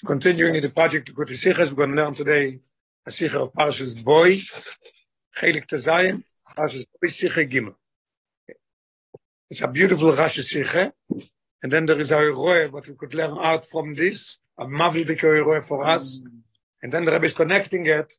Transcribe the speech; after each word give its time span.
continuing 0.00 0.54
in 0.56 0.62
the 0.62 0.70
project 0.70 1.08
of 1.08 1.14
Sichas, 1.14 1.70
we're 1.70 1.86
going 1.86 1.96
to 1.96 2.02
learn 2.02 2.14
today 2.14 2.60
a 3.06 3.10
Sicha 3.10 3.34
of 3.34 3.52
Parshas 3.52 4.02
Boy, 4.02 4.40
Chelik 5.36 5.66
Tazayin, 5.66 6.24
Parshas 6.56 6.86
Boy, 7.00 7.08
Sicha 7.08 7.50
Gimel. 7.50 7.74
It's 9.50 9.60
a 9.60 9.68
beautiful 9.68 10.12
Rashi 10.12 10.42
Sicha, 10.42 10.92
and 11.62 11.72
then 11.72 11.86
there 11.86 11.98
is 11.98 12.10
a 12.10 12.18
Roe, 12.18 12.68
what 12.70 12.88
we 12.88 12.94
could 12.94 13.14
learn 13.14 13.36
out 13.38 13.66
from 13.66 13.94
this, 13.94 14.38
a 14.58 14.64
Mavlidik 14.64 15.22
Roe 15.22 15.60
for 15.60 15.86
us, 15.86 16.20
and 16.82 16.92
then 16.92 17.04
the 17.04 17.12
Rebbe 17.12 17.26
is 17.26 17.34
connecting 17.34 17.86
it, 17.86 18.12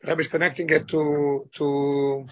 the 0.00 0.08
Rebbe 0.08 0.20
is 0.20 0.28
connecting 0.28 0.70
it 0.70 0.86
to, 0.88 1.44
to, 1.54 2.24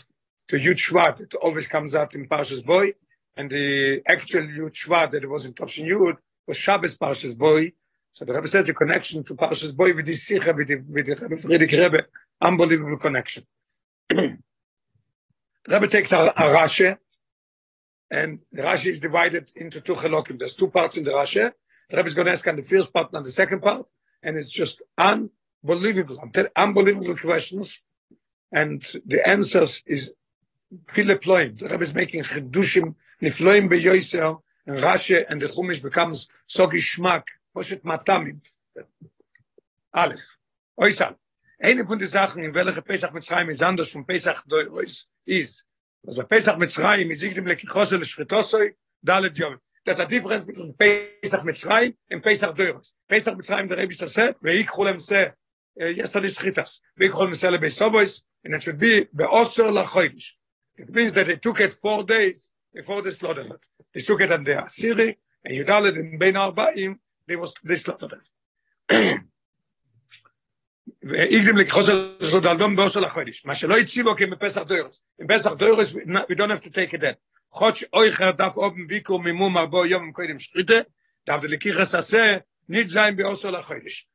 to 0.48 0.56
Yud 0.56 0.76
Shvat, 0.76 1.20
it 1.22 1.34
always 1.34 1.66
comes 1.66 1.94
out 1.94 2.14
in 2.14 2.28
Parshas 2.28 2.64
Boy, 2.64 2.92
and 3.36 3.50
the 3.50 4.02
actual 4.06 4.42
Yud 4.42 4.72
Shvat 4.72 5.10
that 5.12 5.28
was 5.28 5.46
in 5.46 5.54
Toshin 5.54 5.86
Yud 5.86 6.16
was 6.46 6.56
Shabbos 6.56 6.96
Parshas 6.96 7.36
Boy, 7.36 7.72
So 8.16 8.24
the 8.24 8.32
Rebbe 8.32 8.48
says 8.48 8.66
the 8.66 8.72
connection 8.72 9.24
to 9.24 9.34
Parshas 9.34 9.76
Boy 9.76 9.94
with 9.94 10.06
this 10.06 10.26
Sikha, 10.26 10.54
with 10.54 10.68
the, 10.68 10.76
with 10.76 11.04
the 11.04 11.16
Rebbe 11.16 11.36
Frierdiker 11.36 11.78
Rebbe, 11.78 12.04
unbelievable 12.40 12.96
connection. 12.96 13.44
the 14.08 14.38
Rebbe 15.68 15.86
takes 15.86 16.12
a, 16.12 16.32
a 16.34 16.44
Rashi, 16.44 16.96
and 18.10 18.38
the 18.52 18.62
Rashi 18.62 18.86
is 18.86 19.00
divided 19.00 19.52
into 19.54 19.82
two 19.82 19.92
halakim. 19.92 20.38
There's 20.38 20.56
two 20.56 20.68
parts 20.68 20.96
in 20.96 21.04
the 21.04 21.10
Rashi. 21.10 21.52
The 21.90 21.96
Rebbe 21.98 22.08
is 22.08 22.14
going 22.14 22.24
to 22.24 22.32
ask 22.32 22.48
on 22.48 22.56
the 22.56 22.62
first 22.62 22.90
part 22.90 23.12
and 23.12 23.26
the 23.26 23.30
second 23.30 23.60
part, 23.60 23.84
and 24.22 24.38
it's 24.38 24.50
just 24.50 24.80
unbelievable, 24.96 26.18
unbelievable 26.56 27.18
questions, 27.18 27.82
and 28.50 28.82
the 29.04 29.28
answers 29.28 29.82
is 29.84 30.14
Pile 30.86 31.18
Ploim. 31.18 31.58
The 31.58 31.68
Rebbe 31.68 31.84
is 31.84 31.94
making 31.94 32.22
Chedushim, 32.22 32.94
Nifloim 33.20 33.68
Beyoiser, 33.68 34.40
and 34.66 34.78
Rashi 34.78 35.22
and 35.28 35.42
the 35.42 35.48
Chumash 35.48 35.82
becomes 35.82 36.28
so 36.46 36.66
geschmack, 36.66 37.24
פושט 37.56 37.84
מטאמים. 37.84 38.38
א', 39.92 40.14
אוי 40.78 40.92
סל, 40.92 41.12
eine 41.62 41.86
von 41.86 41.98
den 41.98 42.06
Sachen, 42.06 42.44
in 42.44 42.52
welcher 42.52 42.82
Pesach 42.82 43.12
Mitzrayim 43.12 43.48
ist 43.48 43.62
anders 43.62 43.88
von 43.88 44.04
Pesach 44.04 44.42
Doirois, 44.46 45.08
ist, 45.24 45.66
also 46.06 46.22
Pesach 46.24 46.58
Mitzrayim 46.58 47.10
ist 47.10 47.22
dem 47.22 47.46
Lekichosel 47.46 48.04
Schritosoi, 48.04 48.74
Dalet 49.02 49.38
Yom. 49.38 49.56
There's 49.86 50.00
a 50.00 50.04
difference 50.04 50.44
between 50.44 50.74
Pesach 50.76 51.42
Mitzrayim 51.44 51.96
and 52.10 52.22
Pesach 52.22 52.54
Doirois. 52.54 52.92
Pesach 53.08 53.34
Mitzrayim, 53.38 53.70
the 53.70 53.76
Rebbe 53.76 53.94
said, 54.06 54.34
ויקחו 54.42 54.84
להם 54.84 54.98
זה, 54.98 55.28
yesterday 55.80 56.28
Shritas, 56.28 56.82
ויקחו 56.98 57.24
להם 57.24 57.32
זה 57.32 57.48
לביסובוis, 57.50 58.22
and 58.44 58.54
it 58.54 58.62
should 58.62 58.78
be 58.78 59.06
באוסר 59.14 59.70
לחוידיש. 59.70 60.38
It 60.76 60.90
means 60.90 61.14
that 61.14 61.26
they 61.26 61.36
took 61.36 61.60
it 61.60 61.72
four 61.72 62.04
days 62.04 62.52
before 62.74 63.00
the 63.00 63.12
slaughter. 63.12 63.58
They 63.94 64.02
took 64.02 64.20
it 64.20 64.30
on 64.30 64.44
the 64.44 64.56
Asiri, 64.56 65.16
and 65.42 65.54
Yudalet 65.54 65.96
in 65.96 66.18
Ben 66.18 66.34
Arbaim, 66.34 66.98
they 67.27 67.35
was 67.35 67.53
this 67.63 67.87
lot 67.87 68.03
of 68.03 68.09
them 68.09 69.31
ואיגדם 71.03 71.57
לקחוזר 71.57 72.17
זאת 72.21 72.45
אלדום 72.45 72.75
באוסר 72.75 72.99
לחודש. 72.99 73.45
מה 73.45 73.55
שלא 73.55 73.77
הציבו 73.77 74.15
כי 74.15 74.25
בפסח 74.25 74.61
דוירס. 74.61 75.03
עם 75.21 75.27
פסח 75.27 75.51
דוירס, 75.51 75.93
we 75.93 76.35
don't 76.35 76.51
have 76.51 76.63
to 76.63 76.69
take 76.69 76.93
it 76.93 77.01
then. 77.01 77.15
חודש 77.51 77.83
אוי 77.93 78.11
חרדף 78.11 78.51
אופן 78.55 78.87
ביקור 78.87 79.23
מימום 79.23 79.57
ארבו 79.57 79.85
יום 79.85 80.11
קודם 80.11 80.39
שטריטה, 80.39 80.73
דאב 81.27 81.41
דלקיחס 81.41 81.95
עשה, 81.95 82.37
ניט 82.69 82.89
זין 82.89 83.15
באוסר 83.15 83.51
לחודש. 83.51 84.07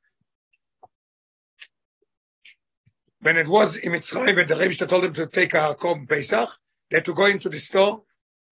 When 3.25 3.37
it 3.37 3.49
was 3.49 3.77
in 3.77 3.91
Mitzrayim, 3.91 4.37
when 4.37 4.47
the 4.47 4.57
Rebbe 4.57 4.87
told 4.87 5.03
them 5.03 5.15
to 5.15 5.27
take 5.27 5.55
a 5.55 5.75
korban 5.75 6.07
Pesach, 6.09 6.49
they 6.91 6.99
had 6.99 7.05
to 7.05 7.15
go 7.15 7.27
into 7.27 7.49
the 7.49 7.59
store 7.59 8.03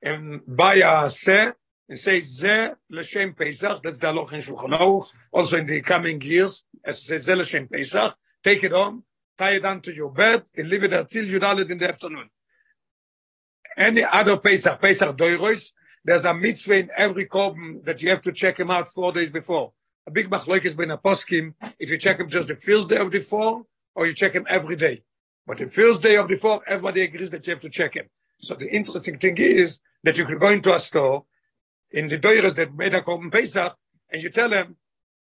and 0.02 0.40
buy 0.46 0.77
a 0.77 1.08
seh, 1.08 1.52
and 1.89 1.97
say 1.97 2.19
ze 2.19 2.69
l'shem 2.89 3.33
pesach 3.33 3.81
that's 3.83 3.99
the 3.99 4.07
halacha 4.07 4.33
in 4.33 4.41
shulchan 4.41 4.77
aruch 4.79 5.11
also 5.31 5.57
in 5.57 5.65
the 5.65 5.81
coming 5.81 6.21
years 6.21 6.63
as 6.85 7.03
say 7.03 7.17
ze 7.17 7.33
l'shem 7.33 7.67
pesach 7.67 8.15
take 8.43 8.63
it 8.63 8.73
on 8.73 9.03
tie 9.39 9.51
it 9.51 9.65
onto 9.65 9.91
your 9.91 10.11
bed 10.11 10.43
and 10.55 10.69
leave 10.69 10.83
it 10.83 10.93
until 10.93 11.25
you 11.25 11.39
it 11.41 11.71
in 11.71 11.77
the 11.77 11.87
afternoon. 11.87 12.30
Any 13.77 14.03
other 14.03 14.37
pesach 14.37 14.81
pesach 14.81 15.15
doiros 15.17 15.71
there's 16.03 16.25
a 16.25 16.33
mitzvah 16.33 16.75
in 16.75 16.89
every 16.95 17.25
korban 17.27 17.83
that 17.86 18.02
you 18.02 18.09
have 18.09 18.21
to 18.21 18.31
check 18.31 18.59
him 18.59 18.71
out 18.71 18.87
four 18.87 19.11
days 19.11 19.30
before. 19.30 19.73
A 20.08 20.11
big 20.11 20.30
machlokes 20.30 20.75
ben 20.75 20.89
aposkim 20.89 21.53
if 21.80 21.89
you 21.89 21.97
check 21.97 22.19
him 22.19 22.30
just 22.30 22.49
the 22.49 22.55
first 22.55 22.89
day 22.89 22.97
of 22.97 23.11
the 23.11 23.21
four 23.21 23.64
or 23.95 24.08
you 24.08 24.14
check 24.14 24.33
him 24.33 24.45
every 24.49 24.75
day. 24.75 25.03
But 25.47 25.58
the 25.58 25.67
first 25.67 26.03
day 26.03 26.17
of 26.17 26.27
the 26.27 26.37
four 26.37 26.61
everybody 26.67 27.02
agrees 27.02 27.30
that 27.31 27.47
you 27.47 27.53
have 27.53 27.61
to 27.61 27.69
check 27.69 27.95
him. 27.95 28.08
So 28.41 28.55
the 28.55 28.69
interesting 28.69 29.17
thing 29.19 29.37
is 29.37 29.80
that 30.03 30.17
you 30.17 30.25
can 30.25 30.37
go 30.37 30.49
into 30.49 30.73
a 30.73 30.80
store 30.80 31.25
in 31.92 32.08
the 32.08 32.17
doires 32.17 32.55
that 32.55 32.73
made 32.76 32.94
a 32.94 33.02
korban 33.02 33.32
pesach 33.32 33.76
and 34.11 34.22
you 34.22 34.30
tell 34.30 34.50
them 34.50 34.76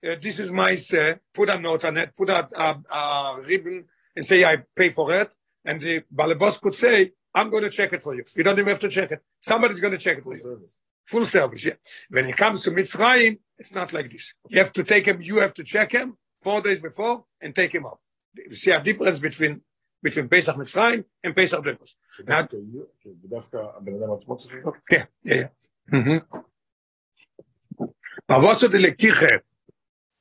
uh, 0.05 0.15
this 0.23 0.39
is 0.39 0.51
my 0.51 0.75
say 0.75 1.17
put 1.35 1.49
a 1.49 1.59
note 1.59 1.85
on 1.85 1.97
it 1.97 2.15
put 2.17 2.31
a, 2.31 2.49
a, 2.55 2.95
a 2.95 3.41
ribbon 3.47 3.85
and 4.17 4.25
say 4.25 4.45
i 4.45 4.57
pay 4.77 4.91
for 4.91 5.15
it 5.15 5.31
and 5.65 5.81
the 5.81 6.03
balabos 6.15 6.61
could 6.61 6.75
say 6.75 7.13
i'm 7.35 7.51
going 7.51 7.63
to 7.63 7.71
check 7.71 7.93
it 7.93 8.03
for 8.03 8.15
you 8.15 8.25
you 8.37 8.43
don't 8.43 8.59
even 8.59 8.69
have 8.69 8.79
to 8.79 8.89
check 8.89 9.11
it 9.11 9.21
somebody's 9.41 9.81
going 9.81 9.93
to 9.93 9.99
check 9.99 10.19
it 10.19 10.25
for 10.25 10.35
you 10.35 10.41
service. 10.41 10.81
full 11.07 11.25
service 11.25 11.65
yeah 11.65 11.75
when 12.11 12.27
it 12.29 12.37
comes 12.37 12.63
to 12.63 12.71
mitzrayim 12.71 13.39
it's 13.59 13.73
not 13.73 13.93
like 13.93 14.11
this 14.11 14.35
you 14.49 14.59
have 14.59 14.73
to 14.73 14.85
take 14.85 15.07
him 15.07 15.21
you 15.23 15.37
have 15.41 15.55
to 15.55 15.65
check 15.65 15.93
him 15.93 16.17
four 16.43 16.61
days 16.61 16.81
before 16.81 17.25
and 17.41 17.55
take 17.55 17.75
him 17.75 17.87
up 17.87 18.01
you 18.35 18.57
see 18.57 18.71
a 18.71 18.83
difference 18.83 19.19
between 19.19 19.61
between 20.03 20.29
Pesach 20.29 20.57
Mitzrayim 20.57 21.05
and 21.25 21.35
Pesach 21.35 21.65
Bechos. 21.65 21.95
Okay, 24.67 25.05
yeah, 25.25 25.35
yeah. 25.35 25.49
Mm-hmm. 25.93 26.39
Was 28.29 28.63
hat 28.63 28.75
die 28.75 28.77
Lekiche 28.77 29.43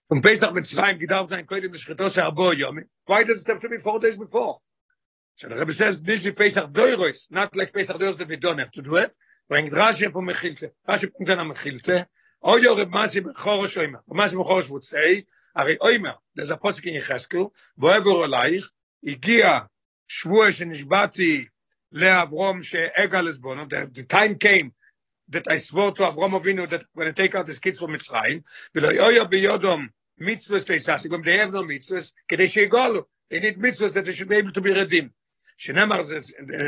von 0.07 0.21
Pesach 0.21 0.53
mit 0.53 0.65
Zerayim 0.65 0.97
gedarf 0.97 1.27
sein, 1.29 1.45
koidim 1.45 1.73
beschritos 1.73 2.17
arbo 2.17 2.53
yomi? 2.53 2.83
Why 3.05 3.25
does 3.25 3.41
it 3.41 3.47
have 3.47 3.59
to 3.59 3.67
be 3.67 3.79
four 3.79 3.99
days 3.99 4.15
before? 4.17 4.61
So 5.35 5.49
the 5.49 5.55
Rebbe 5.55 5.73
says, 5.73 6.01
this 6.01 6.25
is 6.25 6.33
Pesach 6.33 6.71
Doiros, 6.71 7.29
not 7.29 7.53
like 7.57 7.73
Pesach 7.73 7.97
Doiros 7.97 8.17
that 8.17 8.29
we 8.29 8.37
don't 8.37 8.59
have 8.59 8.71
to 8.71 8.81
do 8.81 8.95
it. 8.95 9.13
Bring 9.49 9.69
Rashi 9.69 10.09
from 10.09 10.27
Mechilte. 10.27 10.71
Rashi 10.87 11.11
brings 11.11 11.29
an 11.29 11.39
Mechilte. 11.39 12.05
Or 12.39 12.59
your 12.59 12.77
Rebbe 12.77 12.91
Masi 12.91 13.21
Bechorosh 13.21 13.75
Oimer. 13.75 13.99
Masi 14.09 14.41
Bechorosh 14.41 14.69
would 14.69 14.85
say, 14.85 15.25
Ari 15.53 15.77
Oimer, 15.79 16.15
there's 16.33 16.49
a 16.49 16.55
posik 16.55 16.85
in 16.85 17.01
Yecheskel, 17.01 17.51
ואוהבו 17.77 18.25
אלייך, 18.25 18.71
הגיע 19.03 19.59
שבוע 20.07 20.51
שנשבעתי 20.51 21.45
לאברום 21.91 22.63
שאגע 22.63 23.21
לסבונו, 23.21 23.65
the 23.65 24.03
time 24.03 24.35
came 24.35 24.71
that 25.28 25.50
I 25.50 25.56
swore 25.56 25.92
to 25.92 26.02
Avram 26.02 26.40
Avinu 26.40 26.68
that 26.70 26.84
when 26.94 27.08
I 27.08 27.12
take 27.12 27.34
out 27.34 27.46
his 27.46 27.58
kids 27.58 27.78
from 27.78 27.92
Mitzrayim, 27.92 28.42
ולא 28.74 28.92
יויה 28.92 29.24
ביודום 29.24 29.88
mitzvahs 30.20 30.68
leisasik, 30.68 31.10
when 31.10 31.22
they 31.22 31.38
have 31.38 31.52
no 31.52 31.62
mitzvahs, 31.62 32.12
כדי 32.28 32.48
שיגולו. 32.48 33.04
They 33.30 33.40
need 33.40 33.58
mitzvahs 33.58 33.94
that 33.94 34.04
they 34.04 34.12
should 34.12 34.28
be 34.28 34.36
able 34.36 34.52
to 34.52 34.60
be 34.60 34.72
redeemed. 34.72 35.10
שנאמר, 35.56 36.02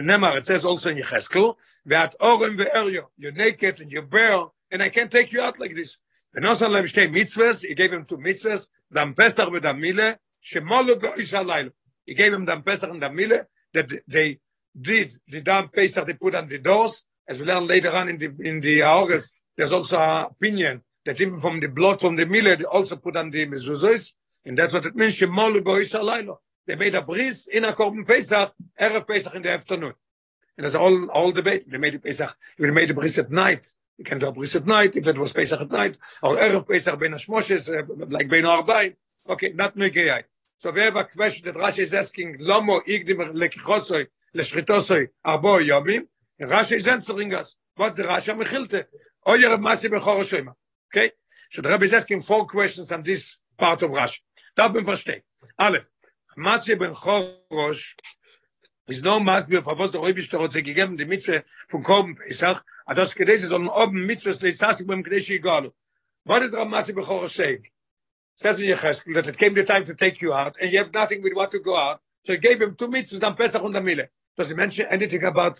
נאמר, 0.05 0.39
it 0.39 0.45
says 0.45 0.65
also 0.65 0.91
in 0.91 0.99
יחזקאל, 0.99 1.53
ואת 1.87 2.15
אורם 2.21 2.57
ואריו, 2.59 3.03
you're 3.19 3.33
naked 3.33 3.81
and 3.81 3.91
you're 3.91 4.03
bare, 4.03 4.47
and 4.71 4.83
I 4.83 4.89
can't 4.89 5.11
take 5.11 5.33
you 5.33 5.41
out 5.41 5.59
like 5.59 5.75
this. 5.75 5.99
ונוסן 6.35 6.71
להם 6.71 6.87
שתי 6.87 7.07
mitzvahs, 7.07 7.61
he 7.61 7.75
gave 7.75 7.93
him 7.93 8.05
two 8.05 8.17
mitzvahs, 8.17 8.67
דם 8.93 9.12
פסח 9.17 9.45
ודם 9.53 9.81
מילה, 9.81 10.12
שמולו 10.41 11.01
באיש 11.01 11.35
הלילה. 11.35 11.71
He 12.11 12.15
gave 12.15 12.33
him 12.33 12.45
דם 12.47 12.62
פסח 12.65 12.89
and 12.89 13.01
דם 13.01 13.17
מילה, 13.17 13.39
that 13.77 13.89
they 14.09 14.39
did 14.81 15.12
the 15.29 15.41
dam 15.41 15.69
pesach 15.69 16.07
they 16.07 16.15
put 16.15 16.35
on 16.35 16.47
the 16.47 16.59
doors 16.59 17.05
as 17.30 17.40
we 17.40 17.46
learn 17.46 17.68
later 17.68 17.92
on 17.92 18.10
in 18.10 18.18
the 18.18 18.34
in 18.42 18.60
the 18.60 18.82
August, 18.82 19.32
there's 19.56 19.72
also 19.72 20.00
an 20.00 20.26
opinion 20.32 20.82
that 21.06 21.22
even 21.22 21.40
from 21.40 21.60
the 21.60 21.68
blood 21.68 22.02
from 22.02 22.16
the 22.16 22.26
they 22.26 22.64
also 22.64 22.96
put 22.96 23.16
on 23.16 23.30
the 23.30 23.46
mezuzos, 23.46 24.14
and 24.46 24.58
that's 24.58 24.74
what 24.74 24.86
it 24.86 24.96
means. 24.96 25.16
Shemolu 25.16 25.62
goishalaylo. 25.62 26.38
They 26.66 26.76
made 26.76 26.96
a 26.96 27.02
bris 27.02 27.48
in 27.48 27.66
a 27.66 27.74
korban 27.74 28.06
Pesach, 28.06 28.52
erev 28.82 29.08
Pesach 29.08 29.34
in 29.36 29.44
the 29.44 29.52
afternoon, 29.52 29.94
and 30.58 30.64
there's 30.64 30.76
all 30.76 31.06
all 31.12 31.32
debate. 31.32 31.70
They 31.70 31.78
made 31.78 31.96
a 31.96 32.00
Pesach. 32.00 32.36
They 32.58 32.72
made 32.72 32.90
a 32.90 32.94
bris 32.96 33.18
at 33.20 33.32
night, 33.32 33.66
you 34.00 34.06
can 34.06 34.18
do 34.18 34.28
a 34.28 34.32
bris 34.32 34.56
at 34.56 34.66
night. 34.66 34.96
If 34.96 35.08
it 35.08 35.18
was 35.18 35.32
Pesach 35.32 35.62
at 35.62 35.70
night, 35.70 35.98
or 36.24 36.36
erev 36.36 36.68
Pesach 36.68 37.00
ben 37.00 37.12
Hashmoshes, 37.12 37.70
uh, 37.70 38.08
like 38.10 38.28
ben 38.28 38.44
Arbaim. 38.44 38.96
Okay, 39.30 39.52
not 39.54 39.75
negayai. 39.75 40.24
So 40.58 40.72
we 40.72 40.82
have 40.82 40.96
a 40.96 41.06
question 41.06 41.46
that 41.46 41.62
Rashi 41.62 41.84
is 41.84 41.94
asking, 41.94 42.40
Lomo 42.40 42.82
igdim 42.86 43.20
lekichosoi 43.34 44.08
leshritosoi 44.36 45.08
arbo 45.25 45.64
yomim. 45.66 46.08
Rashi 46.45 46.77
is 46.77 46.88
answering 46.88 47.33
us. 47.33 47.56
What's 47.75 47.97
the 47.97 48.03
Rashi 48.03 48.36
Mechilte? 48.36 48.86
A 49.25 49.57
massive 49.57 49.91
Bechor 49.91 50.25
Shema. 50.25 50.53
Okay? 50.94 51.12
So 51.51 51.62
the 51.62 51.69
Rabbi 51.69 51.86
is 51.86 51.94
asking 51.94 52.24
four 52.24 52.45
questions 52.45 52.91
on 52.91 53.03
this 53.03 53.38
part 53.57 53.81
of 53.81 53.91
Rashi. 53.91 54.21
Darf 54.57 54.74
man 54.74 54.86
verstehen. 54.86 55.21
Aleph. 55.57 55.89
Massive 56.38 56.80
Bechor 56.80 57.36
Rosh 57.51 57.95
is 58.88 59.03
no 59.03 59.19
massive 59.19 59.63
for 59.63 59.75
was 59.75 59.91
the 59.91 60.00
Rebbe 60.00 60.19
ist 60.19 60.31
hat 60.31 60.53
gegeben 60.53 60.97
die 60.97 61.06
Mitzwe 61.06 61.44
von 61.69 61.83
Korben 61.83 62.15
Pesach. 62.15 62.63
Aber 62.86 62.95
das 62.95 63.13
Gedesh 63.13 63.44
ist 63.44 63.51
on 63.51 63.68
oben 63.68 64.06
Mitzwe 64.06 64.30
ist 64.30 64.62
das 64.62 64.86
beim 64.86 65.03
Gedesh 65.03 65.30
egal. 65.30 65.71
What 66.24 66.44
is 66.44 66.53
Ramasi 66.53 66.94
Bechor 66.94 67.30
saying? 67.30 67.68
Says 68.36 68.59
in 68.62 68.68
Yecheskel 68.68 69.13
that 69.15 69.27
it 69.27 69.38
came 69.38 69.53
the 69.53 69.63
time 69.63 69.83
to 69.86 69.94
take 69.94 70.21
you 70.21 70.33
out 70.33 70.56
and 70.62 70.71
you 70.71 70.77
have 70.77 70.94
nothing 70.94 71.21
with 71.21 71.33
what 71.33 71.51
to 71.51 71.59
go 71.59 71.75
out. 71.75 72.00
So 72.25 72.33
he 72.33 72.39
gave 72.39 72.62
him 72.62 72.75
two 72.75 72.88
mitzvahs 72.88 73.24
on 73.24 73.36
Pesach 73.36 73.62
and 73.62 73.75
Amile. 73.75 74.07
Does 74.38 74.50
he 74.50 74.56
mention 74.56 74.88
anything 74.89 75.24
about 75.24 75.59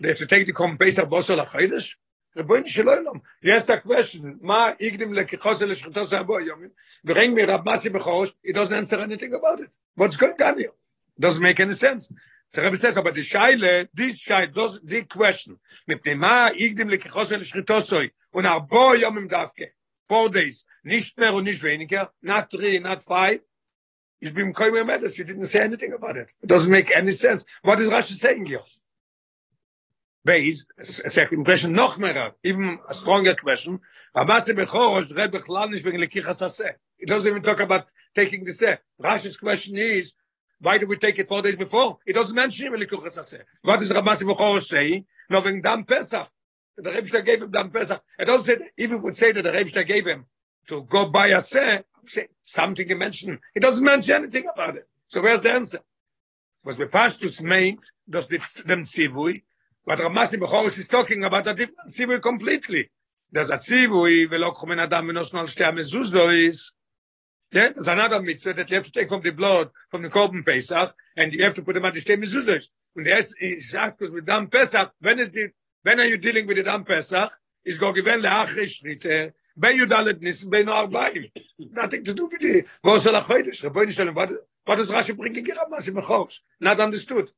they 0.00 0.08
have 0.08 0.18
to 0.18 0.26
take 0.26 0.46
the 0.46 0.52
Korban 0.52 0.78
Pesach 0.78 1.08
Bosol 1.08 1.44
HaChodesh? 1.44 1.94
רבוין 2.36 2.68
שלום 2.68 3.18
יש 3.42 3.62
a 3.62 3.86
question 3.86 4.38
מה 4.40 4.70
יגדם 4.80 5.14
לקיחוס 5.14 5.62
אל 5.62 5.74
שחטוס 5.74 6.12
הבו 6.12 6.40
יום 6.40 6.60
bring 7.06 7.32
me 7.32 7.46
rab 7.46 7.64
masi 7.64 7.88
bechorosh 7.88 8.32
it 8.42 8.54
doesn't 8.54 8.76
answer 8.76 9.00
anything 9.00 9.32
about 9.34 9.60
it 9.60 9.70
what's 9.94 10.16
going 10.16 10.42
on 10.42 10.58
here 10.58 10.72
doesn't 11.18 11.42
make 11.42 11.60
any 11.60 11.74
sense. 11.74 12.12
The 12.52 12.62
rabbi 12.62 12.76
says 12.76 12.96
about 12.96 13.14
the 13.14 13.22
shaile 13.22 13.88
this 13.94 14.20
shaile 14.20 14.52
does 14.52 14.80
the 14.82 15.02
question. 15.02 15.58
Mipnei 15.88 16.16
ma 16.16 16.50
yigdim 16.50 16.90
lekichos 16.90 17.32
el 17.32 17.40
shchitosoi 17.40 18.10
un 18.34 18.44
arbo 18.44 18.98
yom 18.98 19.18
im 19.18 19.28
davke 19.28 19.68
four 20.08 20.28
days. 20.28 20.64
Nicht 20.84 21.16
mehr 21.18 21.32
und 21.32 21.44
nicht 21.44 21.62
weniger. 21.62 22.10
Not 22.22 22.50
three 22.50 22.78
not 22.78 23.02
five. 23.02 23.40
Is 24.20 24.32
bim 24.32 24.52
koim 24.52 24.86
medicine 24.86 25.18
you 25.18 25.24
didn't 25.24 25.46
say 25.46 25.60
anything 25.60 25.92
about 25.92 26.16
it 26.16 26.30
it 26.42 26.46
doesn't 26.46 26.70
make 26.70 26.94
any 26.94 27.10
sense. 27.10 27.44
What 27.62 27.80
is 27.80 27.88
rashi 27.88 28.18
saying 28.18 28.46
here 28.46 28.62
base 30.24 30.64
a 30.78 31.10
second 31.10 31.44
question. 31.44 31.72
Noch 31.72 31.98
mehr 31.98 32.32
even 32.42 32.78
a 32.88 32.94
stronger 32.94 33.34
question. 33.34 33.80
Der 34.14 34.24
bechorosh 34.24 35.14
red 35.16 35.32
bechlal 35.32 35.70
nicht 35.70 35.84
wegen 35.84 36.00
lekichas 36.00 36.40
aseh 36.40 36.74
it 36.98 37.08
doesn't 37.08 37.28
even 37.28 37.42
talk 37.42 37.60
about 37.60 37.86
taking 38.14 38.44
the 38.44 38.52
seh 38.52 38.76
rashi's 39.02 39.36
question 39.36 39.76
is 39.76 40.14
why 40.60 40.78
did 40.78 40.88
we 40.88 40.96
take 40.96 41.18
it 41.18 41.28
four 41.28 41.42
days 41.42 41.56
before? 41.56 41.98
It 42.06 42.14
doesn't 42.14 42.34
mention 42.34 42.66
even 42.66 42.80
lekichas 42.80 43.18
aseh 43.18 43.42
what 43.62 43.82
is 43.82 43.92
rabbas 43.92 44.22
bechorosh 44.22 44.66
saying 44.66 45.04
no 45.30 45.40
wegen 45.40 45.60
dam 45.60 45.84
pesach. 45.84 46.28
The 46.76 46.90
rebster 46.90 47.24
gave 47.24 47.42
him 47.42 47.50
dam 47.50 47.70
pesach. 47.70 48.02
It 48.18 48.26
doesn't 48.26 48.46
say 48.46 48.64
even 48.78 49.02
would 49.02 49.16
say 49.16 49.32
that 49.32 49.42
the 49.42 49.52
rebster 49.52 49.86
gave 49.86 50.06
him 50.06 50.26
to 50.68 50.82
go 50.82 51.06
buy 51.06 51.28
a 51.28 51.40
seh 51.40 51.82
something 52.44 52.86
he 52.86 52.94
mentioned 52.94 53.38
it 53.54 53.60
doesn't 53.60 53.84
mention 53.84 54.14
anything 54.14 54.46
about 54.52 54.76
it. 54.76 54.88
So 55.08 55.22
where's 55.22 55.42
the 55.42 55.52
answer? 55.52 55.80
Was 56.64 56.76
the 56.76 56.86
pastus 56.86 57.40
made 57.40 57.78
does 58.08 58.28
the 58.28 58.38
them 58.64 58.84
sivui 58.84 59.42
But 59.86 59.98
Ramasi 59.98 60.40
Bechor 60.40 60.76
is 60.78 60.88
talking 60.88 61.24
about 61.24 61.44
different 61.44 61.90
sivui 61.90 62.22
completely. 62.22 62.90
There's 63.30 63.50
a 63.50 63.56
sivui, 63.56 64.28
velo 64.30 64.52
chumen 64.52 64.82
adam 64.82 65.08
menosnal 65.08 65.44
shte 65.44 65.64
ha-mezuzos. 65.64 66.72
Yeah, 67.52 67.70
there's 67.70 67.88
another 67.88 68.22
mitzvah 68.22 68.54
that 68.54 68.70
you 68.70 68.76
have 68.76 68.86
to 68.86 68.90
take 68.90 69.10
from 69.10 69.22
the 69.22 69.30
blood, 69.30 69.70
from 69.90 70.02
the 70.02 70.08
Korban 70.08 70.44
Pesach, 70.44 70.94
and 71.16 71.32
you 71.32 71.44
have 71.44 71.54
to 71.54 71.62
put 71.62 71.74
them 71.74 71.84
at 71.84 71.92
the 71.92 72.00
shte 72.00 72.18
mezuzos. 72.18 72.70
And 72.96 73.06
yes, 73.06 73.32
is 73.38 73.72
because 73.72 74.10
with 74.10 74.24
Dam 74.24 74.46
Pesach, 74.46 74.90
when 75.00 75.18
is 75.18 75.32
the, 75.32 75.50
when 75.82 76.00
are 76.00 76.06
you 76.06 76.16
dealing 76.16 76.46
with 76.46 76.56
the 76.56 76.62
Dam 76.62 76.84
Pesach? 76.84 77.30
Is 77.66 77.78
go 77.78 77.92
given 77.92 78.20
le'achri 78.20 78.66
shrite, 78.68 79.32
ben 79.56 79.78
yudalet 79.78 80.22
nisim, 80.22 80.50
ben 80.50 80.66
arbaim. 80.66 81.30
Nothing 81.58 82.04
to 82.04 82.14
do 82.14 82.26
with 82.26 82.40
the, 82.40 82.64
vos 82.82 83.04
el 83.04 83.14
ha-chodesh. 83.14 83.64
Rabbi 83.64 83.80
Nishalem, 83.80 84.14
what, 84.14 84.30
what 84.64 84.78
is 84.80 84.90
Rashi 84.90 85.16
bringing 85.16 85.44
here, 85.44 85.54
Ramasi 85.54 85.94
Bechor? 85.94 86.28
Not 86.60 86.80
understood. 86.80 87.30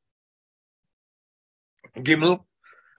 Gimel. 2.03 2.43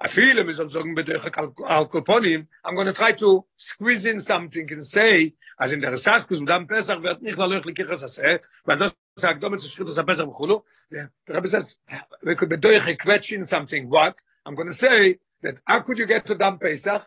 I 0.00 0.06
feel 0.06 0.39
him 0.39 0.49
is 0.49 0.59
sagen 0.59 0.95
mit 0.95 1.09
der 1.09 1.19
Alkopolim. 1.19 2.47
I'm 2.65 2.75
going 2.77 2.87
to 2.87 2.93
try 2.93 3.12
to 3.12 3.45
squeeze 3.56 4.05
in 4.05 4.21
something 4.21 4.71
and 4.71 4.85
say, 4.85 5.33
as 5.59 5.73
in 5.73 5.81
der 5.81 5.93
Raskus 5.93 6.39
und 6.39 6.47
dann 6.47 6.69
Pesach 6.69 7.00
nicht 7.21 7.37
mal 7.37 7.50
löchlich 7.50 7.75
kichas 7.75 8.05
ase, 8.05 8.41
weil 8.65 8.79
das 8.79 8.95
sagt 9.17 9.43
damit 9.43 9.61
zu 9.61 9.69
schritt 9.69 9.89
das 9.89 10.06
Pesach 10.06 10.27
bkhulu. 10.27 10.62
Der 10.91 11.11
Rabbi 11.29 11.49
says, 11.49 11.81
we 12.23 12.37
could 12.37 12.49
be 12.49 12.56
doing 12.56 12.81
a 12.87 12.95
question 12.95 13.45
something 13.45 13.91
what? 13.91 14.17
I'm 14.47 14.55
going 14.55 14.69
to 14.69 14.75
say 14.75 15.19
that 15.43 15.61
how 15.67 15.81
could 15.81 15.99
you 15.99 16.06
get 16.06 16.27
to 16.27 16.37
Dam 16.37 16.59
Pesach? 16.59 17.03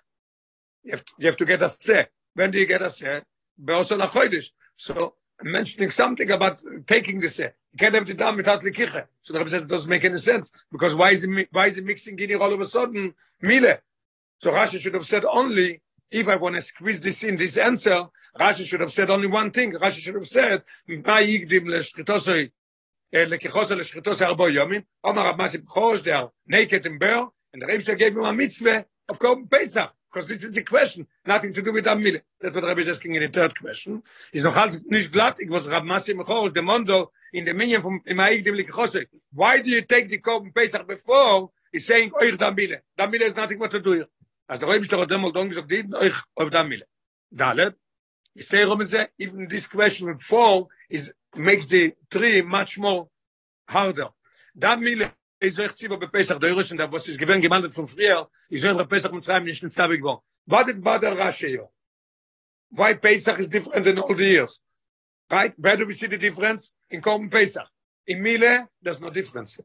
You 0.83 0.91
have 0.91 1.05
to, 1.05 1.13
you 1.17 1.27
have 1.27 1.37
to 1.37 1.45
get 1.45 1.61
a 1.61 1.69
se. 1.69 2.07
When 2.33 2.51
do 2.51 2.59
you 2.59 2.65
get 2.65 2.81
a 2.81 2.89
se? 2.89 3.21
Beosol 3.63 4.05
HaChodesh. 4.05 4.49
So 4.75 5.15
mentioning 5.43 5.89
something 5.89 6.29
about 6.31 6.61
taking 6.87 7.19
the 7.19 7.29
se. 7.29 7.51
You 7.73 7.77
can't 7.77 7.95
have 7.95 8.07
the 8.07 8.13
dam 8.13 8.35
without 8.37 8.61
the 8.61 8.71
kiche. 8.71 9.05
So 9.23 9.33
the 9.33 9.39
Rebbe 9.39 9.49
says 9.49 9.63
it 9.63 9.69
doesn't 9.69 9.89
make 9.89 10.03
any 10.03 10.17
sense 10.17 10.51
because 10.71 10.95
why 10.95 11.11
is 11.11 11.23
he, 11.23 11.47
why 11.51 11.67
is 11.67 11.75
he 11.75 11.81
mixing 11.81 12.19
in 12.19 12.41
all 12.41 12.53
of 12.53 12.61
a 12.61 12.65
sudden 12.65 13.13
mile? 13.41 13.77
So 14.39 14.51
Rashi 14.51 14.79
should 14.79 14.93
have 14.93 15.05
said 15.05 15.25
only 15.25 15.81
if 16.09 16.27
I 16.27 16.35
want 16.35 16.55
to 16.55 16.61
squeeze 16.61 16.99
this 17.01 17.23
in 17.23 17.37
this 17.37 17.57
answer, 17.57 18.05
Rashi 18.37 18.65
should 18.65 18.81
have 18.81 18.91
said 18.91 19.09
only 19.09 19.27
one 19.27 19.51
thing. 19.51 19.71
Rashi 19.73 19.99
should 19.99 20.15
have 20.15 20.27
said 20.27 20.63
ma 20.87 21.17
yigdim 21.17 21.65
leshchitosoi 21.65 22.51
eh, 23.13 23.25
lekichosoi 23.25 23.79
leshchitosoi 23.79 24.27
arbo 24.29 24.51
yomim. 24.51 24.83
Omar 25.03 25.25
Rab 25.25 25.39
Masi 25.39 25.63
B'chosh, 25.63 26.03
they 26.03 26.11
are 26.11 26.31
naked 26.47 26.85
and 26.85 26.99
bare, 26.99 27.27
and 27.53 27.61
the 27.61 27.65
Rebbe 27.67 27.95
gave 27.95 28.17
him 28.17 28.25
a 28.25 28.33
mitzvah 28.33 28.85
of 29.09 29.19
Korban 29.19 29.49
Pesach. 29.49 29.93
Because 30.11 30.27
this 30.27 30.43
is 30.43 30.51
the 30.51 30.63
question 30.63 31.07
nothing 31.25 31.53
to 31.53 31.61
do 31.61 31.71
with 31.73 31.85
amile 31.85 32.19
that's 32.39 32.55
what 32.55 32.63
rabbi 32.63 32.81
is 32.81 32.89
asking 32.89 33.15
in 33.15 33.21
the 33.23 33.29
third 33.29 33.57
question. 33.59 34.03
Is 34.33 34.43
noch 34.43 34.55
halt 34.55 34.73
nicht 34.89 35.11
glatt. 35.13 35.39
Ich 35.39 35.49
was 35.49 35.67
rab 35.67 35.83
masim 35.83 36.23
khol 36.23 36.53
de 36.53 36.61
mondo 36.61 37.11
in 37.33 37.45
the 37.45 37.53
minion 37.53 37.81
from 37.81 38.01
in 38.05 38.17
my 38.17 38.39
dem 38.41 38.55
likose 38.55 39.05
why 39.33 39.61
do 39.61 39.69
you 39.69 39.81
take 39.81 40.09
the 40.09 40.17
cup 40.17 40.41
and 40.43 40.53
pesach 40.53 40.85
before 40.87 41.49
is 41.73 41.85
saying 41.85 42.11
euch 42.21 42.37
da 42.37 42.51
mile 42.51 42.77
da 42.97 43.07
mile 43.07 43.21
is 43.23 43.35
nothing 43.35 43.59
what 43.59 43.71
to 43.71 43.79
do 43.79 44.05
as 44.49 44.59
the 44.59 44.65
rabbi 44.67 44.83
stod 44.83 45.07
dem 45.09 45.23
dong 45.31 45.49
gesagt 45.49 45.67
dit 45.69 45.85
euch 45.93 46.15
auf 46.37 46.49
da 46.49 46.63
mile 46.63 46.85
dalet 47.33 47.73
you 48.35 48.43
say 48.43 48.63
rum 48.63 48.81
is 48.81 48.95
even 49.17 49.47
this 49.47 49.67
question 49.67 50.17
fall 50.19 50.69
is 50.89 51.13
makes 51.35 51.67
the 51.67 51.93
tree 52.09 52.41
much 52.41 52.77
more 52.77 53.07
harder. 53.67 54.09
Da 54.57 54.75
mile 55.41 55.49
is 55.49 55.59
echt 55.59 55.77
sie 55.77 55.87
bei 55.87 56.07
Pesach 56.07 56.39
der 56.39 56.53
Russen 56.53 56.77
da 56.77 56.91
was 56.91 57.07
ist 57.07 57.17
gewen 57.17 57.41
gemeldet 57.41 57.73
von 57.73 57.87
früher 57.87 58.29
ich 58.49 58.61
soll 58.61 58.75
bei 58.75 58.85
Pesach 58.85 59.11
mit 59.11 59.23
schreiben 59.23 59.45
nicht 59.45 59.63
bother 60.45 61.17
rashe 61.17 61.67
why 62.71 62.93
Pesach 62.93 63.39
is 63.39 63.47
different 63.47 63.83
than 63.83 63.99
all 63.99 64.13
the 64.13 64.25
years? 64.25 64.61
Right? 65.29 65.53
Where 65.57 65.77
do 65.77 65.85
we 65.85 65.93
see 65.93 66.07
the 66.07 66.17
difference? 66.17 66.71
In 66.89 67.01
Korban 67.01 67.29
Pesach. 67.29 67.67
In 68.07 68.23
Mile 68.23 68.67
there's 68.81 68.99
no 68.99 69.09
difference. 69.09 69.59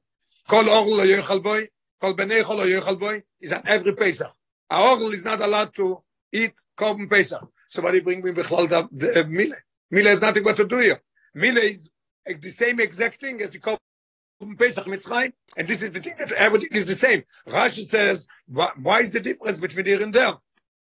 Kol 0.48 0.68
orl 0.68 1.06
yochal 1.06 1.42
boy 1.42 1.68
kol 2.00 2.14
benay 2.14 2.42
chol 2.42 2.64
yochal 2.66 2.98
boy 2.98 3.22
is 3.40 3.52
on 3.52 3.62
every 3.66 3.94
Pesach. 3.94 4.32
A 4.70 4.76
orl 4.76 5.12
is 5.12 5.24
not 5.24 5.40
allowed 5.40 5.74
to 5.74 6.02
eat 6.32 6.54
Korban 6.76 7.08
Pesach. 7.08 7.46
So 7.68 7.88
you 7.92 8.02
bring 8.02 8.22
me 8.22 8.32
bechlal 8.32 8.68
the 8.68 9.24
Mile. 9.24 9.56
Mile 9.90 10.06
is 10.08 10.20
nothing 10.20 10.44
what 10.44 10.56
to 10.56 10.66
do 10.66 10.78
here. 10.78 11.00
Mile 11.34 11.58
is 11.58 11.90
the 12.26 12.50
same 12.50 12.80
exact 12.80 13.20
thing 13.20 13.40
as 13.40 13.50
the 13.50 13.60
Korban 13.60 13.78
Pesach 14.58 14.84
Mitzrayim, 14.84 15.32
and 15.56 15.66
this 15.66 15.82
is 15.82 15.92
the 15.92 16.00
thing 16.00 16.14
that 16.18 16.32
everything 16.32 16.68
is 16.72 16.86
the 16.86 16.94
same. 16.94 17.24
Rashi 17.48 17.86
says, 17.86 18.28
why, 18.46 19.00
is 19.00 19.10
the 19.10 19.20
difference 19.20 19.58
between 19.58 19.86
here 19.86 20.02
and 20.02 20.12
there? 20.12 20.34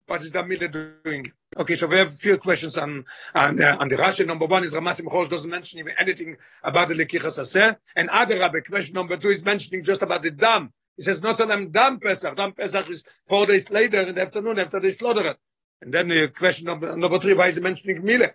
What 0.08 0.22
is 0.22 0.32
the 0.32 0.44
Miller 0.44 0.96
doing? 1.04 1.32
Okay, 1.58 1.76
so 1.76 1.88
we 1.88 1.98
have 1.98 2.14
a 2.14 2.18
few 2.18 2.38
questions 2.38 2.78
on 2.78 3.06
on, 3.36 3.62
uh, 3.62 3.78
on 3.80 3.88
the 3.88 3.98
Rashi. 3.98 4.26
Number 4.26 4.46
one 4.46 4.64
is 4.64 4.74
Ramasim 4.74 5.06
Chosh 5.06 5.30
doesn't 5.30 5.50
mention 5.50 5.80
even 5.80 5.94
anything 6.00 6.38
about 6.64 6.88
the 6.88 6.96
Lekichas 6.96 7.40
Aseh. 7.40 7.76
And 7.96 8.10
other 8.10 8.40
Rabbi, 8.40 8.62
question 8.62 8.94
number 8.94 9.18
two 9.18 9.30
is 9.30 9.44
mentioning 9.46 9.84
just 9.84 10.02
about 10.02 10.24
the 10.24 10.32
Dam. 10.32 10.72
He 10.98 11.04
says, 11.04 11.22
not 11.22 11.40
only 11.40 11.68
Dam 11.68 12.00
Pesach. 12.00 12.36
Dam 12.36 12.54
Pesach 12.54 12.90
is 12.90 13.04
four 13.28 13.46
days 13.46 13.70
later 13.70 14.02
in 14.02 14.16
the 14.16 14.22
afternoon 14.22 14.60
after 14.60 14.80
they 14.80 14.92
slaughter 14.92 15.28
it. 15.32 15.38
And 15.82 15.94
then 15.94 16.10
the 16.10 16.28
question 16.28 16.66
number, 16.66 16.96
number 16.96 17.20
three, 17.20 17.34
why 17.34 17.48
is 17.48 17.56
he 17.56 17.62
mentioning 17.62 18.04
Mile? 18.04 18.30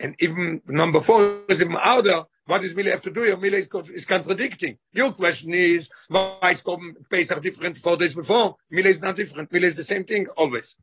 And 0.00 0.14
even 0.20 0.62
number 0.66 1.00
four 1.00 1.40
is 1.48 1.62
even 1.62 1.76
outer. 1.80 2.24
What 2.46 2.60
does 2.60 2.76
Mila 2.76 2.90
have 2.90 3.02
to 3.02 3.10
do 3.10 3.22
here? 3.22 3.36
Mila 3.36 3.56
is, 3.56 3.68
is 3.94 4.04
contradicting. 4.04 4.76
Your 4.92 5.12
question 5.12 5.54
is, 5.54 5.90
why 6.08 6.50
is 6.50 6.62
Pesach 7.10 7.42
different 7.42 7.78
four 7.78 7.96
days 7.96 8.14
before? 8.14 8.56
Mila 8.70 8.88
is 8.88 9.00
not 9.00 9.16
different. 9.16 9.50
Mila 9.50 9.66
is 9.66 9.76
the 9.76 9.84
same 9.84 10.04
thing 10.04 10.26
always. 10.36 10.76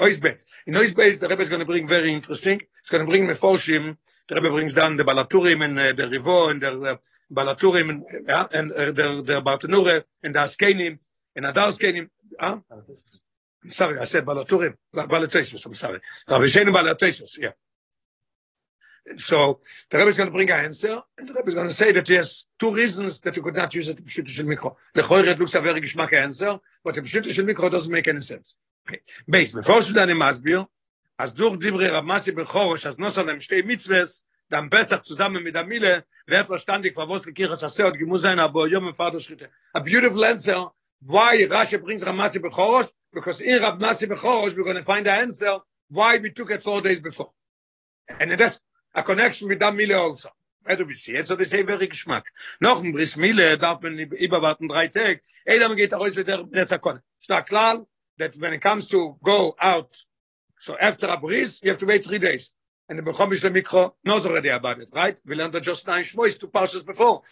Oisbet. 0.00 0.42
In 0.66 0.76
Oisbet, 0.76 1.20
the 1.20 1.28
Rebbe 1.28 1.42
is 1.42 1.48
going 1.48 1.60
to 1.60 1.66
bring 1.66 1.86
very 1.86 2.12
interesting. 2.12 2.58
He's 2.58 2.90
going 2.90 3.04
to 3.04 3.10
bring 3.10 3.28
Mefoshim. 3.28 3.96
The 4.28 4.34
Rebbe 4.34 4.50
brings 4.50 4.74
down 4.74 4.96
the 4.96 5.04
Balaturim 5.04 5.64
and 5.64 5.78
uh, 5.78 5.92
the 5.96 6.08
Rivo 6.18 6.50
and 6.50 6.62
the 6.62 6.92
uh, 6.92 6.96
Balaturim 7.32 7.90
and, 7.90 8.30
uh, 8.30 8.48
and 8.52 8.72
uh, 8.72 8.86
the, 8.86 9.22
the 9.24 9.40
Bartanure 9.40 10.04
and 10.24 10.34
the 10.34 10.40
Askenim 10.40 10.98
and 11.36 11.44
the 11.46 11.52
Askenim. 11.52 12.08
Huh? 12.40 12.58
I'm 13.64 13.70
sorry, 13.70 14.00
I 14.00 14.04
said 14.04 14.24
Balaturim. 14.24 14.74
Balatoisus, 14.94 15.64
I'm 15.66 15.74
sorry. 15.74 16.00
Rabbi 16.28 16.44
Shenu 16.44 16.74
Balatoisus, 16.74 17.38
yeah. 17.38 17.50
So 19.16 19.60
the 19.90 19.98
Rebbe 19.98 20.10
is 20.10 20.16
going 20.16 20.28
to 20.28 20.32
bring 20.32 20.50
an 20.50 20.64
answer, 20.64 21.02
and 21.18 21.28
the 21.28 21.34
Rebbe 21.34 21.48
is 21.48 21.54
going 21.54 21.68
to 21.68 21.74
say 21.74 21.92
that 21.92 22.06
there's 22.06 22.46
two 22.58 22.72
reasons 22.72 23.20
that 23.22 23.36
you 23.36 23.42
could 23.42 23.56
not 23.56 23.74
use 23.74 23.88
it 23.88 23.98
in 23.98 24.04
Pshuta 24.04 24.28
Shel 24.28 24.46
Mikro. 24.46 24.76
The 24.94 25.02
Choyre 25.02 25.36
looks 25.38 25.54
a 25.54 25.60
very 25.60 25.80
geschmack 25.80 26.12
answer, 26.12 26.58
but 26.84 26.94
the 26.94 27.02
Pshuta 27.02 27.30
Shel 27.30 27.44
Mikro 27.44 27.70
doesn't 27.70 27.92
make 27.92 28.06
any 28.06 28.20
sense. 28.20 28.56
Okay. 28.88 29.00
Base, 29.28 29.52
before 29.52 29.82
Sudan 29.82 30.10
im 30.10 30.18
Asbir, 30.22 30.66
as 31.18 31.34
durch 31.34 31.58
Divrei 31.58 31.90
Rav 31.90 32.04
Masi 32.04 32.32
Bechorosh, 32.32 32.86
as 32.86 32.96
nosar 32.96 33.26
dem 33.26 33.40
Shtei 33.40 33.64
Mitzves, 33.64 34.22
dann 34.48 34.70
Pesach 34.70 35.02
zusammen 35.02 35.42
mit 35.42 35.54
der 35.54 35.64
Mille, 35.66 36.04
wer 36.26 36.44
verstandig, 36.44 36.96
war 36.96 37.08
was 37.08 37.24
Likircha 37.24 37.56
Shaseh, 37.56 37.84
und 37.84 37.98
gemus 37.98 38.22
sein, 38.22 38.38
aber 38.38 38.68
Yom 38.68 38.88
im 38.88 38.94
Vater 38.94 39.18
Schritte. 39.18 39.48
A 39.72 39.80
beautiful 39.80 40.24
answer, 40.24 40.70
why 41.00 41.44
Rashi 41.48 41.82
brings 41.82 42.04
Rav 42.06 42.14
Masi 42.14 42.38
Bechorosh, 42.38 42.90
because 43.12 43.40
in 43.40 43.60
Rav 43.62 43.78
Masi 43.78 44.06
Bechorosh, 44.06 44.56
we're 44.56 44.64
going 44.64 44.76
to 44.76 44.84
find 44.84 45.06
the 45.06 45.12
answer 45.12 45.58
why 45.90 46.18
we 46.18 46.30
took 46.30 46.50
it 46.50 46.62
four 46.62 46.80
days 46.80 47.00
before. 47.00 47.30
And 48.20 48.38
that's 48.38 48.60
a 48.94 49.02
connection 49.02 49.48
with 49.48 49.60
that 49.60 49.74
Mille 49.74 49.94
also. 49.94 50.30
Where 50.64 50.76
do 50.76 50.84
we 50.84 50.94
see 50.94 51.16
it? 51.16 51.26
So 51.26 51.34
they 51.34 51.44
say 51.44 51.62
very 51.62 51.88
geschmack. 51.88 52.22
Noch 52.60 52.82
ein 52.82 52.92
Briss 52.92 53.16
Mille 53.16 53.58
darf 53.58 53.82
man 53.82 53.98
überwarten 53.98 54.68
drei 54.68 54.88
Tage. 54.88 55.20
Edam 55.44 55.76
geht 55.76 55.92
aus 55.92 56.14
mit 56.14 56.28
der 56.28 56.44
Nesakon. 56.44 57.00
Stark 57.20 57.48
klar, 57.48 57.84
that 58.18 58.36
when 58.36 58.52
it 58.52 58.60
comes 58.60 58.86
to 58.86 59.16
go 59.22 59.56
out, 59.60 59.90
so 60.58 60.76
after 60.78 61.08
a 61.08 61.16
Briss, 61.16 61.60
you 61.62 61.70
have 61.70 61.78
to 61.78 61.86
wait 61.86 62.04
three 62.04 62.18
days. 62.18 62.50
And 62.88 62.98
the 62.98 63.02
Bechomish 63.02 63.42
Mikro 63.42 63.94
knows 64.04 64.26
already 64.26 64.50
about 64.50 64.80
it, 64.80 64.90
right? 64.92 65.18
We 65.24 65.34
learned 65.34 65.54
that 65.54 65.62
just 65.62 65.86
nine 65.86 66.04
Shmois, 66.04 66.38
two 66.38 66.48
parshas 66.48 66.84
before. 66.84 67.22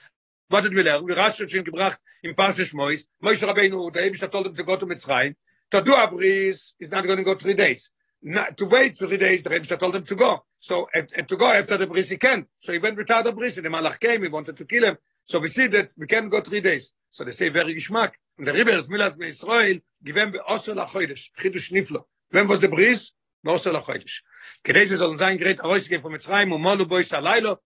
What 0.48 0.62
did 0.62 0.74
we 0.74 0.82
learn? 0.82 1.04
We 1.04 1.14
Rashi 1.14 1.48
schon 1.48 1.64
gebracht 1.64 1.98
in 2.24 2.34
Parshas 2.34 2.72
Shmois. 2.72 3.04
Moshe 3.22 3.46
Rabbeinu, 3.46 3.92
der 3.92 4.02
Ebisch 4.02 4.22
hat 4.22 4.32
told 4.32 4.46
him 4.46 4.56
to 4.56 4.64
go 4.64 4.76
to 4.76 4.86
Mitzrayim. 4.86 5.36
To 5.70 5.82
do 5.82 5.94
a 5.94 6.10
bris 6.10 6.74
is 6.80 6.90
not 6.90 7.06
going 7.06 7.18
to 7.18 7.22
go 7.22 7.36
three 7.36 7.54
days. 7.54 7.92
Not, 8.21 8.57
to 8.57 8.65
wait 8.65 8.97
three 8.97 9.17
days, 9.17 9.43
the 9.43 9.49
Rebbe 9.51 9.65
told 9.65 9.95
him 9.95 10.03
to 10.03 10.15
go. 10.15 10.43
So, 10.59 10.87
and, 10.95 11.07
and 11.15 11.29
to 11.29 11.37
go 11.37 11.51
after 11.51 11.77
the 11.77 11.85
bris 11.85 12.09
he 12.09 12.17
can't. 12.17 12.47
So 12.59 12.71
he 12.73 12.79
went 12.79 12.97
without 12.97 13.23
the 13.23 13.31
bris, 13.31 13.57
and 13.57 13.65
the 13.65 13.69
Malach 13.69 13.99
came, 13.99 14.23
he 14.23 14.29
wanted 14.29 14.57
to 14.57 14.65
kill 14.65 14.83
him. 14.83 14.97
So 15.25 15.39
we 15.39 15.47
see 15.47 15.67
that 15.67 15.93
we 15.97 16.07
can't 16.07 16.31
go 16.31 16.41
three 16.41 16.61
days. 16.61 16.93
So 17.11 17.23
they 17.23 17.31
say 17.31 17.49
very 17.49 17.75
geschmack. 17.75 18.13
Und 18.37 18.45
der 18.45 18.55
Rebbe 18.55 18.71
ist 18.71 18.89
Milas 18.89 19.17
bei 19.17 19.25
Israel, 19.25 19.81
given 20.03 20.31
bei 20.31 20.39
Osir 20.47 20.75
lachoidesh, 20.75 21.31
chidush 21.39 21.71
niflo. 21.71 22.05
When 22.31 22.47
was 22.47 22.61
the 22.61 22.67
bris? 22.67 23.13
Bei 23.43 23.53
Osir 23.53 23.71
lachoidesh. 23.73 24.23
כדי 24.63 24.85
שזה 24.85 24.97
sollen 24.97 25.17
sein 25.17 25.37
gerät 25.37 25.61
herausgehen 25.61 26.01
von 26.01 26.11
Mitzrayim 26.11 26.51
und 26.51 26.61
Molu 26.61 26.85
bois 26.85 27.11
halaylo, 27.11 27.57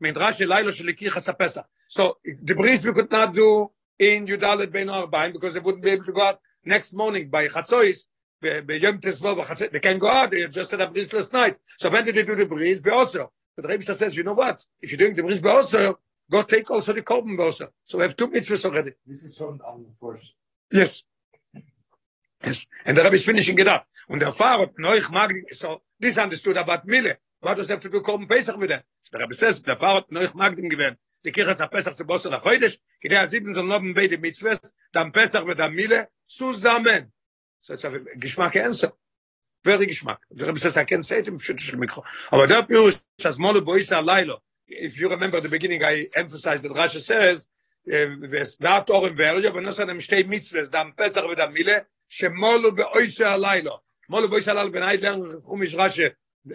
mit 0.00 0.16
Rashi 0.16 0.44
Lailo 0.44 0.72
shel 0.72 0.94
Kichas 0.94 1.26
HaPesach. 1.26 1.64
So 1.88 2.16
the 2.24 2.54
bris 2.54 2.82
we 2.82 2.92
could 2.92 3.10
not 3.10 3.34
do 3.34 3.70
in 3.98 4.26
Yudalet 4.26 4.70
Ben 4.70 4.88
Arbaim 4.88 5.32
because 5.32 5.54
they 5.54 5.60
wouldn't 5.60 5.82
be 5.82 5.90
able 5.90 6.04
to 6.04 6.12
go 6.12 6.22
out 6.22 6.40
next 6.64 6.92
morning 6.92 7.30
by 7.30 7.48
Chatzois, 7.48 8.06
by 8.41 8.73
Yom 8.73 8.99
Tesvav, 8.99 9.71
they 9.71 9.79
can 9.79 9.99
go 9.99 10.09
out, 10.09 10.31
they 10.31 10.47
just 10.47 10.71
had 10.71 10.81
a 10.81 10.87
bris 10.87 11.13
last 11.13 11.31
night. 11.33 11.57
So 11.77 11.89
when 11.89 12.03
did 12.03 12.15
they 12.15 12.23
do 12.23 12.35
the 12.35 12.45
bris? 12.45 12.81
Osir. 12.81 13.29
But 13.55 13.63
the 13.63 13.67
Rebbe 13.67 13.83
says, 13.83 14.15
you 14.15 14.23
know 14.23 14.33
what? 14.33 14.65
If 14.81 14.91
you're 14.91 14.97
doing 14.97 15.13
the 15.13 15.23
bris 15.23 15.39
by 15.39 15.49
Osir, 15.49 15.95
go 16.29 16.41
take 16.43 16.69
also 16.71 16.93
the 16.93 17.01
Korban 17.01 17.37
by 17.37 17.43
Osir. 17.43 17.69
So 17.85 17.97
we 17.97 18.03
have 18.03 18.15
two 18.15 18.27
mitzvahs 18.27 18.65
already. 18.65 18.91
This 19.05 19.23
is 19.23 19.37
from 19.37 19.59
um, 19.67 19.85
first. 19.99 20.33
Yes. 20.71 21.03
Yes. 22.43 22.65
And 22.85 22.97
the 22.97 23.03
Rebbe 23.03 23.15
is 23.15 23.23
finishing 23.23 23.59
it 23.59 23.67
up. 23.67 23.85
Und 24.09 24.19
der 24.19 24.31
Pfarrer, 24.31 24.71
Neuch 24.77 25.09
Magdi, 25.11 25.43
so 25.53 25.81
this 25.99 26.17
understood 26.17 26.57
about 26.57 26.85
Mille. 26.85 27.13
What 27.41 27.57
does 27.57 27.69
have 27.69 27.81
to 27.81 27.89
do 27.89 28.01
Korban 28.01 28.27
Pesach 28.27 28.57
with 28.57 28.69
that? 28.69 28.85
Der 29.13 29.19
Rebbe 29.19 29.35
says, 29.35 29.61
der 29.61 29.75
Pfarrer, 29.75 30.05
Neuch 30.09 30.33
Magdim 30.33 30.69
gewähnt. 30.69 30.97
Die 31.23 31.31
Kirche 31.31 31.51
ist 31.51 31.69
Pesach 31.69 31.95
zu 31.95 32.05
Bosse 32.05 32.29
nach 32.29 32.43
heute. 32.43 32.75
Kidei 32.99 33.19
Asiden 33.19 33.53
soll 33.53 33.65
noch 33.65 33.81
beide 33.93 34.17
Mitzvahs, 34.17 34.59
dann 34.91 35.11
Pesach 35.11 35.45
mit 35.45 35.59
der 35.59 35.69
Mille 35.69 36.09
zusammen. 36.25 37.13
so 37.61 37.73
ist 37.73 37.87
Geschmack 38.15 38.55
Ernst. 38.55 38.91
Wer 39.63 39.77
der 39.77 39.87
Geschmack? 39.87 40.21
Der 40.31 40.47
Rebbe 40.47 40.59
sagt, 40.59 40.89
kein 40.89 41.03
Zeit 41.03 41.27
im 41.27 41.39
Schüttel 41.39 41.61
של 41.61 41.77
Mikro. 41.77 42.03
Aber 42.31 42.47
der 42.47 42.63
Pius, 42.63 42.99
das 43.17 43.37
Molo 43.37 43.61
Boisa 43.61 43.99
Lailo. 43.99 44.41
If 44.67 44.97
you 44.97 45.07
remember 45.07 45.39
the 45.39 45.47
beginning, 45.47 45.83
I 45.83 46.09
emphasized 46.15 46.63
that 46.63 46.71
Rasha 46.71 47.01
says, 47.01 47.49
וס 48.31 48.59
דעת 48.61 48.89
אורם 48.89 49.15
ואריו, 49.17 49.53
ונוסע 49.55 49.85
להם 49.85 49.99
שתי 49.99 50.23
מצווה, 50.23 50.61
דם 50.63 50.91
פסח 50.95 51.21
ודם 51.23 51.53
מילה, 51.53 51.77
שמולו 52.09 52.75
באויסה 52.75 53.33
הלילה. 53.33 53.71
מולו 54.09 54.27
באויסה 54.27 54.51
הלילה, 54.51 54.69
when 54.69 54.99
I 54.99 55.01
learn 55.01 55.41
חומיש 55.43 55.75
רש"י, 55.75 56.03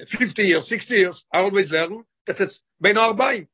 50 0.07 0.47
years, 0.47 0.67
60 0.67 0.97
years, 0.97 1.25
I 1.35 1.39
always 1.39 1.71
learn, 1.71 2.03
that 2.27 2.41
it's 2.41 2.63
בין 2.81 2.97
הארבעים. 2.97 3.45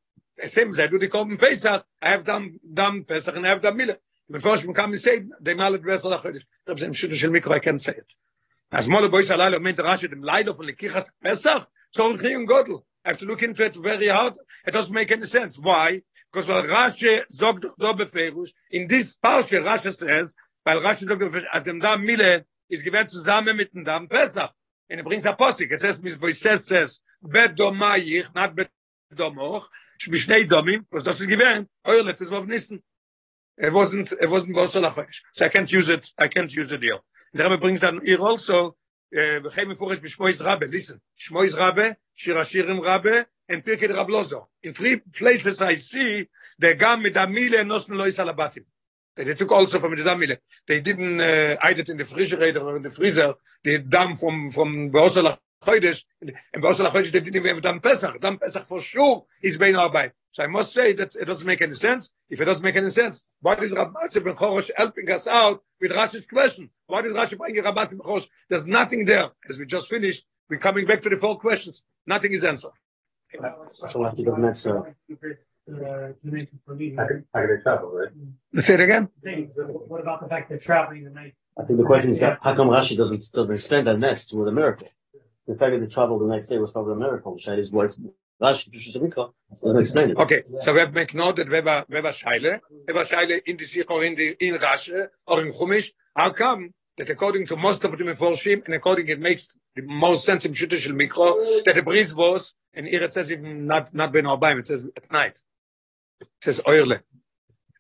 Same 0.43 0.71
as 0.71 0.81
I 0.81 0.87
do 0.87 0.99
the 0.99 1.09
Korban 1.09 1.39
Pesach, 1.39 1.85
I 2.03 2.09
have 2.09 2.25
done, 2.25 2.59
done 2.75 3.05
פסח 3.07 3.35
and 3.35 3.47
I 3.47 3.49
have 3.49 3.63
דם 3.63 3.77
מילה. 3.77 3.95
the 4.33 4.41
first 4.41 4.65
one 4.65 4.75
comes 4.75 5.03
say 5.03 5.25
they 5.41 5.55
mal 5.55 5.75
address 5.75 6.05
on 6.05 6.13
a 6.13 6.19
khadish 6.19 6.43
da 6.67 6.73
is 6.73 6.83
shudu 6.83 7.15
shel 7.15 7.31
mikro 7.31 7.61
can 7.61 7.79
say 7.79 7.93
it. 7.93 8.07
As 8.71 8.89
mal 8.89 9.09
boys 9.09 9.31
ala 9.31 9.51
lo 9.51 9.59
mit 9.59 9.77
rashi 9.77 10.09
dem 10.09 10.23
leider 10.23 10.53
von 10.53 10.67
le 10.67 10.73
kichas 10.73 11.05
besser 11.23 11.67
so 11.91 12.11
un 12.11 12.19
khin 12.19 12.47
godel. 12.47 12.83
If 13.05 13.21
you 13.21 13.29
look 13.29 13.43
into 13.43 13.65
it 13.65 13.77
very 13.77 14.09
hard. 14.09 14.35
It 14.67 14.71
does 14.71 14.91
make 14.91 15.11
any 15.11 15.27
sense. 15.27 15.59
Why? 15.59 16.03
Because 16.33 16.49
al 16.49 16.63
rashi 16.63 17.23
zog 17.31 17.61
do 17.61 17.95
be 17.95 18.05
feirush 18.05 18.53
in 18.71 18.87
this 18.87 19.17
part 19.17 19.49
she 19.49 19.57
says 19.57 20.35
weil 20.65 20.81
rashi 20.81 21.07
do 21.07 21.17
be 21.17 21.41
as 21.53 21.65
dem 21.65 21.79
dam 21.79 22.07
mile 22.07 22.43
is 22.71 22.83
gewert 22.83 23.09
zusammen 23.09 23.57
mit 23.57 23.73
dem 23.75 23.85
dam 23.85 24.07
besser 24.07 24.49
in 24.89 24.97
der 24.99 25.05
bringt 25.05 25.25
der 25.25 25.35
postik 25.35 25.73
it 25.73 25.81
says 25.81 25.99
mis 26.01 26.17
boys 26.17 26.41
says 26.41 27.01
bed 27.23 27.55
do 27.55 27.71
mai 27.71 27.99
ich 27.99 28.33
nat 28.35 28.55
bed 28.55 28.71
do 29.15 29.31
moch 29.31 29.69
שבי 30.03 30.19
שני 30.19 30.45
דומים, 30.45 30.83
פרוס 30.91 31.05
דוסי 31.05 31.27
גיוון, 31.27 31.65
אוי 31.87 32.01
אלה, 32.01 32.13
תזבוב 32.13 32.49
ניסן, 32.49 32.77
It 33.59 33.73
wasn't, 33.73 34.13
it 34.13 34.31
wasn't 34.31 34.57
Bosa 34.57 34.83
Lachesh. 34.83 35.21
So 35.33 35.47
I 35.47 35.49
can't 35.49 35.71
use 35.71 35.89
it, 35.89 36.11
I 36.19 36.29
can't 36.29 36.53
use 36.53 36.71
the 36.71 36.79
deal. 36.79 37.01
And 37.33 37.41
the 37.41 37.45
Rebbe 37.45 37.59
brings 37.59 37.81
down 37.81 38.01
here 38.05 38.21
also, 38.21 38.77
we 39.13 39.41
came 39.55 39.71
in 39.71 39.77
for 39.77 39.91
Shmois 39.91 40.45
Rabbe, 40.45 40.65
listen, 40.71 41.01
Shmois 41.19 41.59
Rabbe, 41.59 41.95
Shir 42.15 42.35
Hashirim 42.35 42.83
Rabbe, 42.83 43.27
and 43.49 43.65
Pirkei 43.65 43.95
Rab 43.95 44.09
Lozo. 44.09 44.49
In 44.63 44.73
three 44.75 44.97
places 44.97 45.61
I 45.61 45.75
see 45.75 46.29
the 46.59 46.75
gam 46.75 47.03
mit 47.03 47.15
der 47.15 47.27
Mile 47.27 47.65
nosn 47.65 47.97
lois 47.97 48.17
alabatim. 48.17 48.65
They 49.15 49.35
took 49.35 49.53
also 49.53 49.79
from 49.79 49.95
the 49.95 50.03
Damile. 50.03 50.39
They 50.67 50.81
didn't 50.81 51.21
uh, 51.21 51.57
hide 51.61 51.81
it 51.81 51.91
in 51.91 51.99
the 51.99 52.05
refrigerator 52.05 52.61
or 52.61 52.77
in 52.77 52.83
the 52.83 52.91
freezer. 52.91 53.35
The 53.63 53.79
dam 53.79 54.17
from 54.17 54.51
from 54.51 54.91
Bosel 54.91 55.37
Chodesh. 55.63 56.05
And 56.23 56.63
Bosel 56.63 56.91
Chodesh 56.91 57.13
they 57.13 57.21
didn't 57.21 57.37
even 57.37 57.55
have 57.55 57.63
dam 57.63 57.81
Pesach. 57.81 58.21
Dam 58.21 58.39
Pesach 58.39 58.67
for 58.67 58.81
sure 58.81 59.27
is 59.43 59.59
bein 59.59 59.75
arbeit. 59.75 60.13
So 60.33 60.43
I 60.43 60.47
must 60.47 60.73
say 60.73 60.95
that 60.95 61.15
it 61.15 61.27
doesn't 61.27 61.47
make 61.47 61.61
any 61.61 61.75
sense. 61.75 62.15
If 62.31 62.41
it 62.41 62.47
doesn't 62.47 62.65
make 62.65 62.77
any 62.77 62.89
sense, 62.89 63.23
why 63.43 63.55
is 63.57 63.75
Rabbasi 63.75 64.25
ben 64.25 64.35
Chorosh 64.35 64.71
helping 64.77 65.11
us 65.11 65.27
out 65.27 65.63
with 65.79 65.93
Rashi's 65.93 66.27
question? 66.27 66.71
Why 66.87 67.01
is 67.01 67.13
Rashi 67.13 67.37
bringing 67.37 67.63
Rabbasi 67.63 67.91
ben 67.91 67.99
Chorosh? 67.99 68.27
There's 68.49 68.67
nothing 68.67 69.05
there. 69.05 69.29
As 69.51 69.59
we 69.59 69.67
just 69.67 69.89
finished, 69.89 70.25
we're 70.49 70.59
coming 70.59 70.87
back 70.87 71.03
to 71.03 71.11
the 71.11 71.19
four 71.19 71.39
questions. 71.39 71.83
Nothing 72.07 72.33
is 72.33 72.45
answered. 72.45 72.73
So 73.69 74.03
I 74.03 74.09
have 74.09 74.17
to 74.17 74.23
go 74.23 74.37
next. 74.37 74.67
Uh, 74.67 74.81
I 75.71 76.13
gotta 77.35 77.63
travel. 77.63 78.07
Say 78.61 78.75
it 78.75 78.81
again. 78.81 79.09
What 79.89 80.01
about 80.01 80.23
the 80.23 80.29
fact 80.29 80.51
that 80.51 80.63
traveling 80.63 81.05
the 81.05 81.11
night? 81.11 81.35
I 81.59 81.65
think 81.65 81.79
the 81.79 81.85
question 81.85 82.11
is 82.11 82.19
that 82.21 82.39
how 82.43 82.55
come 82.55 82.69
Rashi 82.69 82.97
doesn't 82.97 83.23
doesn't 83.35 83.55
explain 83.55 83.85
that 83.85 83.99
next 83.99 84.33
was 84.33 84.49
a 84.49 84.53
miracle? 84.53 84.89
The 85.47 85.57
fact 85.57 85.73
that 85.73 85.81
they 85.81 85.87
traveled 85.87 86.23
the 86.23 86.27
next 86.27 86.49
day 86.49 86.59
was 86.59 86.73
probably 86.73 86.95
a 86.95 86.97
miracle. 86.97 87.37
Shai 87.37 87.55
is 87.55 87.71
what 87.71 87.97
Rashi 88.43 88.71
Pishut 88.71 88.97
Mikra 88.97 89.33
doesn't 89.51 89.79
explain 89.79 90.11
it. 90.11 90.17
Okay, 90.17 90.43
so 90.63 90.73
we 90.73 90.81
have 90.81 90.93
make 90.93 91.15
note 91.15 91.37
that 91.37 91.49
we 91.49 91.57
have 91.57 91.67
a, 91.69 91.87
we 91.89 91.97
have 91.97 92.05
a 92.05 92.09
shaila, 92.09 92.61
we 92.71 92.95
have 92.95 92.97
a 92.97 93.09
shaila 93.09 93.41
in 93.47 93.57
the 93.57 93.65
Sikh 93.65 93.91
or 93.91 94.03
in 94.05 94.17
the 94.17 94.37
in 94.41 94.57
Rashi 94.57 95.07
or 95.27 95.41
in 95.43 95.53
Chumash. 95.53 95.93
How 96.17 96.31
come 96.31 96.75
that 96.99 97.09
according 97.09 97.47
to 97.47 97.57
most 97.57 97.85
of 97.85 97.93
the 97.93 97.99
Meforshim 97.99 98.65
and 98.65 98.75
according 98.75 99.09
it 99.09 99.21
makes 99.21 99.57
the 99.77 99.83
most 99.83 100.25
sense 100.25 100.45
in 100.45 100.55
Pishut 100.55 100.77
Shel 100.77 100.95
Mikro 100.95 101.65
that 101.65 101.77
the 101.77 101.83
bris 101.83 102.13
was 102.13 102.55
and 102.75 102.87
here 102.87 103.05
it 103.05 103.13
says 103.13 103.31
even 103.31 103.67
not 103.67 103.95
not 103.95 104.13
Ben 104.13 104.25
Arbaim, 104.25 104.59
it 104.59 104.67
says 104.67 104.87
at 104.97 105.11
night. 105.13 105.39
It 106.21 106.29
says 106.43 106.61
oile. 106.67 106.93
It 106.93 107.03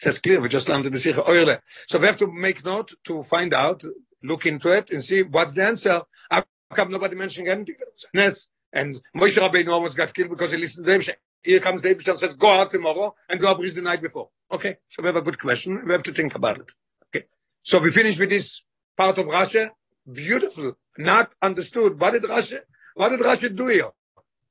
says 0.00 0.18
clear, 0.20 0.40
we 0.40 0.48
just 0.48 0.68
learned 0.68 0.84
the 0.84 0.98
Sikh 0.98 1.18
oile. 1.18 1.56
So 1.88 1.98
we 1.98 2.06
have 2.06 2.18
to 2.18 2.30
make 2.30 2.64
note 2.64 2.92
to 3.06 3.24
find 3.24 3.52
out, 3.52 3.82
look 4.22 4.46
into 4.46 4.70
it 4.70 4.90
and 4.90 5.02
see 5.02 5.22
what's 5.22 5.54
the 5.54 5.64
answer. 5.64 6.02
How 6.30 6.44
come 6.72 6.92
nobody 6.92 7.16
mentioning 7.16 7.50
anything? 7.50 7.76
Ness 8.14 8.46
and 8.72 9.00
Moshe 9.16 9.36
Rabbeinu 9.36 9.68
almost 9.68 9.96
got 9.96 10.14
killed 10.14 10.30
because 10.30 10.52
he 10.52 10.58
listened 10.58 10.86
to 10.86 10.92
them. 10.92 11.02
Here 11.42 11.60
comes 11.60 11.82
David 11.82 12.06
and 12.08 12.18
says, 12.18 12.36
go 12.36 12.50
out 12.50 12.70
tomorrow 12.70 13.14
and 13.28 13.40
go 13.40 13.50
a 13.50 13.56
bris 13.56 13.74
the 13.74 13.82
night 13.82 14.00
before. 14.00 14.28
Okay, 14.52 14.76
so 14.90 15.02
we 15.02 15.08
have 15.08 15.16
a 15.16 15.22
good 15.22 15.40
question. 15.40 15.82
We 15.84 15.92
have 15.92 16.04
to 16.04 16.12
think 16.12 16.34
about 16.34 16.58
it. 16.58 16.66
Okay, 17.08 17.26
so 17.62 17.78
we 17.80 17.90
finish 17.90 18.18
with 18.18 18.30
this 18.30 18.62
part 18.96 19.18
of 19.18 19.26
Russia. 19.26 19.70
Beautiful, 20.12 20.76
not 20.98 21.34
understood. 21.42 21.98
What 21.98 22.12
did 22.12 22.28
Russia, 22.28 22.60
What 22.94 23.10
did 23.10 23.20
Rashi 23.20 23.54
do 23.54 23.66
here? 23.68 23.90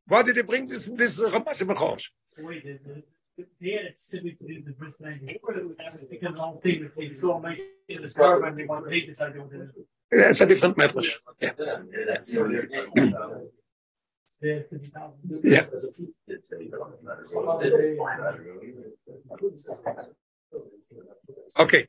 Why 0.07 0.23
did 0.23 0.35
he 0.35 0.41
bring 0.41 0.67
this 0.67 0.85
this 0.85 1.19
uh, 1.19 1.29
Ramash 1.31 1.59
Mechosh? 1.59 2.03
Wait, 2.37 2.63
the, 2.63 2.79
the, 2.85 3.03
the, 3.37 3.45
they 3.61 3.71
had 3.71 3.85
it 3.85 3.97
simply 3.97 4.31
to 4.31 4.47
do 4.47 4.63
the 4.65 4.71
bris 4.71 5.01
night 5.01 5.25
before 5.25 5.57
it 5.57 5.67
was 5.67 5.75
because 6.09 6.33
the 6.33 6.39
whole 6.39 6.55
thing 6.55 6.89
they 6.97 7.11
saw 7.11 7.39
make 7.39 7.59
it 7.87 8.03
a 8.03 8.07
star 8.07 8.41
when 8.41 8.55
they 8.55 8.65
wanted 8.65 8.91
they 8.91 9.01
decided 9.01 9.35
they 9.35 9.39
wanted 9.39 9.73
to 9.73 9.85
Yeah, 10.17 10.29
it's 10.29 10.41
a 10.41 10.45
different 10.45 10.77
method. 10.77 11.05
Yeah. 11.39 11.51
Yeah. 15.43 15.65
Okay. 21.59 21.87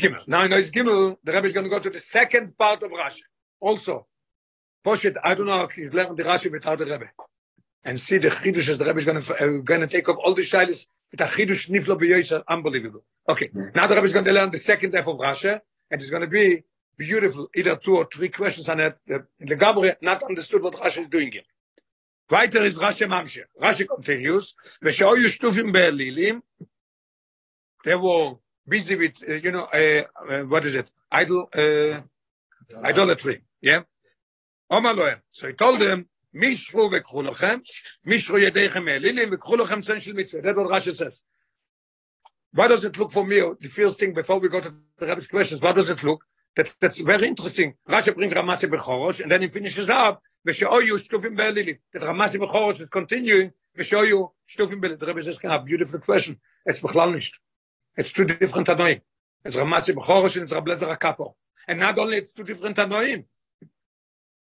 Gimel. 0.00 0.28
Now 0.28 0.42
in 0.44 0.50
Ois 0.50 0.70
Gimel, 0.70 1.16
the 1.24 1.32
Rebbe 1.32 1.46
is 1.46 1.52
going 1.52 1.64
to 1.64 1.70
go 1.70 1.78
to 1.78 1.90
the 1.90 1.98
second 1.98 2.56
part 2.58 2.82
of 2.82 2.90
Rashi. 2.90 3.22
Also, 3.60 4.06
Poshet, 4.84 5.16
I 5.22 5.34
don't 5.34 5.46
know 5.46 5.64
if 5.64 5.72
he's 5.72 5.92
learned 5.94 6.16
the 6.16 6.24
Rashi 6.24 6.50
without 6.50 6.78
the 6.78 6.86
Rebbe. 6.86 7.10
And 7.84 7.98
see 7.98 8.18
the 8.18 8.28
Chidush 8.28 8.76
the 8.76 8.84
Rebbe 8.84 8.98
is 8.98 9.04
going 9.06 9.22
to, 9.22 9.34
uh, 9.34 9.60
going 9.62 9.80
to 9.80 9.86
take 9.86 10.08
off 10.08 10.16
all 10.22 10.34
the 10.34 10.42
shilas 10.42 10.86
with 11.10 11.20
a 11.20 11.24
Chidush 11.24 11.70
Niflo 11.70 12.42
unbelievable. 12.48 13.02
Okay, 13.28 13.50
now 13.74 13.86
the 13.86 13.94
Rebbe 13.94 14.06
is 14.06 14.12
going 14.12 14.26
to 14.26 14.32
learn 14.32 14.50
the 14.50 14.58
second 14.58 14.94
half 14.94 15.06
of 15.06 15.16
Rashi, 15.16 15.58
and 15.90 16.00
it's 16.00 16.10
going 16.10 16.22
to 16.22 16.28
be 16.28 16.64
beautiful, 16.99 17.49
either 17.55 17.75
two 17.75 17.97
or 17.97 18.07
three 18.11 18.29
questions 18.29 18.69
on 18.69 18.79
it. 18.79 18.97
The, 19.07 19.25
the 19.39 19.55
Gabriel 19.55 19.95
not 20.01 20.23
understood 20.23 20.61
what 20.63 20.75
Rashi 20.75 21.01
is 21.03 21.09
doing 21.09 21.31
here. 21.31 21.43
Weiter 22.29 22.63
is 22.63 22.77
Rashi 22.77 23.07
Mamshe. 23.07 23.43
Rashi 23.61 23.87
continues, 23.87 24.55
ושאויו 24.81 25.29
שטופים 25.29 25.71
באלילים, 25.71 26.41
they 27.83 27.95
were 27.95 28.35
busy 28.67 28.95
with, 28.95 29.23
uh, 29.27 29.33
you 29.33 29.51
know, 29.51 29.65
uh, 29.65 30.03
uh, 30.29 30.41
what 30.43 30.65
is 30.65 30.75
it? 30.75 30.89
Idol, 31.11 31.49
uh, 31.55 32.01
idolatry, 32.83 33.43
yeah? 33.61 33.83
אומר 34.71 34.93
להם, 34.93 35.17
so 35.31 35.47
he 35.47 35.53
told 35.53 35.79
them, 35.79 36.05
מישרו 36.33 36.89
וקחו 36.93 37.21
לכם, 37.21 37.57
מישרו 38.05 38.37
ידיכם 38.37 38.85
מאלילים 38.85 39.29
וקחו 39.31 39.55
לכם 39.55 39.81
צן 39.81 39.99
של 39.99 40.13
מצווה. 40.13 40.41
That's 40.41 40.57
what 40.57 40.67
Rashi 40.67 40.95
says. 40.95 41.21
What 42.53 42.69
does 42.69 42.83
it 42.85 42.97
look 42.97 43.11
for 43.11 43.25
me? 43.25 43.41
The 43.59 43.69
first 43.69 43.99
thing 43.99 44.13
before 44.13 44.39
we 44.39 44.49
go 44.49 44.61
to 44.61 44.73
the 44.97 45.05
Rebbe's 45.05 45.27
questions, 45.27 45.61
what 45.61 45.75
does 45.75 45.89
it 45.89 46.03
look? 46.03 46.23
That's, 46.56 46.74
that's 46.80 47.00
very 47.00 47.28
interesting. 47.28 47.74
Rashi 47.88 48.14
brings 48.14 48.32
Ramasi 48.32 48.68
bechoros, 48.68 49.20
and 49.20 49.30
then 49.30 49.42
he 49.42 49.48
finishes 49.48 49.88
up, 49.88 50.22
We 50.44 50.52
show 50.52 50.80
you 50.80 50.96
Shtufim 50.96 51.36
Belili. 51.36 51.78
That 51.92 52.02
Ramasi 52.02 52.36
bechoros 52.36 52.80
is 52.80 52.88
continuing, 52.90 53.52
We 53.76 53.84
show 53.84 54.02
you 54.02 54.32
Shtufim 54.50 54.80
Belili. 54.80 54.98
The 54.98 55.06
Rebbe 55.06 55.20
is 55.20 55.28
asking 55.28 55.50
a 55.50 55.62
beautiful 55.62 56.00
question. 56.00 56.40
It's 56.66 56.80
Bechlal 56.80 57.14
nicht. 57.14 57.32
It's 57.96 58.12
two 58.12 58.24
different 58.24 58.66
Tanoim. 58.66 59.00
It's 59.44 59.56
Ramasi 59.56 59.94
bechoros 59.94 60.34
and 60.34 60.42
it's 60.42 60.52
Rablezer 60.52 60.96
Hakapo. 60.96 61.34
And 61.68 61.78
not 61.78 61.98
only 61.98 62.18
it's 62.18 62.32
two 62.32 62.44
different 62.44 62.76
Tanoim. 62.76 63.24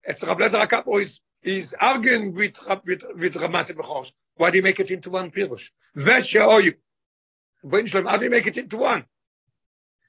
It's 0.03 0.21
Rablezer 0.21 0.67
Hakapo 0.67 1.01
is, 1.01 1.21
is 1.41 1.75
arguing 1.79 2.33
with, 2.33 2.57
with, 2.85 3.03
with 3.15 3.33
Ramasi 3.35 3.73
Bechorosh. 3.73 4.11
Why 4.35 4.51
do 4.51 4.57
you 4.57 4.63
make 4.63 4.79
it 4.79 4.91
into 4.91 5.09
one 5.09 5.31
Pirush? 5.31 5.69
Veshoyu. 5.95 6.75
How 7.63 8.17
do 8.17 8.25
you 8.25 8.29
make 8.29 8.45
it 8.45 8.57
into 8.57 8.77
one? 8.77 9.05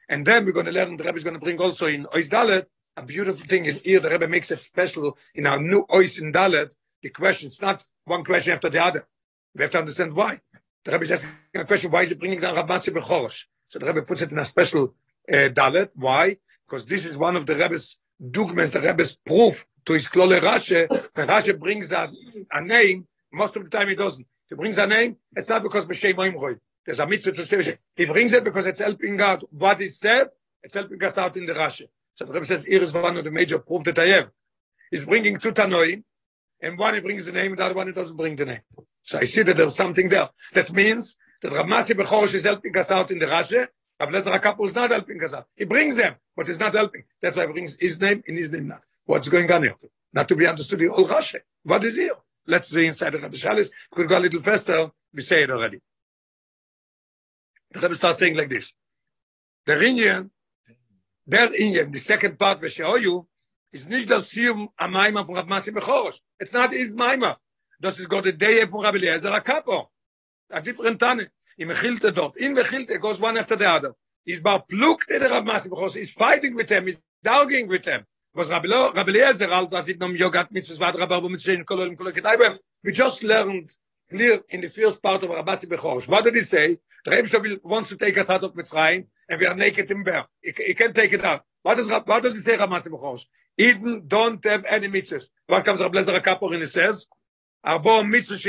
And 0.09 0.27
then 0.27 0.45
we're 0.45 0.53
going 0.53 0.67
to 0.67 0.73
learn, 0.73 0.97
the 0.97 1.05
Rebbe 1.05 1.17
is 1.17 1.25
going 1.25 1.35
to 1.35 1.41
bring 1.41 1.61
also 1.61 1.87
in 1.87 2.07
Ois 2.07 2.29
Dalet, 2.29 2.67
a 2.97 3.03
beautiful 3.03 3.47
thing 3.47 3.65
is 3.65 3.81
here, 3.81 4.01
the 4.01 4.11
Rebbe 4.11 4.29
makes 4.29 4.51
it 4.51 4.61
special 4.61 5.19
in 5.35 5.47
our 5.47 5.61
new 5.61 5.85
Ois 5.87 6.21
in 6.21 6.33
Dalet, 6.33 6.73
the 7.03 7.11
question, 7.11 7.49
it's 7.49 7.61
not 7.61 7.85
one 8.05 8.25
question 8.25 8.53
after 8.53 8.71
the 8.71 8.83
other. 8.83 9.05
We 9.55 9.63
have 9.63 9.71
to 9.73 9.79
understand 9.79 10.15
why. 10.15 10.41
The 10.85 10.93
Rebbe 10.93 11.05
is 11.05 11.13
asking 11.13 11.31
a 11.55 11.65
question, 11.65 11.91
why 11.91 12.03
is 12.03 12.11
he 12.11 12.15
bringing 12.15 12.41
down 12.41 12.55
Ramasi 12.55 12.95
Bechorosh? 12.95 13.45
So 13.69 13.79
the 13.79 13.87
Rebbe 13.87 14.03
puts 14.03 14.23
it 14.23 14.31
in 14.31 14.39
a 14.39 14.45
special 14.45 14.95
uh, 15.29 15.51
Dalet. 15.51 15.91
Why? 15.95 16.37
Because 16.67 16.87
this 16.87 17.05
is 17.05 17.17
one 17.17 17.37
of 17.37 17.47
the 17.47 17.55
Rebbe's 17.55 17.99
dogmas, 18.31 18.71
the 18.73 18.81
Rebbe's 18.81 19.17
proof 19.17 19.67
to 19.85 19.93
his 19.93 20.07
Klole 20.07 20.41
Rashi. 20.41 20.89
When 21.15 21.29
Rashi 21.29 21.59
brings 21.59 21.91
a, 21.93 22.09
a 22.53 22.61
name, 22.65 23.07
most 23.33 23.57
of 23.57 23.65
the 23.65 23.71
time 23.71 23.89
he 23.89 23.95
doesn't. 23.95 24.23
If 24.23 24.51
he 24.51 24.55
brings 24.55 24.79
a 24.79 24.87
name, 24.87 25.17
it's 25.35 25.49
not 25.49 25.63
because 25.63 25.87
B'Shem 25.87 26.15
Oimroi. 26.15 26.59
There's 26.87 27.01
a 27.01 27.07
mitzvah 27.07 27.33
to 27.33 27.45
say 27.47 27.79
He 27.97 28.05
brings 28.07 28.33
it 28.33 28.45
because 28.45 28.67
it's 28.67 28.79
helping 28.79 29.21
out 29.21 29.43
what 29.53 29.81
is 29.81 29.99
said, 29.99 30.29
it's 30.63 30.75
helping 30.75 31.03
us 31.03 31.19
out 31.19 31.37
in 31.37 31.47
the 31.47 31.53
Rashi. 31.53 31.89
So 32.15 32.25
the 32.25 32.33
Rebbe 32.33 32.47
says, 32.47 32.65
here 32.65 32.83
is 32.83 32.95
one 32.95 33.17
of 33.17 33.25
the 33.25 33.31
major 33.31 33.59
proof 33.59 33.85
that 33.85 33.99
I 33.99 34.07
have. 34.09 34.31
He's 34.91 35.05
bringing 35.05 35.37
two 35.39 35.53
Tanoim, 35.53 36.05
and 36.63 36.79
one 36.79 36.95
he 36.95 37.01
brings 37.01 37.25
the 37.25 37.33
name, 37.33 37.57
the 37.57 37.65
other 37.65 37.75
one 37.75 37.89
he 37.89 37.93
doesn't 37.93 38.17
bring 38.17 38.37
the 38.37 38.47
name. 38.47 38.61
So 39.03 39.19
I 39.19 39.25
see 39.25 39.43
that 39.43 39.57
there's 39.57 39.75
something 39.75 40.09
there. 40.09 40.31
That 40.55 40.73
means 40.73 41.17
that 41.43 41.53
Ramati 41.53 41.95
Bechorish 41.95 42.35
is 42.35 42.45
helping 42.45 42.77
us 42.77 42.91
out 42.91 43.11
in 43.11 43.19
the 43.19 43.27
Rashi, 43.27 43.67
Rav 43.99 44.11
HaKapo 44.11 44.67
is 44.67 44.75
not 44.75 44.91
helping 44.91 45.23
us 45.25 45.33
out. 45.33 45.47
He 45.57 45.65
brings 45.65 45.97
them, 45.97 46.17
but 46.37 46.47
he's 46.47 46.61
not 46.61 46.75
helping. 46.75 47.05
That's 47.21 47.37
why 47.37 47.47
he 47.47 47.53
brings 47.53 47.77
his 47.81 48.01
name 48.01 48.23
and 48.27 48.37
his 48.37 48.53
name 48.53 48.69
not. 48.69 48.83
What's 49.07 49.29
going 49.29 49.51
on 49.51 49.63
here? 49.63 49.75
Not 50.13 50.29
to 50.29 50.37
be 50.37 50.47
understood 50.47 50.83
in 50.83 50.91
all 50.91 51.07
Rashi. 51.07 51.41
What 51.63 51.83
is 51.85 51.97
here? 51.97 52.15
Let's 52.47 52.69
see 52.69 52.87
inside 52.87 53.13
the 53.13 53.19
Rabbi 53.19 53.37
Shalis. 53.37 53.71
Could 53.91 54.09
go 54.09 54.19
a 54.19 54.21
little 54.21 54.41
faster. 54.41 54.91
We 55.15 55.23
say 55.23 55.43
it 55.43 55.51
already. 55.51 55.81
The 57.73 57.81
Rebbe 57.81 57.95
starts 57.95 58.19
saying 58.19 58.37
like 58.37 58.49
this. 58.49 58.73
The 59.67 59.75
Inyan, 59.75 60.31
their 61.27 61.49
Inyan, 61.49 61.93
the 61.93 61.99
second 61.99 62.39
part, 62.39 62.71
show 62.71 62.97
you, 62.97 63.27
is 63.73 63.89
nicht 63.89 64.09
das 64.09 64.31
Siyum 64.31 64.69
am 64.79 64.93
Maima 64.93 65.27
von 65.27 65.37
Rav 65.37 65.47
Masi 65.47 65.73
Bechorish. 65.73 66.21
It's 66.39 66.53
not 66.53 66.73
his 66.73 66.93
Maima. 66.93 67.37
Das 67.81 67.99
ist 67.99 68.09
Gott 68.09 68.25
der 68.25 68.33
Day 68.33 68.67
von 68.67 68.85
Rabbi 68.85 68.99
Eliezer 68.99 69.31
HaKapo. 69.33 69.89
A 70.51 70.61
different 70.61 71.01
Tane. 71.01 71.29
In 71.59 71.69
Mechilte 71.69 72.13
dort. 72.13 72.37
In 72.37 72.55
Mechilte 72.55 72.99
goes 73.01 73.21
one 73.21 73.37
after 73.37 73.57
the 73.57 73.69
other. 73.69 73.95
He's 74.25 74.41
about 74.41 74.69
plucked 74.69 75.11
in 75.11 75.23
Rav 75.23 75.45
Masi 75.45 75.69
Bechorish. 75.69 75.97
He's 75.97 76.13
fighting 76.13 76.55
with 76.55 76.69
them. 76.69 76.87
He's 76.87 77.03
arguing 77.29 77.69
with 77.69 77.85
them. 77.85 78.05
Was 78.35 78.51
Rabbi 78.51 78.69
Lo, 78.69 78.93
Rabbi 78.93 79.11
Eliezer, 79.11 79.51
al 79.53 79.67
das 79.67 79.89
it 79.89 79.99
nom 79.99 80.15
yogat 80.15 80.53
mitzvahs 80.53 80.79
vad 80.79 80.95
Rabbi 80.95 81.17
Abu 81.17 81.29
mitzvah 81.29 81.53
in 81.53 81.65
kolol 81.65 81.97
kolol 81.97 82.13
kitaybem. 82.13 82.59
We 82.85 82.93
just 82.93 83.23
learned 83.25 83.75
clear 84.11 84.43
in 84.51 84.61
the 84.61 84.69
first 84.69 85.03
part 85.03 85.23
of 85.23 85.31
Rav 85.31 85.45
Masi 85.45 85.67
Bechorish. 85.67 86.07
What 86.07 86.25
did 86.25 86.35
he 86.35 86.43
say? 86.43 86.79
The 87.07 87.13
Rebbe 87.13 87.29
Shlomo 87.29 87.63
wants 87.63 87.89
to 87.91 87.97
take 87.97 88.19
us 88.19 88.29
out 88.29 88.43
of 88.43 88.55
Mitzrayim, 88.55 89.07
and 89.29 89.41
we 89.41 89.47
are 89.47 89.55
naked 89.55 89.89
in 89.93 90.03
bare. 90.03 90.27
He, 90.43 90.53
he 90.57 90.75
can't 90.75 90.93
take 90.93 91.13
it 91.13 91.25
out. 91.25 91.45
What 91.63 91.77
does, 91.77 91.89
what 91.89 92.23
does 92.25 92.35
he 92.35 92.41
say, 92.41 92.57
Rav 92.57 92.69
Masi 92.69 92.89
Bechorish? 92.89 93.27
Eden 93.57 94.03
don't 94.09 94.43
have 94.45 94.65
any 94.69 94.89
mitzvahs. 94.89 95.29
What 95.47 95.65
comes 95.65 95.81
Rabbi 95.81 95.99
Lezer 95.99 96.21
HaKapor 96.21 96.51
and 96.51 96.63
he 96.63 96.67
says, 96.67 97.07
Arbo 97.65 98.03
mitzvahs 98.05 98.41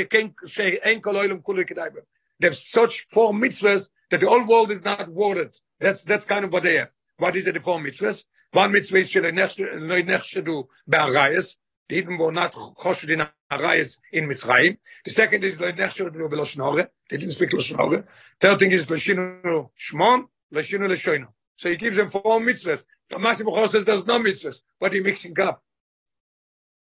she'en 0.48 1.00
kol 1.00 1.14
oilam 1.14 1.40
kulu 1.40 1.64
kitaybem. 1.64 2.02
There's 2.40 2.68
such 2.68 3.06
four 3.10 3.32
mitzvahs 3.32 3.90
that 4.10 4.18
the 4.18 4.28
whole 4.28 4.44
world 4.44 4.72
is 4.72 4.84
not 4.84 5.08
worded. 5.08 5.54
That's 5.78 6.02
that's 6.02 6.24
kind 6.24 6.44
of 6.44 6.52
what 6.52 6.64
they 6.64 6.78
have. 6.78 6.92
What 7.18 7.36
is 7.36 7.46
it, 7.46 7.54
the 7.54 7.60
four 7.60 7.78
mitzvahs? 7.78 8.24
One 8.50 8.72
mitzvah 8.72 8.98
is 8.98 9.08
shelo 9.08 9.32
nechshedu 9.32 10.66
be'arayas. 10.88 11.54
The 11.88 11.96
Eden 11.96 12.18
were 12.18 12.32
not 12.32 12.52
choshed 12.52 13.08
in 13.08 13.26
arayas 13.50 13.98
in 14.12 14.28
Mitzrayim. 14.28 14.76
The 15.04 15.10
second 15.10 15.42
is 15.42 15.60
lo 15.60 15.72
nechshedu 15.72 16.12
be'loshnore. 16.12 16.88
They 17.08 17.16
didn't 17.16 17.32
speak 17.32 17.50
loshnore. 17.50 18.04
Third 18.40 18.58
thing 18.58 18.72
is 18.72 18.86
loshinu 18.86 19.70
shmon, 19.78 20.26
loshinu 20.52 20.86
leshoinu. 20.86 21.28
So 21.56 21.70
he 21.70 21.76
gives 21.76 21.96
them 21.96 22.08
four 22.08 22.40
mitzvahs. 22.40 22.84
The 23.08 23.16
Bechor 23.16 23.68
says 23.68 23.84
there's 23.86 24.06
no 24.06 24.20
mitzvahs. 24.20 24.62
What 24.78 24.92
are 24.92 24.96
you 24.96 25.02
mixing 25.02 25.38
up? 25.40 25.62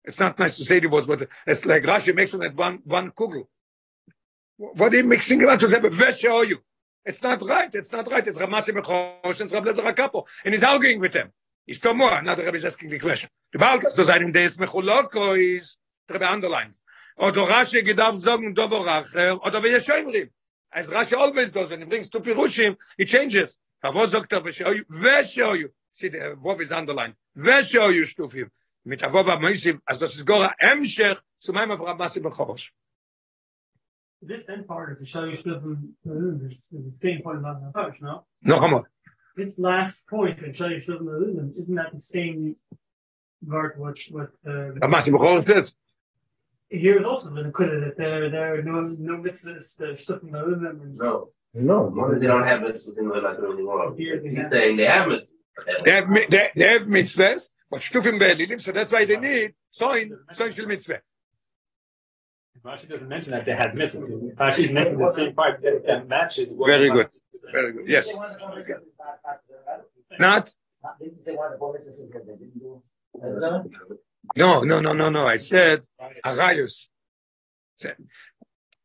It's 0.04 0.20
not 0.20 0.38
nice 0.38 0.56
to 0.58 0.64
say 0.64 0.80
the 0.80 0.88
words, 0.88 1.06
but 1.06 1.28
it's 1.46 1.66
like 1.66 1.82
Rashi 1.84 2.14
makes 2.14 2.34
at 2.34 2.54
one, 2.54 2.80
one 2.84 3.10
kugel. 3.12 3.46
What 4.56 4.92
are 4.92 4.96
you 4.96 5.04
mixing 5.04 5.44
up? 5.48 5.60
It's 5.62 7.22
not 7.22 7.42
right. 7.42 7.74
It's 7.74 7.92
not 7.92 8.10
right. 8.12 8.26
It's 8.26 8.38
Ramasi 8.38 8.68
and 8.68 9.52
Rav 9.52 9.64
Lezer 9.64 9.94
HaKapo. 9.94 10.26
And 10.44 10.54
he's 10.54 10.62
arguing 10.62 11.00
with 11.00 11.12
them. 11.12 11.32
is 11.70 11.78
come 11.78 12.02
on 12.02 12.24
now 12.26 12.34
the 12.34 12.44
rabbi's 12.44 12.64
asking 12.70 12.90
the 12.90 12.98
question 12.98 13.28
the 13.52 13.58
bald 13.58 13.80
does 13.96 14.10
i 14.14 14.16
in 14.16 14.32
this 14.32 14.56
mecholoko 14.62 15.24
is 15.56 15.76
the 16.08 16.14
rabbi 16.14 16.28
underlines 16.36 16.76
or 17.16 17.30
the 17.32 17.40
rashi 17.40 17.80
sagen 17.82 18.20
zogen 18.26 18.54
dovoracher 18.54 19.38
or 19.42 19.50
the 19.50 19.60
yeshayim 19.60 20.30
as 20.72 20.86
rashi 20.88 21.16
always 21.16 21.50
does 21.52 21.70
when 21.70 21.80
he 21.80 21.86
brings 21.86 22.08
to 22.08 22.20
pirushim 22.20 22.76
it 22.98 23.06
changes. 23.06 23.58
But 23.82 23.94
what 23.94 24.10
zogt 24.10 24.32
er 24.32 24.40
vesho 24.40 24.74
you 24.74 24.84
vesho 24.84 25.58
you 25.58 25.70
see 25.92 26.08
the 26.08 26.36
vov 26.42 26.60
is 26.60 26.72
underlined 26.72 27.14
vesho 27.36 27.92
you 27.94 28.04
stufim. 28.04 28.48
Mit 28.84 29.00
avov 29.00 29.26
amishim 29.26 29.80
as 29.88 29.98
das 29.98 30.16
is 30.16 30.22
gora 30.22 30.54
emshech 30.62 31.18
zu 31.40 31.52
meinem 31.52 31.76
avra 31.76 31.98
masim 31.98 32.22
bechorosh 32.22 32.70
this 34.22 34.48
end 34.50 34.66
part 34.68 34.92
of 34.92 34.98
the 34.98 35.04
show 35.04 35.24
you 35.24 35.36
stufim 35.36 35.92
uh, 36.08 36.48
is 36.48 36.68
the 36.70 36.92
same 36.92 37.22
part 37.22 37.36
of 37.36 37.42
the 37.42 37.72
first 37.74 38.00
no 38.00 38.24
no? 38.42 38.58
Come 38.60 38.74
on 38.74 38.84
This 39.36 39.58
last 39.58 40.08
point 40.08 40.40
in 40.42 40.52
Shal 40.52 40.68
Yishluvim 40.70 41.50
isn't 41.50 41.74
that 41.76 41.92
the 41.92 41.98
same 41.98 42.56
part 43.48 43.78
what 43.78 43.96
what 44.10 44.30
uh, 44.46 44.72
Rav 44.74 44.90
Masi 44.90 45.10
Bechorosh 45.10 45.46
says. 45.46 45.74
here 46.68 46.98
is 47.00 47.06
also 47.06 47.30
the 47.30 47.42
Nakuda 47.42 47.80
that 47.84 47.96
there 47.96 48.28
there 48.30 48.54
are 48.54 48.62
no 48.62 48.80
no 48.80 49.14
mitzvahs 49.22 49.76
the 49.78 49.86
Shtufim 50.02 50.30
Alulim 50.32 50.80
and 50.82 50.94
No. 50.96 51.30
No, 51.52 51.78
they 52.18 52.26
don't 52.26 52.46
have 52.46 52.60
mitzvahs 52.60 52.98
in 52.98 53.08
the 53.08 53.14
like 53.14 53.38
the 53.38 53.64
world. 53.64 53.96
Here 53.98 54.20
they 54.20 54.28
He's 54.30 54.38
have- 54.38 54.52
saying 54.52 54.76
they 54.76 54.84
have 54.86 55.06
mitzvahs. 55.06 55.26
They 55.84 55.90
have, 55.90 56.08
mi- 56.08 56.26
they, 56.30 56.50
they 56.56 56.68
have 56.72 56.82
mitzvahs, 56.82 57.50
but 57.70 57.80
Shtufim 57.80 58.18
Be'elilim, 58.18 58.60
so 58.60 58.72
that's 58.72 58.90
why 58.92 59.04
they 59.04 59.16
need 59.18 59.54
Soin, 59.70 60.16
Soin 60.32 60.52
Shel 60.52 60.66
Mitzvah. 60.66 61.00
Rashi 62.64 62.88
doesn't 62.88 63.08
mention 63.08 63.32
that 63.32 63.44
they 63.46 63.52
had 63.52 63.72
mitzvahs. 63.72 64.34
Rashi 64.36 64.72
mentions 64.72 64.98
the 64.98 65.12
same 65.12 65.34
part 65.34 65.60
that, 65.62 65.82
that 65.86 66.08
matches. 66.08 66.54
what 66.54 66.66
Very 66.68 66.90
must- 66.90 67.20
Very 67.52 67.72
good. 67.72 67.88
Yes. 67.88 68.08
Not? 70.18 70.50
No, 74.36 74.62
no, 74.62 74.80
no, 74.80 74.92
no, 74.92 75.10
no. 75.10 75.26
I 75.26 75.36
said 75.36 75.84
Arayos. 76.24 76.88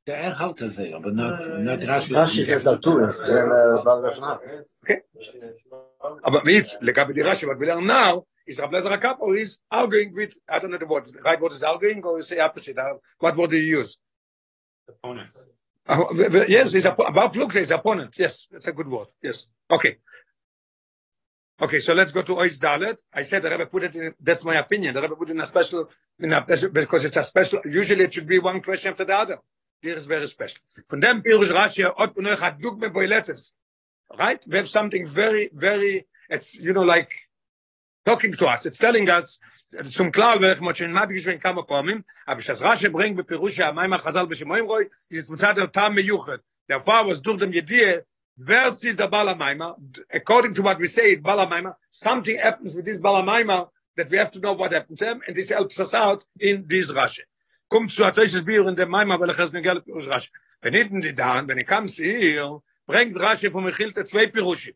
Der 0.08 0.38
halt 0.38 0.62
er 0.62 0.70
sich, 0.70 0.94
aber 0.94 1.12
not, 1.12 1.40
not 1.60 1.80
Rashi. 1.80 2.14
Rashi 2.14 2.46
says 2.46 2.64
that 2.64 2.84
too, 2.84 3.04
it's, 3.04 3.24
uh, 3.24 3.82
Baal 3.84 4.04
Lashon 4.04 4.64
Okay. 4.84 5.02
But 6.24 6.46
means 6.46 6.78
Legabe 6.80 7.16
the 7.16 7.22
Rashi, 7.22 7.48
what 7.48 7.58
we 7.58 7.66
learn 7.66 7.88
now 7.88 8.24
is 8.46 8.60
Rabbi 8.60 8.78
Lezer 8.78 9.02
HaKapo 9.02 9.36
is 9.40 9.58
arguing 9.72 10.14
with, 10.14 10.38
I 10.48 10.60
don't 10.60 10.70
know 10.70 10.78
the 10.78 10.86
word, 10.86 11.10
right 11.24 11.42
word 11.42 11.54
is 11.54 11.64
arguing 11.64 12.04
or 12.04 12.20
is 12.20 12.30
the 12.30 12.40
opposite? 12.40 12.78
What 13.18 13.36
word 13.36 13.50
do 13.50 13.58
you 13.58 13.80
use? 13.80 13.98
Opponent. 14.88 15.32
Uh, 15.88 16.06
yes, 16.48 16.74
he's 16.74 16.86
a, 16.86 16.92
about 16.92 17.34
Plukte, 17.34 17.54
his 17.54 17.72
opponent. 17.72 18.16
Yes, 18.18 18.48
that's 18.52 18.68
a 18.68 18.74
good 18.74 18.88
word. 18.88 19.08
Yes. 19.22 19.48
Okay. 19.70 19.98
Okay, 21.62 21.80
so 21.80 21.94
let's 21.94 22.12
go 22.12 22.22
to 22.22 22.36
Ois 22.36 22.60
Dalet. 22.60 22.98
I 23.14 23.22
said 23.22 23.44
the 23.44 23.50
Rebbe 23.50 23.68
put 23.68 23.84
it 23.84 23.96
in, 23.96 24.14
that's 24.20 24.44
my 24.44 24.56
opinion. 24.56 24.94
The 24.94 25.02
Rebbe 25.02 25.16
put 25.16 25.30
in 25.30 25.40
a 25.40 25.48
special, 25.48 25.90
in 26.20 26.34
a 26.34 26.42
because 26.42 27.06
it's 27.06 27.16
a 27.16 27.24
special, 27.24 27.62
usually 27.66 28.04
it 28.04 28.14
should 28.14 28.28
be 28.28 28.40
one 28.40 28.62
question 28.62 28.92
after 28.92 29.06
the 29.06 29.16
other. 29.16 29.38
This 29.82 30.00
is 30.00 30.06
very 30.06 30.28
special. 30.28 30.60
Von 30.90 31.00
dem 31.00 31.22
Pirush 31.22 31.50
Rashi, 31.50 31.86
Ot 31.86 32.94
Boiletes. 32.94 33.54
Right? 34.18 34.40
We 34.48 34.58
have 34.58 34.70
something 34.70 35.08
very, 35.08 35.50
very, 35.54 36.08
it's, 36.30 36.56
you 36.56 36.74
know, 36.74 36.84
like 36.84 37.10
talking 38.06 38.34
to 38.34 38.48
us. 38.48 38.66
It's 38.66 38.78
telling 38.78 39.10
us, 39.10 39.40
zum 39.90 40.12
klar 40.12 40.40
wird, 40.40 40.62
mo 40.62 40.74
schon 40.74 40.92
mal 40.92 41.06
geschwind 41.08 41.42
kam 41.42 41.58
kommen, 41.66 42.06
aber 42.26 42.42
das 42.42 42.62
Rashi 42.62 42.90
bringt 42.90 43.18
mit 43.18 43.28
Pirush 43.28 43.58
ja 43.58 43.70
einmal 43.70 44.00
Chazal 44.00 44.26
b'Shemoim 44.26 44.66
Roy, 44.66 44.90
ist 45.10 45.30
mit 45.30 45.42
der 45.42 45.72
Tam 45.72 45.96
Meyuchet. 45.96 46.42
Der 46.68 46.82
Fall 46.82 47.08
was 47.08 47.22
durch 47.22 47.40
dem 47.40 47.52
Jedie, 47.52 48.02
wer 48.36 48.68
ist 48.68 48.84
der 48.84 49.08
Balamaima? 49.08 49.78
According 50.10 50.54
to 50.54 50.64
what 50.64 50.80
we 50.80 50.88
say, 50.88 51.16
Balamaima, 51.16 51.76
something 51.90 52.38
happens 52.40 52.76
with 52.76 52.86
this 52.86 53.02
Balamaima 53.02 53.70
that 53.96 54.10
we 54.10 54.18
have 54.18 54.32
to 54.32 54.40
know 54.40 54.54
what 54.54 54.72
happened 54.72 54.98
to 55.00 55.06
him, 55.06 55.22
and 55.28 55.36
this 55.36 55.50
helps 55.50 55.80
us 55.80 55.94
out 55.94 56.26
in 56.40 56.68
this 56.68 56.92
Rashi. 56.92 57.24
Kommt 57.70 57.92
zu 57.92 58.06
Ateshes 58.06 58.44
Bier 58.44 58.68
in 58.68 58.76
der 58.76 58.88
Maima, 58.88 59.20
weil 59.20 59.30
ich 59.30 59.40
es 59.40 59.52
geld 59.52 59.86
Pirush 59.86 60.08
Rashi. 60.08 60.30
Wenn 60.62 60.74
hinten 60.74 61.02
die 61.02 61.14
dann, 61.14 61.48
wenn 61.48 61.58
ich 61.58 61.68
kam 61.68 61.86
hier, 61.88 62.62
bringt 62.86 63.20
Rashi 63.20 63.52
von 63.52 63.64
Mechilte 63.64 64.06
zwei 64.06 64.28
Pirushim. 64.28 64.76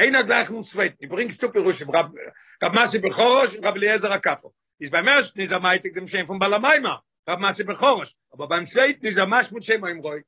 Einer 0.00 0.24
gleich 0.24 0.50
und 0.50 0.64
zweiten. 0.64 0.96
Die 1.00 1.06
bringst 1.06 1.42
du 1.42 1.50
Pirushim. 1.50 1.90
Rab, 1.90 2.12
Rab 2.60 2.74
Masi 2.74 2.98
Bechorosh, 2.98 3.62
Rab 3.62 3.76
Eliezer 3.76 4.10
HaKafo. 4.10 4.52
Ist 4.78 4.92
beim 4.92 5.06
ersten 5.06 5.40
ist 5.40 5.52
er 5.52 5.60
meitig 5.60 5.94
dem 5.94 6.06
Shem 6.06 6.26
von 6.26 6.38
Balamaima. 6.38 7.02
Rab 7.26 7.40
Masi 7.40 7.64
Bechorosh. 7.64 8.12
Aber 8.30 8.48
beim 8.48 8.66
zweiten 8.66 9.04
ist 9.06 9.18
er 9.18 9.28
Shem 9.62 9.82
Oimroi. 9.82 10.22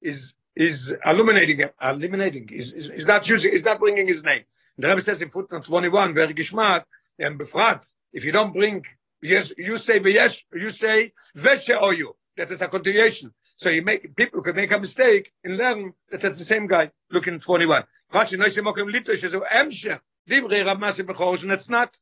Is 0.00 0.34
is 0.54 0.94
illuminating 1.04 1.70
eliminating 1.80 2.46
is 2.50 2.72
is 2.72 2.90
is 2.90 3.06
not 3.06 3.26
using 3.26 3.52
is 3.52 3.64
not 3.64 3.78
bringing 3.78 4.06
his 4.06 4.22
name 4.22 4.44
The 4.78 4.88
Rebbe 4.88 5.02
says 5.02 5.20
in 5.20 5.30
footnote 5.30 5.64
21, 5.64 6.14
very 6.14 6.34
geschmack, 6.34 6.84
and 7.18 7.38
befragt, 7.38 7.92
if 8.12 8.24
you 8.24 8.32
don't 8.32 8.52
bring, 8.52 8.84
yes, 9.20 9.52
you 9.58 9.76
say 9.78 10.00
yes, 10.04 10.42
you 10.52 10.70
say 10.70 11.12
veshe 11.36 11.78
oyu. 11.78 12.12
That 12.36 12.50
is 12.50 12.62
a 12.62 12.68
continuation. 12.68 13.32
So 13.56 13.68
you 13.68 13.82
make, 13.82 14.16
people 14.16 14.42
could 14.42 14.56
make 14.56 14.72
a 14.72 14.78
mistake 14.78 15.30
and 15.44 15.58
learn 15.58 15.92
that 16.10 16.22
that's 16.22 16.38
the 16.38 16.44
same 16.44 16.66
guy. 16.66 16.90
Look 17.10 17.26
in 17.26 17.38
21. 17.38 17.84
Mokim 18.12 18.90
litosh, 18.90 19.30
so 19.30 19.40
emshe, 19.40 20.00
divrei 20.28 20.64
Rav 20.64 20.78
Masi 20.78 21.04
Bechorosh, 21.04 21.42
and 21.42 21.52
it's 21.52 21.68
not. 21.68 21.96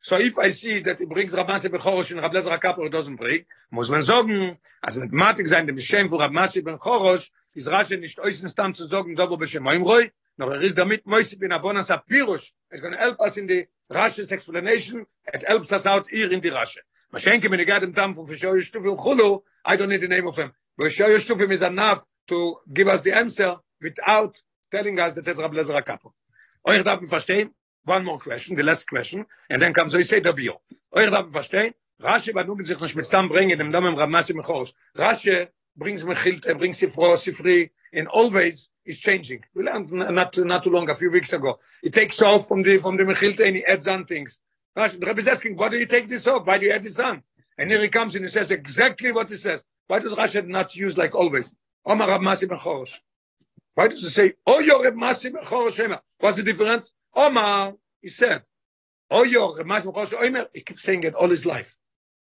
So 0.00 0.18
if 0.18 0.38
I 0.38 0.50
see 0.50 0.80
that 0.80 0.98
he 0.98 1.04
brings 1.04 1.32
Rav 1.32 1.46
Masi 1.46 1.68
Bechorosh 1.68 2.10
and 2.10 2.20
Rav 2.20 2.32
Lezer 2.32 2.58
HaKapor 2.58 2.90
doesn't 2.90 3.16
bring, 3.16 3.44
muss 3.70 3.88
man 3.88 4.02
sagen, 4.02 4.56
also 4.82 5.00
mit 5.00 5.12
Matik 5.12 5.46
sein, 5.46 5.66
dem 5.66 5.78
Shem 5.78 6.08
für 6.08 6.18
Rav 6.18 6.32
Masi 6.32 6.62
Bechorosh, 6.62 7.30
ist 7.54 7.68
Rashi 7.68 7.96
nicht 7.98 8.18
äußerst 8.18 8.58
dann 8.58 8.74
zu 8.74 8.86
sagen, 8.86 9.14
da 9.14 9.28
wo 9.28 9.36
Beshem 9.36 9.66
Oimroi, 9.66 10.10
noch 10.36 10.50
er 10.50 10.60
ist 10.62 10.78
damit 10.78 11.06
Moisi 11.06 11.36
bin 11.36 11.52
Avonas 11.52 11.90
HaPirush, 11.90 12.52
it's 12.70 12.80
going 12.80 12.94
to 12.94 12.98
help 12.98 13.20
us 13.20 13.36
in 13.36 13.46
the 13.46 13.66
Rashi's 13.90 14.32
explanation, 14.32 15.06
it 15.32 15.44
helps 15.46 15.70
us 15.72 15.86
out 15.86 16.08
here 16.08 16.32
in 16.32 16.40
the 16.40 16.50
Rashi. 16.50 16.78
Mashenke, 17.12 17.50
when 17.50 17.58
you 17.58 17.66
get 17.66 17.82
him 17.82 17.92
down 17.92 18.14
from 18.14 18.26
Fishoy 18.26 18.56
Shtufim 18.62 18.96
Chulu, 18.98 19.42
I 19.64 19.76
don't 19.76 19.90
need 19.90 20.00
the 20.00 20.08
name 20.08 20.26
of 20.26 20.36
him. 20.36 20.52
Fishoy 20.80 21.14
Shtufim 21.16 21.50
is 21.52 21.60
enough 21.60 22.06
to 22.28 22.56
give 22.72 22.88
us 22.88 23.02
the 23.02 23.12
answer 23.12 23.56
without 23.82 24.40
telling 24.72 24.98
us 24.98 25.12
that 25.12 25.28
it's 25.28 25.38
Rav 25.38 25.52
Lezer 25.52 25.78
HaKapor. 25.78 26.12
Euch 26.66 26.82
darf 26.82 27.00
verstehen, 27.02 27.50
one 27.84 28.04
more 28.04 28.18
question, 28.18 28.56
the 28.56 28.62
last 28.62 28.88
question, 28.88 29.26
and 29.50 29.60
then 29.60 29.72
comes, 29.74 29.92
you 29.92 30.02
say 30.02 30.20
the 30.20 30.32
bio. 30.32 30.60
Euch 30.96 31.10
darf 31.10 31.30
verstehen, 31.30 31.74
Rashi 32.00 32.32
benugt 32.32 32.66
sich 32.66 32.80
nicht 32.80 32.96
mit 32.96 33.06
Stamm 33.06 33.28
bringen, 33.28 33.58
dem 33.58 33.70
Namen 33.70 33.94
Rav 33.96 34.08
Masi 34.08 34.32
Mechorish. 34.32 34.72
Rashi 34.96 35.48
brings 35.76 36.02
Mechilt, 36.02 36.46
er 36.46 36.56
brings 36.56 36.78
Sifro, 36.80 37.14
Sifri, 37.16 37.70
and 37.92 38.08
always 38.08 38.70
is 38.84 38.98
changing. 38.98 39.44
We 39.54 39.62
learned 39.62 39.92
not 39.92 40.36
not 40.36 40.62
too 40.62 40.70
long, 40.70 40.90
a 40.90 40.96
few 40.96 41.10
weeks 41.12 41.32
ago. 41.32 41.60
He 41.82 41.90
takes 41.90 42.20
off 42.22 42.48
from 42.48 42.62
the 42.62 42.78
from 42.78 42.96
the 42.96 43.04
Mechilt 43.04 43.38
and 43.46 43.56
he 43.56 43.64
adds 43.64 43.86
on 43.86 44.06
things. 44.06 44.40
Rashi, 44.76 44.98
the 44.98 45.06
Rebbe 45.06 45.20
is 45.20 45.28
asking, 45.28 45.56
why 45.56 45.68
do 45.68 45.78
you 45.78 45.86
take 45.86 46.08
this 46.08 46.26
off? 46.26 46.46
Why 46.46 46.58
do 46.58 46.66
you 46.66 46.72
add 46.72 46.82
this 46.82 46.98
on? 46.98 47.22
And 47.58 47.70
here 47.70 47.80
he 47.80 47.88
comes 47.88 48.14
and 48.16 48.24
he 48.24 48.30
says 48.30 48.50
exactly 48.50 49.12
what 49.12 49.28
he 49.28 49.36
says. 49.36 49.62
Why 49.86 49.98
does 50.00 50.14
Rashi 50.14 50.44
not 50.46 50.74
use 50.74 50.96
like 50.96 51.14
always? 51.14 51.54
Omar 51.84 52.08
Rav 52.08 52.20
Masi 52.20 52.48
Mechorish. 52.48 52.98
Why 53.74 53.88
does 53.88 54.04
it 54.04 54.10
say, 54.10 54.34
oh, 54.46 54.58
your 54.58 54.84
Rav 54.84 54.94
Masi 54.94 55.32
Mechorish 55.32 55.74
Shema? 55.74 55.98
What's 56.20 56.36
the 56.36 56.42
difference? 56.42 56.92
Omar, 57.14 57.74
he 58.00 58.08
said, 58.08 58.42
oh, 59.10 59.24
your 59.24 59.56
Rav 59.56 59.66
Masi 59.66 59.92
Mechorish 59.92 60.12
Omer, 60.22 60.46
he 60.52 60.60
keeps 60.60 60.82
saying 60.82 61.04
it 61.04 61.14
all 61.14 61.28
his 61.28 61.46
life. 61.46 61.76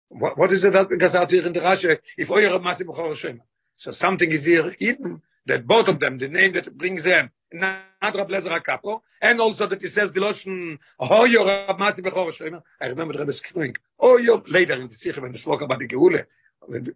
What, 0.09 0.37
what 0.37 0.51
is 0.51 0.63
it 0.63 0.73
that 0.73 0.87
goes 0.87 1.15
out 1.15 1.31
here 1.31 1.45
in 1.45 1.51
the 1.51 1.59
Rashi? 1.59 1.97
If 2.17 2.31
oh, 2.31 2.37
your 2.37 2.51
Rav 2.51 2.61
Masi 2.61 2.83
Mechorish 2.83 3.17
Shema. 3.17 3.43
So 3.75 3.91
something 3.91 4.31
is 4.31 4.45
here 4.45 4.73
hidden 4.79 5.21
that 5.45 5.67
both 5.67 5.89
of 5.89 5.99
them, 5.99 6.17
the 6.17 6.29
name 6.29 6.53
that 6.53 6.75
brings 6.77 7.03
them, 7.03 7.31
not 7.51 7.83
Rab 8.01 8.29
Lezer 8.29 8.57
HaKapo, 8.57 9.01
and 9.21 9.41
also 9.41 9.67
that 9.67 9.81
he 9.81 9.87
says 9.89 10.13
the 10.13 10.21
Lashon, 10.21 10.79
oh, 10.99 11.25
your 11.25 11.45
Rab 11.45 11.77
Masi 11.77 11.99
Bechor 11.99 12.31
Shema. 12.31 12.61
I 12.79 12.85
remember 12.85 13.13
the 13.13 13.19
Rebbe 13.19 13.33
screaming, 13.33 13.75
oh, 13.99 14.17
your, 14.17 14.41
later 14.47 14.73
in 14.73 14.87
the 14.87 14.93
Sikha, 14.93 15.19
when 15.19 15.33
they 15.33 15.37
spoke 15.37 15.61
about 15.61 15.79
the 15.79 15.87
Geule, 15.87 16.25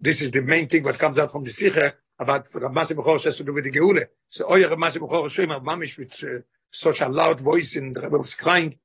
this 0.01 0.21
is 0.21 0.31
the 0.31 0.41
main 0.41 0.67
thing 0.67 0.83
what 0.83 0.97
comes 0.97 1.17
out 1.17 1.31
from 1.31 1.43
the 1.43 1.49
Sikha, 1.49 1.93
about 2.17 2.47
Rab 2.55 2.73
Masi 2.73 2.95
Bechor 2.95 3.23
has 3.23 3.37
to 3.37 3.43
do 3.43 3.53
with 3.53 3.63
the 3.63 3.71
Geule. 3.71 4.05
So, 4.27 4.45
oh, 4.47 4.55
your 4.55 4.69
Rab 4.69 4.79
Masi 4.79 4.97
Bechor 4.97 5.29
Shema, 5.29 5.59
mamish 5.59 5.97
with 5.97 6.13
uh, 6.23 6.41
such 6.71 7.01
a 7.01 7.07
loud 7.09 7.39
voice, 7.39 7.75
and 7.75 7.95
the 7.95 8.01
Rebbe 8.01 8.17
was 8.17 8.35
crying. 8.35 8.73
It 8.73 8.79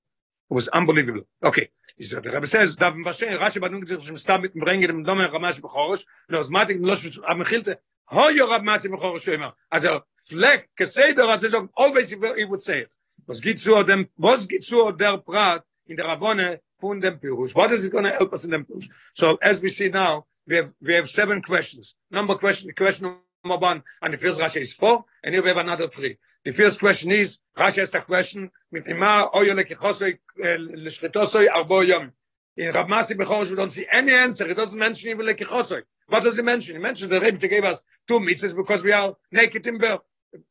was 0.55 0.69
unbelievable. 0.69 1.23
Okay. 1.43 1.71
Said, 2.01 2.25
the 2.25 2.31
Rebbe 2.31 2.47
says, 2.47 2.77
da 2.77 2.91
verstehen, 2.91 3.39
Rashi 3.39 3.61
badung 3.61 3.87
sich 3.87 4.01
zum 4.05 4.19
Stab 4.19 4.43
mit 4.43 4.55
Bringen, 4.55 4.89
dem 4.89 5.05
Domen 5.05 5.31
Rab 5.31 5.43
Bechor, 5.61 5.99
und 6.29 6.37
aus 6.37 6.51
Matik, 6.51 6.79
los, 6.81 7.21
am 7.27 7.39
Mechilte, 7.39 7.79
Ho 8.11 8.29
your 8.31 8.49
Rab 8.49 8.63
Bechor 8.63 9.21
Shema. 9.21 9.55
Also, 9.71 10.03
Fleck, 10.29 10.69
Keseder, 10.77 11.29
as 11.29 11.43
he 11.43 11.49
always 11.77 12.11
he 12.11 12.17
would- 12.17 12.61
say 12.61 12.81
it. 12.81 12.95
Was 13.27 13.41
geht 13.41 13.59
zu 13.59 13.83
dem, 13.85 14.09
was 14.17 14.47
geht 14.47 14.65
zu 14.65 14.93
der 14.93 15.19
Prat 15.19 15.65
in 15.87 15.97
der 15.97 16.07
Ravone 16.07 16.61
von 16.79 17.01
dem 17.01 17.19
Pirush? 17.19 17.55
What 17.55 17.73
is 17.73 17.85
it 17.85 17.93
going 17.93 18.05
to 18.05 18.11
help 18.11 18.33
us 18.35 18.45
in 18.45 18.51
dem 18.51 18.67
Pirush? 18.67 18.91
So, 19.15 19.39
as 19.41 19.63
we 19.63 19.69
see 19.69 19.89
now, 19.89 20.27
we 20.47 20.57
have, 20.57 20.71
we 20.81 20.95
have 20.95 21.09
seven 21.09 21.43
questions. 21.43 21.95
Number 22.11 22.35
question, 22.35 22.71
question 22.77 23.17
number 23.45 23.59
one, 23.59 23.83
and 24.03 24.13
the 24.13 24.19
first 24.19 24.39
Rashi 24.39 24.61
is 24.61 24.75
four, 24.75 25.05
and 25.23 25.35
here 25.35 25.43
we 25.43 25.49
have 25.49 25.59
another 25.59 25.89
three. 25.89 26.19
The 26.45 26.53
first 26.53 26.79
question 26.79 27.11
is, 27.11 27.39
Rashi 27.57 27.77
has 27.77 27.91
the 27.91 28.01
question, 28.01 28.51
mit 28.71 28.87
ima 28.87 29.31
oyo 29.35 29.55
lekichosoi, 29.55 30.19
eh, 30.43 30.57
leshretosoi 30.57 31.49
arbo 31.49 31.87
yom. 31.87 32.13
In 32.57 32.73
Rab 32.73 32.87
Masi 32.87 33.17
Bechorish, 33.17 33.51
we 33.51 33.57
don't 33.57 33.71
see 33.71 33.87
any 33.91 34.13
answer. 34.13 34.47
He 34.47 34.55
doesn't 34.55 34.79
mention 34.79 35.11
even 35.11 35.27
lekichosoi. 35.27 35.83
What 36.09 36.23
does 36.23 36.37
he 36.37 36.43
mention? 36.43 36.77
He 36.77 36.83
mentions 36.83 37.09
the 37.09 37.21
Rebbe 37.21 37.49
gave 37.49 37.65
us 37.65 37.83
two 38.07 38.21
mitzvahs 38.21 38.55
because 38.55 38.85
we 38.85 38.93
are 38.93 39.15
naked 39.33 39.67
in 39.67 39.79
birth. 39.79 40.01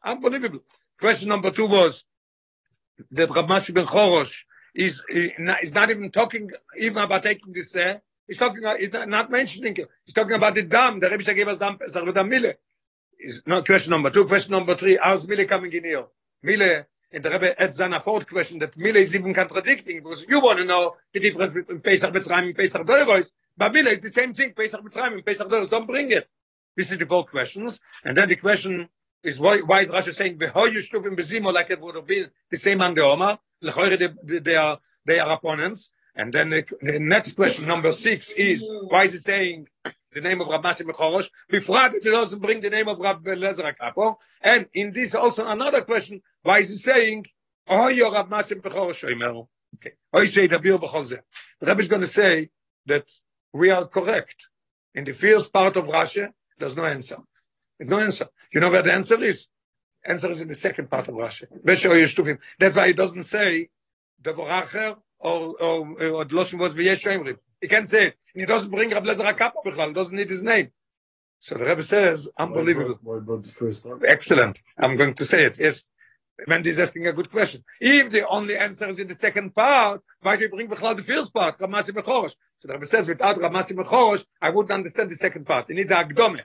Unbelievable. 0.04 0.60
Question 1.00 1.30
number 1.30 1.52
two 1.52 1.68
was 1.68 2.06
that 3.12 3.30
Rab 3.30 3.48
Masi 3.48 3.74
Ben 3.74 3.86
Chorosh 3.86 4.44
is, 4.74 5.04
is 5.10 5.74
not 5.74 5.92
even 5.92 6.10
talking 6.10 6.50
even 6.78 7.04
about 7.04 7.24
taking 7.24 7.54
this. 7.54 7.76
Uh, 7.76 8.00
he's 8.28 8.38
talking. 8.38 8.66
uh, 8.66 8.76
He's 8.78 8.92
not, 8.94 9.32
mentioning. 9.32 9.76
it. 9.78 9.90
He's 10.06 10.14
talking 10.14 10.34
about 10.34 10.56
the 10.56 10.64
dam. 10.64 11.00
The 11.00 11.10
Rebbe 11.10 11.34
gave 11.34 11.48
us 11.48 11.58
dam 11.58 11.78
a 11.96 12.24
mile. 12.24 12.54
Is 13.20 13.42
not 13.46 13.66
question 13.66 13.92
number 13.92 14.10
two. 14.10 14.26
Question 14.26 14.52
number 14.52 14.76
three. 14.76 14.98
How's 15.02 15.28
mile 15.28 15.46
coming 15.46 15.72
in 15.72 15.84
here? 15.84 16.06
Mile. 16.42 16.86
And 17.12 17.24
the 17.24 17.30
Rebbe 17.30 17.62
adds 17.62 17.78
then 17.78 17.94
a 17.94 18.00
fourth 18.00 18.28
question 18.28 18.58
that 18.60 18.76
Mile 18.76 18.96
is 18.96 19.14
even 19.14 19.34
contradicting 19.36 20.02
because 20.02 20.26
you 20.28 20.40
want 20.40 20.58
to 20.58 20.66
know 20.66 20.94
the 21.14 21.20
difference 21.20 21.54
between 21.54 21.80
Pesach 21.80 22.12
Mitzrayim 22.12 22.48
and 22.48 22.56
Pesach 22.56 22.82
Doros. 22.88 23.32
But 23.56 23.72
Mile 23.74 23.88
is 23.88 24.02
the 24.02 24.10
same 24.10 24.34
thing. 24.34 24.54
Pesach 24.54 24.82
Mitzrayim 24.82 25.14
and 25.14 25.26
Pesach 25.26 25.48
Doros. 25.48 25.70
Don't 25.70 25.86
bring 25.86 26.12
it. 26.12 26.28
This 26.76 26.92
is 26.92 26.98
the 26.98 27.06
four 27.06 27.26
questions. 27.26 27.80
And 28.04 28.18
then 28.18 28.30
the 28.30 28.36
question 28.36 28.90
is 29.24 29.40
why, 29.40 29.60
why 29.60 29.82
is 29.82 29.90
Rashi 29.90 30.14
saying 30.14 30.40
Beho 30.40 30.74
Yushtuvim 30.74 31.16
Bezimo 31.16 31.54
like 31.54 31.70
it 31.70 31.80
would 31.80 31.96
have 31.96 32.08
been 32.08 32.32
the 32.50 32.58
same 32.58 32.82
on 32.82 32.96
the 32.96 33.04
Omar? 33.04 33.40
They, 33.62 34.40
they 34.40 34.56
are 34.56 34.80
they 35.06 35.20
are 35.20 35.32
opponents. 35.32 35.92
And 36.16 36.32
then 36.32 36.52
the, 36.52 36.64
the 36.82 37.00
next 37.00 37.36
question, 37.36 37.68
number 37.68 37.92
six, 37.92 38.30
is 38.32 38.70
why 38.88 39.06
is 39.06 39.16
it 39.16 39.24
saying 39.24 39.68
the 40.14 40.22
name 40.22 40.42
of 40.42 40.48
Rab 40.48 40.64
Masi 40.64 40.84
Mechorosh? 40.84 41.30
Befrat 41.52 41.96
it 41.96 42.04
doesn't 42.04 42.40
bring 42.40 42.62
the 42.62 42.70
name 42.70 42.88
of 42.88 43.00
Rab 43.00 43.24
Lezer 43.24 43.74
HaKapo. 43.74 44.16
And 44.42 44.68
in 44.74 44.92
this 44.92 45.16
also 45.16 45.48
another 45.48 45.82
question, 45.82 46.22
why 46.44 46.60
is 46.60 46.70
it 46.70 46.80
saying 46.80 47.26
Oh, 47.68 47.88
your 47.88 48.12
Rab 48.12 48.30
Masi 48.30 48.60
Mechorosh? 48.62 49.10
Omer? 49.10 49.48
Okay. 49.76 49.94
Oh, 50.12 50.22
you 50.22 50.28
say 50.28 50.48
Bir 50.48 50.60
B'chol. 50.60 51.10
The 51.10 51.66
Rebbe 51.66 51.82
is 51.82 51.88
going 51.88 52.02
to 52.02 52.08
say 52.08 52.50
that 52.86 53.06
we 53.54 53.70
are 53.70 53.88
correct. 53.88 54.48
In 54.94 55.06
the 55.06 55.14
first 55.14 55.52
part 55.52 55.76
of 55.78 55.88
Rashi, 55.88 56.30
there's 56.60 56.76
no 56.76 56.86
answer. 56.86 57.18
No 57.80 58.00
answer. 58.00 58.28
You 58.54 58.60
know 58.60 58.70
where 58.70 58.84
the 58.84 58.94
answer 58.94 59.22
is? 59.24 59.48
Answer 60.06 60.32
is 60.32 60.42
in 60.42 60.48
the 60.48 60.56
second 60.56 60.92
part 60.92 61.08
of 61.08 61.16
Yeshtuvim. 61.16 62.38
That's 62.60 62.76
why 62.76 62.88
he 62.88 62.94
doesn't 62.94 63.24
say 63.24 63.70
Devar 64.22 64.64
Acher 64.64 64.98
or 65.24 65.62
or 65.62 65.78
or 66.18 66.26
Loshen 66.26 66.60
was 66.60 66.74
V'yesh 66.74 67.04
Shemrim. 67.04 67.38
He 67.62 67.68
can't 67.68 67.88
say 67.88 68.08
it. 68.08 68.16
And 68.34 68.42
he 68.42 68.46
doesn't 68.46 68.70
bring 68.70 68.90
Rab 68.90 69.06
Lezer 69.06 69.26
Bichlal. 69.66 69.88
He 69.88 69.94
doesn't 69.94 70.16
need 70.16 70.30
his 70.30 70.44
name. 70.44 70.72
So 71.40 71.56
the 71.56 71.66
Rebbe 71.66 71.84
says, 71.84 72.30
unbelievable. 72.38 73.00
About 73.18 73.44
the 73.44 73.50
first? 73.50 73.86
Excellent. 74.08 74.60
I'm 74.78 74.96
going 74.98 75.14
to 75.16 75.26
say 75.26 75.46
it. 75.46 75.60
Yes. 75.60 75.84
Wendy 76.48 76.72
is 76.72 76.80
asking 76.80 77.08
a 77.08 77.14
good 77.14 77.30
question. 77.30 77.64
If 77.80 78.12
the 78.12 78.28
only 78.28 78.58
answer 78.58 78.88
is 78.88 79.00
in 79.00 79.08
the 79.08 79.18
second 79.20 79.54
part, 79.54 80.02
why 80.22 80.36
do 80.36 80.44
you 80.44 80.50
bring 80.50 80.68
Bechlal 80.68 80.96
the 80.96 81.04
first 81.04 81.34
part? 81.34 81.58
Ramasi 81.60 81.92
Bechorosh. 81.92 82.32
So 82.60 82.68
the 82.68 82.74
Rebbe 82.74 82.86
says, 82.86 83.08
without 83.08 83.38
Ramasi 83.38 83.74
Bechorosh, 83.74 84.26
I 84.42 84.50
wouldn't 84.50 84.72
understand 84.72 85.10
the 85.10 85.16
second 85.16 85.46
part. 85.46 85.70
It 85.70 85.76
needs 85.76 85.92
a 85.92 85.96
Agdome. 85.96 86.40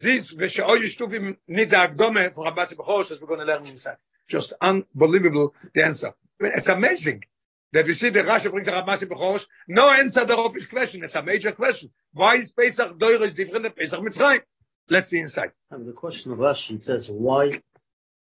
This, 0.00 0.34
Veshe'o 0.34 0.76
Yishtuvim, 0.76 1.36
needs 1.46 1.72
a 1.72 1.88
Agdome 1.88 2.34
for 2.34 2.44
Ramasi 2.44 2.74
Bechorosh, 2.74 3.12
as 3.12 3.20
we're 3.20 3.28
going 3.28 3.40
to 3.40 3.46
learn 3.46 3.66
inside. 3.66 3.96
Just 4.28 4.52
unbelievable, 4.60 5.54
the 5.74 5.84
answer. 5.84 6.12
I 6.40 6.44
mean, 6.44 6.52
it's 6.54 6.68
amazing 6.68 7.22
that 7.72 7.86
we 7.86 7.94
see 7.94 8.08
the 8.10 8.20
Rashi 8.22 8.50
brings 8.50 8.66
a 8.68 8.72
Ramasi 8.72 9.06
Bechorosh. 9.08 9.46
No 9.68 9.90
answer 9.90 10.24
thereof 10.24 10.56
is 10.56 10.66
question. 10.66 11.04
It's 11.04 11.14
a 11.14 11.22
major 11.22 11.52
question. 11.52 11.90
Why 12.12 12.36
is 12.36 12.50
Pesach 12.52 12.98
Doiro 12.98 13.22
is 13.22 13.34
different 13.34 13.64
than 13.64 13.72
Pesach 13.72 14.00
Mitzrayim? 14.00 14.40
Let's 14.90 15.10
see 15.10 15.18
inside. 15.20 15.50
And 15.70 15.86
the 15.86 15.92
question 15.92 16.32
of 16.32 16.38
Rashi 16.38 16.76
it 16.76 16.82
says 16.82 17.10
why 17.10 17.60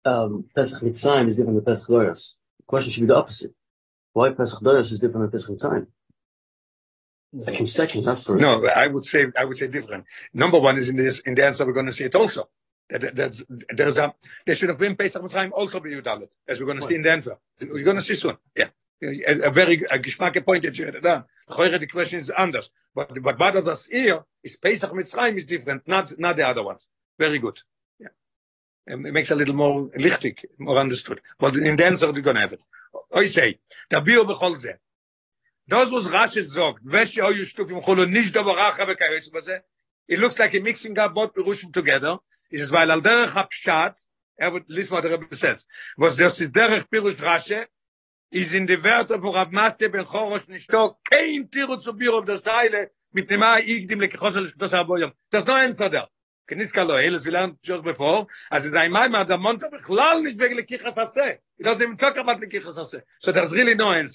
um, 0.04 0.44
Pesach 0.54 0.82
Mitzrayim 0.82 1.26
is 1.26 1.36
different 1.36 1.56
than 1.56 1.64
Pesach 1.64 1.88
Doros. 1.88 2.34
The 2.58 2.64
question 2.66 2.90
should 2.92 3.02
be 3.02 3.06
the 3.08 3.16
opposite. 3.16 3.52
Why 4.14 4.30
Pesach 4.30 4.60
Doros 4.60 4.90
is 4.92 4.98
different 4.98 5.30
than 5.30 5.30
Pesach 5.30 5.50
Mitzrayim? 5.54 5.86
Like 7.34 7.60
in 7.60 7.66
second, 7.66 8.06
not 8.06 8.18
first. 8.20 8.40
No, 8.40 8.66
I 8.66 8.86
would 8.86 9.04
say 9.04 9.26
I 9.36 9.44
would 9.44 9.58
say 9.58 9.66
different. 9.68 10.04
Number 10.32 10.58
one 10.58 10.78
is 10.78 10.88
in 10.88 10.96
this 10.96 11.20
in 11.20 11.34
the 11.34 11.44
answer 11.44 11.66
we're 11.66 11.74
going 11.74 11.84
to 11.86 11.92
see 11.92 12.04
it 12.04 12.14
also. 12.14 12.48
That, 12.88 13.02
that- 13.02 13.16
that's 13.16 13.44
there's 13.76 13.98
a 13.98 14.14
there 14.46 14.54
should 14.54 14.70
have 14.70 14.78
been 14.78 14.96
Pesach 14.96 15.20
Mitzrayim 15.22 15.50
also 15.52 15.78
be 15.78 15.90
Yudalit, 15.90 16.28
as 16.48 16.58
we're 16.58 16.64
going 16.66 16.80
to 16.80 16.86
see 16.88 16.94
in 16.94 17.02
the 17.02 17.10
answer. 17.12 17.36
We're 17.60 17.84
going 17.84 17.98
to 17.98 18.02
see 18.02 18.14
soon. 18.14 18.38
Yeah, 18.56 18.68
a, 19.02 19.50
very 19.50 19.84
a 19.90 19.98
geschmacke 19.98 20.44
point 20.44 20.62
that 20.64 20.76
you 20.78 20.86
had 20.86 21.02
done. 21.02 21.24
The 21.48 21.88
question 21.90 22.18
is 22.18 22.30
anders, 22.30 22.70
but 22.94 23.10
but 23.22 23.52
does 23.52 23.68
us 23.68 23.86
here 23.86 24.24
is 24.42 24.56
Pesach 24.56 24.90
Mitzrayim 24.90 25.36
is 25.36 25.46
different, 25.46 25.86
not 25.86 26.18
not 26.18 26.36
the 26.36 26.46
other 26.46 26.62
ones. 26.62 26.90
Very 27.18 27.38
good. 27.38 27.58
Yeah, 27.98 28.08
Um, 28.92 29.06
it 29.06 29.12
makes 29.12 29.30
a 29.30 29.34
little 29.34 29.54
more 29.54 29.88
lichtig, 29.90 30.44
more 30.58 30.78
understood. 30.78 31.20
But 31.38 31.56
in 31.56 31.76
the 31.76 31.86
answer 31.86 32.12
we're 32.12 32.20
going 32.20 32.36
to 32.36 32.42
have 32.42 32.52
it. 32.52 32.62
I 33.14 33.26
say, 33.26 33.58
the 33.90 34.00
bio 34.00 34.24
bechol 34.24 34.54
zeh. 34.56 34.76
Das 35.68 35.90
was 35.90 36.08
Rashi 36.08 36.42
sagt, 36.42 36.80
welche 36.84 37.22
au 37.22 37.32
yushtuf 37.32 37.70
im 37.70 37.82
cholo 37.82 38.04
nicht 38.04 38.34
da 38.34 38.42
varacha 38.42 38.86
bekayes 38.86 39.30
baze. 39.32 39.60
It 40.06 40.18
looks 40.18 40.38
like 40.38 40.54
a 40.54 40.60
mixing 40.60 40.98
up 40.98 41.14
both 41.14 41.34
perushim 41.34 41.72
together. 41.72 42.18
It 42.50 42.60
is 42.60 42.72
weil 42.72 42.90
al 42.90 43.00
derech 43.00 43.30
hapshat 43.30 43.94
er 44.38 44.52
wird 44.52 44.64
listen 44.68 44.94
what 44.94 45.02
the 45.02 45.10
Rebbe 45.10 45.34
says. 45.34 45.66
Was 45.96 46.16
das 46.16 46.38
derich 46.38 46.88
Pirush 46.88 47.16
Rashe, 47.16 47.66
is 48.30 48.52
in 48.54 48.66
de 48.66 48.76
werte 48.76 49.18
vor 49.20 49.36
ab 49.36 49.52
maste 49.52 49.88
ben 49.88 50.04
chorosh 50.04 50.46
nishto 50.48 50.96
kein 51.10 51.48
tiru 51.48 51.80
zu 51.80 51.92
bir 51.92 52.12
ob 52.14 52.26
das 52.26 52.42
teile 52.42 52.90
mit 53.12 53.28
dem 53.28 53.40
ma 53.40 53.58
igdim 53.58 54.00
le 54.00 54.08
khosel 54.08 54.46
shtos 54.46 54.72
a 54.72 54.84
boyom 54.84 55.12
das 55.30 55.46
no 55.46 55.56
en 55.56 55.72
sader 55.72 56.06
kenis 56.48 56.70
kalo 56.72 56.98
eles 56.98 57.24
vilan 57.24 57.56
jos 57.62 57.80
befor 57.82 58.26
as 58.50 58.66
in 58.66 58.72
dein 58.72 58.92
mai 58.92 59.08
ma 59.08 59.24
da 59.24 59.36
monta 59.36 59.70
bikhlal 59.70 60.22
nish 60.22 60.36
beg 60.36 60.54
le 60.54 60.62
khikhas 60.62 60.98
ase 60.98 61.38
das 61.58 61.80
im 61.80 61.96
tak 61.96 62.16
mat 62.26 62.40
le 62.40 62.46
khikhas 62.46 62.78
ase 62.78 63.02
so 63.18 63.32
das 63.32 63.50
rili 63.50 63.74
no 63.74 63.92
en 63.92 64.06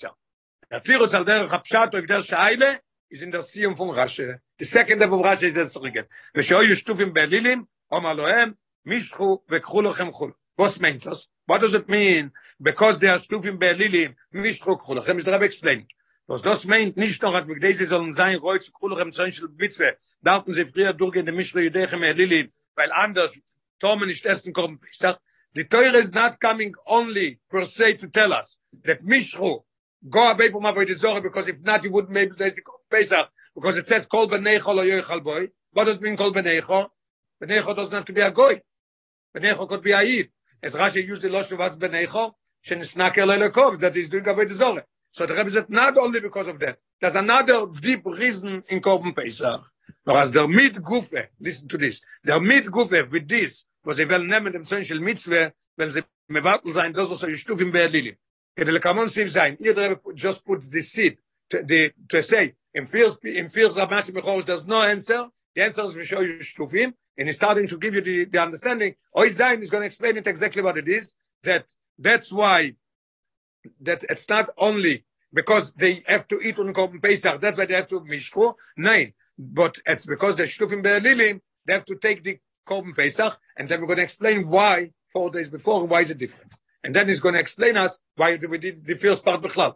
der 0.70 0.80
tiru 0.80 1.08
zal 1.08 1.24
der 1.24 1.48
khapshat 1.48 1.96
ob 1.96 2.08
der 2.08 2.22
shaile 2.22 2.80
is 3.10 3.24
in 3.24 3.32
der 3.32 3.42
sium 3.42 3.76
von 3.76 3.96
rashe 3.96 4.40
the 4.60 4.66
second 4.66 5.02
of 5.02 5.10
rashe 5.10 5.44
is 5.44 5.58
es 5.58 5.76
rigen 5.76 6.06
shoy 6.38 6.68
yishtuf 6.68 7.00
belilim 7.14 7.66
om 7.90 8.04
aloem 8.06 8.56
mishkhu 8.86 9.42
khul 9.50 10.34
was 10.58 10.78
mentos 10.78 11.30
What 11.46 11.62
does 11.62 11.74
it 11.74 11.90
mean? 11.90 12.32
Because 12.62 13.00
they 13.00 13.08
are 13.08 13.20
stufim 13.20 13.58
belilim, 13.58 14.16
mishchu 14.34 14.80
khu 14.80 14.96
lochem. 14.96 15.20
Mr. 15.20 15.32
Rabbi 15.32 15.46
explain. 15.46 15.88
Was 16.28 16.42
das 16.42 16.66
meint 16.66 16.96
nicht 16.96 17.22
noch 17.22 17.34
als 17.34 17.46
Begleise 17.46 17.86
sollen 17.86 18.14
sein 18.14 18.38
Reuz 18.38 18.72
khu 18.72 18.88
lochem 18.88 19.12
Zeichel 19.12 19.50
Mitzwe. 19.58 19.98
Darfen 20.22 20.54
sie 20.54 20.66
früher 20.66 20.94
durchgehen 20.94 21.26
der 21.26 21.34
Mishchu 21.34 21.60
yedechem 21.60 22.00
belilim, 22.00 22.50
weil 22.76 22.92
anders 22.92 23.32
Tomen 23.80 24.08
nicht 24.08 24.26
essen 24.26 24.54
kommen. 24.54 24.80
Ich 24.90 24.98
sag, 24.98 25.20
the 25.56 25.66
Torah 25.66 25.98
is 25.98 26.14
not 26.14 26.40
coming 26.40 26.74
only 26.86 27.40
per 27.50 27.66
se 27.66 27.96
to 27.96 28.08
tell 28.08 28.32
us 28.32 28.58
that 28.86 29.04
mishchu 29.04 29.62
go 30.10 30.32
away 30.32 30.50
from 30.50 30.64
the 30.64 30.94
zorah 30.94 31.22
because 31.22 31.50
if 31.50 31.60
not 31.60 31.84
you 31.84 31.92
wouldn't 31.92 32.14
be 32.14 32.22
able 32.22 32.36
to 32.38 32.44
taste 32.44 32.56
the 32.56 32.64
Pesach 32.90 33.28
because 33.54 33.76
it 33.76 33.86
says 33.86 34.06
kol 34.06 34.30
benecho 34.30 34.74
lo 34.74 34.84
yochal 34.84 35.22
boy. 35.22 35.50
What 35.74 35.86
does 35.86 35.98
it 35.98 36.02
mean 36.02 36.16
kol 36.16 36.32
benecho? 36.32 36.90
Benecho 37.42 37.76
doesn't 37.76 37.92
have 37.94 38.06
to 38.06 38.14
be 38.14 38.22
a 38.22 38.32
goy. 38.32 38.62
Benecho 39.36 39.68
could 39.68 39.82
be 39.82 39.92
a 39.92 40.02
yid. 40.02 40.30
As 40.64 40.76
Rashi 40.76 41.06
used 41.06 41.22
the 41.22 41.30
losh 41.30 41.52
of 41.52 41.60
what's 41.60 41.76
benecho, 41.76 42.34
shenisnakel 42.66 43.30
elokov, 43.36 43.80
that 43.82 43.98
is 43.98 44.08
doing 44.08 44.26
away 44.28 44.46
the 44.46 44.54
zorah. 44.54 44.86
So 45.12 45.26
the 45.26 45.34
Rebbe 45.34 45.50
said 45.50 45.70
not 45.70 45.98
only 45.98 46.22
because 46.22 46.48
of 46.48 46.58
that. 46.60 46.78
There's 47.02 47.16
another 47.16 47.68
deep 47.68 48.06
reason 48.06 48.64
in 48.70 48.82
Korban 48.82 49.14
Pesach. 49.14 49.62
But 50.06 50.16
as 50.16 50.32
der 50.32 50.48
mit 50.48 50.76
gufe, 50.76 51.28
listen 51.42 51.68
to 51.68 51.78
this, 51.78 52.02
der 52.26 52.40
mit 52.40 52.66
gufe 52.66 53.12
with 53.12 53.28
this, 53.28 53.66
was 53.84 53.98
sie 53.98 54.06
will 54.06 54.24
nehmen 54.24 54.54
dem 54.54 54.64
Zön 54.64 54.86
shel 54.86 55.02
Mitzvah, 55.02 55.52
wenn 55.78 55.90
sie 55.90 56.04
mewarten 56.30 56.72
sein, 56.72 56.94
das 56.94 57.10
was 57.10 57.20
sie 57.20 57.36
stuf 57.36 57.60
im 57.60 57.72
Berlili. 57.72 58.16
Kedele 58.58 58.80
kamon 58.80 59.10
sim 59.10 59.30
sein, 59.30 59.58
ihr 59.60 59.74
der 59.74 60.00
just 60.16 60.46
puts 60.46 60.70
the 60.70 60.82
seed, 60.82 61.18
to, 61.50 61.62
the, 61.64 61.92
to 62.08 62.24
say, 62.24 62.54
in 62.74 62.88
feels 62.88 63.18
in 63.24 63.50
feels 63.50 63.78
of 63.78 63.90
massive 63.90 64.16
Bechor, 64.16 64.46
there's 64.46 64.68
no 64.68 64.82
answer, 64.82 65.28
the 65.56 65.64
answer 65.64 65.84
is 65.84 65.96
we 65.96 66.06
show 66.06 66.22
you 66.22 66.40
stufim, 66.40 66.94
and 67.18 67.28
he's 67.28 67.36
starting 67.36 67.68
to 67.68 67.78
give 67.78 67.94
you 67.94 68.02
the, 68.02 68.26
the 68.26 68.40
understanding. 68.40 68.96
Oi 69.18 69.30
Zayin 69.30 69.62
is 69.62 69.70
going 69.70 69.82
to 69.82 69.88
explain 69.88 70.18
it 70.18 70.28
exactly 70.28 70.62
what 70.62 70.78
it 70.78 70.88
is, 70.88 71.14
that 71.44 71.66
that's 72.00 72.32
why 72.32 72.74
that 73.82 74.04
it's 74.10 74.28
not 74.30 74.50
only 74.58 75.06
because 75.34 75.74
they 75.74 76.04
have 76.08 76.28
to 76.28 76.40
eat 76.42 76.60
on 76.60 76.74
Pesach, 77.00 77.42
that's 77.42 77.58
why 77.58 77.66
they 77.66 77.76
have 77.76 77.88
to 77.88 78.00
mishku. 78.02 78.54
Nein, 78.78 79.14
but 79.38 79.78
it's 79.86 80.06
because 80.06 80.36
they're 80.36 80.46
shtufim 80.46 80.84
be'elilim, 80.84 81.42
they 81.66 81.74
have 81.74 81.86
to 81.86 81.96
take 81.96 82.24
the 82.24 82.40
Korban 82.68 82.96
Pesach, 82.96 83.38
and 83.58 83.68
then 83.68 83.82
we're 83.82 83.88
going 83.88 83.98
to 83.98 84.04
explain 84.04 84.48
why 84.48 84.92
four 85.12 85.30
days 85.30 85.50
before, 85.50 85.86
why 85.86 86.02
is 86.02 86.12
it 86.12 86.18
different. 86.18 86.54
And 86.84 86.94
then 86.94 87.08
he's 87.08 87.20
going 87.20 87.36
to 87.36 87.40
explain 87.40 87.78
us 87.78 88.00
why 88.16 88.38
we 88.50 88.58
did 88.58 88.86
the 88.86 88.96
first 88.96 89.26
part 89.26 89.42
bechlal. 89.42 89.76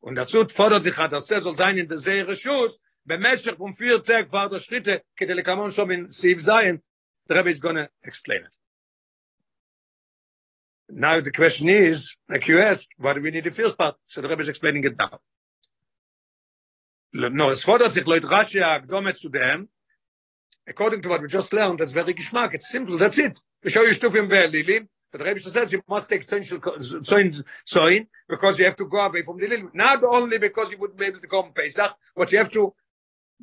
Und 0.00 0.16
dazu 0.16 0.46
fordert 0.48 0.82
sich 0.82 0.96
hat, 0.96 1.12
er 1.12 1.20
soll 1.20 1.56
sein 1.56 1.78
in 1.78 1.88
der 1.88 1.98
Serie 1.98 2.36
Schuss, 2.36 2.78
vier 3.06 4.02
Tag 4.02 4.32
war 4.32 4.48
der 4.48 4.58
Schritte, 4.58 5.02
kete 5.18 5.34
lekamon 5.34 5.72
schon 5.72 5.90
in 5.90 6.08
Siv 6.08 6.40
sein, 6.40 6.82
the 7.28 7.34
Rebbe 7.34 7.50
is 7.50 7.60
going 7.60 7.76
to 7.76 7.88
explain 8.02 8.42
it. 8.42 8.56
Now 10.88 11.20
the 11.20 11.32
question 11.32 11.68
is, 11.68 12.16
like 12.28 12.46
you 12.46 12.60
asked, 12.60 12.88
why 12.96 13.14
do 13.14 13.20
we 13.20 13.30
need 13.30 13.44
the 13.44 13.50
first 13.50 13.76
part? 13.76 13.96
So 14.06 14.20
the 14.20 14.28
Rebbe 14.28 14.42
is 14.42 14.48
explaining 14.48 14.84
it 14.84 14.96
now. 14.98 15.20
No, 17.12 17.50
es 17.50 17.64
fordert 17.64 17.92
sich 17.92 18.06
Leut 18.06 18.24
Rashi 18.24 18.60
Agdome 18.60 19.14
zu 19.14 19.28
dem, 19.28 19.68
according 20.66 21.00
to 21.02 21.08
what 21.08 21.22
we 21.22 21.28
just 21.28 21.52
learned, 21.52 21.78
that's 21.78 21.92
very 21.92 22.12
geschmack, 22.12 22.54
it's 22.54 22.68
simple, 22.70 22.98
that's 22.98 23.18
it. 23.18 23.40
We 23.62 23.70
show 23.70 23.82
you 23.82 23.94
Stufim 23.94 24.28
Be'elilim, 24.28 24.86
but 25.10 25.18
the 25.18 25.24
Rebbe 25.24 25.40
says 25.40 25.72
you 25.72 25.82
must 25.88 26.08
take 26.08 26.24
soin, 26.24 26.44
soin, 27.64 28.06
because 28.28 28.58
you 28.58 28.64
have 28.66 28.76
to 28.76 28.84
go 28.84 28.98
away 28.98 29.22
from 29.22 29.38
the 29.38 29.46
little, 29.46 29.70
not 29.72 30.04
only 30.04 30.38
because 30.38 30.70
you 30.70 30.78
wouldn't 30.78 30.98
be 30.98 31.06
able 31.06 31.20
to 31.20 31.26
come 31.26 31.52
Pesach, 31.54 31.94
but 32.14 32.30
you 32.32 32.38
have 32.38 32.50
to, 32.50 32.74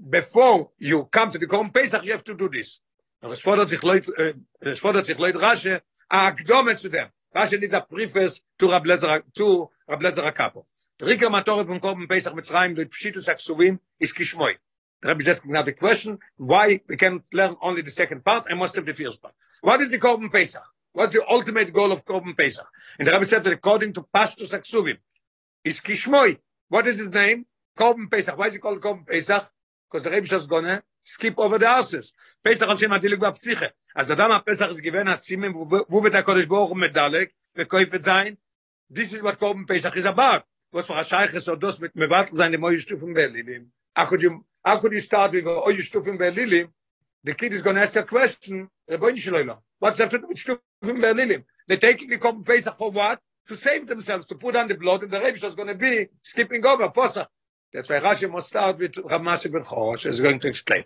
before 0.09 0.71
you 0.77 1.05
come 1.05 1.31
to 1.31 1.37
the 1.37 1.47
Korban 1.47 1.73
Pesach, 1.73 2.03
you 2.03 2.11
have 2.11 2.23
to 2.23 2.33
do 2.33 2.49
this. 2.49 2.81
Es 3.21 3.39
fordert 3.39 3.69
sich 3.69 3.81
Leut 3.83 4.05
äh, 4.17 4.33
Rashi 4.61 5.79
Agdome 6.09 6.75
zu 6.75 6.89
dem. 6.89 7.07
Needs 7.33 7.73
a 7.73 7.81
preface 7.81 8.41
to 8.59 8.69
Rab 8.69 8.85
Lezer, 8.85 9.23
to. 9.35 9.69
The 9.87 11.05
Rika 11.05 11.25
Matoret 11.25 11.65
from 11.65 11.79
Korban 11.79 12.07
Pesach 12.07 12.33
Mitzrayim, 12.33 12.75
the 12.75 12.85
Pshitus 12.85 13.27
HaKsuvim, 13.27 13.79
is 13.99 14.13
Kishmoy. 14.13 14.55
Is 15.03 15.27
asking 15.27 15.51
now 15.51 15.63
the 15.63 15.73
question, 15.73 16.19
why 16.37 16.79
we 16.87 16.95
can 16.95 17.23
learn 17.33 17.57
only 17.61 17.81
the 17.81 17.91
second 17.91 18.23
part 18.23 18.45
and 18.49 18.59
must 18.59 18.75
have 18.75 18.85
the 18.85 18.93
first 18.93 19.21
part. 19.21 19.33
What 19.61 19.81
is 19.81 19.89
the 19.89 19.99
Korban 19.99 20.31
Pesach? 20.31 20.63
What's 20.93 21.11
the 21.11 21.27
ultimate 21.27 21.73
goal 21.73 21.91
of 21.91 22.05
Korban 22.05 22.37
Pesach? 22.37 22.65
And 22.99 23.07
the 23.07 23.11
Rebbe 23.11 23.25
said 23.25 23.43
that 23.43 23.53
according 23.53 23.93
to 23.93 24.05
Pashtus 24.15 24.51
HaKsuvim, 24.51 24.97
is 25.63 25.79
Kishmoy. 25.79 26.37
What 26.69 26.87
is 26.87 26.97
his 26.97 27.09
name? 27.09 27.45
Korban 27.77 28.09
Pesach. 28.11 28.37
Why 28.37 28.47
is 28.47 28.55
it 28.55 28.59
called 28.59 28.79
Korban 28.79 29.07
Pesach? 29.07 29.49
Because 29.93 30.05
the 30.05 30.09
Rebbe 30.09 30.35
is 30.35 30.47
going 30.47 30.63
to 30.65 30.81
skip 31.03 31.37
over 31.37 31.59
the 31.59 31.67
houses. 31.67 32.13
Pesach 32.43 32.67
on 32.67 32.77
Shem 32.77 32.89
Adilik 32.89 33.19
Bapsiche. 33.19 33.69
אדם 33.95 34.31
הפסח 34.31 34.71
זה 34.71 34.81
גיוון 34.81 35.07
הסימן 35.07 35.55
והוא 35.55 36.03
בית 36.03 36.15
הקודש 36.15 36.45
ברוך 36.45 36.69
הוא 36.69 36.77
מדלק 36.77 37.29
וכויף 37.57 37.95
את 37.95 38.01
זין 38.01 38.35
this 38.93 39.13
is 39.13 39.21
what 39.21 39.35
קורבן 39.35 39.65
פסח 39.67 39.95
is 39.95 40.05
about. 40.05 40.41
Was 40.73 40.87
for 40.87 40.97
a 40.97 41.03
shaykh 41.03 41.29
so 41.39 41.55
dos 41.55 41.79
mit 41.79 41.95
mevat 41.95 42.33
seine 42.33 42.57
moye 42.57 42.77
stufen 42.77 43.13
berlinim 43.13 43.67
how 43.95 44.05
could 44.05 44.23
you 44.23 44.43
how 44.65 44.77
could 44.79 44.93
you 44.93 44.99
start 44.99 45.31
with 45.31 45.45
you 45.45 45.83
stufen 45.83 46.17
berlinim 46.17 46.67
the 47.23 47.35
kid 47.35 47.53
is 47.53 47.61
going 47.61 47.75
to 47.75 47.83
ask 47.83 47.95
a 47.95 48.03
question 48.03 48.67
reboin 48.89 49.15
shloilo 49.15 49.59
what's 49.77 49.99
that 49.99 50.11
with 50.11 50.39
stufen 50.43 50.97
berlinim 51.03 51.43
they 51.67 51.77
taking 51.77 52.09
the 52.09 52.17
korban 52.17 52.43
pesach 52.43 52.75
for 52.79 52.89
what? 52.89 53.19
To 53.49 53.55
save 53.55 53.85
themselves 53.85 54.25
to 54.25 54.35
put 54.35 54.55
on 54.55 54.67
the 54.67 54.73
blood 54.73 55.03
and 55.03 55.11
the 55.11 55.21
rabbi 55.21 55.45
is 55.45 55.55
going 55.55 55.67
to 55.67 55.75
be 55.75 56.07
skipping 56.23 56.65
over 56.65 56.89
posach 56.89 57.27
that's 57.73 57.89
why 57.89 57.99
Rashi 57.99 58.29
must 58.31 58.47
start 58.47 58.77
with 58.77 58.93
Ramasi 58.93 59.51
ben 59.51 59.63
Chorosh 59.63 60.05
is 60.05 60.21
going 60.21 60.39
to 60.39 60.47
explain 60.47 60.83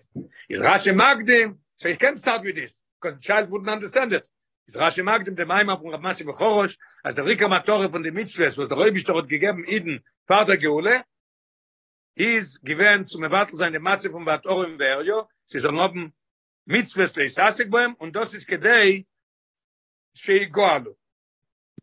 is 0.50 0.60
Rashi 0.60 0.96
Magdim 0.96 1.58
so 1.76 1.90
he 1.90 1.96
can 1.96 2.16
start 2.16 2.44
with 2.44 2.56
this 2.56 2.82
because 3.00 3.16
the 3.16 3.22
child 3.22 3.50
wouldn't 3.52 3.70
understand 3.70 4.14
it. 4.14 4.28
Is 4.68 4.76
Rashi 4.76 5.04
Magdim 5.04 5.36
dem 5.36 5.50
Maimah 5.50 5.82
von 5.82 5.92
Ramasi 5.92 6.26
ben 6.26 6.36
Chorosh 6.36 6.78
als 7.04 7.16
der 7.16 7.26
Rika 7.26 7.48
Matore 7.48 7.90
von 7.90 8.04
den 8.04 8.14
Mitzvahs 8.14 8.58
was 8.58 8.70
der 8.70 8.78
Rebbe 8.78 9.02
dort 9.04 9.28
gegeben 9.30 9.66
Eden 9.68 10.04
Vater 10.28 10.58
Geule 10.58 11.04
is 12.16 12.60
given 12.64 13.06
zum 13.06 13.22
Mevatel 13.22 13.58
seine 13.58 13.80
Matze 13.80 14.10
von 14.10 14.26
Vatorim 14.26 14.78
Verjo. 14.78 15.28
Sie 15.46 15.60
sollen 15.60 15.80
haben 15.80 16.14
Mitzvahs 16.66 17.16
leisasik 17.16 17.70
bohem 17.70 17.96
und 17.96 18.16
das 18.16 18.34
ist 18.34 18.48
gedei 18.48 19.06
goalu 20.52 20.96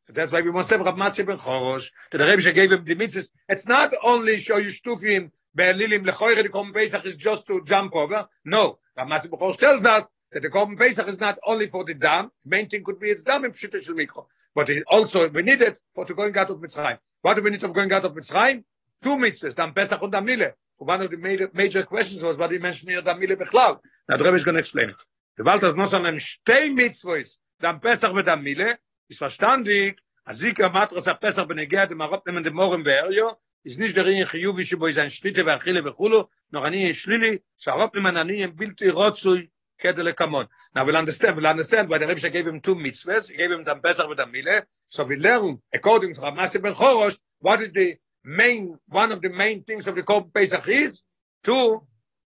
That's 0.09 0.33
why 0.33 0.40
we 0.40 0.51
must 0.51 0.71
have 0.71 0.81
Rav 0.81 0.97
Masya 0.97 1.27
ben 1.27 1.38
Chorosh, 1.38 1.90
that 2.12 2.19
the 2.19 2.27
Rebbe 2.27 2.53
gave 2.53 2.73
him 2.73 2.85
the 2.85 2.95
mitzvahs. 2.95 3.29
It's 3.49 3.67
not 3.67 3.95
only 4.03 4.38
show 4.38 4.59
you 4.59 4.71
stufim, 4.71 5.31
be'elilim 5.55 6.07
lechoyre, 6.07 6.43
the 6.43 6.49
Korban 6.51 6.75
Pesach 6.75 7.05
is 7.07 7.17
just 7.17 7.47
to 7.47 7.62
jump 7.64 7.95
over. 7.95 8.29
No, 8.45 8.79
Rav 8.97 9.09
Masya 9.09 9.31
ben 9.31 9.40
Chorosh 9.40 9.59
tells 9.59 9.85
us 9.85 10.07
that 10.33 10.43
the 10.43 10.51
Korban 10.51 10.79
Pesach 10.79 11.09
is 11.09 11.21
not 11.21 11.38
only 11.47 11.69
for 11.69 11.85
the 11.85 11.95
dam, 11.95 12.31
the 12.45 12.51
main 12.51 12.69
thing 12.69 12.85
could 12.85 13.01
be 13.01 13.09
its 13.09 13.23
dam 13.23 13.45
in 13.45 13.53
Pshita 13.53 13.83
Shel 13.83 13.95
Mikro, 13.95 14.27
but 14.55 14.69
it 14.69 14.85
also, 14.88 15.29
we 15.29 15.43
need 15.43 15.62
it 15.62 15.79
for 15.95 16.05
to 16.05 16.14
going 16.14 16.37
out 16.37 16.51
of 16.51 16.59
Mitzrayim. 16.59 16.99
What 17.23 17.35
do 17.35 17.43
we 17.43 17.51
need 17.51 17.64
of 17.64 17.73
going 17.73 17.90
out 17.93 18.05
of 18.05 18.12
Mitzrayim? 18.14 18.64
Two 19.03 19.17
mitzvahs, 19.17 19.55
dam 19.55 19.73
Pesach 19.73 20.03
and 20.03 20.12
dam 20.12 20.27
Mile. 20.27 20.53
One 20.77 21.01
of 21.01 21.11
the 21.11 21.17
major, 21.17 21.51
major 21.55 21.83
questions 21.85 22.23
was 22.23 22.37
what 22.37 22.51
he 22.51 22.59
mentioned 22.59 22.90
here, 22.90 23.01
dam 23.01 23.19
Mile 23.21 23.37
Bechlal. 23.37 23.79
Now 24.09 24.19
the 24.19 24.25
Rebbe 24.25 24.37
is 24.37 24.45
going 24.45 24.57
to 24.57 24.61
explain 24.61 24.90
it. 24.90 24.97
The 25.38 25.55
is 25.55 25.75
not 25.75 25.95
on 25.95 26.03
them 26.03 26.21
stay 26.21 26.69
mitzvahs, 26.69 27.37
dam 27.61 27.81
Pesach 27.81 28.12
and 28.12 28.27
dam 28.27 28.45
Mile, 28.45 28.77
ist 29.08 29.20
verstandig, 29.20 30.00
הזיקה 30.28 30.70
מטרס 30.70 31.08
הפסח 31.08 31.44
בנגיע 31.44 31.86
דמרות 31.86 32.28
נמן 32.28 32.44
דמורם 32.44 32.84
ואריו, 32.86 33.30
is 33.65 33.78
nicht 33.78 33.96
der 33.96 34.08
in 34.08 34.26
chiyuvi 34.26 34.63
shbo 34.63 34.88
iz 34.88 34.98
ein 34.98 35.10
shlitte 35.10 35.44
ve 35.44 35.52
achile 35.52 35.84
ve 35.84 35.92
khulu 35.92 36.28
noch 36.52 36.63
ani 36.63 36.89
shlili 36.94 37.42
sharop 37.60 37.94
man 37.96 38.18
ani 38.18 38.42
im 38.42 38.52
bilti 38.56 38.89
rotzui 38.89 39.50
kedele 39.82 40.13
kamon 40.13 40.48
now 40.74 40.86
we'll 40.86 40.96
understand 40.96 41.36
we'll 41.36 41.48
understand 41.48 41.89
why 41.89 41.98
the 41.98 42.08
Rebbe 42.08 42.30
gave 42.30 42.48
him 42.48 42.62
two 42.62 42.76
mitzvahs 42.76 43.30
he 43.30 43.36
gave 43.36 43.52
him 43.52 43.63
the 43.65 43.76
pesach 43.76 44.08
with 44.08 44.18
the 44.18 44.26
mile 44.26 44.62
so 44.88 45.04
we 45.04 45.18
learn 45.18 45.62
according 45.74 46.15
to 46.15 46.22
Ramasi 46.22 46.62
ben 46.62 46.74
Chorosh 46.74 47.18
what 47.39 47.60
is 47.62 47.74
the 47.74 47.98
main 48.24 48.78
one 48.88 49.12
of 49.12 49.22
the 49.22 49.30
main 49.30 49.63
things 49.63 49.88
of 49.88 49.96
the 49.96 50.04
Korban 50.04 50.34
Pesach 50.34 50.68
is 50.70 51.04
to 51.44 51.86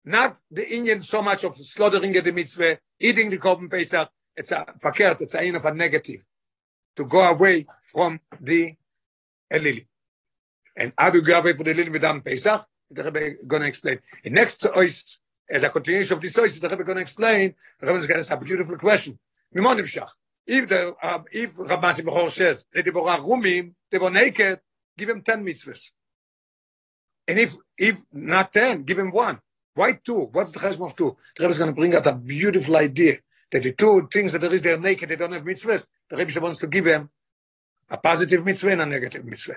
not 0.04 0.40
the 0.50 0.68
Indian 0.68 1.02
so 1.02 1.22
much 1.22 1.44
of 1.44 1.56
slaughtering 1.56 2.12
the 2.12 2.32
mitzvah 2.32 2.78
eating 2.98 3.30
the 3.30 3.38
Korban 3.38 3.70
Pesach 3.70 4.08
it's 4.36 4.50
a 4.50 4.66
verkehrt 4.82 5.20
it's 5.20 5.34
a 5.34 5.50
of 5.50 5.64
a 5.64 5.74
negative 5.74 6.20
to 6.97 7.05
go 7.05 7.21
away 7.21 7.65
from 7.83 8.19
the 8.41 8.75
Elili. 9.51 9.85
And 10.75 10.91
how 10.97 11.09
do 11.09 11.19
you 11.19 11.23
go 11.23 11.39
away 11.39 11.53
from 11.53 11.63
the 11.63 11.73
Elili 11.73 11.91
without 11.91 12.23
Pesach? 12.23 12.65
The 12.91 13.03
Rebbe 13.03 13.45
going 13.45 13.61
to 13.61 13.67
explain. 13.67 13.99
In 14.23 14.33
next 14.33 14.57
to 14.59 14.71
as 15.49 15.63
a 15.63 15.69
continuation 15.69 16.13
of 16.13 16.21
this 16.21 16.33
ois, 16.33 16.59
the 16.59 16.69
Rebbe 16.69 16.83
going 16.83 16.97
to 16.97 17.01
explain, 17.01 17.55
the 17.79 17.87
Rebbe 17.87 17.99
is 17.99 18.07
going 18.07 18.21
to 18.21 18.25
ask 18.25 18.31
a 18.31 18.43
beautiful 18.43 18.77
question. 18.77 19.17
Mimon 19.55 19.79
Shach. 19.79 20.09
if 20.45 20.67
the 20.67 20.93
uh, 21.01 21.19
if 21.31 21.57
Rabbi 21.57 21.91
Bechor 21.91 22.31
says 22.31 22.65
that 22.73 22.83
they 22.83 22.91
were 22.91 23.01
rumim, 23.01 23.73
they 23.91 23.97
were 23.97 24.09
naked, 24.09 24.59
give 24.97 25.09
him 25.09 25.21
10 25.21 25.45
mitzvahs. 25.45 25.89
And 27.27 27.39
if 27.39 27.55
if 27.77 28.03
not 28.11 28.51
10, 28.53 28.83
give 28.83 28.99
him 28.99 29.11
one. 29.11 29.39
Why 29.75 29.93
two? 29.93 30.29
What's 30.31 30.51
the 30.51 30.59
chesed 30.59 30.83
of 30.85 30.95
two? 30.95 31.17
The 31.35 31.43
Rebbe 31.43 31.51
is 31.51 31.57
going 31.57 31.69
to 31.69 31.75
bring 31.75 31.95
out 31.95 32.07
a 32.07 32.13
beautiful 32.13 32.77
idea 32.77 33.17
that 33.51 33.63
the 33.63 33.73
two 33.73 34.07
things 34.11 34.33
that 34.33 34.39
there 34.39 34.53
is, 34.53 34.61
they're 34.61 34.79
naked, 34.79 35.09
they 35.09 35.15
don't 35.15 35.31
have 35.31 35.43
mitzvahs. 35.43 35.87
The 36.09 36.17
Rebbe 36.17 36.39
wants 36.39 36.59
to 36.59 36.67
give 36.67 36.85
them 36.85 37.09
a 37.89 37.97
positive 37.97 38.43
mitzvah 38.45 38.71
and 38.71 38.81
a 38.81 38.85
negative 38.85 39.25
mitzvah. 39.25 39.55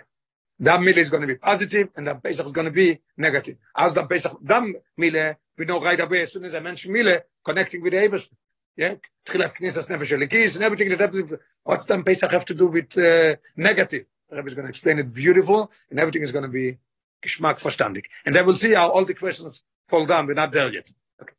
Dam 0.63 0.85
Mile 0.85 0.99
is 0.99 1.09
going 1.09 1.23
to 1.23 1.27
be 1.27 1.37
positive 1.37 1.89
and 1.97 2.07
Dam 2.07 2.21
Pesach 2.21 2.47
is 2.47 2.53
going 2.53 2.67
to 2.67 2.71
be 2.71 3.01
negative. 3.17 3.57
As 3.75 3.95
Dam 3.95 4.07
Pesach, 4.09 4.37
Dam 4.45 4.75
Mile, 4.97 5.35
we 5.57 5.65
know 5.65 5.81
right 5.81 5.99
away 5.99 6.23
as 6.23 6.33
soon 6.33 6.45
as 6.45 6.55
I 6.55 6.61
mention 6.61 6.93
Mile, 6.93 7.21
connecting 7.45 7.83
with 7.83 7.93
the 7.93 7.99
Ebersh. 7.99 8.29
Yeah, 8.77 8.95
Tchilas 9.27 9.55
Knesset 9.55 9.89
Nefesh 9.89 10.17
Elikis 10.17 10.55
and 10.55 10.65
everything 10.65 10.89
that 10.91 11.01
happens. 11.01 11.33
What's 11.65 11.87
Dam 11.87 12.05
Pesach 12.05 12.31
have 12.31 12.45
to 12.47 12.55
do 12.55 12.67
with 12.67 12.97
uh, 12.97 13.37
negative? 13.57 14.05
The 14.29 14.37
Rebbe 14.37 14.49
is 14.49 14.55
going 14.55 14.67
to 14.67 14.71
explain 14.71 14.99
it 14.99 15.13
beautiful 15.13 15.71
and 15.91 15.99
everything 15.99 16.23
is 16.23 16.33
going 16.33 16.45
to 16.45 16.49
be 16.49 16.79
geschmack 17.25 17.59
verstandig. 17.59 18.05
And 18.25 18.35
then 18.35 18.47
we'll 18.47 18.55
see 18.55 18.75
how 18.75 18.91
all 18.91 19.05
the 19.05 19.15
questions 19.15 19.63
fall 19.89 20.07
down. 20.07 20.27
We're 20.27 20.35
not 20.35 20.53
there 20.53 20.73
yet. 20.73 20.89
Okay. 21.21 21.33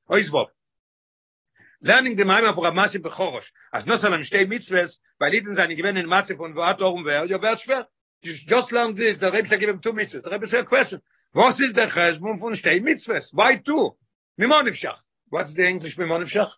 lernen 1.81 2.15
gemein 2.15 2.45
auf 2.45 2.73
masse 2.73 2.99
bechorosh 2.99 3.51
as 3.71 3.85
no 3.85 3.97
salam 3.97 4.21
shtei 4.21 4.45
mitzves 4.45 5.01
weil 5.19 5.33
ihnen 5.33 5.55
seine 5.55 5.75
gewinnen 5.75 6.05
matze 6.05 6.35
von 6.35 6.55
wort 6.55 6.79
darum 6.79 7.05
wer 7.05 7.25
ja 7.25 7.41
wer 7.41 7.57
schwer. 7.57 7.87
Just 8.21 8.71
learn 8.71 8.95
this 8.95 9.17
der 9.17 9.31
give 9.31 9.69
him 9.69 9.81
two 9.81 9.93
mitzves 9.93 10.21
der 10.21 10.31
rebse 10.31 10.63
question 10.63 11.01
was 11.33 11.59
ist 11.59 11.75
der 11.75 11.87
khashbum 11.87 12.39
von 12.39 12.53
shtei 12.53 12.79
mitzves 12.79 13.31
why 13.33 13.57
two? 13.57 13.97
Mi 14.37 14.45
mon 14.45 14.67
ifshach. 14.67 14.99
Was 15.31 15.53
the 15.53 15.63
der 15.63 15.69
englisch 15.69 15.97
mi 15.97 16.05
mon 16.05 16.23
ifshach? 16.23 16.51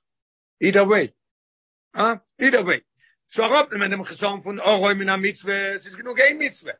Either 0.59 0.85
way. 0.85 1.13
Ah 1.93 2.15
huh? 2.15 2.19
either 2.39 2.63
way. 2.65 2.81
So 3.27 3.43
er 3.43 3.49
rab 3.49 3.71
mit 3.71 3.91
dem 3.91 4.03
khashbum 4.03 4.43
von 4.43 4.59
a 4.59 4.93
mit 4.93 5.07
na 5.07 5.15
mitzves 5.15 5.85
ist 5.85 5.97
genug 5.97 6.19
ein 6.19 6.37
mitzve 6.37 6.73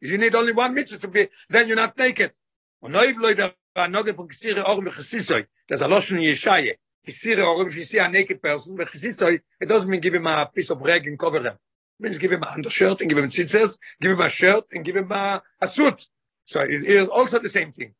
is 0.00 0.10
you 0.10 0.16
need 0.16 0.34
only 0.34 0.52
one 0.52 0.74
mitzve 0.74 1.00
to 1.00 1.08
be 1.08 1.28
then 1.50 1.68
you 1.68 1.74
not 1.74 1.94
take 1.96 2.18
it 2.20 2.34
und 2.80 2.92
neu 2.92 3.12
bloy 3.12 3.34
der 3.34 3.54
noge 3.88 4.14
von 4.14 4.26
gesire 4.26 4.66
or 4.66 4.80
mit 4.80 4.94
khasisoy 4.94 5.46
das 5.68 5.82
er 5.82 5.86
a 5.86 5.88
loschen 5.88 6.18
yeshaye 6.18 6.78
If 7.06 7.76
you 7.76 7.84
see 7.84 7.98
a 7.98 8.08
naked 8.08 8.42
person, 8.42 8.76
but 8.76 8.88
v'chasisoi, 8.88 9.40
it 9.60 9.66
doesn't 9.66 9.88
mean 9.88 10.00
give 10.00 10.14
him 10.14 10.26
a 10.26 10.50
piece 10.54 10.70
of 10.70 10.80
rag 10.80 11.06
and 11.06 11.18
cover 11.18 11.38
him. 11.38 11.54
It 11.98 12.02
means 12.02 12.18
give 12.18 12.32
him 12.32 12.42
a 12.42 12.48
undershirt 12.48 13.00
and 13.00 13.10
give 13.10 13.18
him 13.18 13.26
tzitzers, 13.26 13.78
give 14.00 14.12
him 14.12 14.20
a 14.20 14.28
shirt 14.28 14.64
and 14.72 14.84
give 14.84 14.96
him 14.96 15.12
a, 15.12 15.42
a 15.60 15.68
suit. 15.68 16.06
So 16.44 16.60
it 16.60 16.84
is 16.84 17.06
also 17.08 17.38
the 17.38 17.48
same 17.48 17.72
thing. 17.72 17.94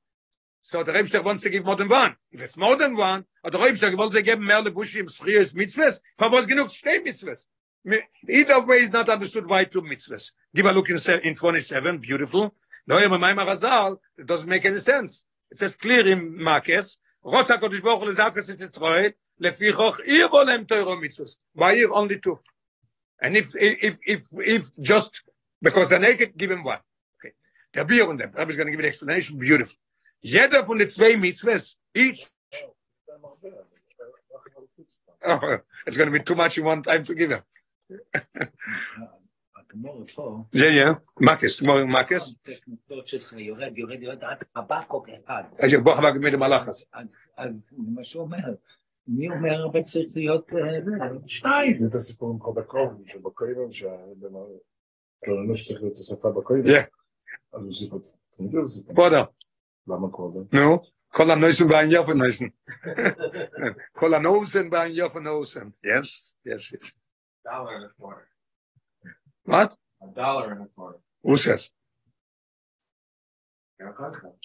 So 0.62 0.82
the 0.82 0.92
Rebster 0.92 1.22
wants 1.22 1.42
to 1.42 1.50
give 1.50 1.64
more 1.64 1.76
than 1.76 1.88
one. 1.88 2.16
If 2.32 2.40
it's 2.40 2.56
more 2.56 2.76
than 2.76 2.96
one, 2.96 3.26
or 3.42 3.50
the 3.50 3.58
Rebster 3.58 3.96
wants 3.96 4.14
to 4.14 4.22
give 4.22 4.38
lebushi 4.38 5.00
im 5.00 5.06
schriers 5.06 5.54
mitzvahs, 5.54 6.00
for 6.18 6.26
er 6.26 6.30
was 6.30 6.46
genug 6.46 6.70
stay 6.70 6.98
mitzvahs. 7.00 7.46
Either 8.28 8.64
way 8.64 8.78
is 8.78 8.90
not 8.90 9.10
understood 9.10 9.46
why 9.46 9.64
two 9.64 9.82
mitzvahs. 9.82 10.32
Give 10.54 10.64
a 10.64 10.72
look 10.72 10.88
in, 10.88 10.98
in 11.22 11.34
27, 11.34 11.98
beautiful. 11.98 12.54
No, 12.86 12.96
it 12.96 14.26
doesn't 14.26 14.48
make 14.48 14.64
any 14.64 14.78
sense. 14.78 15.24
It 15.50 15.58
says 15.58 15.76
clear 15.76 16.10
in 16.10 16.42
Marcus, 16.42 16.98
Why 17.24 17.42
here 21.74 21.90
only 21.92 22.20
two? 22.20 22.38
And 23.20 23.37
if, 23.37 23.56
if, 23.56 23.98
if, 24.06 24.26
if 24.32 24.70
just, 24.80 25.22
because 25.62 25.88
they're 25.88 25.98
naked, 25.98 26.37
give 26.37 26.50
him 26.50 26.62
one. 26.62 26.80
Okay. 27.18 27.32
Der 27.72 27.84
Bier 27.84 28.08
und 28.08 28.18
dem, 28.18 28.30
Rabbi 28.32 28.50
is 28.50 28.56
going 28.56 28.66
to 28.66 28.70
give 28.72 28.80
an 28.80 28.87
explanation, 28.87 29.38
beautiful. 29.38 29.76
Jeder 30.22 30.64
von 30.66 30.78
den 30.78 30.88
zwei 30.88 31.16
mitzvahs, 31.16 31.76
each, 31.94 32.26
oh, 35.26 35.58
it's 35.87 35.96
going 35.96 36.12
to 36.12 36.18
be 36.18 36.22
too 36.22 36.34
much 36.34 36.58
in 36.58 36.64
one 36.64 36.82
time 36.82 37.04
to 37.04 37.14
give 37.14 37.30
him. 37.30 37.42
הגמור 39.74 40.04
פה. 40.14 40.38
מקס, 41.20 41.60
כמו 41.60 41.72
מקס. 41.87 42.34
יורד, 43.37 43.78
יורד, 43.78 44.02
יורד, 44.02 44.24
עד 44.24 44.38
חבקוק 44.58 45.08
אחד. 45.08 45.42
אז 45.58 45.72
יבוא 45.72 45.94
חבק 45.94 46.14
מלמלאכס. 46.20 46.90
אז 47.37 47.48
מה 47.78 48.04
שהוא 48.04 48.22
אומר. 48.22 48.38
מי 49.08 49.30
אומר 49.30 49.54
הרבה 49.54 49.82
צריך 49.82 50.16
להיות 50.16 50.52
שניים. 51.26 51.88
זה 51.88 51.96
הסיפור 51.96 52.30
עם 52.30 52.38
קובקום, 52.38 53.02
שבקויבם, 53.06 53.72
שהקלנו 53.72 54.60
שצריך 55.54 55.82
להיות 55.82 55.96
השפה 55.96 56.28
הסתה 56.28 56.40
כן. 56.66 56.84
אז 57.52 57.64
הוסיפו 57.64 57.98
סיפור. 58.30 59.10
זה. 59.10 59.18
למה 59.88 60.08
קודם? 60.10 60.42
נו. 60.52 60.78
כל 61.08 61.30
הנויסן 61.30 61.68
בעין 61.68 61.90
יופן 61.90 62.18
נויסן. 62.18 62.44
כל 63.98 64.14
הנויסן 64.14 64.70
בעין 64.70 64.92
יופן 64.92 65.22
נויסן. 65.22 65.68
כן, 65.82 65.98
כן, 66.44 66.56
כן. 67.98 68.06
What? 69.44 69.76
A 70.02 70.07
dollar 70.14 70.52
and 70.52 70.62
a 70.62 70.66
quarter. 70.66 70.98
Who 71.22 71.37
says? 71.37 71.70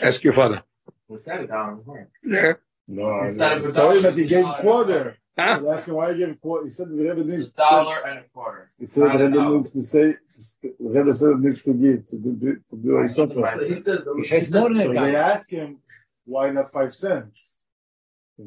Ask 0.02 0.24
your 0.24 0.34
father. 0.34 0.64
He 1.08 1.18
said 1.18 1.42
a 1.42 1.48
dollar 1.48 1.72
and 1.72 1.80
a 1.80 1.84
quarter. 1.84 2.10
Yeah. 2.24 2.54
No, 2.88 3.22
Instead 3.22 3.58
of 3.58 3.66
a 3.66 3.72
dollar, 3.72 4.02
but 4.02 4.18
he 4.18 4.26
gave 4.26 4.46
a 4.46 4.58
quarter. 4.62 5.18
Huh? 5.38 5.62
Ask 5.72 5.88
him 5.88 5.94
why 5.96 6.12
he 6.12 6.20
gave 6.20 6.30
a 6.32 6.36
quarter. 6.36 6.66
He 6.66 6.70
said 6.70 6.90
the 6.90 6.96
Rebbe 6.96 7.24
needs 7.24 7.50
a 7.50 7.54
dollar 7.54 8.06
and 8.06 8.20
a 8.20 8.24
quarter. 8.34 8.72
He 8.78 8.86
said 8.86 9.14
the 9.14 9.30
Rebbe 9.30 9.50
needs 9.50 9.72
to 9.72 9.82
say. 9.82 10.16
The 10.62 10.74
Rebbe 10.80 11.14
said 11.14 11.40
needs 11.40 11.64
to 11.64 11.74
give 11.74 12.08
to 12.10 12.18
do 12.20 12.58
to 12.70 12.76
do 12.76 13.00
a 13.00 13.08
supper. 13.08 13.48
So 13.54 13.68
he 13.68 13.76
says 13.76 14.02
he 14.18 14.24
says 14.24 14.54
more 14.54 14.74
than 14.74 14.94
that. 14.94 15.04
They 15.06 15.16
ask 15.16 15.50
him 15.50 15.78
why 16.26 16.50
not 16.50 16.72
five 16.72 16.94
cents. 16.96 17.58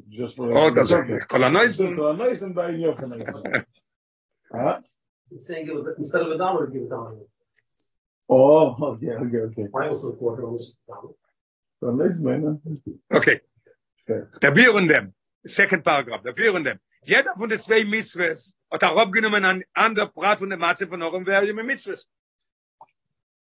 Just 0.09 0.37
for 0.37 0.57
oh, 0.57 0.71
that's 0.71 0.93
okay. 0.93 1.19
Kolanoisen. 1.29 1.97
Kolanoisen 1.97 2.55
by 2.55 2.73
Yochanan. 2.73 3.65
Huh? 4.55 4.81
He's 5.33 5.47
saying 5.47 5.67
it 5.67 5.75
was 5.75 5.89
instead 5.97 6.23
of 6.23 6.31
a 6.31 6.39
dollar, 6.39 6.67
give 6.67 6.83
a 6.83 6.89
dollar. 6.89 7.17
Oh, 8.29 8.75
okay, 8.81 9.11
okay, 9.11 9.39
okay. 9.39 9.67
Why 9.71 9.89
also 9.89 10.13
a 10.13 10.17
quarter? 10.17 10.45
Almost 10.45 10.83
a 10.89 10.93
dollar. 10.93 11.15
Well, 11.81 11.95
nice, 11.95 12.21
man. 12.21 12.61
Okay. 13.13 13.41
Okay. 14.09 14.21
Der 14.41 14.51
Bier 14.53 14.75
und 14.75 14.89
dem. 14.89 15.15
Second 15.45 15.85
paragraph. 15.85 16.23
Der 16.23 16.33
Bier 16.33 16.53
und 16.55 16.65
dem. 16.65 16.79
Jeder 17.05 17.35
von 17.37 17.49
den 17.49 17.59
zwei 17.59 17.85
Mitzvahs 17.85 18.55
hat 18.71 18.83
er 18.83 18.97
abgenommen 18.97 19.45
an, 19.45 19.65
an 19.75 19.95
der 19.95 20.07
Prat 20.07 20.39
von 20.39 20.49
der 20.49 20.59
Matze 20.59 20.87
von 20.87 21.03
Orem 21.03 21.25
Verje 21.25 21.53
mit 21.53 21.67
Mitzvahs. 21.67 22.09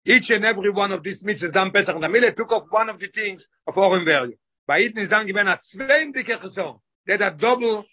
Each 0.05 0.31
and 0.33 0.45
every 0.45 0.71
one 0.71 0.93
of 0.93 1.03
these 1.03 1.25
mitzvahs 1.25 1.53
dann 1.53 1.73
Pesach 1.73 1.95
und 1.95 2.05
Amile 2.05 2.35
took 2.35 2.51
off 2.53 2.71
one 2.71 2.91
of 2.91 2.99
the 2.99 3.09
things 3.09 3.49
of 3.67 3.77
Orem 3.77 4.05
Verje. 4.05 4.39
Bei 4.67 4.81
Iden 4.81 5.03
ist 5.03 5.13
dann 5.13 5.27
gewesen 5.27 5.49
a 5.49 5.59
zwendige 5.59 6.39
Chesson. 6.39 6.81
Der 7.07 7.19
hat 7.19 7.23
a 7.23 7.31
double 7.31 7.85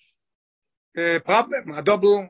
uh, 0.97 1.19
problem, 1.19 1.73
a 1.73 1.81
double 1.81 2.29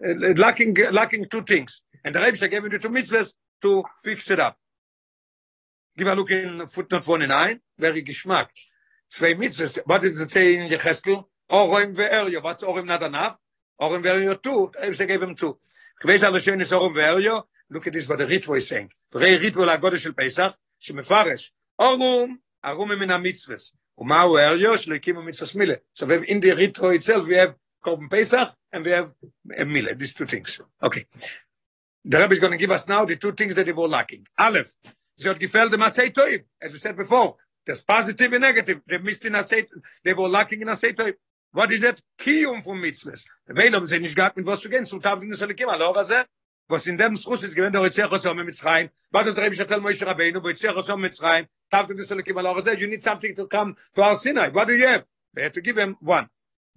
lacking, 0.00 0.76
lacking 0.92 1.26
two 1.26 1.42
things. 1.42 1.82
And 2.04 2.14
the 2.14 2.20
Rebbe 2.20 2.48
gave 2.48 2.64
him 2.64 2.70
the 2.70 2.78
two 2.78 2.88
mitzvahs 2.88 3.32
to 3.62 3.82
fix 4.04 4.30
it 4.30 4.40
up. 4.40 4.56
Give 5.96 6.06
a 6.06 6.14
look 6.14 6.30
in 6.30 6.66
footnote 6.68 7.02
29, 7.02 7.60
very 7.78 8.02
geschmack. 8.02 8.48
Zwei 9.08 9.34
mitzvahs. 9.34 9.78
What 9.84 10.02
does 10.02 10.20
it 10.20 10.30
say 10.30 10.56
in 10.56 10.68
Yecheskel? 10.70 11.24
Orim 11.50 11.94
ve'eryo. 11.94 12.42
What's 12.42 12.62
Orim 12.62 12.86
not 12.86 13.02
enough? 13.02 13.36
Orim 13.80 14.02
ve'eryo 14.02 14.42
two. 14.42 14.70
The 14.72 14.88
Rebbe 14.88 15.06
gave 15.06 15.22
him 15.22 15.34
two. 15.34 15.58
Gewes 16.02 16.22
alle 16.22 16.40
schön 16.40 16.60
ist 16.60 16.72
Orim 16.72 16.94
ve'eryo. 16.94 17.42
Look 17.70 17.86
at 17.86 17.92
this 17.92 18.08
what 18.08 18.18
the 18.18 18.26
Ritvo 18.26 18.56
is 18.56 18.68
saying. 18.68 18.90
Rei 19.12 19.38
Ritvo 19.38 19.66
לאגודל 19.66 19.98
של 19.98 20.12
פסח, 20.12 20.56
שמפרש. 20.80 21.52
אורום, 21.78 22.36
ארום 22.64 22.92
מן 22.92 23.10
המצווס. 23.10 23.74
ומהו 23.98 24.38
אריו? 24.38 24.78
שלא 24.78 24.94
הקימו 24.94 25.22
מצווס 25.22 25.54
מילה. 25.54 25.74
So 25.94 26.06
we 26.06 26.12
have 26.12 26.24
in 26.24 26.40
the 26.40 26.50
Ritvo 26.50 26.94
itself, 26.94 27.26
we 27.26 27.36
have 27.36 27.54
Korban 27.84 28.08
Pesach, 28.10 28.48
and 28.75 28.83
we 28.83 28.91
have 28.91 29.11
a 29.57 29.63
Mila, 29.63 29.95
these 29.95 30.13
two 30.13 30.25
things. 30.25 30.59
Okay. 30.83 31.05
The 32.03 32.19
Rebbe 32.19 32.33
is 32.33 32.39
going 32.39 32.51
to 32.51 32.57
give 32.57 32.71
us 32.71 32.87
now 32.87 33.05
the 33.05 33.15
two 33.15 33.31
things 33.31 33.55
that 33.55 33.65
they 33.65 33.71
were 33.71 33.87
lacking. 33.87 34.27
Aleph, 34.37 34.69
sie 35.17 35.29
hat 35.29 35.39
gefällt 35.39 35.71
dem 35.71 35.79
Toiv, 35.79 36.43
as 36.61 36.73
we 36.73 36.79
said 36.79 36.97
before. 36.97 37.37
There's 37.65 37.81
positive 37.81 38.33
and 38.33 38.41
negative. 38.41 38.81
They 38.87 38.97
missed 38.97 39.25
in 39.25 39.33
Asay, 39.33 39.65
they 40.03 40.13
were 40.13 40.27
lacking 40.27 40.61
in 40.61 40.67
Asay 40.67 40.93
Toiv. 40.93 41.13
What 41.53 41.71
is 41.71 41.83
it? 41.83 42.01
Kiyum 42.19 42.63
from 42.63 42.81
mitzvahs. 42.81 43.23
Veil 43.47 43.71
haben 43.71 43.87
sie 43.87 43.97
nicht 43.97 44.17
mit 44.35 44.45
was 44.45 44.59
zu 44.59 44.69
gehen, 44.69 44.85
zu 44.85 44.99
Tavzin 44.99 45.31
des 45.31 45.41
Elikim, 45.41 45.69
al 45.69 45.81
Ora 45.81 46.03
ze, 46.03 46.25
was 46.67 46.85
in 46.85 46.97
dem 46.97 47.15
Schus 47.15 47.43
ist 47.43 47.55
gewähnt, 47.55 47.75
der 47.75 47.81
Ritzach 47.81 48.11
Osom 48.11 48.35
mit 48.35 48.47
Mitzrayim, 48.47 48.89
was 49.09 49.25
das 49.25 49.37
Rebbe 49.37 49.55
Shatel 49.55 49.79
Moshe 49.79 50.05
Rabbeinu, 50.05 50.43
wo 50.43 50.47
Ritzach 50.49 50.75
Osom 50.75 50.99
mit 50.99 51.13
Mitzrayim, 51.13 51.47
Tavzin 51.71 51.95
des 51.95 52.11
Elikim, 52.11 52.37
al 52.37 52.47
Ora 52.47 52.61
ze, 52.61 52.75
you 52.77 52.87
need 52.87 53.01
something 53.01 53.33
to 53.37 53.47
come 53.47 53.73
to 53.95 54.01
our 54.03 54.15
Sinai. 54.15 54.49
What 54.49 54.67
do 54.67 54.73
you 54.73 54.85
have? 54.85 55.05
They 55.33 55.43
had 55.43 55.53
to 55.53 55.61
give 55.61 55.77
him 55.77 55.95
one. 56.01 56.27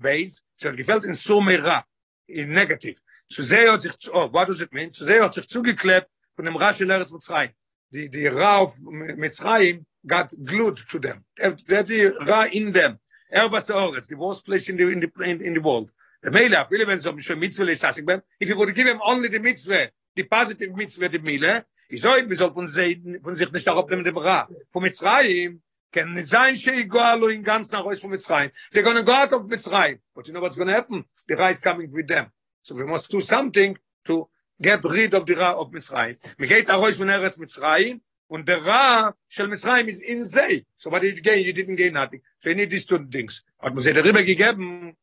Beis, 0.00 0.42
hat 0.62 0.76
gefällt 0.76 1.04
in 1.04 1.14
Sumera, 1.14 1.84
in 2.28 2.50
negative. 2.50 2.96
Zu 3.30 3.42
sehr 3.42 3.72
hat 3.72 3.82
sich, 3.82 3.92
oh, 4.12 4.32
what 4.32 4.48
does 4.48 4.60
it 4.60 4.72
mean? 4.72 4.92
Zu 4.92 5.04
sehr 5.04 5.22
hat 5.22 5.34
sich 5.34 5.46
zugeklebt 5.48 6.08
von 6.36 6.44
dem 6.44 6.56
Ra 6.56 6.72
של 6.72 6.90
Eretz 6.90 7.10
Mitzrayim. 7.10 7.50
Die, 7.90 8.08
die 8.08 8.26
Ra 8.26 8.58
auf 8.58 8.78
Mitzrayim 8.80 9.84
got 10.06 10.32
glued 10.44 10.86
to 10.88 10.98
them. 10.98 11.24
Er 11.36 11.56
er 11.68 11.84
die 11.84 12.06
Ra 12.06 12.44
in 12.44 12.72
them. 12.72 12.98
Er 13.30 13.50
was 13.50 13.68
Eretz, 13.68 14.08
the 14.08 14.16
worst 14.16 14.44
place 14.44 14.68
in 14.68 14.76
the, 14.76 14.84
in 14.84 15.00
the, 15.00 15.10
in, 15.24 15.54
the 15.54 15.62
world. 15.62 15.90
The 16.22 16.30
viele 16.30 16.86
wenn 16.86 16.98
es 16.98 17.06
um 17.06 17.20
schon 17.20 17.38
Mitzvah 17.38 17.68
ist, 17.68 17.80
sag 17.80 17.96
ich 17.98 18.04
beim, 18.04 18.22
if 18.40 18.48
you 18.48 18.56
would 18.56 18.74
give 18.74 18.88
him 18.88 19.00
only 19.02 19.28
the 19.28 19.38
Mitzvah, 19.38 19.88
the 20.16 20.24
positive 20.24 20.74
Mitzvah, 20.74 21.08
the 21.08 21.18
Mele, 21.18 21.64
ich 21.88 22.00
soll, 22.00 22.28
wir 22.28 22.36
soll 22.36 22.52
von, 22.52 22.66
sich- 22.66 22.98
von 23.22 23.34
sich 23.34 23.50
nicht 23.52 23.66
darauf 23.66 23.88
nehmen, 23.88 24.04
dem 24.04 24.16
Ra. 24.16 24.48
Von 24.72 24.82
Mitzrayim, 24.82 25.62
can 25.92 26.24
sein, 26.26 26.54
she 26.54 26.84
go 26.84 27.00
allo 27.00 27.28
in 27.28 27.42
ganz 27.42 27.72
nach 27.72 27.84
Reus 27.84 28.00
von 28.00 28.10
Mitzrayim. 28.10 28.50
They're 28.72 28.82
going 28.82 28.96
to 28.96 29.02
go 29.02 29.12
out 29.12 29.32
of 29.32 29.42
Mitzrayim. 29.42 29.98
But 30.14 30.26
you 30.26 30.34
know 30.34 30.40
what's 30.40 30.56
going 30.56 30.68
to 30.68 30.74
happen? 30.74 31.04
The 31.26 31.36
Ra 31.36 31.48
is 31.48 31.60
coming 31.60 31.90
with 31.90 32.08
them. 32.08 32.30
So 32.62 32.74
we 32.74 32.84
must 32.84 33.10
do 33.10 33.20
something 33.20 33.76
to 34.06 34.28
get 34.60 34.84
rid 34.84 35.14
of 35.14 35.26
the 35.26 35.34
Ra 35.34 35.58
of 35.58 35.70
Mitzrayim. 35.70 36.16
We 36.38 36.46
get 36.46 36.66
Arosh 36.66 36.98
von 36.98 37.08
Eretz 37.08 37.38
Mitzrayim, 37.38 38.00
and 38.30 38.46
the 38.46 38.60
Ra 38.60 39.12
shel 39.28 39.46
Mitzrayim 39.46 39.88
is 39.88 40.02
in 40.02 40.24
Zay. 40.24 40.64
So 40.76 40.90
what 40.90 41.02
did 41.02 41.16
you 41.16 41.22
gain? 41.22 41.44
You 41.44 41.52
didn't 41.52 41.76
gain 41.76 41.94
nothing. 41.94 42.20
So 42.40 42.50
you 42.50 42.56
need 42.56 42.70
these 42.70 42.84
two 42.84 43.06
things. 43.06 43.44
Hat 43.62 43.74
man 43.74 43.82
sich 43.82 43.94
darüber 43.94 44.22
gegeben, 44.22 44.94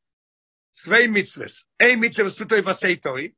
zwei 0.74 1.08
Mitzvahs. 1.08 1.66
Ein 1.80 2.00
Mitzvah, 2.00 2.26
was 2.26 2.36
tut 2.36 2.54
euch 2.54 2.66
was 2.66 2.80
sei 2.80 2.96
toi. 2.96 3.34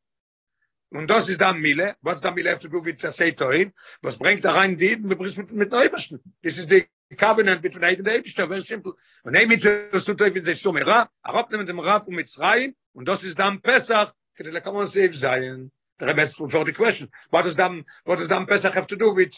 Und 0.90 1.08
das 1.08 1.28
ist 1.28 1.42
dann 1.42 1.60
Mille. 1.60 1.96
What's 2.02 2.22
dann 2.22 2.36
Mille 2.36 2.50
have 2.50 2.62
to 2.62 2.70
do 2.70 2.84
with 2.84 3.00
the 3.02 3.12
sei 3.12 3.32
toi? 3.32 3.72
Was 4.02 4.18
bringt 4.18 4.44
da 4.46 4.54
rein 4.54 4.78
die? 4.78 4.98
Wir 5.02 5.18
mit, 5.18 5.52
mit 5.52 5.72
Neubersten. 5.72 6.20
This 6.42 6.58
is 6.58 6.68
the 7.10 7.16
covenant 7.16 7.62
between 7.62 7.84
Eid 7.84 8.00
and 8.00 8.08
Eid. 8.08 8.26
Very 8.36 8.62
simple. 8.62 8.94
Und 9.24 9.36
ein 9.36 9.48
Mitzvah, 9.48 9.92
was 9.92 10.06
tut 10.06 10.22
euch 10.22 10.34
mit 10.34 10.44
sei 10.44 10.56
Summe 10.56 10.86
Ra. 10.86 11.10
Arab 11.24 11.52
nimmt 11.52 11.70
dem 11.70 11.80
Ra 11.80 12.00
von 12.00 12.14
Mitzrayim. 12.14 12.76
Und 12.94 13.08
das 13.08 13.24
ist 13.24 13.40
dann 13.40 13.62
Pesach. 13.62 14.14
Kete 14.38 14.52
le 14.52 14.62
kamon 14.62 14.88
safe 14.88 15.14
sein. 15.14 15.72
The 16.00 16.06
Rebbe 16.06 16.22
asked 16.22 16.38
for 16.38 16.66
the 16.66 16.74
question. 16.74 17.10
What 17.32 17.44
does 17.44 17.56
then, 17.56 17.84
what 18.06 18.20
does 18.20 18.28
then 18.28 18.46
Pesach 18.46 18.74
have 18.74 18.88
to 18.88 18.96
do 18.96 19.14
with 19.14 19.34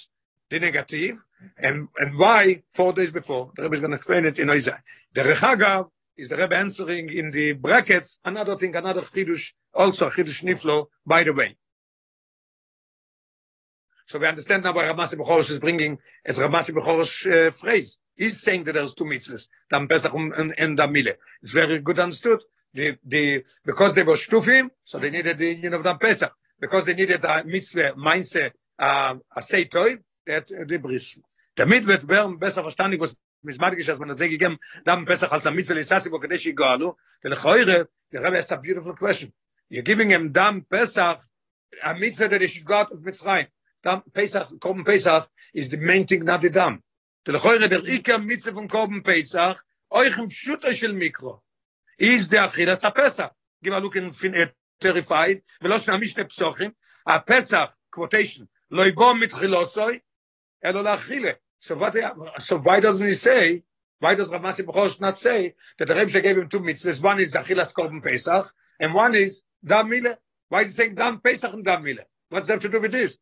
the 0.50 0.60
negative? 0.60 1.24
And, 1.58 1.88
and 1.98 2.18
why 2.18 2.64
four 2.76 2.94
days 2.94 3.14
before? 3.14 3.52
The 3.56 3.64
Rebbe 3.64 3.76
is 3.76 3.80
going 3.80 3.92
to 3.92 3.98
explain 3.98 4.26
it 4.26 4.40
in 4.40 4.50
Isaiah. 4.50 4.84
The 5.14 5.22
Rechagav 5.22 5.90
is 6.18 6.28
the 6.28 6.36
Rebbe 6.36 6.56
answering 6.56 7.10
in 7.14 7.32
the 7.32 7.54
brackets 7.54 8.20
another 8.26 8.58
thing, 8.58 8.76
another 8.76 9.02
chidush, 9.02 9.54
also 9.74 10.10
chidush 10.10 10.44
niflo, 10.44 10.88
by 11.06 11.24
the 11.24 11.32
way. 11.32 11.56
So 14.10 14.18
we 14.18 14.26
understand 14.26 14.64
now 14.64 14.74
why 14.74 14.86
Ramasi 14.86 15.20
Bechorish 15.20 15.52
is 15.52 15.60
bringing 15.60 16.00
as 16.26 16.40
Ramasi 16.40 16.72
Bechorish 16.72 17.16
uh, 17.30 17.52
phrase. 17.52 18.00
He's 18.16 18.42
saying 18.42 18.64
that 18.64 18.74
there's 18.74 18.96
two 18.96 19.04
mitzvahs, 19.04 19.48
Dam 19.70 19.88
Pesach 19.88 20.12
and, 20.12 20.52
and 20.58 20.76
Dam 20.76 20.92
Mile. 20.92 21.14
It's 21.44 21.52
very 21.52 21.78
good 21.78 22.00
understood. 22.00 22.40
The, 22.74 22.98
the, 23.06 23.44
because 23.64 23.94
they 23.94 24.02
were 24.02 24.16
shtufim, 24.16 24.72
so 24.84 24.98
they 24.98 25.12
needed 25.12 25.38
the 25.38 25.50
union 25.50 25.76
of 25.76 25.84
Dam 25.84 26.00
Pesach. 26.00 26.34
Because 26.60 26.86
they 26.86 26.96
needed 26.96 27.24
a 27.24 27.44
mitzvah, 27.44 27.94
mindset, 27.94 28.54
uh, 28.80 29.14
a 29.36 29.42
say 29.44 29.66
toy, 29.66 29.98
that 30.26 30.50
uh, 30.52 30.64
the 30.66 30.78
bris. 30.78 31.20
damit 31.56 31.86
wird 31.86 32.08
wer 32.08 32.28
besser 32.38 32.64
verstanden 32.64 33.00
was 33.00 33.16
das 33.44 34.20
gegeben 34.20 34.58
dann 34.86 35.06
besser 35.06 35.32
als 35.32 35.46
am 35.46 35.56
mitzvah 35.56 35.76
lesasi 35.76 36.12
wo 36.12 36.20
kadesh 36.20 36.46
igalu 36.46 36.94
der 37.24 37.36
khoire 37.36 37.88
der 38.12 38.24
rabbi 38.24 38.38
has 38.38 38.52
a 38.52 38.58
beautiful 38.58 38.96
question 38.96 39.34
you're 39.70 39.84
giving 39.84 40.10
him 40.10 40.32
dam 40.32 40.66
pesach 40.66 41.20
a 41.84 41.94
mitzvah 41.94 42.30
that 42.30 42.42
is 42.42 42.64
got 42.64 42.92
of 42.92 43.00
mitzrayim 43.02 43.48
dam 43.84 44.02
pesach 44.14 44.48
kommen 44.60 44.86
pesach 44.86 45.28
is 45.54 45.70
the 45.70 45.78
main 45.78 46.06
thing 46.06 46.26
not 46.26 46.42
the 46.42 46.50
dam. 46.50 46.82
Der 47.26 47.34
khoire 47.34 47.70
der 47.70 47.80
ikka 47.80 48.18
mitzvah 48.18 48.52
von 48.52 48.68
kommen 48.68 49.04
pesach 49.04 49.58
euch 49.92 50.18
im 50.18 50.30
schutter 50.30 50.74
shel 50.74 50.94
mikro. 50.94 51.42
Is 51.98 52.28
der 52.28 52.48
achilas 52.48 52.84
a 52.84 52.92
pesach. 52.92 53.32
Give 53.64 53.74
a 53.74 53.80
look 53.80 53.96
in 53.96 54.12
fin 54.14 54.36
at 54.36 54.54
35 54.82 55.42
ולא 55.62 55.80
שנמיש 55.80 56.12
שני 56.12 56.28
פסוחים, 56.28 56.72
הפסח, 57.08 57.76
quotation, 57.96 58.46
לא 58.72 58.88
יבום 58.88 59.20
מתחילוסוי, 59.20 60.00
אלא 60.66 60.84
להכילה. 60.84 61.32
So 61.62 61.76
what 61.76 61.94
so 62.40 62.58
why 62.58 62.80
doesn't 62.80 63.06
he 63.06 63.14
say 63.14 63.64
why 64.00 64.16
does 64.16 64.32
Ramasi 64.32 64.64
Bechor 64.64 64.98
not 65.02 65.18
say 65.18 65.56
that 65.78 65.90
the 65.90 65.96
Rebbe 65.96 66.22
gave 66.22 66.38
him 66.38 66.48
two 66.48 66.62
mitzvahs? 66.62 67.04
One 67.04 67.20
is 67.20 67.34
Achilas 67.34 67.74
Korban 67.74 68.02
Pesach 68.02 68.50
and 68.80 68.94
one 68.94 69.14
is 69.14 69.44
Dam 69.64 69.90
Mile 69.90 70.16
why 70.48 70.62
is 70.62 70.68
he 70.68 70.74
saying 70.74 70.96
Dam 70.96 71.20
Pesach 71.20 71.52
and 71.54 71.66
Dam 71.66 71.84
Mile 71.84 72.06
what's 72.30 72.48
that 72.48 72.62
to 72.62 72.70
do 72.70 72.80
with 72.80 72.94
this 72.94 73.20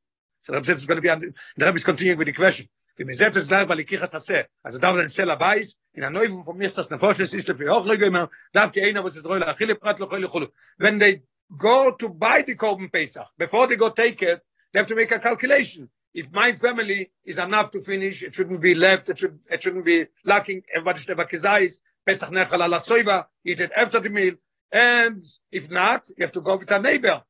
so 0.48 0.54
Rebbe 0.54 0.66
says 0.66 0.78
it's 0.78 0.88
going 0.88 0.96
to 0.96 1.02
be 1.02 1.10
on, 1.10 1.20
the 1.20 1.66
Rebbe 1.66 1.76
is 1.76 1.84
continuing 1.84 2.18
with 2.18 2.28
the 2.28 2.34
question 2.34 2.68
mir 2.98 3.14
selbst 3.14 3.38
es 3.38 3.48
gleich 3.48 3.70
weil 3.70 3.82
ich 3.82 3.88
kichas 3.88 4.12
hasse 4.12 4.48
also 4.64 4.80
da 4.80 4.96
wenn 4.96 5.08
sel 5.08 5.30
abais 5.30 5.76
in 5.94 6.04
a 6.04 6.10
neuen 6.10 6.44
von 6.44 6.58
mir 6.58 6.70
das 6.70 6.90
nefesh 6.90 7.20
ist 7.20 7.46
für 7.46 7.72
auch 7.72 7.86
lege 7.86 8.08
immer 8.08 8.32
darf 8.54 8.72
die 8.72 8.82
einer 8.82 9.04
was 9.04 9.16
ist 9.16 9.26
roile 9.26 9.46
achille 9.46 9.76
prat 9.76 10.00
lo 10.00 10.08
khile 10.08 10.28
khulu 10.28 10.48
when 10.78 10.98
they 10.98 11.22
go 11.60 11.92
to 11.92 12.10
buy 12.10 12.42
the 12.42 12.56
korban 12.56 12.90
pesach 12.90 13.28
before 13.38 13.68
they 13.68 13.76
go 13.76 13.90
take 13.90 14.24
it 14.24 14.42
they 14.72 14.80
have 14.80 14.88
to 14.88 14.96
make 14.96 15.12
a 15.12 15.20
calculation 15.20 15.88
if 16.18 16.32
my 16.32 16.52
family 16.52 17.12
is 17.24 17.38
enough 17.38 17.70
to 17.70 17.80
finish, 17.80 18.24
it 18.24 18.34
shouldn't 18.34 18.60
be 18.60 18.74
left, 18.74 19.08
it, 19.08 19.20
should, 19.20 19.40
it 19.52 19.62
shouldn't 19.62 19.86
be 19.86 20.08
lacking. 20.26 20.64
Everybody 20.74 21.00
should 21.00 21.10
have 21.10 21.20
a 21.20 21.26
kizais, 21.26 21.80
Pesach 22.08 22.32
nechal 22.32 22.66
ala 22.66 22.80
soiva, 22.80 23.26
eat 23.46 23.60
it 23.60 23.72
after 23.76 24.00
the 24.00 24.10
meal. 24.10 24.34
And 24.72 25.24
if 25.52 25.70
not, 25.70 26.10
you 26.10 26.24
have 26.26 26.32
to 26.32 26.42
go 26.42 26.58
with 26.58 26.72
a 26.72 26.80
neighbor. 26.80 27.22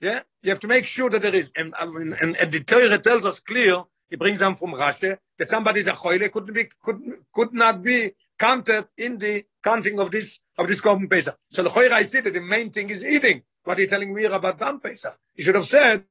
Yeah, 0.00 0.20
you 0.42 0.50
have 0.50 0.60
to 0.60 0.68
make 0.68 0.86
sure 0.86 1.10
that 1.10 1.22
there 1.22 1.34
is. 1.34 1.52
And, 1.56 1.74
um, 1.78 1.96
and, 1.96 2.12
and, 2.14 2.36
and 2.36 2.52
the 2.52 2.60
Torah 2.60 2.98
tells 2.98 3.24
us 3.24 3.38
clear, 3.40 3.82
he 4.10 4.16
brings 4.16 4.38
them 4.38 4.56
from 4.56 4.72
Rashi, 4.72 5.16
that 5.38 5.48
somebody 5.48 5.80
is 5.80 5.86
a 5.86 5.92
choile, 5.92 6.30
could, 6.30 6.52
be, 6.52 6.68
could, 6.82 7.00
could 7.34 7.52
not 7.52 7.82
be 7.82 8.12
counted 8.38 8.86
in 8.98 9.18
the 9.18 9.44
counting 9.64 9.98
of 9.98 10.10
this 10.10 10.40
of 10.58 10.68
this 10.68 10.80
Korban 10.80 11.10
Pesach. 11.10 11.36
So 11.50 11.62
the 11.62 11.70
Choira 11.70 11.92
I 11.92 12.02
see 12.02 12.20
that 12.20 12.32
the 12.32 12.40
main 12.40 12.70
thing 12.70 12.90
is 12.90 13.04
eating. 13.04 13.42
What 13.64 13.78
are 13.78 13.82
you 13.82 13.86
telling 13.88 14.14
me 14.14 14.24
about 14.24 14.58
Dam 14.58 14.80
Pesach? 14.80 15.16
You 15.34 15.44
should 15.44 15.54
have 15.54 15.66
said, 15.66 16.04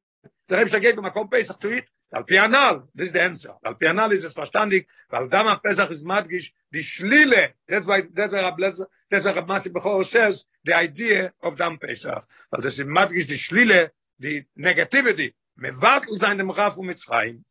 the 0.48 0.58
Rebbe 0.58 0.80
gave 0.80 0.98
him 0.98 1.06
a 1.06 1.12
Korban 1.12 1.32
Pesach 1.32 1.60
to 1.62 1.74
eat. 1.78 1.86
Al 2.14 2.24
pianal, 2.24 2.88
this 2.94 3.08
is 3.08 3.14
the 3.14 3.22
answer. 3.22 3.54
Al 3.66 3.76
pianal 3.76 4.12
is 4.12 4.24
es 4.24 4.34
verstandig, 4.34 4.88
weil 5.10 5.28
Dama 5.28 5.60
Pesach 5.64 5.90
is 5.92 6.04
madgish, 6.04 6.52
die 6.72 6.82
Schlile, 6.82 7.54
why, 7.68 8.04
that's 8.14 8.32
why 8.32 8.42
Rab 8.42 8.58
Lezer, 8.58 8.86
that's 9.10 9.26
why 9.26 9.34
Rab 9.34 9.48
Masi 9.48 9.72
Bechor 9.72 10.06
says, 10.06 10.46
the 10.64 10.76
idea 10.76 11.34
of 11.42 11.58
Dam 11.58 11.78
Pesach. 11.78 12.24
Weil 12.52 12.62
das 12.62 12.80
ist 12.80 12.88
madgish, 12.88 13.28
die 13.28 13.38
Schlile, 13.38 13.92
die 14.18 14.46
Negativity, 14.56 15.34
mevartel 15.60 16.18
sein 16.18 16.38
dem 16.38 16.50
Raf 16.50 16.78
und 16.78 16.88
Mitzrayim. 16.88 17.44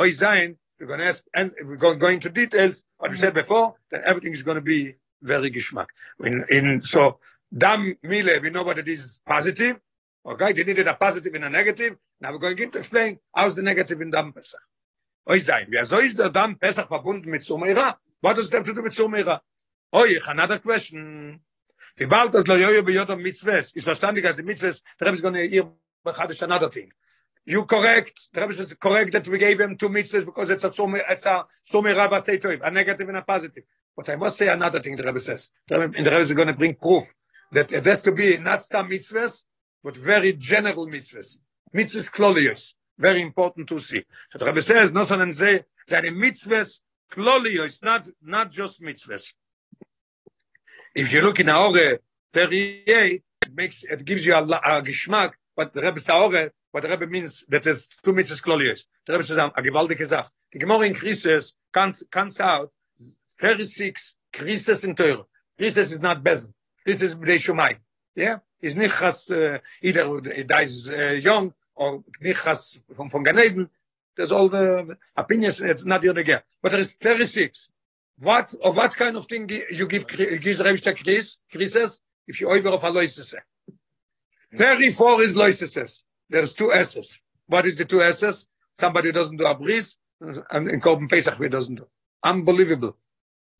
Oi 0.00 0.10
sein, 0.10 0.58
we're 0.78 0.86
going 0.86 1.00
to 1.00 1.06
ask, 1.06 1.24
and 1.34 1.52
we're 1.62 1.76
going, 1.76 1.98
going 1.98 2.14
into 2.14 2.30
details, 2.30 2.84
what 2.98 3.10
we 3.10 3.16
said 3.16 3.34
before, 3.34 3.74
that 3.90 4.02
everything 4.02 4.32
is 4.32 4.42
going 4.42 4.56
to 4.56 4.62
be 4.62 4.94
very 5.20 5.50
geschmack. 5.50 5.86
In, 6.24 6.44
in, 6.48 6.80
so, 6.80 7.18
Dam 7.56 7.96
Mile, 8.02 8.40
we 8.40 8.50
know 8.50 8.62
what 8.62 8.78
it 8.78 8.88
is 8.88 9.20
positive, 9.26 9.78
Okay, 10.24 10.52
they 10.52 10.64
needed 10.64 10.86
a 10.86 10.94
positive 10.94 11.34
and 11.34 11.44
a 11.44 11.50
negative. 11.50 11.96
Now 12.20 12.32
we're 12.32 12.38
going 12.38 12.56
to 12.56 12.78
explain 12.78 13.18
how's 13.34 13.56
the 13.56 13.62
negative 13.62 14.00
in 14.00 14.10
Dam 14.10 14.32
Pesach. 14.32 14.60
Oi 15.28 15.38
sein, 15.38 15.66
wie 15.68 15.84
so 15.84 15.98
ist 15.98 16.18
der 16.18 16.30
Dam 16.30 16.56
Pesach 16.56 16.88
verbunden 16.88 17.30
mit 17.30 17.42
Sumeira? 17.42 17.96
What 18.20 18.36
does 18.36 18.48
that 18.50 18.58
have 18.58 18.66
to 18.66 18.74
do 18.74 18.82
with 18.82 18.94
Sumeira? 18.94 19.40
Oi, 19.94 20.18
another 20.28 20.58
question. 20.58 21.40
Wie 21.96 22.06
bald 22.06 22.32
das 22.32 22.46
Loyoyo 22.46 22.82
bei 22.82 22.92
Yodom 22.92 23.20
Mitzvahs, 23.20 23.72
ist 23.72 23.84
verstandig, 23.84 24.24
als 24.24 24.36
die 24.36 24.42
Mitzvahs, 24.42 24.82
the 24.98 25.04
Rebbe 25.04 25.16
is 25.16 25.22
going 25.22 25.34
to 25.34 25.48
hear 25.48 25.70
Bechadish 26.04 26.42
another 26.42 26.70
thing. 26.70 26.92
You 27.44 27.64
correct, 27.64 28.28
the 28.32 28.40
Rebbe 28.42 28.52
is 28.52 28.74
correct 28.74 29.12
that 29.12 29.26
we 29.26 29.38
gave 29.38 29.60
him 29.60 29.76
two 29.76 29.88
mitzvahs 29.88 30.24
because 30.24 30.50
it's 30.50 30.62
a 30.62 30.70
Sumeira, 30.70 31.04
it's 31.10 31.26
a 31.26 31.44
Sumeira 31.70 32.08
Vasei 32.08 32.60
a 32.62 32.70
negative 32.70 33.08
and 33.08 33.18
a 33.18 33.22
positive. 33.22 33.64
But 33.96 34.08
I 34.08 34.16
must 34.16 34.38
say 34.38 34.48
another 34.48 34.80
thing 34.80 34.94
the 34.94 35.02
Rebbe 35.02 35.18
says. 35.18 35.50
The 35.66 35.80
Rebbe, 35.80 36.02
the 36.02 36.10
Rebbe 36.10 36.20
is 36.20 36.32
going 36.32 36.48
to 36.48 36.54
bring 36.54 36.76
proof 36.76 37.12
that 37.50 37.72
it 37.72 37.84
has 37.84 38.02
to 38.04 38.12
be 38.12 38.36
not 38.38 38.62
some 38.62 38.88
mitzvahs, 38.88 39.42
but 39.82 39.96
very 39.96 40.32
general 40.32 40.86
mitzvahs. 40.86 41.38
Mitzvahs 41.74 42.10
klolios, 42.10 42.74
very 42.98 43.22
important 43.22 43.68
to 43.68 43.80
see. 43.80 44.04
So 44.32 44.38
the 44.38 44.46
Rebbe 44.46 44.62
says, 44.62 44.92
no 44.92 45.04
son 45.04 45.22
and 45.22 45.34
say, 45.34 45.64
that 45.88 46.04
in 46.04 46.14
mitzvahs 46.14 46.80
klolios, 47.10 47.82
not, 47.82 48.08
not 48.22 48.50
just 48.50 48.80
mitzvahs. 48.80 49.32
If 50.94 51.12
you 51.12 51.22
look 51.22 51.40
in 51.40 51.46
Aore 51.46 51.98
38, 52.34 53.22
it 53.46 53.54
makes, 53.54 53.82
it 53.84 54.04
gives 54.04 54.24
you 54.26 54.34
a, 54.34 54.42
a 54.42 54.82
geschmack, 54.82 55.32
but 55.56 55.72
the 55.72 55.80
Rebbe 55.80 56.00
says, 56.00 56.50
what 56.70 56.82
the 56.82 56.88
Rebbe 56.88 57.06
means, 57.06 57.44
that 57.48 57.62
there's 57.62 57.88
two 58.04 58.12
mitzvahs 58.12 58.42
klolios. 58.42 58.84
The 59.06 59.14
Rebbe 59.14 59.24
says, 59.24 59.36
a 59.36 59.62
gewaltige 59.62 60.08
Sach. 60.08 60.30
The 60.52 60.58
Gemara 60.58 60.86
in 60.86 60.94
Krisis 60.94 61.52
comes, 61.72 62.02
comes 62.10 62.38
out 62.38 62.70
36 63.40 64.16
Krisis 64.32 64.84
in 64.84 64.94
Teure. 64.94 65.24
Krisis 65.58 65.92
is 65.92 66.00
not 66.00 66.22
Bezen. 66.22 66.52
This 66.84 67.00
is 67.00 67.14
B'dei 67.14 67.36
Shumai. 67.36 67.76
Yeah? 68.14 68.38
Is 68.62 68.76
nicht 68.76 68.94
has 69.00 69.28
uh, 69.30 69.58
either 69.82 70.20
da 70.46 70.58
is 70.60 70.88
uh, 70.88 71.18
young 71.28 71.52
or 71.74 72.04
nicht 72.20 72.44
has 72.44 72.80
from 72.96 73.10
from 73.10 73.24
Ganeden 73.24 73.68
there's 74.16 74.32
all 74.32 74.48
the 74.48 74.96
opinions 75.16 75.60
it's 75.60 75.84
not 75.84 76.02
the 76.02 76.10
other 76.10 76.42
but 76.62 76.70
there 76.70 76.80
is 76.80 76.92
36 76.94 77.70
what 78.18 78.54
of 78.62 78.76
what 78.76 78.94
kind 78.94 79.16
of 79.16 79.26
thing 79.26 79.48
you 79.70 79.86
give 79.88 80.06
gives 80.06 80.60
Rebster 80.60 80.94
Chris? 80.96 81.38
Chrises 81.50 82.00
if 82.28 82.40
you 82.40 82.48
over 82.50 82.68
of 82.68 82.82
Aloyses 82.82 83.34
34 84.56 85.22
is 85.22 85.34
Loises. 85.34 86.02
There's 86.28 86.54
two 86.54 86.72
S's. 86.72 87.20
What 87.46 87.66
is 87.66 87.76
the 87.76 87.84
two 87.84 88.02
S's? 88.02 88.46
Somebody 88.78 89.10
doesn't 89.12 89.36
do 89.38 89.46
a 89.46 89.54
bris 89.54 89.96
and 90.20 90.68
in 90.70 90.80
Korban 90.80 91.08
Pesach 91.08 91.38
we 91.38 91.48
doesn't 91.48 91.76
do. 91.76 91.86
Unbelievable. 92.22 92.96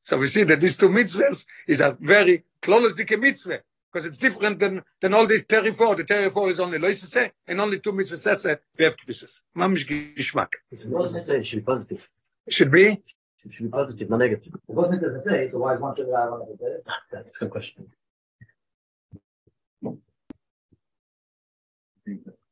So 0.04 0.18
we 0.18 0.26
see 0.26 0.44
that 0.44 0.60
these 0.60 0.76
two 0.76 0.88
mitzvahs 0.88 1.46
is 1.66 1.80
a 1.80 1.96
very 2.00 2.44
close 2.60 2.96
mitzvah 2.96 3.60
because 3.92 4.06
it's 4.06 4.18
different 4.18 4.58
than 4.58 4.82
than 5.00 5.14
all 5.14 5.26
these 5.26 5.44
34 5.44 5.96
the 5.96 6.04
34 6.04 6.50
is 6.50 6.60
only 6.60 6.78
loisese 6.78 7.30
and 7.46 7.60
only 7.60 7.78
two 7.80 7.92
mitzvahs 7.92 8.58
we 8.78 8.84
have 8.84 8.96
kisses 8.96 9.42
mamish 9.56 9.86
geschmack 9.88 10.52
It 10.70 10.78
should 11.46 11.60
be 11.60 11.62
positive. 11.62 12.08
it 12.46 12.52
should 12.52 12.70
be 12.70 12.86
It 13.44 13.52
should 13.52 13.66
be 13.70 13.70
positive, 13.70 14.08
not 14.08 14.18
negative. 14.18 14.52
What 14.66 14.92
does 14.92 15.14
it 15.16 15.22
say? 15.22 15.48
So 15.48 15.58
why 15.62 15.74
is 15.74 15.80
one 15.80 15.96
sugar 15.96 16.16
out 16.16 16.42
of 16.42 16.48
it? 16.60 16.86
That's 17.12 17.34
a 17.36 17.38
good 17.40 17.50
question. 17.50 17.90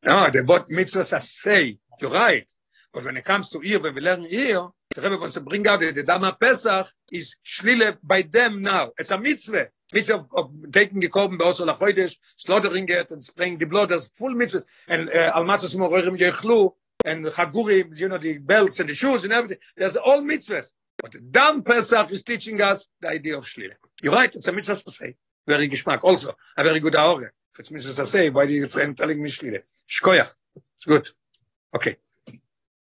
no 0.09 0.17
the 0.35 0.43
what 0.51 0.63
mitzvahs 0.77 1.13
are 1.17 1.23
say 1.23 1.79
you're 2.01 2.11
right 2.11 2.49
but 2.93 3.05
when 3.05 3.17
it 3.17 3.25
comes 3.25 3.47
to 3.51 3.59
ear 3.63 3.79
when 3.81 3.95
we 3.95 4.01
learn 4.01 4.27
ear 4.29 4.61
the 4.95 5.03
Rebbe 5.03 5.19
wants 5.21 5.35
to 5.35 5.41
bring 5.41 5.65
out 5.69 5.79
that 5.81 5.95
the 5.95 6.03
Dama 6.03 6.37
Pesach 6.41 6.89
is 7.13 7.33
shlile 7.47 7.97
by 8.03 8.23
them 8.23 8.61
now. 8.61 8.91
It's 8.99 9.13
a 9.13 9.19
mitzvah. 9.19 9.69
Mitzvah 9.93 10.15
of, 10.15 10.27
of 10.33 10.73
taking 10.73 11.01
the 11.01 11.09
korban 11.09 11.41
also 11.41 11.65
la 11.65 11.77
chodesh, 11.77 12.17
slaughtering 12.37 12.89
it 12.89 13.11
and 13.11 13.23
spraying 13.23 13.59
the 13.59 13.67
blood, 13.67 13.91
there's 13.91 14.09
full 14.19 14.35
mitzvahs. 14.35 14.65
And 14.89 15.09
uh, 15.09 15.33
al 15.35 15.45
matzah 15.45 15.75
simorim 15.75 16.19
yechlu, 16.19 16.73
and 17.05 17.25
chagurim, 17.27 17.99
you 17.99 18.09
know, 18.09 18.19
the 18.19 18.39
belts 18.39 18.79
and 18.81 18.89
the 18.89 18.95
shoes 18.95 19.25
and 19.25 19.33
everything. 19.33 19.59
There's 19.77 19.97
all 19.97 20.21
mitzvahs. 20.23 20.73
But 20.99 21.33
Dam 21.33 21.63
Pesach 21.63 22.11
is 22.11 22.23
teaching 22.23 22.61
us 22.61 22.87
the 23.01 23.09
idea 23.09 23.39
of 23.39 23.45
Shlile. 23.45 23.73
You're 24.03 24.13
right, 24.13 24.35
it's 24.35 24.49
a 24.49 24.53
mitzvah 24.53 24.75
to 24.77 24.91
say. 24.91 25.15
Very 25.47 25.69
geschmack. 25.69 26.01
Also, 26.03 26.35
a 26.57 26.63
very 26.63 26.81
good 26.81 26.95
aure. 26.95 27.31
If 27.55 27.61
it's 27.61 27.71
mitzvah 27.71 27.95
to 27.95 28.07
say, 28.07 28.29
why 28.29 28.47
do 28.47 28.53
you 28.53 28.69
say, 28.69 28.93
telling 28.93 29.23
me 29.23 29.31
Shlile? 29.31 29.63
Shkoyach. 29.89 30.33
It's 30.57 30.85
good. 30.87 31.09
Okay. 31.75 31.97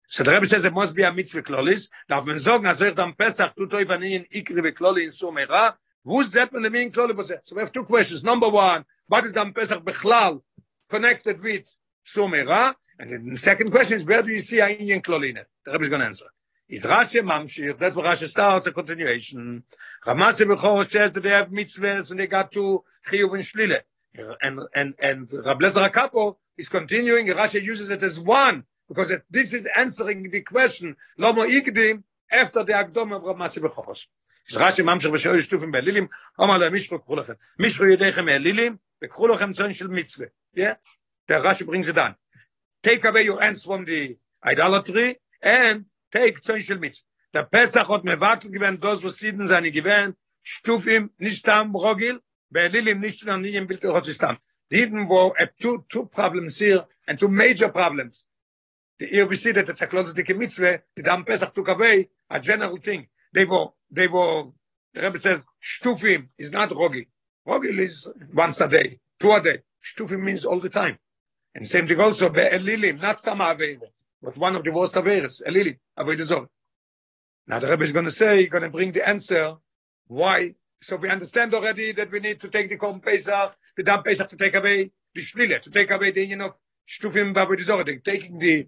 So 0.09 0.23
the 0.23 0.31
Rebbe 0.31 0.47
says 0.47 0.65
it 0.65 0.73
must 0.73 0.95
be 0.95 1.03
a 1.03 1.13
mitzvah 1.13 1.43
klolis. 1.43 1.89
Darf 2.09 2.25
man 2.25 2.39
sagen, 2.39 2.67
als 2.67 2.81
er 2.81 2.93
dann 2.93 3.15
Pesach 3.15 3.55
tut 3.55 3.75
euch 3.75 3.91
an 3.91 4.03
ihnen 4.03 4.25
ikri 4.31 4.63
ve 4.63 5.03
in 5.03 5.11
Sumera, 5.11 5.77
who's 6.07 6.31
that 6.31 6.53
when 6.53 6.63
the 6.63 6.71
mean 6.71 6.91
kloli 6.91 7.15
was 7.15 7.29
So 7.29 7.57
we 7.57 7.61
have 7.61 7.73
two 7.73 7.85
questions. 7.85 8.25
Number 8.25 8.49
one, 8.49 8.85
what 9.09 9.25
is 9.25 9.35
dann 9.35 9.53
Pesach 9.53 9.85
bechlal 9.85 10.41
connected 10.89 11.43
with 11.43 11.65
Sumera? 12.07 12.75
And 12.99 13.33
the 13.33 13.39
second 13.39 13.71
question 13.71 14.01
is, 14.01 14.07
where 14.07 14.23
do 14.23 14.31
you 14.31 14.39
see 14.39 14.61
a 14.61 14.69
Indian 14.69 15.03
kloli 15.03 15.31
in 15.31 15.37
it? 15.39 15.49
The 15.65 15.73
Rebbe 15.73 15.85
is 15.85 15.89
going 15.91 16.01
to 16.01 16.07
answer. 16.07 16.27
It 16.69 16.83
Rashi 16.83 17.21
Mamshir, 17.23 17.79
that's 17.79 17.95
where 17.95 18.07
Rashi 18.07 18.29
starts, 18.29 18.67
a 18.67 18.73
continuation. 18.73 19.63
Ramasi 20.05 20.47
Bechor 20.47 20.89
says 20.89 21.13
that 21.13 21.23
they 21.23 21.31
have 21.31 21.51
mitzvahs 21.51 22.11
and 22.11 22.19
they 22.19 22.27
got 22.27 22.51
to 22.53 22.83
Chiyuv 23.09 23.35
and 23.35 23.45
Shlile. 23.45 23.81
And, 24.43 24.61
and, 24.75 24.95
and 25.01 25.33
Rab 25.33 25.61
Lezer 25.61 26.37
is 26.57 26.69
continuing, 26.69 27.27
Rashi 27.27 27.63
uses 27.63 27.91
it 27.91 28.03
as 28.03 28.19
one, 28.19 28.65
because 28.89 29.11
it, 29.11 29.23
this 29.31 29.53
is 29.53 29.69
answering 29.77 30.29
the 30.29 30.41
question, 30.41 30.97
Lomo 31.19 31.47
Igdim, 31.49 32.03
after 32.33 32.65
the 32.65 32.73
Agdom 32.73 33.15
of 33.15 33.23
Ramasi 33.23 33.59
Bechor. 33.59 33.97
Ich 34.49 34.57
rasche 34.57 34.83
im 34.83 34.89
Amtschach, 34.89 35.11
wenn 35.11 35.19
ich 35.19 35.29
euch 35.29 35.45
stufen 35.45 35.73
bei 35.73 35.81
Lilim, 35.81 36.09
oma 36.39 36.57
le 36.57 36.71
Mischro, 36.71 37.01
kuchu 37.01 37.17
lochem. 37.17 37.37
Mischro, 37.57 37.85
jedeche 37.85 38.23
mehr 38.23 38.39
Lilim, 38.39 38.79
und 39.01 39.09
kuchu 39.09 39.27
lochem 39.27 39.53
zöhn 39.53 39.75
schil 39.75 40.31
Ja? 40.53 40.77
Der 41.29 41.43
Rashi 41.43 41.65
bringt 41.65 41.85
sie 41.85 41.93
dann. 41.93 42.15
Take 42.81 43.09
away 43.09 43.29
your 43.29 43.41
hands 43.41 43.65
from 43.65 43.85
the 43.85 44.17
idolatry, 44.45 45.19
and 45.41 45.87
take 46.13 46.41
zöhn 46.41 46.61
schil 46.61 46.79
Mitzwe. 46.79 47.05
Der 47.35 47.43
Pesach 47.43 47.89
hat 47.89 48.05
mir 48.05 48.21
wackel 48.21 48.53
gewähnt, 48.53 48.85
das, 48.85 49.03
was 49.03 49.17
sie 49.17 49.33
denn 49.33 49.49
seine 49.49 49.73
gewähnt, 49.73 50.17
stuf 50.43 50.87
ihm 50.87 51.11
nicht 51.19 51.49
am 51.49 51.75
Rogil, 51.75 52.21
bei 52.49 52.69
Lilim 52.69 53.01
nicht 53.01 53.19
zu 53.19 53.27
nennen, 53.27 53.45
im 53.47 53.67
Bilder 53.67 53.95
hat 53.95 54.05
sie 54.05 54.17
wo 54.21 55.35
er 55.37 55.57
two, 55.57 55.79
two 55.89 56.07
problems 56.07 56.61
here, 56.61 56.87
and 57.09 57.19
two 57.19 57.29
major 57.29 57.69
problems. 57.69 58.29
Die 59.01 59.27
see 59.37 59.53
that 59.53 59.69
dass 59.69 59.81
er 59.81 59.89
klotzt 59.89 60.17
die 60.17 60.35
Mitzwe, 60.35 60.85
die 60.97 61.03
dann 61.03 61.25
Pesach 61.25 61.53
took 61.53 61.69
away, 61.69 62.09
a 62.29 62.39
general 62.39 62.79
thing. 62.79 63.09
They 63.37 63.47
were 63.53 63.67
they 63.99 64.09
were 64.15 64.45
the 64.95 65.03
rabbi 65.07 65.19
says 65.27 65.41
stufim 65.73 66.23
is 66.45 66.51
not 66.59 66.71
rogil 66.83 67.07
rogil 67.53 67.79
is 67.89 67.97
once 68.45 68.61
a 68.67 68.69
day 68.77 68.89
two 69.21 69.33
a 69.39 69.41
day 69.49 69.59
stufim 69.91 70.23
means 70.29 70.45
all 70.45 70.61
the 70.67 70.75
time 70.81 70.97
and 71.55 71.67
same 71.75 71.87
thing 71.89 72.01
also 72.07 72.29
be 72.39 72.45
elilim 72.59 72.97
not 73.07 73.23
tam 73.27 73.41
aveva 73.51 73.89
but 74.23 74.37
one 74.37 74.57
of 74.57 74.65
the 74.65 74.73
worst 74.73 74.95
averes, 74.95 75.43
Elili, 75.47 75.79
avoid 75.97 76.19
the 76.19 76.25
zone. 76.25 76.49
Now 77.47 77.59
the 77.61 77.69
Rebbe 77.71 77.85
is 77.85 77.93
going 77.93 78.07
to 78.07 78.11
say, 78.11 78.47
going 78.47 78.65
to 78.65 78.71
bring 78.71 78.93
the 78.93 79.09
answer, 79.09 79.55
why. 80.09 80.55
So 80.83 80.97
we 80.97 81.09
understand 81.09 81.55
already 81.55 81.93
that 81.93 82.11
we 82.11 82.21
need 82.21 82.41
to 82.41 82.49
take 82.49 82.69
the 82.69 82.77
Korban 82.77 83.03
Pesach, 83.05 83.55
the 83.77 83.83
Dam 83.83 84.03
Pesach 84.03 84.29
to 84.31 84.37
take 84.37 84.55
away 84.55 84.91
the 85.15 85.21
Shlile, 85.21 85.61
to 85.63 85.71
take 85.71 85.91
away 85.91 86.11
the 86.11 86.23
union 86.23 86.41
of 86.43 86.55
Shtufim 86.89 87.35
zone, 87.63 88.01
taking 88.05 88.39
the 88.39 88.67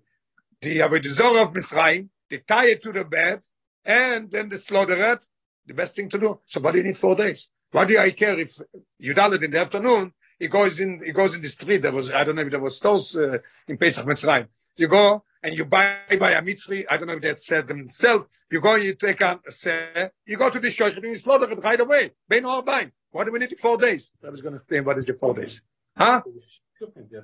the 0.60 1.08
zone 1.08 1.38
of 1.38 1.52
Mitzrayim, 1.52 2.08
they 2.30 2.38
tie 2.38 2.66
it 2.66 2.82
to 2.82 2.92
the 2.92 3.04
bed, 3.04 3.40
and 3.88 4.30
then 4.30 4.50
the 4.50 4.58
slaughter 4.58 5.12
it, 5.12 5.26
the 5.66 5.74
best 5.74 5.96
thing 5.96 6.10
to 6.10 6.18
do. 6.18 6.40
So 6.46 6.60
why 6.60 6.72
do 6.72 6.78
you 6.78 6.84
need 6.84 6.96
four 6.96 7.16
days? 7.16 7.48
Why 7.72 7.86
do 7.86 7.98
I 7.98 8.10
care 8.10 8.38
if 8.38 8.60
you 8.98 9.14
done 9.14 9.32
it 9.34 9.42
in 9.42 9.50
the 9.50 9.58
afternoon, 9.58 10.12
he 10.38 10.46
goes 10.46 10.78
in, 10.78 11.02
he 11.04 11.12
goes 11.12 11.34
in 11.34 11.42
the 11.42 11.48
street, 11.48 11.82
there 11.82 11.92
was, 11.92 12.10
I 12.10 12.22
don't 12.22 12.36
know 12.36 12.42
if 12.42 12.50
there 12.50 12.60
was 12.60 12.76
stores 12.76 13.16
uh, 13.16 13.38
in 13.66 13.76
Pesach 13.78 14.06
Mitzrayim. 14.06 14.46
You 14.76 14.88
go, 14.88 15.24
and 15.42 15.56
you 15.56 15.64
buy 15.64 15.96
by 16.18 16.32
a 16.32 16.42
mitzri, 16.42 16.84
I 16.90 16.96
don't 16.96 17.06
know 17.06 17.14
if 17.14 17.22
they 17.22 17.34
said 17.34 17.68
themselves, 17.68 18.26
you 18.50 18.60
go, 18.60 18.74
you 18.74 18.94
take 18.94 19.20
a, 19.20 19.40
say, 19.48 20.10
you 20.26 20.36
go 20.36 20.50
to 20.50 20.60
the 20.60 20.70
church 20.70 20.96
and 20.96 21.04
you 21.04 21.14
slaughter 21.14 21.50
it 21.50 21.58
right 21.62 21.80
away. 21.80 22.12
Bein 22.28 22.44
or 22.44 22.62
bein. 22.62 22.92
Why 23.10 23.24
do 23.24 23.32
we 23.32 23.38
need 23.38 23.58
four 23.58 23.76
days? 23.76 24.10
I 24.24 24.30
was 24.30 24.40
going 24.40 24.52
to 24.52 24.58
explain 24.58 24.84
what 24.84 24.98
is 24.98 25.06
the 25.06 25.14
four 25.14 25.34
days. 25.34 25.62
Huh? 25.96 26.22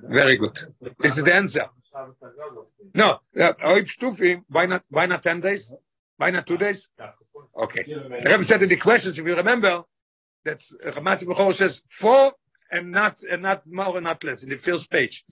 Very 0.04 0.36
good. 0.36 0.58
This 0.98 1.16
is 1.16 1.24
the 1.24 1.34
answer. 1.34 1.66
No, 2.94 3.20
uh, 3.38 3.52
why 4.48 4.66
not, 4.66 4.84
why 4.90 5.06
not 5.06 5.22
10 5.22 5.40
days? 5.40 5.72
Why 6.16 6.30
not 6.30 6.46
two 6.46 6.56
days? 6.56 6.88
Okay. 7.62 7.84
The 7.86 8.30
Rebbe 8.30 8.44
said 8.44 8.62
in 8.62 8.68
the 8.68 8.76
questions, 8.76 9.18
if 9.18 9.26
you 9.26 9.34
remember, 9.34 9.82
that 10.44 10.60
Ramasi 10.86 11.24
Bechor 11.24 11.54
says 11.54 11.82
four 11.90 12.32
and 12.70 12.90
not, 12.92 13.22
and 13.22 13.42
not 13.42 13.66
more 13.66 13.96
and 13.96 14.04
not 14.04 14.22
less 14.24 14.42
in 14.42 14.48
the 14.50 14.56
first 14.58 14.90
page. 14.90 15.24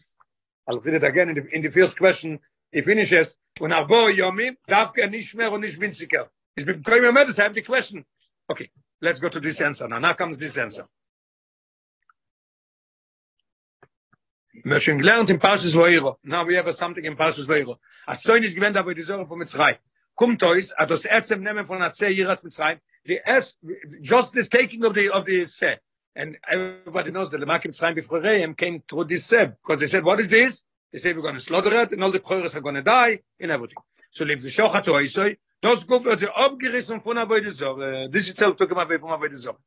I'll 0.68 0.80
read 0.80 0.94
it 0.94 1.04
again 1.04 1.28
in 1.30 1.34
the, 1.34 1.46
in 1.52 1.62
the 1.62 1.70
first 1.70 1.98
question. 1.98 2.38
he 2.72 2.82
finishes 2.82 3.38
und 3.60 3.72
arbo 3.72 4.08
yomim 4.08 4.56
darf 4.66 4.96
er 4.96 5.08
nicht 5.08 5.34
mehr 5.34 5.52
und 5.52 5.60
nicht 5.60 5.78
winziger 5.78 6.30
is 6.56 6.64
been 6.64 6.82
going 6.82 7.02
to 7.02 7.12
medicine 7.12 7.44
have 7.44 7.54
the 7.54 7.62
question 7.62 8.04
okay 8.50 8.70
let's 9.00 9.20
go 9.20 9.28
to 9.28 9.40
this 9.40 9.60
answer 9.60 9.86
now 9.88 9.98
now 9.98 10.14
comes 10.14 10.38
this 10.38 10.56
answer 10.56 10.86
Möchten 14.64 14.98
gelernt 14.98 15.28
in 15.28 15.40
Parshas 15.40 15.74
Vayiro. 15.74 16.18
Now 16.22 16.44
we 16.44 16.54
have 16.54 16.72
something 16.72 17.04
in 17.04 17.16
Parshas 17.16 17.48
Vayiro. 17.48 17.78
As 18.06 18.22
so 18.22 18.38
nicht 18.38 18.54
gewend 18.54 18.76
aber 18.76 18.94
die 18.94 19.02
Sorge 19.02 19.26
von 19.26 19.38
Mitzray. 19.38 19.76
Kommt 20.21 20.41
euch, 20.43 20.71
at 20.77 20.89
das 20.89 21.05
Erzem 21.05 21.43
nehmen 21.43 21.65
von 21.65 21.81
Aseh 21.81 22.09
Yiras 22.09 22.43
Mitzray. 22.43 22.79
The 23.05 23.19
es 23.25 23.57
just 24.01 24.33
the 24.33 24.43
taking 24.43 24.83
of 24.83 24.93
the 24.93 25.09
of 25.09 25.25
the 25.25 25.45
Se. 25.45 25.77
And 26.15 26.37
everybody 26.47 27.11
knows 27.11 27.29
that 27.31 27.39
the 27.39 27.45
Makim 27.45 27.71
Mitzray 27.71 27.93
before 27.93 28.19
Reim 28.19 28.55
came 28.55 28.81
through 28.89 29.05
this 29.05 29.25
Se 29.25 29.51
because 29.61 29.79
they 29.79 29.87
said 29.87 30.03
what 30.03 30.19
is 30.19 30.27
this? 30.27 30.63
They 30.91 30.99
say 30.99 31.13
we're 31.13 31.21
going 31.21 31.35
to 31.35 31.41
slaughter 31.41 31.81
it, 31.81 31.91
and 31.91 32.03
all 32.03 32.11
the 32.11 32.19
Choros 32.19 32.55
are 32.55 32.61
going 32.61 32.75
to 32.75 32.81
die, 32.81 33.19
and 33.39 33.51
everything. 33.51 33.77
So 34.09 34.23
leave 34.25 34.41
the 34.41 34.47
Shochat 34.47 34.83
to 34.85 34.91
Oisoi, 34.93 35.37
das 35.61 35.85
Guf 35.85 36.03
wird 36.03 36.19
sie 36.19 36.27
abgerissen 36.27 37.01
von 37.01 37.17
Avoide 37.17 37.51
Zor. 37.51 38.07
This 38.09 38.29
itself 38.29 38.55
took 38.55 38.71
him 38.71 38.77
away 38.77 38.97
from 38.97 39.11
Avoide 39.11 39.35
Zor. 39.35 39.57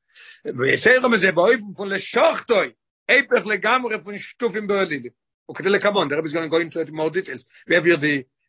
ויסיירם 0.45 1.15
הזה 1.15 1.33
באויפן 1.33 1.75
von 1.77 1.89
לשוחטוי, 1.89 2.73
הפך 3.09 3.47
לגמרי 3.47 3.97
von 3.97 4.19
שטופים 4.19 4.67
באולילים. 4.67 5.13
וכדי 5.51 5.69
לקמון, 5.69 6.09
the 6.09 6.17
Rebbe 6.17 6.27
is 6.27 6.33
going 6.33 6.45
to 6.45 6.49
go 6.49 6.59
into 6.59 6.81
it 6.81 6.93
more 6.93 7.11
details. 7.11 7.45
We 7.69 7.75
have 7.75 7.85
here 7.85 7.97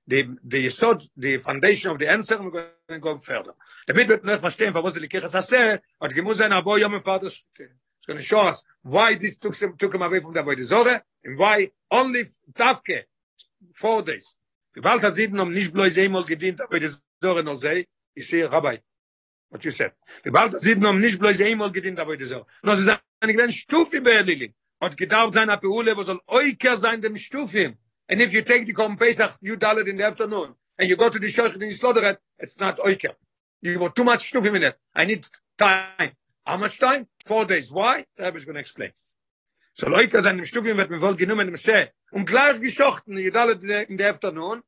the, 0.07 0.22
the, 0.22 0.38
the 0.44 0.66
yesod, 0.66 1.09
the 1.16 1.38
foundation 1.38 1.90
of 1.90 1.98
the 1.98 2.09
answer, 2.09 2.40
we're 2.40 2.50
going 2.50 2.66
to 2.88 2.98
go 2.98 3.18
further. 3.18 3.54
damit 3.86 4.09
wird 4.09 4.24
noch 4.24 4.40
verstehen, 4.40 4.74
warum 4.74 4.90
sie 4.90 5.00
die 5.00 5.09
Kirche 5.09 5.28
Sasse, 5.28 5.80
und 5.98 6.14
gemus 6.14 6.40
ein 6.40 6.52
Abo 6.52 6.76
Yom 6.76 7.02
Vater 7.02 7.26
It's 7.26 8.07
going 8.07 8.18
to 8.18 8.24
show 8.24 8.42
us 8.42 8.64
why 8.82 9.16
this 9.16 9.38
took 9.38 9.57
him, 9.57 9.76
took 9.76 9.92
him 9.92 10.02
away 10.02 10.20
from 10.20 10.32
the 10.32 10.40
Avoide 10.40 10.64
Zor, 10.64 11.02
and 11.24 11.38
why 11.38 11.70
only 11.90 12.24
Tavke, 12.52 13.04
four 13.74 14.02
days. 14.02 14.36
Die 14.76 14.80
Balta 14.80 15.11
sieben 15.11 15.40
um 15.40 15.52
nicht 15.52 15.72
bloß 15.72 15.98
einmal 15.98 16.24
gedient, 16.24 16.61
aber 16.61 16.78
die 16.78 16.90
Zore 17.20 17.42
noch 17.42 17.57
sei, 17.57 17.86
ich 18.14 18.28
sehe, 18.28 18.50
Rabbi, 18.50 18.78
what 19.50 19.64
you 19.64 19.70
said. 19.70 19.92
Die 20.24 20.30
Balta 20.30 20.59
sieben 20.59 20.86
um 20.86 21.00
nicht 21.00 21.18
bloß 21.18 21.40
einmal 21.40 21.72
gedient, 21.72 21.98
aber 21.98 22.16
die 22.16 22.26
Zore. 22.26 22.46
No, 22.62 22.76
sie 22.76 22.84
sagen, 22.84 23.00
ich 23.26 23.36
bin 23.36 23.50
Stufi 23.50 24.00
bei 24.00 24.20
Lili. 24.20 24.54
Und 24.78 24.96
gedarf 24.96 25.32
sein 25.32 25.48
Apeule, 25.48 25.96
wo 25.96 26.02
soll 26.02 26.20
Oiker 26.26 26.76
sein 26.76 27.00
dem 27.00 27.16
Stufim. 27.16 27.76
And 28.09 28.20
if 28.20 28.32
you 28.32 28.42
take 28.42 28.66
the 28.66 28.74
Korban 28.74 28.98
Pesach, 28.98 29.32
you 29.40 29.57
dull 29.57 29.78
it 29.78 29.88
in 29.88 29.96
the 29.96 30.04
afternoon, 30.04 30.54
and 30.78 30.88
you 30.88 30.96
go 30.96 31.09
to 31.09 31.18
the 31.18 31.30
church 31.30 31.54
and 31.54 31.62
you 31.62 31.70
slaughter 31.70 32.04
it, 32.04 32.18
it's 32.38 32.59
not 32.61 32.78
Oiker. 32.78 33.14
You 33.62 33.78
got 33.78 33.96
too 33.96 34.04
much 34.04 34.30
Stufim 34.30 34.57
in 34.57 34.62
it. 34.62 34.76
I 34.94 35.04
need 35.04 35.26
time. 35.59 36.12
How 36.46 36.57
much 36.57 36.78
time? 36.78 37.09
Four 37.24 37.46
days. 37.46 37.72
Why? 37.72 38.04
The 38.16 38.24
Rebbe 38.24 38.38
is 38.38 38.44
going 38.44 38.54
to 38.54 38.61
explain. 38.61 38.92
So 39.74 39.88
Leute 39.88 40.22
sind 40.22 40.38
im 40.38 40.44
Stufim 40.44 40.76
wird 40.76 40.90
mir 40.90 41.02
wohl 41.02 41.16
genommen 41.16 41.48
im 41.48 41.57
See. 41.57 41.90
Und 42.12 42.26
gleich 42.26 42.61
geschochten, 42.61 43.18
ihr 43.18 43.32
dalle 43.32 43.52
in 43.88 43.98
der 43.98 44.11
Afternoon, 44.11 44.62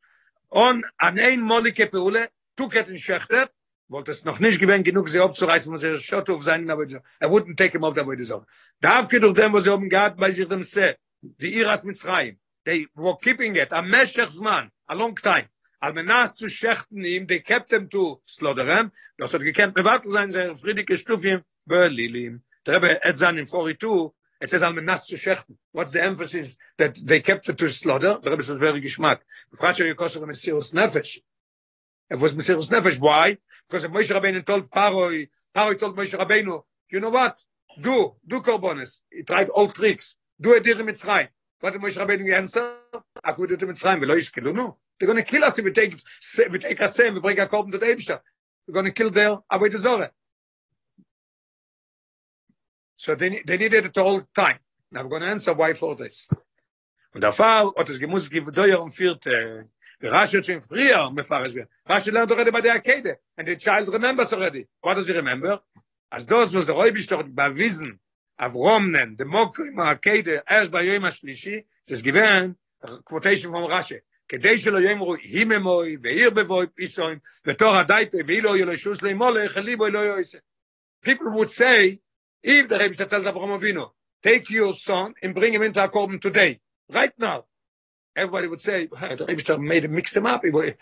und 0.49 0.85
an 0.97 1.19
ein 1.19 1.41
Molike 1.41 1.87
Peule, 1.87 2.29
tuket 2.57 2.89
in 2.89 2.99
Schechter, 2.99 3.49
wollte 3.89 4.11
es 4.11 4.25
noch 4.25 4.39
nicht 4.39 4.61
gewinnen, 4.61 4.85
genug 4.85 5.09
sie 5.09 5.21
abzureißen, 5.21 5.73
was 5.73 5.83
er 5.83 5.99
schott 5.99 6.29
auf 6.29 6.43
seinen, 6.43 6.71
aber 6.71 6.85
er 7.21 7.31
wouldn't 7.31 7.57
take 7.57 7.73
him 7.73 7.85
off, 7.85 7.95
da 7.95 8.05
wollte 8.05 8.23
ich 8.23 8.29
sagen. 8.29 8.45
Darf 8.81 9.09
geht 9.09 9.23
durch 9.23 9.35
dem, 9.35 9.53
was 9.53 9.65
sie 9.65 9.73
oben 9.73 9.89
gehabt, 9.89 10.19
bei 10.19 10.31
sich 10.31 10.47
dem 10.49 10.63
See, 10.63 10.95
die 11.23 11.55
Iras 11.55 11.85
mit 11.85 11.99
Freien, 11.99 12.39
they 12.69 12.87
were 12.95 13.17
keeping 13.17 13.57
it, 13.57 13.73
a 13.73 13.83
Meshechsman, 13.83 14.71
a 14.91 14.95
long 14.95 15.15
time, 15.15 15.47
al 15.81 15.95
menas 15.95 16.37
zu 16.37 16.49
schechten 16.49 17.03
ihm, 17.03 17.27
they 17.27 17.39
kept 17.39 17.73
him 17.73 17.89
to 17.89 18.21
him, 18.39 18.93
das 19.19 19.33
hat 19.33 19.41
gekannt, 19.41 19.75
privat 19.75 20.05
sein, 20.05 20.31
sehr 20.31 20.55
friedige 20.55 20.99
Stufim, 20.99 21.43
Berlilim, 21.67 22.43
der 22.67 22.75
Rebbe, 22.75 23.01
et 23.03 23.17
zan 23.17 23.39
in 23.39 23.47
42, 23.47 24.13
it 24.43 24.51
says 24.51 24.63
al 24.63 24.75
menas 24.75 25.07
zu 25.07 25.17
schechten. 25.17 25.57
What's 25.73 25.93
the 25.93 26.03
emphasis 26.03 26.59
that 26.77 26.99
they 27.03 27.21
kept 27.21 27.49
it 27.49 27.57
to 27.57 27.71
slaughter? 27.71 28.19
The 28.23 28.31
Rebbe 28.33 28.45
says 28.45 28.59
very 28.59 28.83
geschmack. 28.83 29.21
Frasher 29.57 29.91
Yekosher 29.91 30.23
Mesiros 30.23 30.75
Nefesh. 30.75 31.21
It 32.11 32.17
was 32.17 32.35
Mesiros 32.35 32.71
Nefesh. 32.71 32.99
Why? 32.99 33.39
Because 33.67 33.85
if 33.85 33.91
Moshe 33.91 34.15
Rabbeinu 34.15 34.45
told 34.45 34.71
Paroi, 34.71 35.31
Paroi 35.57 35.79
told 35.79 35.97
Moshe 35.97 36.15
Rabbeinu, 36.19 36.63
you 36.91 37.01
know 37.01 37.09
what? 37.09 37.43
Do, 37.81 38.15
do 38.27 38.41
korbonis. 38.41 39.01
He 39.11 39.23
tried 39.23 39.49
all 39.49 39.69
tricks. 39.69 40.17
Do 40.39 40.55
a 40.55 40.61
dir 40.61 40.75
Mitzrayim. 40.75 41.29
What 41.61 41.73
did 41.73 41.83
Moshe 41.83 41.97
Rabbeinu 41.97 42.33
answer? 42.35 42.75
Aku 43.25 43.47
do 43.47 43.55
it 43.55 43.61
Mitzrayim. 43.61 44.01
Yishkilu, 44.01 44.55
no. 44.55 44.77
They're 44.99 45.07
going 45.07 45.23
to 45.23 45.29
kill 45.29 45.45
us 45.45 45.59
if 45.59 45.65
we 45.65 45.73
take, 45.73 45.97
we 46.51 46.59
take 46.59 46.87
same, 46.89 47.15
we 47.15 47.21
bring 47.21 47.39
a 47.39 47.47
korban 47.47 47.73
to 47.73 47.79
the 47.79 47.87
Eibishter. 47.87 48.21
We're 48.67 48.75
going 48.75 48.87
to 48.87 48.93
kill 48.93 49.11
their 49.11 49.37
Avodah 49.53 49.79
Zorah. 49.79 50.11
So 52.97 53.15
they, 53.15 53.43
they 53.47 53.57
needed 53.57 53.87
it 53.87 53.99
all 53.99 54.19
the 54.19 54.27
time. 54.35 54.59
Now 54.91 55.01
I'm 55.01 55.09
going 55.09 55.23
to 55.23 55.29
answer 55.29 55.53
why 55.55 55.73
four 55.75 55.95
days. 55.95 56.29
Und 57.15 57.23
der 57.23 57.33
Fall, 57.33 57.73
hat 57.77 57.89
es 57.89 57.99
gemusst, 57.99 58.31
gibt 58.31 58.55
Deuer 58.57 58.81
und 58.81 58.91
vierte. 58.91 59.69
Der 60.01 60.13
Rashi 60.13 60.37
hat 60.37 60.47
schon 60.47 60.63
früher 60.63 61.11
mefarisch 61.11 61.55
werden. 61.55 61.69
Rashi 61.89 62.11
lernt 62.11 62.31
already 62.31 62.51
bei 62.51 62.61
der 62.61 62.75
Akede. 62.75 63.19
And 63.37 63.49
the 63.49 63.57
child 63.57 63.89
remembers 63.89 64.33
already. 64.33 64.69
What 64.83 64.95
does 64.95 65.07
he 65.07 65.13
remember? 65.13 65.61
As 66.11 66.27
those 66.27 66.55
was 66.55 66.67
the 66.67 66.73
Räubisch 66.73 67.07
doch 67.09 67.23
bewiesen, 67.23 67.99
Avromnen, 68.40 69.18
the 69.18 69.26
Mokrim 69.26 69.76
Akede, 69.78 70.44
erst 70.50 70.72
bei 70.72 70.84
Yom 70.84 71.04
HaShlishi, 71.04 71.66
das 71.88 72.02
gewähren, 72.02 72.56
quotation 73.06 73.52
from 73.52 73.70
Rashi. 73.70 74.00
כדי 74.28 74.58
שלא 74.58 74.80
יאמרו 74.80 75.16
היממוי 75.16 75.98
ועיר 76.02 76.30
בבוי 76.30 76.68
פיסוים 76.76 77.18
ותור 77.48 77.76
הדייטה 77.76 78.18
ואילו 78.28 78.56
יהיה 78.56 78.66
לו 78.66 78.78
שוס 78.78 79.02
לימולך 79.02 79.58
ליבו 79.58 79.88
לא 79.88 80.00
יועסה. 80.00 80.38
People 81.06 81.32
would 81.32 81.50
say, 81.50 82.00
if 82.42 82.68
the 82.70 82.80
Rebbe 82.80 82.96
tells 83.06 83.26
Avraham 83.26 83.60
Avinu, 83.60 83.92
take 84.22 84.50
your 84.50 84.74
son 84.74 85.14
and 85.22 85.36
bring 85.36 85.54
him 85.54 85.62
into 85.62 85.82
Akorban 85.86 86.22
today, 86.22 86.60
right 86.90 87.14
now. 87.20 87.44
Everybody 88.16 88.48
would 88.48 88.62
say, 88.62 88.88
"Hey, 88.98 89.16
the 89.16 89.26
Rebbe 89.26 89.58
made 89.58 89.86
him 89.86 89.94
mix 89.96 90.16
him 90.16 90.26
up. 90.26 90.42
He 90.44 90.52
would, 90.52 90.78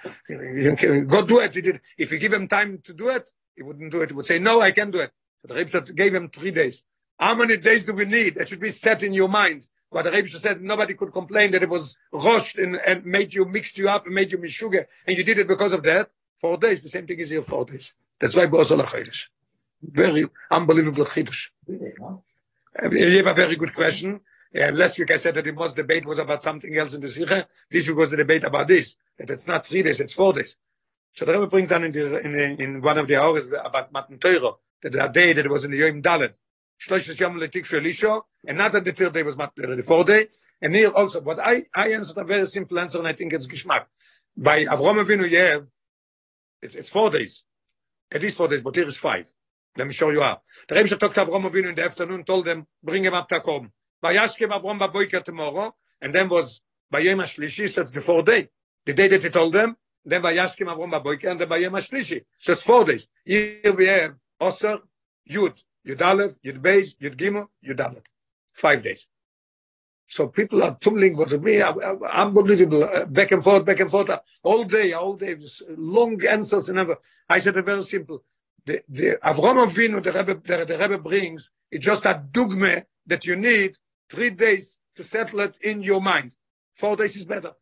go 1.08 1.26
do 1.26 1.40
it. 1.40 1.56
He 1.56 1.62
did. 1.62 1.82
If 1.98 2.12
you 2.12 2.20
give 2.20 2.34
him 2.34 2.48
time 2.48 2.80
to 2.84 2.94
do 2.94 3.10
it, 3.10 3.30
he 3.56 3.64
wouldn't 3.64 3.92
do 3.92 4.02
it. 4.02 4.10
He 4.10 4.16
would 4.16 4.26
say, 4.26 4.38
no, 4.38 4.62
I 4.62 4.72
can 4.72 4.92
do 4.92 5.00
it. 5.00 5.12
So 5.42 5.48
the 5.48 5.56
Rebbe 5.56 5.94
gave 5.94 6.14
him 6.14 6.30
three 6.30 6.52
days. 6.52 6.84
How 7.19 7.35
many 7.35 7.57
days 7.57 7.85
do 7.85 7.95
we 7.95 8.05
need? 8.05 8.35
That 8.35 8.49
should 8.49 8.61
be 8.61 8.71
set 8.71 9.03
in 9.03 9.13
your 9.13 9.29
mind. 9.29 9.67
But 9.91 10.03
the 10.03 10.11
Rebbe 10.11 10.29
said 10.29 10.61
nobody 10.63 10.95
could 10.95 11.13
complain 11.13 11.53
that 11.53 11.63
it 11.63 11.69
was 11.69 11.97
rushed 12.13 12.59
and, 12.59 12.77
and 12.77 13.07
made 13.07 13.33
you 13.33 13.45
mixed 13.45 13.79
you 13.79 13.89
up 13.89 14.05
and 14.05 14.15
made 14.15 14.33
you 14.33 14.39
mishuga, 14.39 14.87
and 15.07 15.17
you 15.17 15.25
did 15.25 15.39
it 15.39 15.49
because 15.49 15.73
of 15.73 15.83
that. 15.85 16.11
Four 16.41 16.59
days. 16.59 16.83
The 16.83 16.89
same 16.91 17.07
thing 17.07 17.19
is 17.19 17.31
here. 17.31 17.43
Four 17.43 17.65
days. 17.65 17.95
That's 18.21 18.37
why 18.37 18.47
Bosol. 18.47 18.85
Very 19.83 20.27
unbelievable? 20.51 21.07
Uh, 21.07 22.91
You 22.91 23.17
have 23.19 23.27
a 23.27 23.35
very 23.35 23.57
good 23.57 23.75
question. 23.75 24.21
Uh, 24.55 24.71
last 24.73 24.99
week 24.99 25.13
I 25.13 25.17
said 25.17 25.35
that 25.35 25.45
the 25.45 25.53
most 25.53 25.77
debate 25.77 26.05
was 26.05 26.19
about 26.19 26.43
something 26.43 26.77
else 26.77 26.95
in 26.95 27.01
the 27.01 27.09
Sikha. 27.09 27.47
This 27.71 27.89
week 27.89 27.97
was 27.97 28.11
the 28.11 28.17
debate 28.19 28.45
about 28.45 28.69
this. 28.69 28.97
That 29.19 29.31
it's 29.31 29.47
not 29.47 29.67
three 29.67 29.83
days, 29.83 30.01
it's 30.01 30.13
four 30.13 30.33
days. 30.33 30.57
So 31.13 31.25
the 31.25 31.33
Rebbe 31.33 31.47
brings 31.47 31.71
down 31.71 31.85
in, 31.85 31.93
the, 31.93 32.19
in, 32.19 32.61
in 32.61 32.83
one 32.83 32.99
of 32.99 33.09
the 33.09 33.17
hours 33.17 33.49
about 33.49 33.93
Matan 33.93 34.19
Torah, 34.19 34.53
that 34.83 34.93
the 34.93 35.07
day 35.09 35.33
that 35.33 35.49
was 35.49 35.65
in 35.65 35.71
the 35.71 35.79
Yom 35.79 36.03
Dalet. 36.03 36.35
Shlosh 36.81 37.19
Yom 37.19 37.41
Letik 37.41 38.23
and 38.47 38.59
not 38.59 38.73
that 38.73 38.85
the 38.85 38.93
third 38.93 39.13
day 39.13 39.23
was 39.23 39.37
Torah, 39.37 39.77
the 39.77 39.83
fourth 39.83 40.07
day. 40.07 40.29
And 40.63 40.75
here 40.75 40.91
also, 40.91 41.21
but 41.21 41.39
I, 41.41 41.65
I 41.75 41.93
answered 41.93 42.19
a 42.19 42.25
very 42.25 42.47
simple 42.47 42.79
answer, 42.79 42.99
and 42.99 43.09
I 43.09 43.13
think 43.13 43.33
it's 43.33 43.47
Geschmack. 43.47 43.87
By 44.37 44.65
Avrom 44.65 45.05
Avinu, 45.05 45.31
have, 45.53 45.67
it's, 46.63 46.75
it's 46.75 46.89
four 46.89 47.11
days. 47.11 47.43
At 48.13 48.23
least 48.23 48.37
four 48.37 48.49
days, 48.49 48.61
but 48.61 48.75
here 48.75 48.87
is 48.87 48.97
five. 48.97 49.27
Let 49.77 49.87
me 49.87 49.93
show 49.93 50.11
you 50.11 50.21
how. 50.21 50.41
The 50.69 50.77
Rebbe 50.77 50.97
talked 50.97 51.15
to 51.17 51.27
Avrom 51.27 51.51
Avinu 51.51 51.71
in 51.71 51.75
the 51.75 51.85
afternoon, 51.85 52.25
told 52.25 52.45
them, 52.45 52.67
bring 52.83 53.05
him 53.05 53.15
up 53.15 53.29
to 53.31 53.41
Akom. 53.41 53.71
Vayashkem 54.05 54.51
Avrom 54.51 54.79
Baboiker 54.79 55.25
tomorrow, 55.25 55.75
and 56.01 56.15
then 56.15 56.29
was 56.29 56.61
Bayem 56.93 57.23
HaShlishi, 57.23 57.69
so 57.69 57.83
it's 57.83 57.91
the 57.91 58.01
fourth 58.01 58.27
day. 58.27 58.49
The 58.85 58.93
day 58.93 59.09
that 59.09 59.23
he 59.23 59.31
told 59.31 59.55
them, 59.55 59.77
then 60.05 60.23
Vayashkem 60.23 60.67
Avrom 60.67 60.93
Baboiker, 60.93 61.31
and 61.31 61.41
then 61.41 61.49
Bayem 61.49 61.73
HaShlishi. 61.73 62.25
So 62.39 62.53
it's 62.53 62.63
four 62.63 62.85
days. 62.85 63.09
Here 63.25 63.75
we 63.77 63.87
have 63.87 64.15
Osir, 64.41 64.79
Yud, 65.29 65.61
Yud 65.87 66.03
Aleph, 66.03 66.33
Yud 66.45 66.61
Beis, 66.61 66.97
Yud 67.01 67.17
Gimel, 67.17 67.47
Yud 67.67 67.81
Aleph. 67.81 68.05
Five 68.51 68.83
days. 68.83 69.07
So 70.09 70.29
people 70.29 70.63
are 70.63 70.77
tumbling 70.81 71.17
with 71.17 71.41
me, 71.43 71.61
unbelievable, 71.61 72.85
uh, 72.85 73.07
back 73.07 73.33
and 73.33 73.43
forth, 73.43 73.65
back 73.65 73.81
and 73.81 73.91
forth, 73.91 74.09
uh, 74.09 74.21
all 74.43 74.63
day, 74.65 74.93
all 74.93 75.15
day, 75.15 75.37
long 75.69 76.25
answers 76.25 76.69
and 76.69 76.79
ever. 76.79 76.97
I 77.29 77.39
said 77.39 77.57
it 77.57 77.65
very 77.65 77.83
simple. 77.83 78.23
The, 78.65 78.83
the 78.89 79.19
Avram 79.23 79.69
Avinu, 79.69 80.03
the 80.03 80.13
Rebbe, 80.13 80.35
the, 80.35 80.65
the 80.65 80.79
Rebbe 80.79 80.99
brings, 80.99 81.51
it's 81.71 81.85
just 81.85 82.05
a 82.05 82.23
dogma 82.31 82.85
that 83.07 83.27
you 83.27 83.35
need 83.37 83.77
three 84.09 84.31
days 84.31 84.77
to 84.95 85.03
settle 85.03 85.41
it 85.41 85.57
in 85.61 85.83
your 85.83 86.01
mind. 86.01 86.35
Four 86.77 86.97
days 86.97 87.17
is 87.17 87.27
better. 87.27 87.53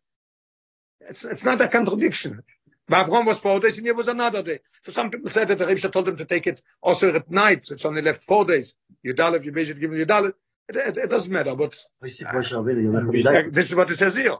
It's, 1.01 1.25
it's 1.25 1.45
not 1.45 1.61
a 1.61 1.69
contradiction. 1.69 2.43
But 2.88 3.06
Avram 3.06 3.26
was 3.26 3.38
four 3.38 3.60
days 3.60 3.78
and 3.78 3.86
here 3.86 3.94
was 3.94 4.08
another 4.08 4.42
day. 4.42 4.60
So 4.84 4.92
some 4.92 5.12
people 5.12 5.30
said 5.30 5.48
that 5.50 5.60
the 5.60 5.68
Rebbe 5.68 5.90
told 5.90 6.08
him 6.08 6.18
to 6.18 6.26
take 6.26 6.48
it 6.48 6.62
also 6.82 7.14
at 7.14 7.30
night, 7.30 7.64
so 7.64 7.76
it's 7.76 7.86
only 7.86 8.02
left 8.02 8.24
four 8.24 8.46
days. 8.46 8.76
Yudalev, 9.06 9.44
Yubezit, 9.46 9.80
Gimel, 9.80 10.04
Yudalev. 10.06 10.34
It, 10.70 10.76
it, 10.76 10.98
it 10.98 11.10
doesn't 11.10 11.32
matter, 11.32 11.56
but 11.56 11.76
I 12.04 12.08
see 12.08 12.26
Moshe 12.26 12.54
Rabbeinu, 12.54 12.84
you're 12.84 12.94
not 12.94 13.06
coming 13.06 13.24
back. 13.24 13.52
this 13.52 13.70
is 13.70 13.76
what 13.76 13.90
it 13.92 13.98
says 13.98 14.16
here. 14.16 14.38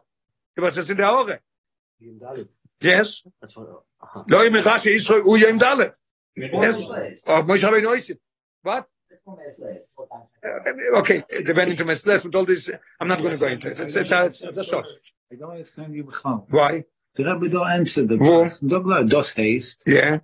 What 0.56 0.70
it 0.70 0.74
says 0.74 0.90
in 0.90 0.98
the 0.98 1.04
Aure. 1.04 1.40
Yom 2.00 2.20
Dalet. 2.20 2.48
Yes. 2.82 3.24
That's 3.42 3.56
what, 3.58 3.68
uh-huh. 4.02 4.24
לא 4.28 4.44
עם 4.44 4.56
אחד 4.56 4.78
שישראל 4.78 5.20
הוא 5.22 5.38
יום 5.38 5.58
ד'. 5.58 5.64
Four 6.52 6.64
Yes. 6.64 6.88
days. 6.90 7.28
או 7.28 7.44
משה 7.48 7.68
רבינו 7.68 7.90
עושה. 7.94 8.14
What? 8.66 8.84
It's 9.12 9.24
four 9.26 9.38
days, 9.38 9.94
four 9.96 10.08
times. 10.08 10.30
Uh, 10.44 11.00
okay, 11.00 11.24
the 11.30 11.54
went 11.54 11.70
into 11.72 11.84
Mesles 11.84 12.24
with 12.26 12.36
all 12.36 12.46
this. 12.46 12.70
I'm 13.00 13.08
not 13.08 13.20
going 13.20 13.32
to 13.32 13.38
go 13.38 13.48
into 13.48 13.68
it. 13.70 13.80
It's, 13.80 13.96
it's, 13.96 14.12
it's, 14.12 14.42
it's 14.42 14.70
short. 14.70 14.86
I 15.32 15.36
don't 15.36 15.52
understand 15.52 15.96
you 15.96 16.04
בכלל. 16.04 16.46
Why? 16.50 16.84
The 17.15 17.25
Rebbe 17.25 17.49
don't 17.49 17.69
answer 17.71 18.05
the 18.05 18.17
Wo? 18.17 18.47
Dogla, 18.63 19.09
dos 19.09 19.33
haste. 19.33 19.83
Yeah, 19.87 20.21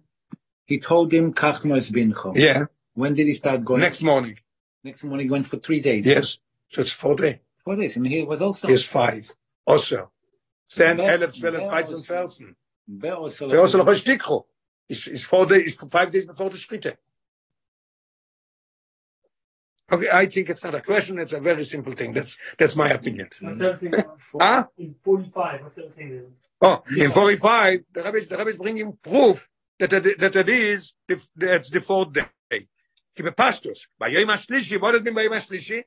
He 0.66 0.80
told 0.80 1.12
him, 1.12 1.32
kach 1.32 1.64
nois 1.64 1.90
bincho. 1.90 2.36
yeah. 2.36 2.64
When 2.94 3.14
did 3.14 3.26
he 3.28 3.34
start 3.34 3.64
going? 3.64 3.80
Next 3.80 4.02
morning. 4.02 4.38
Next 4.82 5.04
morning 5.04 5.26
he 5.26 5.30
went 5.30 5.46
for 5.46 5.58
three 5.58 5.80
days. 5.80 6.04
Yes. 6.04 6.38
So 6.68 6.80
it's 6.82 6.90
four 6.90 7.14
days. 7.16 7.38
Four 7.64 7.76
days. 7.76 7.96
And 7.96 8.06
he 8.06 8.22
was 8.24 8.42
also. 8.42 8.66
Here's 8.68 8.84
five. 8.84 9.30
Also. 9.66 10.10
10, 10.70 10.96
Wer- 10.98 11.14
11, 11.16 11.40
12, 11.40 11.54
wer 11.54 11.70
13, 11.70 11.94
aus- 11.96 12.06
14. 12.06 12.56
Wer 12.88 13.14
also- 13.14 13.48
They 13.48 13.56
also 13.56 13.78
noch 13.78 13.88
ein 13.88 14.44
It's, 14.88 15.06
it's 15.06 15.24
four 15.24 15.46
days, 15.46 15.68
it's 15.74 15.88
five 15.88 16.10
days 16.10 16.26
before 16.26 16.50
the 16.50 16.58
Shkite. 16.58 16.96
Okay, 19.92 20.08
I 20.12 20.26
think 20.26 20.50
it's 20.50 20.62
not 20.62 20.74
a 20.74 20.80
question. 20.82 21.18
It's 21.18 21.32
a 21.32 21.40
very 21.40 21.64
simple 21.64 21.94
thing. 21.94 22.12
That's 22.12 22.38
that's 22.58 22.76
my 22.76 22.88
opinion. 22.90 23.28
What's 23.40 23.60
everything 23.60 23.94
Huh? 24.40 24.66
in 24.78 24.94
forty-five, 25.02 25.62
what's 25.62 25.78
everything 25.78 26.10
there? 26.10 26.26
Oh, 26.60 26.82
in 26.96 27.10
45, 27.10 27.80
the 27.92 28.02
rabbis, 28.02 28.28
the 28.28 28.36
rabbis 28.36 28.56
bringing 28.56 28.92
proof 29.02 29.48
that 29.78 29.92
it, 29.92 30.18
that 30.18 30.36
it 30.36 30.48
is 30.48 30.92
the, 31.08 31.20
that's 31.36 31.70
the 31.70 31.80
fourth 31.80 32.12
day. 32.12 32.26
Keep 33.16 33.26
a 33.26 33.32
pastors. 33.32 33.86
By 33.98 34.08
Yom 34.08 34.28
HaShlishi, 34.28 34.80
what 34.80 34.92
does 34.92 35.00
it 35.00 35.04
mean 35.04 35.14
by 35.14 35.22
Yom 35.22 35.32
HaShlishi? 35.32 35.82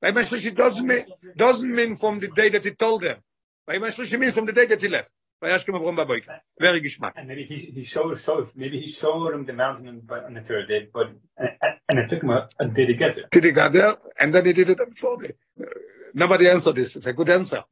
By 0.00 0.08
Yom 0.08 0.16
HaShlishi 0.16 0.54
doesn't 0.54 0.86
mean, 0.86 1.06
doesn't 1.36 1.74
mean 1.74 1.96
from 1.96 2.20
the 2.20 2.28
day 2.28 2.50
that 2.50 2.64
he 2.64 2.72
told 2.72 3.02
them. 3.02 3.18
By 3.66 3.74
Yom 3.74 3.84
HaShlishi 3.84 4.18
means 4.18 4.34
from 4.34 4.46
the 4.46 4.52
day 4.52 4.66
that 4.66 4.80
he 4.80 4.88
left. 4.88 5.10
By 5.40 5.48
Yashkem 5.48 5.74
Avrom 5.74 5.96
Baboika. 5.96 6.38
Very 6.60 6.80
geschmack. 6.80 7.14
And 7.16 7.26
maybe 7.26 7.44
he, 7.44 7.56
he 7.56 7.82
showed, 7.82 8.16
showed, 8.16 8.50
maybe 8.54 8.78
he 8.78 8.86
showed 8.86 9.34
him 9.34 9.44
the 9.44 9.52
mountain 9.52 9.88
on, 9.88 10.34
the 10.34 10.40
third 10.40 10.68
day, 10.68 10.88
but, 10.94 11.10
and, 11.36 11.50
and 11.88 11.98
it 11.98 12.08
took 12.08 12.22
him 12.22 12.30
a, 12.30 12.48
a 12.60 12.68
day 12.68 12.86
to 12.86 12.94
get 12.94 13.16
there. 13.16 13.24
Did 13.28 13.44
he 13.44 13.50
got 13.50 13.72
there? 13.72 13.96
And 14.20 14.32
then 14.32 14.46
he 14.46 14.52
did 14.52 14.70
it 14.70 14.80
on 14.80 14.90
the 14.90 14.94
fourth 14.94 15.22
day. 15.22 15.32
Uh, 15.60 15.64
Nobody 16.14 16.48
answered 16.48 16.76
this. 16.76 16.94
It's 16.94 17.06
a 17.06 17.12
good 17.12 17.28
answer. 17.28 17.64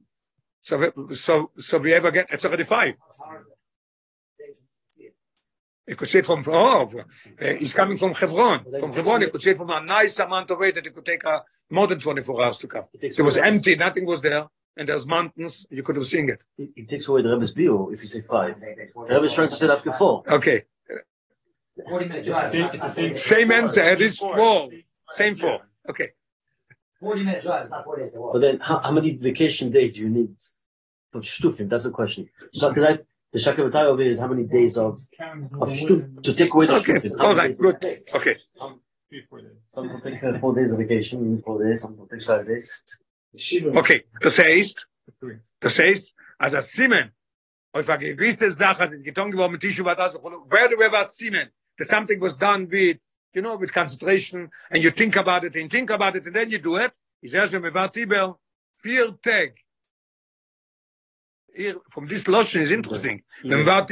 So, 0.63 0.93
we- 0.97 1.15
so, 1.17 1.51
so 1.59 1.79
we 1.79 1.95
ever 1.95 2.11
get, 2.11 2.31
it's 2.31 2.45
already 2.45 2.65
five. 2.65 2.95
You 5.87 5.97
could 5.97 6.09
say 6.09 6.21
it 6.21 6.27
from, 6.27 6.45
oh, 6.47 6.89
uh, 7.41 7.47
he's 7.55 7.75
coming 7.75 7.99
from 7.99 8.15
Hebron. 8.15 8.65
From 8.79 8.93
Hebron, 8.93 9.23
you 9.23 9.31
could 9.31 9.43
say 9.43 9.53
it 9.53 9.57
from 9.57 9.71
a 9.71 9.81
nice 9.83 10.19
amount 10.21 10.51
of 10.51 10.59
way 10.59 10.71
that 10.71 10.87
it 10.87 10.95
could 10.95 11.05
take 11.07 11.25
uh, 11.25 11.41
more 11.71 11.87
than 11.89 11.99
24 11.99 12.45
hours 12.45 12.59
to 12.59 12.69
come. 12.69 12.85
It 12.93 13.19
It 13.19 13.23
was 13.23 13.39
away- 13.39 13.49
empty, 13.49 13.75
nothing 13.75 14.07
was 14.07 14.21
there, 14.21 14.47
and 14.77 14.89
there's 14.89 15.07
mountains, 15.07 15.67
you 15.71 15.83
could 15.83 15.97
have 15.97 16.07
seen 16.07 16.29
it. 16.31 16.41
It, 16.59 16.71
it 16.77 16.89
takes 16.89 17.09
away 17.09 17.23
the 17.23 17.31
Rebbe's 17.31 17.51
bill 17.51 17.91
if 17.93 18.03
you 18.03 18.09
say 18.09 18.21
five. 18.21 18.61
The 18.61 18.87
Rebbe's 19.09 19.35
trying 19.35 19.49
to 19.49 19.57
say 19.57 19.69
after 19.69 19.91
four. 19.91 20.23
Okay, 20.29 20.63
Forty 21.89 22.07
minute 22.07 22.27
It's 22.27 22.29
the 22.29 22.51
same, 22.51 22.71
it's 22.75 22.83
the 22.83 22.89
same. 22.89 23.15
same 23.15 23.53
answer, 23.53 23.89
it 23.89 24.01
is 24.03 24.19
four. 24.19 24.69
Same 24.69 24.83
Same 25.13 25.35
four. 25.35 25.61
Okay. 25.89 26.11
Forty 27.01 27.23
minute 27.25 27.43
drive, 27.43 27.71
not 27.71 27.85
four 27.85 27.99
days 27.99 28.13
to 28.13 28.21
walk. 28.21 28.35
But 28.35 28.41
then, 28.41 28.61
how, 28.61 28.79
how 28.81 28.91
many 28.93 29.17
vacation 29.17 29.71
days 29.71 29.95
do 29.95 30.03
you 30.03 30.11
need 30.11 30.37
for 31.13 31.21
shtufim? 31.23 31.69
That's 31.69 31.85
the 31.85 31.91
question. 31.91 32.29
So 32.53 32.73
can 32.75 32.85
I, 32.85 32.99
the 33.33 33.39
shakavatay 33.39 33.85
over 33.85 34.03
here 34.03 34.11
is 34.11 34.21
how 34.21 34.29
many 34.29 34.45
days 34.45 34.77
of, 34.77 35.01
of 35.61 35.69
shtuf, 35.71 36.23
to 36.23 36.35
take 36.35 36.53
away 36.53 36.67
the 36.67 36.75
Okay, 36.75 36.93
shtufim. 36.95 37.19
How 37.19 37.27
all 37.29 37.35
many 37.35 37.55
right, 37.55 37.81
days? 37.83 38.05
good. 38.05 38.15
Okay. 38.15 38.37
Some, 38.43 38.81
three, 39.09 39.25
four 39.31 39.41
days. 39.41 39.57
Some 39.69 39.93
will 39.93 40.01
take 40.01 40.23
uh, 40.23 40.39
four 40.41 40.55
days 40.55 40.73
of 40.73 40.79
vacation, 40.79 41.25
you 41.25 41.31
need 41.31 41.43
four 41.43 41.63
days, 41.65 41.81
some 41.83 41.97
will 41.97 42.07
take 42.07 42.23
five 42.23 42.47
days. 42.47 42.83
Okay, 43.35 44.05
das 44.21 44.39
heißt, 44.39 44.87
Three. 45.21 45.39
das 45.61 45.79
heißt, 45.79 46.15
als 46.39 46.55
a 46.55 46.63
Simen, 46.63 47.11
auf 47.73 47.89
a 47.89 47.97
gewisse 47.97 48.51
Sache, 48.51 48.81
als 48.81 48.93
es 48.93 49.03
getan 49.03 49.31
geworden 49.31 49.53
mit 49.53 49.61
Tishu 49.61 49.85
Vadas, 49.85 50.15
where 50.15 50.69
do 50.69 50.77
we 50.77 50.85
have 50.85 50.95
a 50.95 51.05
Simen? 51.05 51.49
That 51.79 51.87
something 51.89 52.21
was 52.21 52.37
done 52.37 52.69
with, 52.69 52.99
you 53.35 53.43
know, 53.43 53.57
with 53.57 53.73
concentration, 53.73 54.51
and 54.71 54.83
you 54.83 54.91
think 54.91 55.17
about 55.17 55.45
it, 55.45 55.55
and 55.57 55.71
think 55.71 55.91
about 55.91 56.17
it, 56.17 56.27
and 56.27 56.35
then 56.35 56.51
you 56.51 56.59
do 56.59 56.77
it. 56.77 56.93
Is 57.23 57.35
erst, 57.35 57.53
wenn 57.53 57.63
wir 57.63 57.75
war 57.75 57.89
Tibel, 57.89 58.39
Tag. 59.23 59.59
Here, 61.55 61.77
from 61.91 62.07
this 62.07 62.27
lotion 62.29 62.63
is 62.63 62.73
interesting. 62.73 63.23
War 63.45 63.85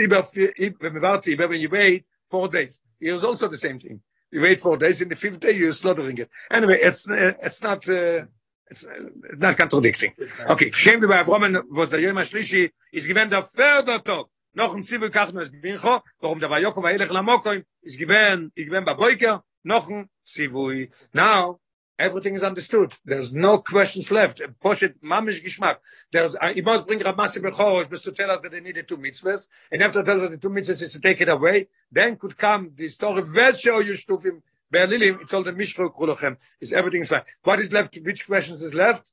when 1.49 1.61
you 1.61 1.69
wait 1.69 2.07
four 2.31 2.49
days, 2.49 2.81
here 2.99 3.15
is 3.15 3.25
also 3.25 3.49
the 3.49 3.57
same 3.57 3.79
thing. 3.81 4.01
You 4.31 4.41
wait 4.43 4.61
four 4.61 4.77
days, 4.77 5.01
in 5.01 5.09
the 5.09 5.17
fifth 5.17 5.41
day, 5.41 5.53
you're 5.53 5.73
slaughtering 5.73 6.19
it. 6.19 6.31
Anyway, 6.51 6.79
it's, 6.81 7.11
uh, 7.11 7.33
it's 7.43 7.63
not, 7.63 7.89
uh, 7.89 8.25
it's 8.71 8.85
uh, 8.85 9.09
not 9.37 9.57
contradicting. 9.57 10.15
Okay, 10.49 10.71
Shem 10.71 11.01
Avromen, 11.01 11.63
was 11.71 11.91
der 11.91 11.99
Yom 11.99 12.17
HaShlishi, 12.17 12.71
ist 12.93 13.07
gewähnt 13.07 13.33
der 13.33 13.43
Fördertag. 13.43 14.27
Noch 14.59 14.75
ein 14.75 14.83
Zibel 14.83 15.09
kachno 15.11 15.41
es 15.41 15.53
bincho, 15.53 16.03
warum 16.19 16.41
der 16.41 16.51
Vayoko 16.51 16.83
vayelech 16.83 17.11
lamokoim, 17.11 17.65
ist 17.81 17.97
gewähnt, 17.97 18.51
ist 18.57 18.67
gewähnt 18.67 18.87
bei 18.87 18.95
Boiker, 18.95 19.45
noch 19.63 19.89
ein 19.89 20.11
Zibui. 20.25 20.91
Now, 21.13 21.61
Everything 22.01 22.35
is 22.35 22.45
understood. 22.45 22.95
There's 23.05 23.35
no 23.35 23.59
questions 23.59 24.11
left. 24.13 24.41
Poshet 24.63 24.95
mamish 25.01 25.45
gishmak. 25.45 25.79
There's, 26.13 26.35
uh, 26.37 26.53
he 26.55 26.61
must 26.61 26.87
bring 26.87 27.01
Rav 27.01 27.17
Masi 27.17 27.41
Bechorosh 27.41 27.91
just 27.91 28.05
to 28.05 28.13
tell 28.13 28.31
us 28.31 28.41
that 28.43 28.53
they 28.53 28.61
needed 28.61 28.87
two 28.87 28.97
mitzvahs. 28.97 29.49
And 29.73 29.83
after 29.83 30.05
tells 30.05 30.23
us 30.23 30.31
the 30.31 30.37
two 30.39 30.49
mitzvahs 30.49 30.81
is 30.83 30.93
to 30.93 31.01
take 31.01 31.21
it 31.21 31.29
away. 31.29 31.67
Then 31.91 32.15
could 32.15 32.37
come 32.37 32.71
the 32.77 32.87
story, 32.87 33.23
Vesho 33.23 33.83
Yushtufim 33.83 34.43
Be'alilim. 34.71 35.19
He 35.19 35.25
told 35.25 35.47
them, 35.47 35.57
Mishro 35.57 35.93
Kulochem. 35.93 36.37
Is 36.61 36.73
everything 36.73 37.03
is 37.03 37.09
fine. 37.09 37.23
What 37.43 37.59
is 37.59 37.73
left? 37.73 37.99
Which 38.05 38.27
questions 38.29 38.63
is 38.63 38.75
left? 38.75 39.11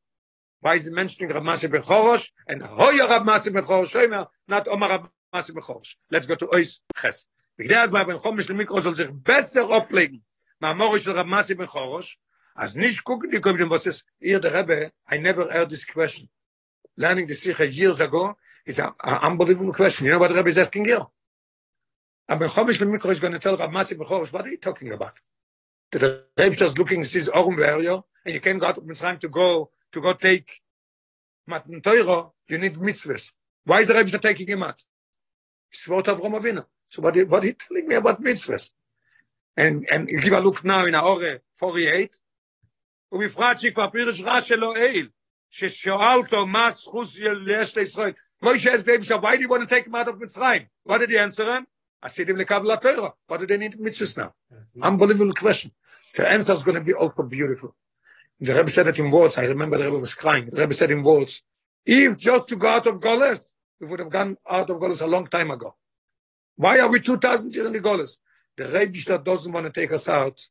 Why 0.62 0.76
is 0.76 0.86
he 0.86 0.92
mentioning 0.92 1.32
Rav 1.32 1.42
Masi 1.42 1.68
Bechorosh? 1.68 2.30
And 2.48 2.62
Hoya 2.62 3.08
Rav 3.08 3.24
Masi 3.24 3.52
Bechorosh 3.52 4.28
not 4.48 4.68
Omar 4.68 5.10
Rav 5.35 5.45
Masi 5.45 5.55
Bechorosh. 5.55 5.95
Let's 6.11 6.27
go 6.27 6.35
to 6.35 6.47
Ois 6.47 6.81
Ches. 7.01 7.27
בגדי 7.59 7.77
הזמן 7.77 8.07
בן 8.07 8.19
חומש 8.19 8.51
למיקרו 8.51 8.81
זול 8.81 8.95
sich 8.95 9.11
besser 9.29 9.69
auflegen. 9.69 10.19
מהמורי 10.61 11.01
של 11.01 11.11
רב 11.11 11.27
מסי 11.27 11.55
בן 11.55 11.67
חורש, 11.67 12.19
אז 12.57 12.77
nicht 12.77 13.05
gucken 13.05 13.31
die 13.31 13.41
kommen 13.41 13.71
was 13.71 13.87
ist 13.87 14.05
ihr 14.21 14.41
der 14.41 14.53
Rebbe 14.53 14.93
I 15.07 15.19
never 15.19 15.51
heard 15.51 15.71
this 15.71 15.85
question 15.87 16.29
learning 16.97 17.27
the 17.27 17.35
Sikha 17.35 17.67
years 17.67 18.01
ago 18.01 18.37
is 18.67 18.79
an 18.79 18.93
unbelievable 19.03 19.73
question 19.73 20.07
you 20.07 20.13
know 20.13 20.19
what 20.19 20.29
the 20.29 20.35
Rebbe 20.35 20.49
is 20.49 20.59
asking 20.59 20.85
you 20.85 21.07
and 22.29 22.41
Ben 22.41 22.49
Chomish 22.49 22.79
Ben 22.79 22.91
Mikro 22.91 23.11
is 23.11 23.21
going 23.21 23.33
to 23.33 23.39
tell 23.39 23.57
Rav 23.57 23.71
Masi 23.71 23.97
Ben 23.97 24.07
Chorosh 24.07 24.33
what 24.33 24.45
are 24.45 24.51
you 24.51 24.59
talking 24.59 24.93
about 24.93 25.15
that 25.93 26.01
the 26.01 26.25
Rebbe 26.37 26.53
is 26.53 26.59
just 26.59 26.79
looking 26.79 27.05
sees 27.05 27.29
Orum 27.29 27.57
Verio 27.57 28.03
and 28.25 28.35
you 28.35 28.41
can't 28.41 28.61
go 28.61 28.67
out 28.67 28.79
of 28.79 28.85
Mitzrayim 28.85 29.21
to 29.21 29.29
go 29.29 29.71
to 29.93 30.01
go 30.01 30.13
take 30.13 30.51
Matan 31.47 31.81
Teuro 31.81 32.35
you 32.49 32.59
need 32.59 32.75
mitzvahs 32.75 33.31
why 33.65 33.81
is 33.81 33.89
the 33.89 33.95
Rebbe 33.95 34.19
taking 34.19 34.49
him 34.49 34.63
out 34.63 34.83
it's 35.75 35.87
what 35.89 36.07
Avram 36.07 36.41
Avinu 36.41 36.65
so 36.87 37.03
what, 37.03 37.17
what 37.29 37.43
are 37.45 37.47
you 37.47 37.53
telling 37.53 37.87
me 37.89 37.95
about 37.95 38.23
mitzvahs 38.23 38.73
and 39.57 39.87
and 39.91 40.09
you 40.09 40.21
give 40.21 40.33
a 40.33 40.41
look 40.41 40.65
now 40.65 40.85
in 40.87 40.95
our 40.95 41.41
48 41.57 42.21
ובפרט 43.13 43.59
שכבר 43.59 43.91
פירש 43.91 44.21
רע 44.21 44.41
שלו 44.41 44.77
איל, 44.77 45.09
ששואל 45.51 46.19
אותו 46.19 46.47
מה 46.47 46.71
זכות 46.71 47.09
יש 47.47 47.77
לישראל. 47.77 48.13
Moshe 48.43 48.73
asked 48.73 48.87
David, 48.87 49.07
why 49.23 49.37
do 49.37 49.43
you 49.43 49.49
want 49.49 49.69
to 49.69 49.75
take 49.75 49.87
him 49.87 49.95
out 49.95 50.09
of 50.09 50.15
Mitzrayim? 50.17 50.67
What 50.85 50.99
did 50.99 51.11
he 51.11 51.19
answer 51.19 51.45
him? 51.57 51.67
Asidim 52.03 52.43
lekabla 52.43 52.81
Torah. 52.81 53.13
What 53.27 53.41
do 53.41 53.47
they 53.47 53.59
need 53.59 53.77
mitzvahs 53.79 54.17
now? 54.17 54.33
Unbelievable 54.81 55.35
question. 55.35 55.73
The 56.15 56.27
answer 56.27 56.55
is 56.55 56.63
going 56.63 56.77
to 56.77 56.81
be 56.81 56.95
also 56.95 57.23
beautiful. 57.23 57.75
The 58.41 58.55
Rebbe 58.55 58.71
said 58.71 58.87
it 58.87 58.99
in 58.99 59.11
words. 59.11 59.37
I 59.37 59.43
remember 59.43 59.77
the 59.77 59.85
Rebbe 59.85 59.99
was 59.99 60.15
crying. 60.15 60.47
The 60.49 60.57
Rebbe 60.57 60.73
said 60.73 60.91
in 60.91 61.03
words, 61.03 61.43
if 61.85 62.17
just 62.17 62.49
to 62.49 62.57
go 62.57 62.69
out 62.69 62.87
of 62.87 62.99
Goles, 63.03 63.41
we 63.80 63.88
would 63.88 64.00
have 64.00 64.10
gone 64.10 64.38
out 64.50 64.70
of 64.70 64.80
Goles 64.80 65.02
a 65.02 65.08
long 65.08 65.28
time 65.28 65.52
ago. 65.52 65.76
Why 66.56 66.80
are 66.80 66.90
we 66.90 67.00
2,000 67.00 67.54
years 67.54 67.68
in 67.68 67.74
the 67.74 67.80
Goles? 67.80 68.20
The 68.58 68.68
Rebbe 68.68 69.18
doesn't 69.20 69.52
want 69.52 69.66
to 69.66 69.82
take 69.82 69.92
us 69.92 70.08
out 70.08 70.42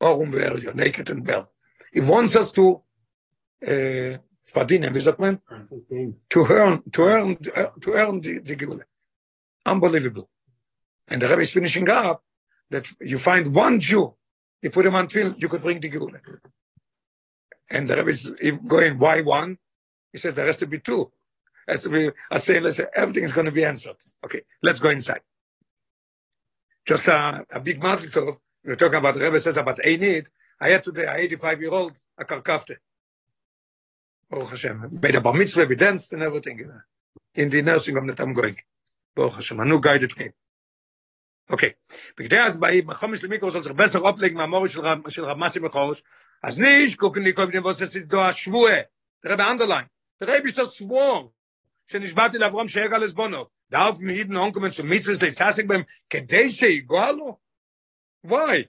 Orum 0.00 0.32
Verio, 0.32 0.74
naked 0.74 1.10
and 1.10 1.24
bare. 1.24 1.46
He 1.92 2.00
wants 2.00 2.36
us 2.36 2.52
to 2.52 2.82
uh, 3.66 4.16
verdienen, 4.52 4.94
wie 4.94 5.00
sagt 5.00 5.18
man? 5.18 5.40
To 6.30 6.46
earn, 6.48 6.82
to 6.92 7.02
earn, 7.02 7.36
to 7.36 7.92
earn 7.92 8.20
the, 8.20 8.38
the 8.38 8.56
Geula. 8.56 8.82
Unbelievable. 9.66 10.28
And 11.08 11.20
the 11.20 11.28
Rebbe 11.28 11.42
is 11.42 11.50
finishing 11.50 11.88
up 11.90 12.22
that 12.70 12.86
you 13.00 13.18
find 13.18 13.54
one 13.54 13.80
Jew, 13.80 14.14
you 14.62 14.70
put 14.70 14.86
him 14.86 14.94
on 14.94 15.08
film, 15.08 15.34
you 15.36 15.48
could 15.48 15.62
bring 15.62 15.80
the 15.80 15.90
Geula. 15.90 16.20
And 17.68 17.88
the 17.88 17.96
Rebbe 17.96 18.10
is 18.10 18.32
going, 18.66 18.98
why 18.98 19.20
one? 19.20 19.58
He 20.12 20.18
said 20.18 20.34
there 20.34 20.46
has 20.46 20.56
to 20.58 20.66
be 20.66 20.80
two 20.80 21.12
Has 21.69 21.81
to 21.83 21.89
be, 21.89 22.11
I 22.29 22.37
say, 22.37 22.59
listen, 22.59 22.85
everything 22.95 23.23
is 23.23 23.33
going 23.33 23.45
to 23.45 23.51
be 23.51 23.65
answered. 23.65 23.95
Okay, 24.23 24.41
let's 24.61 24.79
go 24.79 24.89
inside. 24.89 25.21
Just 26.85 27.07
a, 27.07 27.45
a 27.51 27.59
big 27.59 27.81
mazel 27.81 28.09
tov 28.09 28.37
we're 28.65 28.75
talking 28.75 28.97
about 28.97 29.13
the 29.13 29.21
Rebbe 29.21 29.39
says 29.39 29.57
about 29.57 29.77
Einid. 29.77 30.25
I 30.59 30.69
had 30.69 30.83
today, 30.83 31.05
a 31.05 31.15
85 31.15 31.61
year 31.61 31.71
old, 31.71 31.97
a 32.17 32.25
karkafte. 32.25 32.77
Baruch 34.29 34.49
Hashem. 34.49 34.99
Made 35.01 35.15
a 35.15 35.21
bar 35.21 35.33
mitzvah, 35.33 35.65
we 35.65 35.75
danced 35.75 36.13
and 36.13 36.23
everything. 36.23 36.67
In 37.35 37.49
the 37.49 37.61
nursing 37.61 37.95
home 37.95 38.07
that 38.07 38.19
I'm 38.19 38.33
going. 38.33 38.55
Baruch 39.15 39.35
Hashem. 39.35 39.59
A 39.59 39.65
new 39.65 39.79
guided 39.79 40.17
me. 40.17 40.31
Okay. 41.49 41.73
בגדי 42.17 42.39
אז 42.39 42.59
באי, 42.59 42.81
בחומש 42.81 43.23
למיקרו 43.23 43.49
soll 43.49 43.63
sich 43.63 43.73
besser 43.73 43.99
ablegen 43.99 44.33
מהמורי 44.33 44.69
של 44.69 44.79
רב, 44.79 45.09
של 45.09 45.25
רב 45.25 45.37
מסי 45.37 45.59
בחורש, 45.59 46.03
אז 46.43 46.59
nicht 46.59 46.97
gucken 46.97 47.23
die 47.23 47.33
kommen, 47.33 47.63
was 47.63 47.81
es 47.81 47.95
ist 47.95 48.11
da 48.11 48.29
השבועה. 48.29 48.81
Der 49.23 49.31
Rebbe 49.31 49.43
underline. 49.43 49.89
Der 50.19 50.27
Rebbe 50.27 50.47
ist 50.47 50.57
das 50.57 50.75
Schwur. 50.75 51.31
שנשבעתי 51.90 52.38
לאברהם 52.38 52.68
שיגע 52.68 52.98
לסבונו. 52.98 53.46
דאף 53.70 54.00
מידן 54.00 54.36
אונקומן 54.36 54.68
mitzvahs 54.68 55.22
להססק 55.22 55.64
בהם, 55.64 55.82
כדי 56.10 56.50
שיגוע 56.50 57.12
לו? 57.12 57.38
Why? 58.26 58.64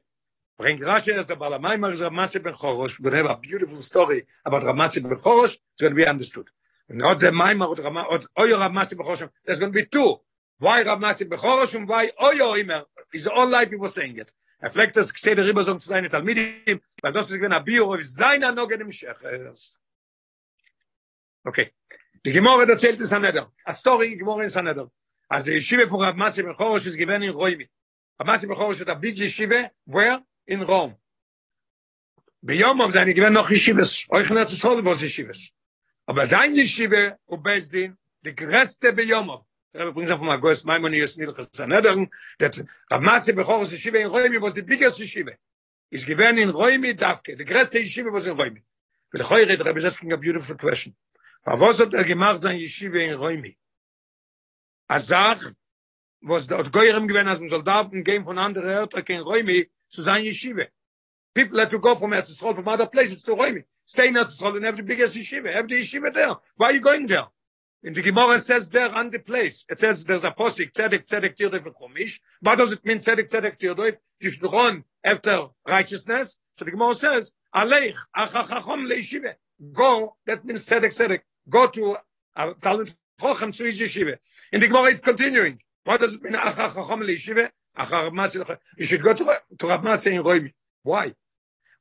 Bring 0.57 0.79
Rashi 0.79 1.17
as 1.17 1.25
the 1.25 1.33
is 1.33 2.01
Ramasi 2.01 2.43
ben 2.43 2.53
Chorosh. 2.53 2.99
We're 2.99 3.09
going 3.09 3.23
to 3.23 3.29
have 3.29 3.37
a 3.37 3.41
beautiful 3.41 3.79
story 3.79 4.25
about 4.45 4.61
Ramasi 4.61 5.01
ben 5.01 5.17
Chorosh. 5.17 5.53
It's 5.53 5.81
going 5.81 5.91
to 5.91 5.95
be 5.95 6.05
understood. 6.05 6.47
Not 6.87 7.19
the 7.19 7.31
Maimar 7.31 7.67
or 7.67 7.75
Rama, 7.75 8.05
or 8.09 8.19
Oyo 8.37 8.57
Ramasi 8.57 8.95
ben 8.95 9.05
Chorosh. 9.07 9.29
There's 9.45 9.59
going 9.59 9.73
to 9.73 9.79
be 9.81 9.85
two. 9.85 10.19
Why 10.59 10.83
Ramasi 10.83 11.29
ben 11.29 11.39
Chorosh 11.39 11.73
and 11.75 11.87
why 11.87 12.11
Oyo 12.21 12.63
Imer? 12.63 12.83
His 13.11 13.25
whole 13.25 13.49
life 13.49 13.69
he 13.69 13.75
was 13.75 13.93
saying 13.93 14.17
it. 14.17 14.31
Das 14.61 15.11
gsteht 15.13 15.37
der 15.37 15.45
Ribber 15.45 15.63
so 15.63 15.73
zu 15.75 15.87
seine 15.87 16.07
Talmidim, 16.09 16.79
weil 17.01 17.11
das 17.11 17.31
ist 17.31 17.41
wenn 17.41 17.51
er 17.51 17.61
Bio 17.61 17.91
auf 17.95 18.03
seiner 18.03 18.51
Noge 18.51 18.77
dem 18.77 18.91
Schech. 18.91 19.17
Okay. 21.43 21.71
Die 22.23 22.31
Gemorre 22.31 22.69
erzählt 22.69 23.01
es 23.01 23.11
an 23.13 23.23
Eder. 23.23 23.51
A 23.65 23.73
Story 23.73 24.13
in 24.13 24.19
Gemorre 24.19 24.45
ist 24.45 24.55
an 24.55 24.67
Eder. 24.67 24.91
Als 25.27 25.43
die 25.43 25.53
Yeshiva 25.53 25.89
von 25.89 26.01
Rav 26.01 26.15
Matze 26.15 26.43
Bechorosh 26.43 26.85
ist 26.85 26.95
gewähne 26.95 27.25
in 27.25 27.31
Roimi. 27.31 27.67
Rav 28.19 28.27
Matze 28.27 28.47
Bechorosh 28.47 28.79
hat 28.81 28.89
abit 28.89 29.17
die 29.17 29.23
Yeshiva, 29.23 29.71
where? 29.85 30.21
In 30.45 30.61
Rom. 30.61 30.95
Biyom 32.43 32.79
auf 32.79 32.91
seine 32.91 33.15
gewähne 33.15 33.31
noch 33.31 33.49
Yeshivas. 33.49 34.05
Euch 34.09 34.29
in 34.29 34.35
das 34.35 34.55
Zoll, 34.55 34.85
wo 34.85 34.91
es 34.91 35.01
Yeshivas. 35.01 35.49
Aber 36.05 36.27
sein 36.27 36.53
Yeshiva, 36.53 37.17
wo 37.25 37.37
Besdin, 37.37 37.97
die 38.21 38.35
größte 38.35 38.93
bei 38.93 39.01
Yomov. 39.01 39.43
Der 39.73 39.81
Rebbe 39.81 39.93
bringt 39.93 40.11
auf 40.11 40.19
dem 40.19 40.29
Agost, 40.29 40.63
mein 40.65 40.79
Mann, 40.79 40.93
Yosni, 40.93 41.25
der 41.25 41.33
Chassan 41.33 41.71
Eder, 41.71 42.07
dat 42.37 42.63
Rav 42.91 43.01
Matze 43.01 43.33
Bechorosh 43.33 43.71
Yeshiva 43.71 43.97
in 43.97 44.07
Roimi, 44.07 44.39
wo 44.39 44.45
es 44.45 44.53
die 44.53 44.61
biggest 44.61 44.99
Yeshiva. 44.99 45.31
Ist 45.89 46.05
gewähne 46.05 46.41
in 46.41 46.49
Roimi, 46.49 46.95
Davke, 46.95 47.35
die 47.35 47.45
größte 47.45 47.79
Yeshiva, 47.79 48.11
wo 48.11 48.17
es 48.17 48.27
in 48.27 48.37
Roimi. 48.37 48.61
Und 49.11 49.19
der 49.19 49.27
Heure, 49.27 49.57
der 49.57 49.65
Rebbe, 49.65 49.81
das 49.81 49.99
ging 49.99 50.13
a 50.13 50.17
beautiful 50.17 50.55
question. 50.55 50.95
Was 51.43 51.79
hat 51.79 51.93
er 51.93 52.03
gemacht 52.03 52.41
sein 52.41 52.59
yeshiva 52.59 52.99
in 52.99 53.15
Rome? 53.15 53.55
Azach 54.87 55.53
was 56.21 56.45
dort 56.45 56.71
goyim 56.71 57.07
gewen 57.07 57.27
as 57.27 57.39
soldaten 57.39 58.03
gehen 58.03 58.23
von 58.23 58.37
andere 58.37 58.67
örter 58.67 59.01
kein 59.01 59.21
räume 59.21 59.67
zu 59.89 60.03
sein 60.03 60.23
yeshiva. 60.23 60.67
People 61.33 61.59
had 61.59 61.71
to 61.71 61.79
go 61.79 61.95
from 61.95 62.13
as 62.13 62.37
from 62.37 62.67
other 62.67 62.85
places 62.85 63.23
to 63.23 63.35
räume 63.35 63.63
stay 63.85 64.09
in 64.09 64.17
as 64.17 64.39
in 64.39 64.63
every 64.63 64.83
biggest 64.83 65.15
yeshiva 65.15 65.47
every 65.47 65.81
yeshiva 65.81 66.13
there. 66.13 66.35
Why 66.57 66.67
are 66.67 66.73
you 66.73 66.81
going 66.81 67.07
there? 67.07 67.25
In 67.81 67.93
the 67.93 68.03
gemara 68.03 68.37
says 68.37 68.69
there 68.69 68.93
on 68.93 69.09
the 69.09 69.17
place 69.17 69.65
it 69.67 69.79
says 69.79 70.03
there's 70.03 70.23
a 70.23 70.31
posik 70.31 70.73
tzedek 70.73 71.07
tzedek 71.07 71.35
tir 71.35 71.49
dev 71.49 71.63
chomish 71.73 72.19
what 72.41 72.59
does 72.59 72.71
it 72.71 72.85
mean 72.85 72.99
tzedek 72.99 73.27
tzedek 73.31 73.57
tir 73.57 73.73
dev 73.73 73.97
you 74.19 74.31
should 74.31 74.43
run 74.43 74.83
after 75.03 75.47
righteousness. 75.67 76.37
So 76.59 76.65
the 76.65 76.71
gemara 76.71 76.93
says 76.93 77.31
aleich 77.55 77.97
achachachom 78.15 78.87
le 78.87 78.95
yeshiva. 78.97 79.33
Go 79.73 80.15
that 80.27 80.45
means 80.45 80.67
tzedek 80.67 80.93
tzedek 80.95 81.21
go 81.49 81.67
to 81.67 81.97
a 82.35 82.53
talent 82.61 82.95
chochem 83.19 83.55
to 83.55 83.63
yeshiva 83.63 84.17
in 84.51 84.59
the 84.59 84.67
gemara 84.67 84.89
is 84.89 84.99
continuing 84.99 85.59
What 85.83 85.99
does 85.99 86.15
it 86.15 86.23
mean? 86.23 86.33
Achar 86.33 86.73
chacham 86.73 87.01
leishive? 87.01 87.49
Achar 87.77 88.13
mas 88.13 88.35
You 88.77 88.85
should 88.85 89.01
go 89.01 89.13
to, 89.13 89.41
to 89.57 89.67
Rav 89.67 89.81
Masa 89.81 90.11
in 90.11 90.23
Roimi. 90.23 90.53
Why? 90.83 91.13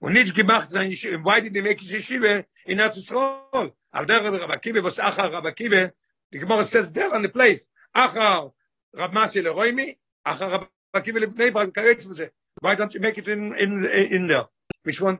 Und 0.00 0.14
nicht 0.14 0.34
gemacht 0.34 0.70
sein 0.70 0.90
Yeshiva. 0.90 1.22
Why 1.22 1.40
did 1.40 1.52
they 1.52 1.60
make 1.60 1.80
Yeshiva 1.80 2.44
in 2.66 2.78
Eretz 2.78 2.98
Yisrael? 2.98 3.72
Al 3.92 4.04
der 4.06 4.22
Rav 4.22 4.50
Akiva 4.50 4.82
was 4.82 4.96
Achar 4.96 5.30
Rav 5.32 5.44
Akiva. 5.44 5.92
The 6.32 6.38
Gemara 6.38 6.64
says 6.64 6.92
there 6.92 7.14
on 7.14 7.22
the 7.22 7.28
place. 7.28 7.68
Achar 7.94 8.52
Rav 8.94 9.10
Masa 9.10 9.42
le 9.42 9.50
Roimi. 9.50 9.98
Achar 10.26 10.50
Rav 10.50 10.68
Akiva 10.94 11.20
le 11.20 11.26
Bnei 11.26 12.08
was 12.08 12.20
it. 12.20 12.32
Why 12.60 12.74
don't 12.74 12.94
you 12.94 13.00
make 13.00 13.18
it 13.18 13.28
in, 13.28 13.54
in, 13.58 13.84
in 13.84 14.26
there? 14.28 14.46
Which 14.82 15.00
one? 15.00 15.18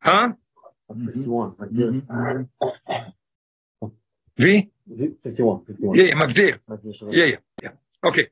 Huh? 0.00 0.32
51. 0.88 2.48
Wie? 4.36 4.70
51. 5.22 5.64
51. 5.66 5.96
Yeah, 5.96 6.04
yeah, 6.04 6.14
Magdir. 6.14 6.58
Yeah. 6.68 7.08
Yeah, 7.10 7.24
yeah, 7.24 7.36
yeah. 7.62 7.70
Okay. 8.04 8.28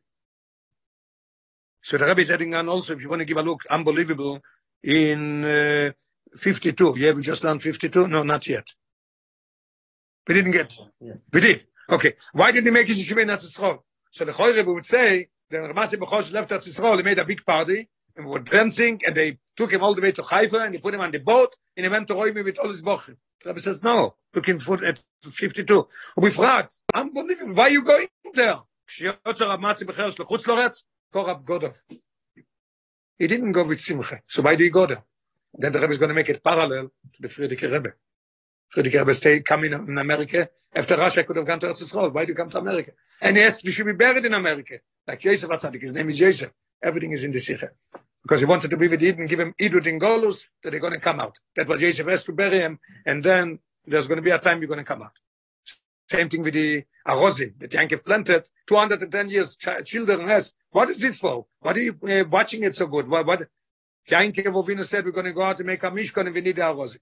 So 1.82 1.98
the 1.98 2.06
Rabbi 2.06 2.22
is 2.22 2.30
adding 2.30 2.54
on 2.54 2.68
also, 2.68 2.92
if 2.94 3.00
you 3.00 3.08
want 3.08 3.20
to 3.20 3.24
give 3.24 3.36
a 3.36 3.42
look, 3.42 3.60
unbelievable, 3.70 4.40
in 4.82 5.44
uh, 5.44 5.92
52. 6.36 6.94
You 6.96 7.06
have 7.06 7.20
just 7.20 7.42
done 7.42 7.58
52? 7.58 8.08
No, 8.08 8.22
not 8.22 8.46
yet. 8.46 8.66
We 10.26 10.34
didn't 10.34 10.52
get. 10.52 10.72
Yes. 11.00 11.28
We 11.32 11.40
did. 11.40 11.66
Okay. 11.88 12.14
Why 12.32 12.52
did 12.52 12.64
he 12.64 12.70
make 12.70 12.88
his 12.88 12.98
yeshiva 12.98 13.22
in 13.22 13.28
Eretz 13.28 13.78
So 14.10 14.24
the 14.24 14.32
Choyre 14.32 14.64
would 14.64 14.86
say, 14.86 15.28
the 15.50 15.58
Ramasi 15.58 15.94
Bechosh 15.98 16.32
left 16.32 16.50
Eretz 16.50 16.68
Yisrael, 16.68 16.96
he 16.98 17.02
made 17.02 17.18
a 17.18 17.24
big 17.24 17.44
party, 17.44 17.88
and 18.16 18.26
were 18.26 18.40
dancing, 18.40 19.00
and 19.06 19.16
they 19.16 19.38
took 19.56 19.72
him 19.72 19.82
all 19.82 19.94
the 19.94 20.02
way 20.02 20.12
to 20.12 20.22
Haifa, 20.22 20.58
and 20.58 20.74
they 20.74 20.78
put 20.78 20.94
him 20.94 21.00
on 21.00 21.10
the 21.10 21.18
boat, 21.18 21.54
and 21.76 21.84
he 21.84 21.90
went 21.90 22.08
to 22.08 22.14
Roimi 22.14 22.44
with 22.44 22.58
all 22.58 22.68
his 22.68 22.82
bochim. 22.82 23.16
Rabbi 23.44 23.60
says, 23.60 23.82
no, 23.82 24.14
Looking 24.34 24.60
for 24.60 24.84
at 24.84 24.98
52. 25.30 25.86
And 26.16 26.68
I'm 26.94 27.12
believing. 27.12 27.54
why 27.54 27.64
are 27.64 27.70
you 27.70 27.82
going 27.82 28.08
there? 28.32 28.60
He 33.18 33.26
didn't 33.26 33.52
go 33.52 33.64
with 33.64 33.80
Simcha, 33.80 34.20
so 34.26 34.42
why 34.42 34.56
do 34.56 34.64
you 34.64 34.70
go 34.70 34.86
there? 34.86 35.04
Then 35.54 35.72
the 35.72 35.80
Rebbe 35.80 35.92
is 35.92 35.98
going 35.98 36.08
to 36.08 36.14
make 36.14 36.30
it 36.30 36.42
parallel 36.42 36.90
to 37.14 37.20
the 37.20 37.28
Frierdiker 37.28 37.70
Rebbe. 37.70 37.92
Frierdiker 38.74 39.00
Rebbe 39.00 39.14
stayed, 39.14 39.44
coming 39.44 39.72
in, 39.72 39.98
America. 39.98 40.48
After 40.74 40.96
Russia, 40.96 41.22
could 41.24 41.36
have 41.36 41.44
gone 41.44 41.60
to 41.60 41.66
Eretz 41.66 41.82
Yisrael. 41.82 42.12
Why 42.12 42.24
do 42.24 42.32
you 42.32 42.36
come 42.36 42.48
to 42.50 42.58
America? 42.58 42.92
And 43.20 43.36
he 43.36 43.42
asked, 43.42 43.62
we 43.62 43.72
should 43.72 43.84
be 43.84 43.92
buried 43.92 44.24
in 44.24 44.32
America. 44.32 44.78
Like 45.06 45.22
Yosef 45.24 45.50
HaTzadik, 45.50 45.82
his 45.82 45.92
name 45.92 46.08
is 46.08 46.18
Yosef. 46.18 46.50
Everything 46.82 47.12
is 47.12 47.24
in 47.24 47.32
the 47.32 47.40
Sikha. 47.40 47.70
Because 48.22 48.40
he 48.40 48.46
wanted 48.46 48.70
to 48.70 48.76
be 48.76 48.88
with 48.88 49.02
Eden, 49.02 49.26
give 49.26 49.40
him 49.40 49.54
Idut 49.60 49.86
in 49.86 49.98
Golus, 49.98 50.44
that 50.62 50.70
they're 50.70 50.80
going 50.80 50.92
to 50.92 51.00
come 51.00 51.20
out. 51.20 51.36
That 51.56 51.68
was 51.68 51.80
Yosef 51.80 52.06
has 52.06 52.22
to 52.24 52.32
bury 52.32 52.58
him, 52.58 52.78
and 53.04 53.22
then 53.22 53.58
there's 53.84 54.06
going 54.06 54.16
to 54.16 54.22
be 54.22 54.30
a 54.30 54.38
time 54.38 54.60
you're 54.60 54.68
going 54.68 54.78
to 54.78 54.84
come 54.84 55.02
out. 55.02 55.12
Same 56.10 56.28
thing 56.28 56.42
with 56.42 56.54
the 56.54 56.84
Arozim 57.06 57.58
that 57.58 57.70
Yankov 57.70 58.04
planted 58.04 58.48
210 58.66 59.30
years. 59.30 59.56
Ch- 59.56 59.84
children 59.84 60.30
asked, 60.30 60.54
what 60.70 60.90
is 60.90 61.02
it 61.02 61.14
for? 61.16 61.46
What 61.60 61.76
are 61.76 61.80
you 61.80 61.98
uh, 62.08 62.24
watching 62.28 62.62
it 62.62 62.74
so 62.76 62.86
good? 62.86 63.08
What, 63.08 63.26
what? 63.26 63.48
Yankov 64.08 64.64
Ovina 64.64 64.86
said, 64.86 65.04
we're 65.04 65.12
going 65.12 65.26
to 65.26 65.32
go 65.32 65.42
out 65.42 65.58
and 65.58 65.66
make 65.66 65.82
a 65.82 65.90
Mishkan 65.90 66.26
and 66.26 66.34
we 66.34 66.42
need 66.42 66.56
the 66.56 66.62
Arozim. 66.62 66.98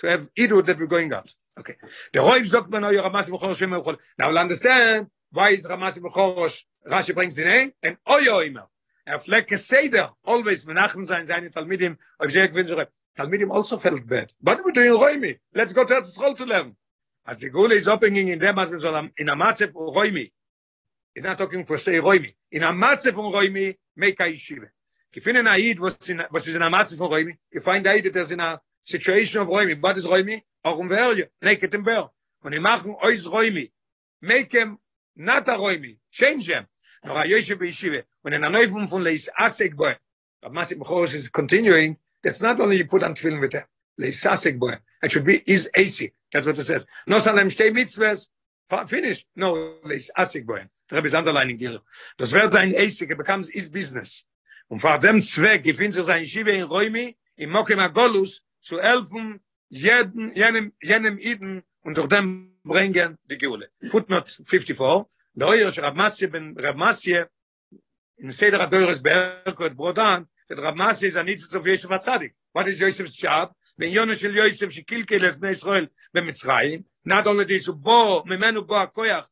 To 0.00 0.06
have 0.06 0.28
Idut 0.34 0.66
that 0.66 0.78
we're 0.78 0.86
going 0.86 1.12
out. 1.12 1.32
Okay. 1.58 1.76
The 2.12 2.20
Roiv 2.20 2.46
sagt 2.46 2.70
Now 2.70 4.28
we'll 4.28 4.38
understand 4.38 5.06
why 5.30 5.50
is 5.50 5.64
Ramasi 5.66 5.98
Bechorosh, 6.00 6.62
Rashi 6.86 7.14
brings 7.14 7.34
the 7.34 7.44
name, 7.44 7.72
and 7.82 7.96
Oyo 8.06 8.46
Imer. 8.46 8.66
Er 9.04 9.18
flecke 9.18 9.58
Seder, 9.58 10.14
always 10.22 10.64
Menachem 10.64 11.04
sein, 11.04 11.26
seine 11.26 11.50
Talmidim, 11.50 11.98
ob 12.20 12.28
ich 12.28 12.34
gewinne, 12.34 12.68
so, 12.68 12.76
Talmidim 13.16 13.50
also 13.50 13.78
felt 13.78 14.06
bad. 14.06 14.32
Do 14.42 14.62
we 14.64 14.72
do 14.72 14.80
in 14.80 15.00
Roimi? 15.00 15.38
Let's 15.54 15.72
go 15.72 15.84
to 15.84 15.94
Eretz 15.94 16.16
Yisrael 16.16 16.36
to 16.36 16.44
learn. 16.44 16.76
As 17.26 17.40
the 17.40 17.50
Gule 17.50 17.72
is 17.72 17.88
opening 17.88 18.28
in 18.28 18.38
dem, 18.38 18.58
as 18.58 18.70
we 18.70 18.78
soll, 18.78 18.96
in 18.96 19.28
a 19.28 19.34
Matzef 19.34 19.72
Roimi. 19.72 20.30
He's 21.14 21.24
not 21.24 21.36
talking 21.36 21.64
for 21.64 21.78
say 21.78 21.94
Roimi. 21.94 22.34
In 22.52 22.62
a 22.62 22.72
Matzef 22.72 23.12
Roimi, 23.12 23.76
make 23.96 24.20
a 24.20 24.24
yeshiva. 24.24 24.68
If 25.12 25.26
in 25.26 25.36
an 25.36 25.48
Aid 25.48 25.80
was 25.80 25.96
in, 26.08 26.22
was 26.30 26.48
in 26.48 26.62
a 26.62 26.70
Matzef 26.70 26.98
Roimi, 26.98 27.36
you 27.52 27.60
find 27.60 27.86
Aid 27.86 28.04
that 28.04 28.16
is 28.16 28.30
in 28.30 28.38
a 28.40 28.60
situation 28.84 29.40
of 29.40 29.48
Roimi. 29.48 29.80
What 29.80 29.98
is 29.98 30.06
Roimi? 30.06 30.40
Auch 30.64 30.78
um 30.78 30.88
Verje, 30.88 31.28
naked 31.42 31.74
and 31.74 31.84
bear. 31.84 32.04
When 32.40 32.54
you 32.54 32.60
machen 32.60 32.96
ois 33.02 33.26
Roimi, 33.26 33.72
make 34.20 34.52
him 34.52 34.78
not 35.16 35.48
a 35.48 35.52
Roimi, 35.52 35.98
change 36.10 36.48
him. 36.48 36.66
Nor 37.04 37.20
a 37.20 37.24
Yeshiva 37.26 37.62
Yeshiva. 37.62 38.04
When 38.22 38.34
in 38.34 38.44
a 38.44 38.48
Neufung 38.48 38.88
von 38.88 39.02
Leis 39.02 39.28
Asek 39.38 39.74
Boy, 39.76 39.96
but 40.40 40.52
Masik 40.52 40.78
Mechoros 40.78 41.14
is 41.14 41.28
continuing, 41.28 41.96
that's 42.22 42.40
not 42.40 42.60
only 42.60 42.76
you 42.78 42.86
put 42.86 43.02
on 43.02 43.16
film 43.16 43.40
with 43.40 43.52
him, 43.52 43.64
Leis 43.98 44.22
Asek 44.24 44.58
Boy. 44.58 44.78
It 45.02 45.10
should 45.10 45.24
be 45.24 45.42
is 45.46 45.68
AC. 45.74 46.12
That's 46.32 46.46
what 46.46 46.58
it 46.58 46.64
says. 46.64 46.86
No 47.06 47.18
Salem 47.18 47.48
Shtei 47.48 47.70
Mitzvahs, 47.70 48.28
finished. 48.88 49.26
No, 49.34 49.74
Leis 49.84 50.08
Asek 50.16 50.46
Boy. 50.46 50.64
The 50.88 50.96
Rebbe 50.96 51.08
is 51.08 51.14
underlining 51.14 51.58
here. 51.58 51.80
Das 52.16 52.32
wird 52.32 52.52
sein 52.52 52.74
AC, 52.76 53.02
it 53.02 53.18
becomes 53.18 53.48
his 53.48 53.68
business. 53.68 54.24
Und 54.68 54.80
vor 54.80 54.98
dem 54.98 55.20
Zweck 55.20 55.64
gefindt 55.64 55.94
sich 55.94 56.06
sein 56.06 56.22
Yeshiva 56.22 56.50
in 56.50 56.62
Roimi, 56.62 57.16
in 57.36 57.50
Mokem 57.50 57.80
Agolus, 57.80 58.44
zu 58.60 58.80
helfen, 58.80 59.40
jeden, 59.68 60.34
jenem, 60.34 60.72
jenem 60.80 61.18
Iden 61.18 61.62
und 61.82 61.96
durch 61.96 62.08
dem 62.08 62.56
bringen 62.62 63.18
die 63.28 63.38
Geule. 63.38 63.70
Footnote 63.90 64.30
54. 64.44 65.06
Der 65.34 65.48
Euer 65.48 65.76
Rab 65.76 65.96
Masje 65.96 66.28
ben 66.28 66.56
Rab 66.58 66.76
Masje 66.76 67.28
in 68.19 68.31
Seder 68.31 68.59
Adoyres 68.59 69.01
Berkot 69.01 69.75
Brodan, 69.75 70.25
that 70.49 70.59
Rab 70.59 70.77
Masje 70.77 71.03
is 71.03 71.15
a 71.15 71.21
nitzitz 71.21 71.53
of 71.53 71.65
Yosef 71.65 71.89
Atzadik. 71.89 72.31
What 72.53 72.67
is 72.67 72.79
Yosef's 72.79 73.11
job? 73.11 73.51
Ben 73.77 73.91
Yonah 73.91 74.15
shel 74.15 74.31
Yosef 74.31 74.71
shekilkel 74.71 75.23
es 75.23 75.37
Bnei 75.37 75.51
Israel 75.51 75.87
b'Mitzrayim, 76.15 76.83
not 77.05 77.27
only 77.27 77.45
this, 77.45 77.67
bo, 77.69 78.23
ממנו 78.25 78.65
בו 78.65 78.81
הכוח, 78.81 79.29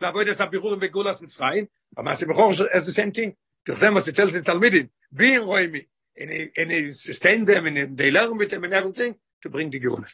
לעבוד 0.00 0.28
את 0.28 0.40
הבירורים 0.40 0.80
בגאולת 0.80 1.20
מצרים, 1.20 1.66
אבל 1.96 2.04
מה 2.04 2.16
שבחור 2.16 2.52
is 2.52 2.86
the 2.86 2.92
same 2.92 3.12
thing. 3.12 3.34
durch 3.64 3.80
them 3.80 3.94
was 3.94 4.08
it 4.08 4.16
tells 4.16 4.32
the 4.32 4.40
Talmidim, 4.40 4.88
be 5.12 5.34
in 5.34 5.42
Roimi, 5.42 5.86
and 6.18 6.30
he, 6.30 6.48
and 6.56 6.70
he 6.70 6.92
sustain 6.92 7.44
them, 7.44 7.66
and 7.66 7.96
they 7.96 8.10
learn 8.10 8.36
with 8.36 8.50
them 8.50 8.64
and 8.64 8.74
everything, 8.74 9.14
to 9.42 9.48
bring 9.48 9.70
the 9.70 9.80
Geula. 9.80 10.06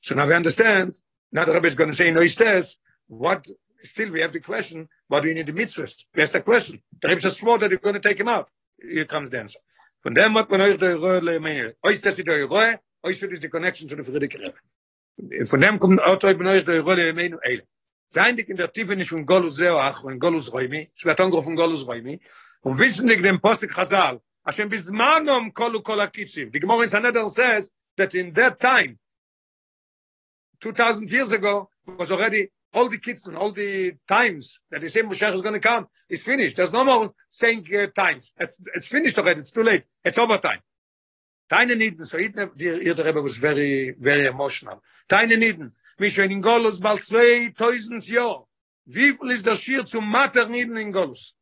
So 0.00 0.14
now 0.14 0.26
we 0.26 0.34
understand, 0.34 0.94
now 1.32 1.44
the 1.44 1.54
Rebbe 1.54 1.66
is 1.66 1.74
going 1.74 1.90
to 1.90 1.96
say, 1.96 2.10
no, 2.10 2.20
he 2.20 2.28
says, 2.28 2.76
what, 3.08 3.46
still 3.82 4.10
we 4.10 4.20
have 4.20 4.32
the 4.32 4.40
question, 4.40 4.88
do 5.09 5.27
you 5.27 5.33
need 5.33 5.47
the 5.47 5.53
mitzvahs? 5.53 6.05
That's 6.13 6.31
the 6.31 6.41
question. 6.41 6.81
The 7.01 7.07
Rebbe 7.09 7.29
swore 7.31 7.59
that 7.59 7.69
you're 7.71 7.79
going 7.79 7.95
to 7.95 8.01
take 8.01 8.19
him 8.19 8.27
out. 8.27 8.49
Here 8.81 9.05
comes 9.05 9.29
the 9.29 9.39
answer. 9.39 9.59
Von 10.03 10.13
dem 10.13 10.33
hat 10.35 10.49
man 10.49 10.61
euch 10.61 10.77
der 10.77 10.95
Rohe 10.95 11.19
lemeine. 11.19 11.75
Euch 11.83 12.01
das 12.01 12.17
ist 12.19 12.27
der 12.27 12.45
Rohe, 12.45 12.79
euch 13.03 13.21
ist 13.21 13.43
die 13.43 13.49
connection 13.49 13.89
to 13.89 13.95
the 13.95 14.03
Friedrich 14.03 14.37
Rebbe. 14.37 15.47
Von 15.47 15.61
dem 15.61 15.79
kommt 15.79 16.01
auch 16.01 16.23
euch 16.23 16.39
euch 16.39 16.65
der 16.65 16.81
Rohe 16.81 16.95
lemeine 16.95 17.39
eile. 17.43 17.63
Sein 18.09 18.37
dik 18.37 18.49
in 18.49 18.57
der 18.57 18.71
Tiefe 18.71 18.95
nicht 18.95 19.09
von 19.09 19.25
Golus 19.25 19.57
Zeach 19.57 20.03
und 20.03 20.19
Golus 20.19 20.53
Roimi, 20.53 20.89
wird 21.01 21.19
angerufen 21.19 21.55
Golus 21.55 21.85
Roimi, 21.85 22.21
und 22.61 22.79
wissen 22.79 23.07
dik 23.07 23.21
dem 23.21 23.41
Postik 23.41 23.73
Chazal, 23.73 24.21
Hashem 24.45 24.69
bizmanom 24.69 25.53
kolu 25.53 25.81
kol 25.81 25.99
akitzim. 25.99 26.51
The 26.51 26.59
Gemara 26.59 26.83
in 26.83 26.89
Sanhedrin 26.89 27.29
says 27.29 27.71
that 27.97 28.15
in 28.15 28.31
that 28.33 28.59
time, 28.61 28.97
2,000 30.61 31.11
years 31.11 31.33
ago, 31.33 31.69
was 31.85 32.11
already 32.11 32.49
all 32.77 32.89
the 32.89 32.99
kids 32.99 33.25
and 33.27 33.35
all 33.35 33.51
the 33.51 33.95
times 34.07 34.59
that 34.69 34.81
the 34.81 34.89
same 34.89 35.09
Moshe 35.09 35.33
is 35.33 35.41
going 35.41 35.59
to 35.61 35.67
come 35.71 35.87
is 36.09 36.21
finished. 36.21 36.55
There's 36.57 36.71
no 36.79 36.85
more 36.85 37.13
saying 37.29 37.65
uh, 37.75 37.87
times. 37.87 38.31
It's, 38.39 38.55
it's 38.75 38.85
finished 38.85 39.17
already. 39.17 39.39
It's 39.39 39.51
too 39.51 39.63
late. 39.63 39.83
It's 40.05 40.19
overtime. 40.19 40.61
Deine 41.49 41.75
Niden, 41.75 42.05
so 42.05 42.17
hier 42.17 42.79
hier 42.85 42.93
der 42.93 43.05
Rebbe 43.05 43.23
was 43.23 43.37
very, 43.37 43.95
very 43.99 44.25
emotional. 44.27 44.81
Deine 45.07 45.37
Niden, 45.37 45.71
wie 45.97 46.11
schon 46.11 46.29
in 46.29 46.41
Golus 46.41 46.79
bald 46.79 47.01
2000 47.01 48.05
Jahre. 48.07 48.45
Wie 48.85 49.13
viel 49.13 49.31
ist 49.31 49.47
das 49.47 49.61
Schier 49.61 49.83
zum 49.85 50.05
Mater 50.09 50.47
Niden 50.47 50.77
in 50.77 50.91
Golus? 50.91 51.33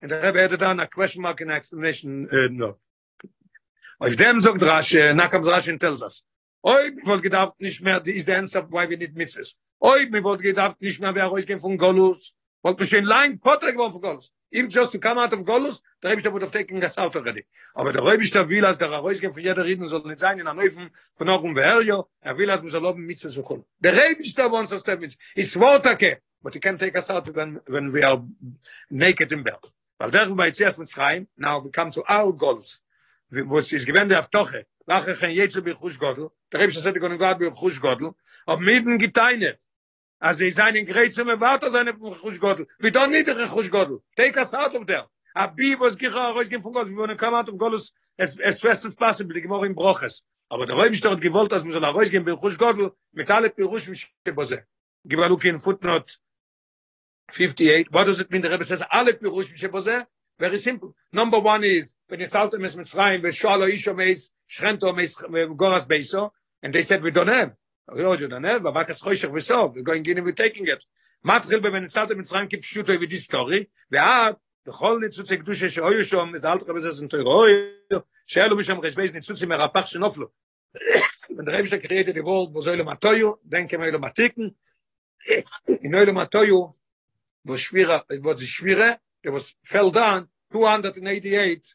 And 0.00 0.10
the 0.10 0.16
Rebbe 0.16 0.40
added 0.42 0.62
on 0.62 0.80
a 0.80 0.86
question 0.86 1.22
mark 1.22 1.40
in 1.40 1.50
explanation, 1.50 2.28
uh, 2.32 2.48
no. 2.50 2.78
Auf 3.98 4.16
dem 4.16 4.40
sagt 4.40 4.62
Rashi, 4.62 5.00
Nakam 5.12 5.42
Rashi 5.44 5.70
and 5.70 5.80
tells 5.80 6.02
us, 6.02 6.22
Oi, 6.62 6.90
mir 6.90 7.06
wollt 7.06 7.22
gedacht 7.22 7.60
nicht 7.60 7.80
mehr, 7.82 8.00
die 8.00 8.12
ist 8.12 8.26
der 8.26 8.38
answer 8.38 8.68
why 8.70 8.88
we 8.88 8.96
need 8.96 9.14
mitzvahs. 9.14 9.56
Oi, 9.80 10.06
mir 10.06 10.22
wollt 10.24 10.42
gedacht 10.42 10.80
nicht 10.80 11.00
mehr, 11.00 11.14
wer 11.14 11.26
rausgehen 11.26 11.60
von 11.60 11.78
Golus. 11.78 12.34
Mir 12.62 12.86
schön 12.86 13.04
lang 13.04 13.38
Potter 13.38 13.72
geworden 13.72 13.92
von 13.92 14.02
Golus. 14.02 14.32
Even 14.50 14.70
just 14.70 14.92
to 14.92 14.98
come 14.98 15.18
out 15.20 15.32
of 15.32 15.44
Golus, 15.44 15.82
der 16.02 16.10
Rebbe 16.10 16.32
would 16.32 16.42
have 16.42 16.52
taken 16.52 16.82
us 16.82 16.96
out 16.98 17.14
already. 17.14 17.44
Aber 17.74 17.92
der 17.92 18.04
Rebbe 18.04 18.26
der 18.28 18.48
will, 18.48 18.64
als 18.64 18.78
der 18.78 18.90
rausgehen 18.90 19.32
von 19.32 19.42
jeder 19.42 19.64
Reden 19.64 19.86
soll 19.86 20.02
nicht 20.06 20.18
sein, 20.18 20.38
in 20.38 20.46
einem 20.46 20.58
Neufen 20.58 20.90
von 21.16 21.28
Ochum 21.28 21.54
Beherjo, 21.54 22.08
er 22.20 22.36
will, 22.38 22.50
als 22.50 22.62
wir 22.62 22.70
soll 22.70 22.94
mitzvahs 22.94 23.34
zu 23.34 23.42
kommen. 23.42 23.64
Der 23.80 23.92
Rebbe 23.92 24.24
wants 24.50 24.72
us 24.72 24.82
to 24.82 24.96
mitzvahs. 24.96 25.18
It's 25.34 25.56
Wortake, 25.56 26.22
but 26.42 26.54
he 26.54 26.60
can 26.60 26.78
take 26.78 26.96
us 26.96 27.10
out 27.10 27.28
when, 27.34 27.60
when 27.66 27.92
we 27.92 28.04
are 28.04 28.24
naked 28.88 29.32
in 29.32 29.42
bed. 29.42 29.60
Weil 29.98 30.10
der 30.10 30.26
bei 30.26 30.50
zuerst 30.50 30.78
mit 30.78 30.90
schreien, 30.90 31.28
now 31.36 31.62
we 31.62 31.70
come 31.70 31.90
to 31.90 32.04
our 32.08 32.32
goals. 32.32 32.82
Wo 33.30 33.58
ist 33.58 33.86
gewende 33.86 34.18
auf 34.18 34.30
Toche, 34.30 34.66
nach 34.86 35.06
ich 35.08 35.20
jetzt 35.20 35.64
bi 35.64 35.74
khush 35.74 35.98
godel 35.98 36.30
der 36.52 36.60
gibs 36.60 36.80
seit 36.80 36.98
gonn 37.00 37.18
gad 37.18 37.38
bi 37.38 37.50
khush 37.50 37.80
godel 37.80 38.14
ob 38.46 38.60
miten 38.60 38.98
gedeine 38.98 39.58
also 40.20 40.44
ich 40.44 40.54
seinen 40.54 40.86
gretz 40.86 41.16
mir 41.16 41.40
warte 41.40 41.66
er 41.66 41.70
seine 41.70 41.92
khush 41.92 42.38
godel 42.38 42.66
wie 42.78 42.92
dann 42.92 43.10
nit 43.10 43.26
der 43.26 43.48
khush 43.48 43.70
godel 43.70 44.00
take 44.16 44.40
us 44.40 44.54
out 44.54 44.74
of 44.74 44.86
der 44.86 45.08
a 45.34 45.48
bi 45.48 45.74
was 45.78 45.96
gih 45.98 46.14
a 46.14 46.32
khush 46.34 46.50
godl 46.50 46.90
wie 46.90 46.96
wenn 46.96 47.16
kamat 47.16 47.48
um 47.48 47.58
golos 47.58 47.92
es 48.16 48.38
es 48.38 48.60
fest 48.60 48.84
es 48.84 48.94
passibel 48.94 49.36
ich 49.36 49.44
mach 49.46 49.66
broches. 49.74 50.24
Aber 50.48 50.64
der 50.66 50.76
räumst 50.76 51.04
dort 51.04 51.20
gewollt 51.20 51.50
dass 51.50 51.64
mir 51.64 51.72
so 51.72 51.80
nach 51.80 51.94
euch 51.94 52.10
gehen 52.10 52.24
bi 52.24 52.32
khush 52.32 52.56
godel 52.56 52.92
mit 53.12 53.30
alle 53.30 53.50
bi 53.50 53.64
khush 53.64 53.88
mich 53.88 54.14
beze 54.24 54.64
kin 55.40 55.60
footnote 55.60 56.12
58 57.32 57.92
what 57.92 58.06
does 58.06 58.20
it 58.20 58.30
mean? 58.30 58.42
The 58.42 58.50
rabbi 58.50 58.64
says 58.64 58.82
alle 58.88 59.12
bi 59.14 59.28
khush 59.28 59.50
mich 59.50 60.15
very 60.38 60.58
simple. 60.58 60.94
Number 61.12 61.38
1 61.38 61.64
is 61.64 61.94
when 62.08 62.20
the 62.20 62.28
south 62.28 62.52
is 62.54 62.76
with 62.76 62.94
rain 62.94 63.22
with 63.22 63.34
shallow 63.34 63.66
is 63.66 63.86
or 63.86 63.94
shrento 63.94 65.00
is 65.00 65.14
goras 65.14 65.86
beiso 65.86 66.30
and 66.62 66.74
they 66.74 66.82
said 66.82 67.02
we 67.02 67.10
don't 67.10 67.28
have. 67.28 67.52
We 67.92 68.04
oh, 68.04 68.16
don't 68.16 68.44
have? 68.44 68.64
And 68.64 68.74
what 68.74 68.86
the 68.86 68.94
choice 68.94 69.24
of 69.24 69.42
so 69.42 69.66
we 69.66 69.82
going 69.82 70.04
in 70.06 70.24
we 70.24 70.32
taking 70.32 70.66
it. 70.66 70.84
Matril 71.24 71.62
when 71.62 71.84
the 71.84 71.90
south 71.90 72.10
is 72.10 72.30
rain 72.32 72.48
keep 72.48 72.64
shoot 72.64 72.86
with 72.86 73.10
this 73.10 73.24
story. 73.24 73.70
We 73.90 73.98
are 73.98 74.36
the 74.66 74.72
whole 74.72 75.00
nitzu 75.00 75.22
tzedush 75.22 75.70
she 75.70 75.80
oy 75.80 76.02
shom 76.02 76.34
is 76.34 76.44
alt 76.44 76.66
kabez 76.66 76.86
is 76.86 76.98
to 76.98 77.18
oy 77.24 77.52
shelo 78.28 78.56
mi 78.56 78.64
sham 78.64 78.80
reshbez 78.80 79.12
nitzu 79.14 79.32
tzim 79.38 79.56
rapach 79.56 79.86
shnoflo 79.92 80.26
and 81.38 81.46
they 81.46 81.64
she 81.64 81.78
created 81.78 82.16
the 82.16 82.22
world 82.22 82.52
we 82.52 82.62
should 82.62 82.80
matoyu 82.80 83.00
to 83.00 83.16
you 83.16 83.38
think 83.48 83.72
we 83.72 83.86
in 85.82 85.94
order 85.94 86.12
matoyu 86.12 86.14
make 86.14 86.30
to 86.30 86.44
you 86.46 86.74
was 87.44 87.60
schwierig 87.60 88.24
was 88.24 88.40
schwierig 88.42 88.98
it 89.26 89.30
was 89.30 89.54
fell 89.64 89.90
down 89.90 90.28
288 90.52 91.74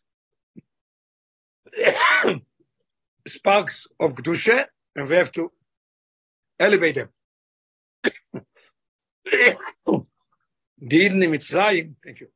sparks 3.28 3.88
of 4.00 4.14
Gdusha, 4.16 4.66
and 4.96 5.10
we 5.10 5.16
have 5.18 5.34
to 5.34 5.52
elevate 6.58 6.96
them. 6.96 7.10
the 9.26 10.06
Eden 10.90 11.22
in 11.24 11.32
Mitzrayim, 11.32 11.96
thank 12.04 12.22
you. 12.22 12.30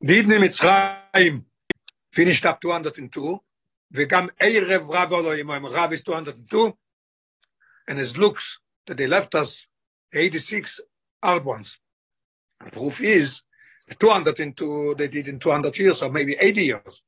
The 0.00 0.12
Eden 0.14 0.32
in 0.32 0.40
Mitzrayim 0.40 1.44
finished 2.12 2.46
up 2.46 2.60
202, 2.62 3.40
וגם 3.93 4.27
ערב 4.39 4.91
רב 4.91 5.13
אלוהים, 5.13 5.51
אם 5.51 5.65
רב 5.65 5.91
is 5.93 6.03
202, 6.03 6.73
and 7.89 7.99
it 7.99 8.17
looks 8.17 8.59
that 8.87 8.97
they 8.97 9.07
left 9.07 9.35
us 9.35 9.67
86 10.13 10.79
hard 11.23 11.45
ones. 11.45 11.79
The 12.63 12.71
proof 12.71 13.01
is 13.01 13.43
200 13.99 14.39
into, 14.39 14.95
they 14.95 15.07
did 15.07 15.27
in 15.27 15.39
200 15.39 15.77
years 15.77 16.01
or 16.01 16.11
maybe 16.11 16.35
80 16.39 16.63
years. 16.63 17.03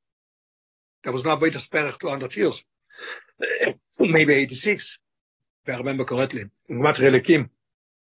There 1.03 1.13
was 1.13 1.25
no 1.25 1.35
way 1.35 1.49
to 1.49 1.59
spare 1.59 1.91
200 1.91 2.35
years. 2.35 2.63
maybe 3.99 4.33
86, 4.33 4.99
if 5.65 5.73
I 5.73 5.77
remember 5.77 6.05
correctly. 6.05 6.45
In 6.69 6.79
what 6.79 6.95
Relikim, 6.95 7.49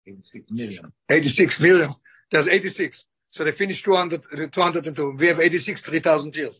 86 0.05 0.51
million. 0.51 0.93
86 1.09 1.59
million. 1.59 1.93
There's 2.31 2.47
86. 2.47 3.05
So 3.31 3.43
they 3.43 3.51
finished 3.51 3.85
200, 3.85 4.51
200 4.51 4.87
into, 4.87 5.11
we 5.11 5.27
have 5.27 5.39
86, 5.39 5.81
3,000 5.81 6.35
years. 6.35 6.59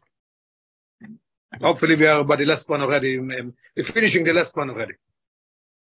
Hopefully 1.62 1.96
we 1.96 2.06
are 2.08 2.24
by 2.24 2.36
the 2.36 2.46
last 2.46 2.70
one 2.70 2.82
already. 2.82 3.18
um, 3.18 3.54
We're 3.76 3.84
finishing 3.86 4.24
the 4.24 4.34
last 4.34 4.56
one 4.56 4.70
already. 4.70 4.94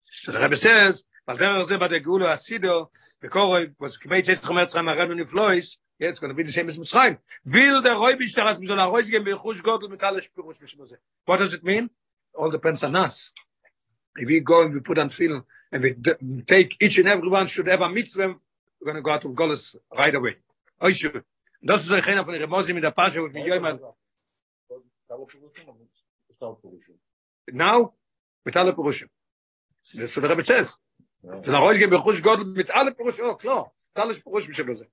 So 0.03 0.33
the 0.33 0.41
Rebbe 0.41 0.57
says, 0.57 1.05
אבל 1.28 1.39
דרך 1.39 1.62
זה 1.66 1.78
בדי 1.78 2.01
גאולו 2.01 2.28
הסידו, 2.28 2.87
וקורוי, 3.22 3.66
was 3.83 3.99
כמי 4.01 4.22
צייס 4.22 4.45
חומר 4.45 4.66
צחיים 4.66 4.89
הרב 4.89 5.11
נפלויס, 5.11 5.78
yeah, 6.01 6.09
it's 6.09 6.18
going 6.18 6.30
to 6.30 6.35
be 6.35 6.43
the 6.43 6.51
same 6.53 6.68
as 6.68 6.78
Mitzrayim. 6.78 7.16
Will 7.47 7.80
the 7.80 7.91
Roy 7.91 8.14
Bishtaras 8.14 8.59
Mizol 8.59 8.78
HaRoy 8.78 9.03
Zgem 9.05 9.24
B'Yechush 9.24 9.62
Godel 9.62 9.89
Mitalish 9.89 10.26
Pirush 10.37 10.61
Mishmo 10.61 10.85
Zeh. 10.91 10.97
What 11.26 11.39
does 11.39 11.55
it 11.55 11.62
mean? 11.62 11.91
All 12.35 12.51
depends 12.51 12.83
on 12.83 12.97
us. 12.97 13.30
If 14.16 14.26
we 14.26 14.41
go 14.41 14.62
and 14.64 14.74
we 14.74 14.80
put 14.80 14.99
on 14.99 15.11
film 15.11 15.45
and 15.72 15.83
we 15.83 15.93
d- 15.93 16.43
take 16.47 16.76
each 16.83 16.99
and 16.99 17.09
every 17.09 17.28
one 17.28 17.47
should 17.47 17.68
have 17.68 17.80
a 17.83 17.89
mitzvah, 17.89 18.35
we're 18.80 18.85
going 18.85 18.97
to 18.97 19.03
go 19.03 19.12
out 19.12 19.24
of 19.24 19.30
Golis 19.33 19.76
right 19.97 20.14
away. 20.14 20.37
Oh, 20.80 20.91
sure. 20.91 21.22
Das 21.64 21.85
ist 21.85 21.93
ein 21.93 22.03
Chena 22.03 22.24
von 22.24 22.35
der 22.35 22.43
Remosi 22.43 22.72
mit 22.72 22.83
der 22.83 22.91
Pasha 22.91 23.20
und 23.20 23.33
mit 23.33 23.47
Yoyman. 23.47 23.78
Now, 27.51 27.93
mit 28.43 28.58
alle 28.58 28.74
Purushim. 28.74 29.10
Das 29.84 29.93
ist 29.93 30.18
der 30.18 30.30
Rebbe 30.30 30.43
Chess. 30.43 30.80
Wenn 31.22 31.53
er 31.53 31.62
heute 31.62 31.80
geht, 31.80 31.89
mit 31.89 32.01
Chush 32.01 32.22
Gott, 32.22 32.45
mit 32.45 32.72
alle 32.72 32.93
Purushim, 32.93 33.26
oh, 33.26 33.36
klar, 33.36 33.72
mit 33.93 34.03
alle 34.03 34.14
Purushim, 34.16 34.49
mit 34.49 34.60
alle 34.60 34.68
Purushim. 34.68 34.91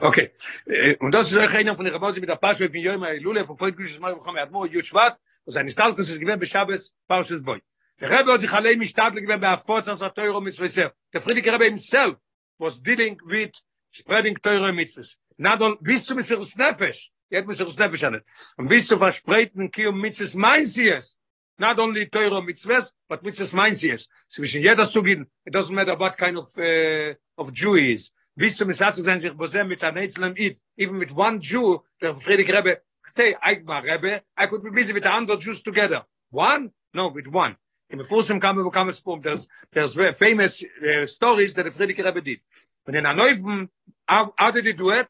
Okay. 0.00 0.32
Eh, 0.66 0.96
und 0.96 1.12
das 1.12 1.32
ist 1.32 1.38
euch 1.38 1.54
einer 1.54 1.74
von 1.74 1.84
den 1.84 1.94
Rebbe 1.94 2.20
mit 2.20 2.28
der 2.28 2.36
Pasch 2.36 2.60
mit 2.60 2.74
Joima, 2.74 3.10
mit 3.10 3.22
Lule, 3.22 3.44
von 3.44 3.58
Freund, 3.58 3.76
Gushis, 3.76 3.98
Mario, 3.98 4.16
Mohamed, 4.16 4.50
Mohamed, 4.50 4.72
Yushvat, 4.72 5.20
und 5.44 5.52
sein 5.52 5.68
Stalkus 5.68 6.08
ist 6.08 6.20
gewähnt, 6.20 6.40
bei 6.40 6.46
Shabbos, 6.46 6.94
Pashwe, 7.08 7.40
Boi. 7.40 7.60
Der 8.00 8.10
Rebbe 8.10 8.32
hat 8.32 8.40
sich 8.40 8.52
allein 8.52 8.78
mit 8.78 8.88
Stadl 8.88 9.20
gewähnt, 9.20 9.40
bei 9.40 9.48
Afoz, 9.48 9.88
als 9.88 10.00
er 10.00 10.14
Teuro, 10.14 10.40
mit 10.40 10.54
Zwei 10.54 10.68
Ser. 10.68 10.94
Der 11.12 11.20
Friedrich 11.20 11.52
Rebbe 11.52 11.64
himself 11.64 12.16
was 12.58 12.80
dealing 12.82 13.20
with 13.24 13.52
spreading 13.90 14.36
Teuro, 14.40 14.72
mit 14.72 14.88
Zwei 14.90 15.02
Nadol 15.38 15.78
bis 15.80 16.04
zum 16.04 16.16
Mesiris 16.16 16.56
Nefesh. 16.56 17.10
Jetzt 17.30 17.46
Mesiris 17.46 17.78
Nefesh 17.78 18.04
an 18.04 18.22
Und 18.56 18.68
bis 18.68 18.86
zum 18.86 18.98
verspreiten 18.98 19.70
Kiyum 19.70 20.00
Mitzvahs 20.00 20.34
meint 20.34 20.68
sie 20.68 20.90
es. 20.90 21.18
Not 21.58 21.78
only 21.78 22.06
Teuro 22.06 22.42
Mitzvahs, 22.42 22.92
but 23.08 23.22
Mitzvahs 23.22 23.52
meint 23.52 23.76
sie 23.76 23.90
es. 23.90 24.08
Zwischen 24.28 24.62
jeder 24.62 24.86
Sugin, 24.86 25.26
it 25.44 25.54
doesn't 25.54 25.74
matter 25.74 25.98
what 25.98 26.16
kind 26.16 26.38
of, 26.38 26.48
uh, 26.56 27.14
of 27.36 27.52
Jew 27.52 27.76
is. 27.76 28.12
bis 28.36 28.56
zum 28.56 28.72
Satz 28.72 28.96
sein 28.96 29.18
sich 29.18 29.32
bosem 29.32 29.66
mit 29.68 29.80
der 29.80 29.92
Netzlem 29.92 30.34
it 30.36 30.60
even 30.76 30.98
mit 30.98 31.10
one 31.10 31.38
Jew 31.40 31.80
der 32.00 32.14
Friedrich 32.20 32.52
Rebbe 32.52 32.82
say 33.14 33.34
I 33.42 33.62
my 33.64 33.80
Rebbe 33.80 34.22
I 34.36 34.46
could 34.46 34.62
be 34.62 34.70
busy 34.70 34.92
with 34.92 35.04
the 35.04 35.10
other 35.10 35.36
Jews 35.36 35.62
together 35.62 36.04
one 36.30 36.70
no 36.92 37.08
with 37.08 37.26
one 37.26 37.56
in 37.88 37.98
the 37.98 38.04
first 38.04 38.28
time 38.28 38.40
come 38.40 38.70
come 38.70 38.92
spoke 38.92 39.22
there's 39.22 39.48
there's 39.72 39.94
very 39.94 40.12
famous 40.12 40.62
uh, 40.62 41.06
stories 41.06 41.54
that 41.54 41.64
the 41.64 41.70
Friedrich 41.70 41.98
Rebbe 41.98 42.20
did 42.20 42.40
und 42.86 42.94
in 42.94 43.04
neuen 43.04 43.70
how, 44.06 44.34
how 44.36 44.50
did 44.50 44.66
he 44.66 44.74
do 44.74 44.90
it 44.90 45.08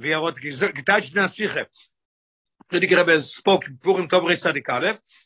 wie 0.00 0.12
er 0.12 0.22
hat 0.22 0.40
geteilt 0.40 1.08
in 1.08 1.14
der 1.14 1.28
Sicher. 1.28 1.66
Für 2.68 2.80
die 2.80 2.94
Rebbe 2.94 3.20
spok 3.20 3.64
Purim 3.82 4.08
Tovri 4.08 4.36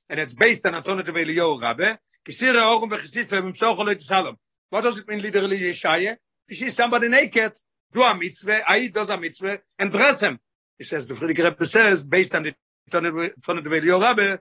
and 0.09 0.20
it's 0.20 0.35
based 0.35 0.66
on 0.66 0.75
Antonio 0.75 1.03
de 1.03 1.12
Liyo 1.12 1.61
Rabbe, 1.61 1.99
Kisira 2.27 2.64
Orum 2.66 2.91
Vechisife 2.91 3.41
Vimsoch 3.41 3.79
Oloi 3.79 3.97
Tisalom. 3.97 4.37
What 4.70 4.83
does 4.83 4.99
it 4.99 5.07
mean 5.07 5.20
literally 5.20 5.61
Yeshaya? 5.61 6.16
Is 6.49 6.59
see 6.59 6.70
somebody 6.70 7.09
naked, 7.09 7.53
do 7.93 8.03
a 8.03 8.14
mitzvah, 8.16 8.62
Aid 8.68 8.95
does 8.95 9.11
a 9.11 9.16
mitzvah, 9.18 9.61
and 9.79 9.93
dress 9.93 10.20
him. 10.20 10.41
He 10.79 10.85
says, 10.85 11.07
the 11.07 11.14
Friedrich 11.14 11.39
Rebbe 11.39 11.66
says, 11.66 12.05
based 12.05 12.35
on 12.35 12.43
the 12.43 12.55
Antonio 12.93 13.62
de 13.62 13.70
Liyo 13.70 14.01
Rabbe, 14.01 14.41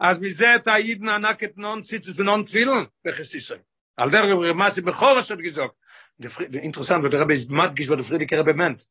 as 0.00 0.18
mizet 0.18 0.66
Aid 0.66 1.02
na 1.02 1.18
naked 1.18 1.54
non 1.56 1.82
tzitzis 1.82 2.18
non 2.18 2.44
tzvilon 2.44 2.88
Vechisise. 3.04 3.60
Al 3.98 4.10
der 4.10 4.22
Rebbe 4.22 4.54
Masi 4.54 4.80
Bechorosh 4.80 5.30
hat 5.30 5.38
gesagt, 5.38 5.74
interessant, 6.18 7.02
but 7.02 7.10
the 7.10 7.18
Rebbe 7.18 7.34
ist 7.34 7.50
mad 7.50 7.76
gish 7.76 7.88
der 7.88 8.02
Friedrich 8.02 8.32
Rebbe 8.32 8.54
meint. 8.54 8.86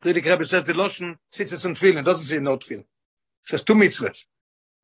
Friedrich 0.00 0.26
Rebbe 0.26 0.44
says, 0.44 0.64
the 0.64 0.72
Loschen 0.72 1.18
sitzes 1.32 1.64
und 1.64 1.76
tfilen, 1.78 2.04
doesn't 2.04 2.24
say 2.24 2.38
not 2.38 2.60
tfilen. 2.60 2.84
says 3.46 3.64
two 3.64 3.74
mitzvahs. 3.74 4.26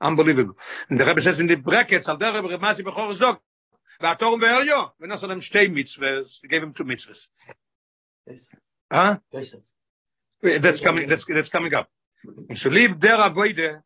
Unbelievable. 0.01 0.57
And 0.89 0.99
the 0.99 1.05
Rebbe 1.05 1.21
says 1.21 1.39
in 1.41 1.47
the 1.47 1.57
brackets, 1.57 2.09
al 2.09 2.17
der 2.17 2.33
Rebbe 2.33 2.59
Masi 2.59 2.83
Bechorach 2.83 3.17
sagt, 3.17 3.43
והתורם 4.01 4.43
והריו, 4.43 4.87
ונעשו 5.01 5.27
להם 5.27 5.41
שתי 5.41 5.69
מצווות, 5.69 6.27
he 6.43 6.49
gave 6.49 6.63
him 6.63 6.73
two 6.73 6.85
mitzvahs. 6.85 7.29
Huh? 8.93 9.19
Yosef. 9.33 9.61
That's 10.43 10.81
coming, 10.81 11.09
that's, 11.09 11.25
that's 11.25 11.51
coming 11.51 11.75
up. 11.75 11.89
Und 12.49 12.59
so 12.59 12.69
lieb 12.69 12.99
der 13.01 13.19
Avoide, 13.19 13.83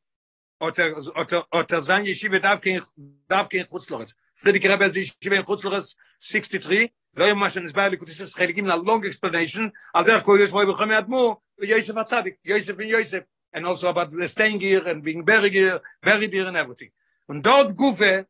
ot 0.58 0.78
er, 0.78 0.96
ot 1.14 1.32
er, 1.32 1.46
ot 1.50 1.70
er 1.70 1.82
sein 1.82 2.04
Yeshiva 2.04 2.38
darf 2.38 2.60
kein, 2.60 2.82
darf 3.28 3.48
kein 3.48 3.66
Chutzlores. 3.66 4.14
Friedrich 4.34 4.64
Rebbe 4.64 4.86
ist 4.86 4.96
Yeshiva 4.96 5.36
in 5.36 5.44
Chutzlores 5.44 5.96
63, 6.20 6.92
לא 7.15 7.25
יום 7.25 7.39
מה 7.39 7.49
שנסבר 7.49 7.87
לקוטיסס 7.89 8.33
חלקים 8.33 8.67
ל 8.67 8.71
long 8.71 9.03
explanation, 9.05 9.61
על 9.93 10.05
דרך 10.05 10.23
כל 10.23 10.37
יושבו 10.41 10.63
יבחמי 10.63 10.97
אדמו, 10.97 11.41
ויוסף 11.59 11.97
הצדיק, 11.97 12.35
יוסף 12.45 12.75
בן 12.75 12.87
יוסף, 12.87 13.19
and 13.55 13.65
also 13.65 13.89
about 13.89 14.11
the 14.11 14.27
staying 14.27 14.59
here 14.61 14.83
and 14.87 15.03
being 15.03 15.23
buried 15.23 15.53
here, 15.53 15.79
buried 16.03 16.31
here 16.31 16.47
and 16.47 16.55
everything. 16.55 16.89
Und 17.27 17.43
dort 17.43 17.75
Gufe, 17.75 18.25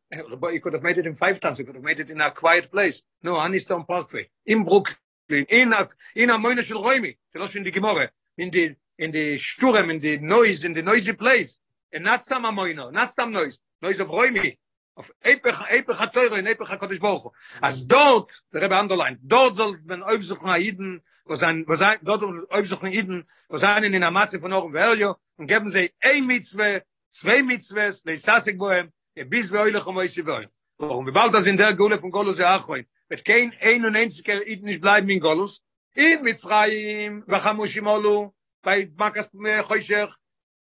you 0.52 0.60
could 0.60 0.74
have 0.74 0.82
made 0.82 0.98
it 0.98 1.06
in 1.06 1.16
five 1.16 1.40
times, 1.40 1.58
you 1.58 1.64
could 1.64 1.76
have 1.76 1.84
made 1.84 2.00
it 2.00 2.10
in 2.10 2.20
a 2.20 2.30
quiet 2.30 2.70
place. 2.70 3.02
No, 3.22 3.34
Aniston 3.34 3.86
Parkway, 3.86 4.28
in 4.46 4.64
Brooklyn, 4.64 4.96
in 5.48 5.72
a, 5.72 5.88
in 6.14 6.30
a 6.30 6.38
moine 6.38 6.62
shel 6.62 6.82
Roimi, 6.82 7.16
שלא 7.34 7.56
in 7.56 7.62
the 7.64 7.72
Gemore, 7.72 8.08
in 8.38 8.50
the, 8.50 8.74
in 8.98 9.10
the 9.10 9.38
Sturm, 9.38 9.90
in 9.90 10.00
the 10.00 10.18
noise, 10.18 10.64
in 10.64 10.72
the 10.72 10.82
noisy 10.82 11.12
place, 11.14 11.58
and 11.92 12.04
not 12.04 12.24
some 12.24 12.44
amoino, 12.44 12.92
not 12.92 13.12
some 13.12 13.32
noise, 13.32 13.58
noise 13.80 13.98
of 14.00 14.08
Roimi, 14.08 14.56
of 14.96 15.10
Epech, 15.24 15.60
Epech 15.70 15.96
HaTeure, 15.96 16.38
in 16.38 16.46
Epech 16.46 16.68
HaKodesh 16.68 17.00
Baruch 17.00 17.24
Hu. 17.24 17.32
As 17.60 17.86
dort, 17.86 18.42
der 18.52 18.62
Rebbe 18.62 18.78
underline, 18.78 19.18
dort 19.22 19.56
soll 19.56 19.78
man 19.84 20.02
aufsuchen 20.02 20.50
Aiden, 20.50 21.02
wo 21.24 21.34
sein, 21.36 21.64
wo 21.66 21.76
sein, 21.76 21.98
dort 22.02 22.22
aufsuchen 22.50 22.88
Aiden, 22.88 23.26
wo 23.48 23.58
sein 23.58 23.84
in 23.84 23.92
der 23.92 24.10
Matze 24.10 24.38
von 24.40 24.52
Orem 24.52 24.72
Veljo, 24.72 25.16
und 25.36 25.46
geben 25.46 25.68
sie 25.68 25.92
ein 26.00 26.26
Mitzwe, 26.26 26.82
zwei 27.10 27.42
Mitzwes, 27.42 28.04
leisasik 28.04 28.58
bohem, 28.58 28.92
e 29.14 29.24
bis 29.24 29.50
ve 29.50 29.58
oile 29.58 29.80
chomo 29.80 30.02
isi 30.02 30.22
bohem. 30.22 30.48
Warum? 30.78 31.06
Wie 31.06 31.12
bald 31.12 31.32
das 31.32 31.46
in 31.46 31.56
der 31.56 31.74
Gule 31.74 31.98
von 31.98 32.10
Golus 32.10 32.38
ja 32.38 32.54
Achoin, 32.54 32.86
wird 33.08 33.24
kein 33.24 33.52
ein 33.60 33.84
und 33.84 33.96
einziger 33.96 34.46
Id 34.46 34.62
nicht 34.62 34.82
bleiben 34.82 35.08
in 35.08 35.20
Golus, 35.20 35.62
in 35.94 36.22
Mitzrayim, 36.22 37.24
vachamushim 37.26 37.86
olu, 37.86 38.32
bei 38.62 38.90
Makas 38.96 39.30
Choyshech, 39.32 40.12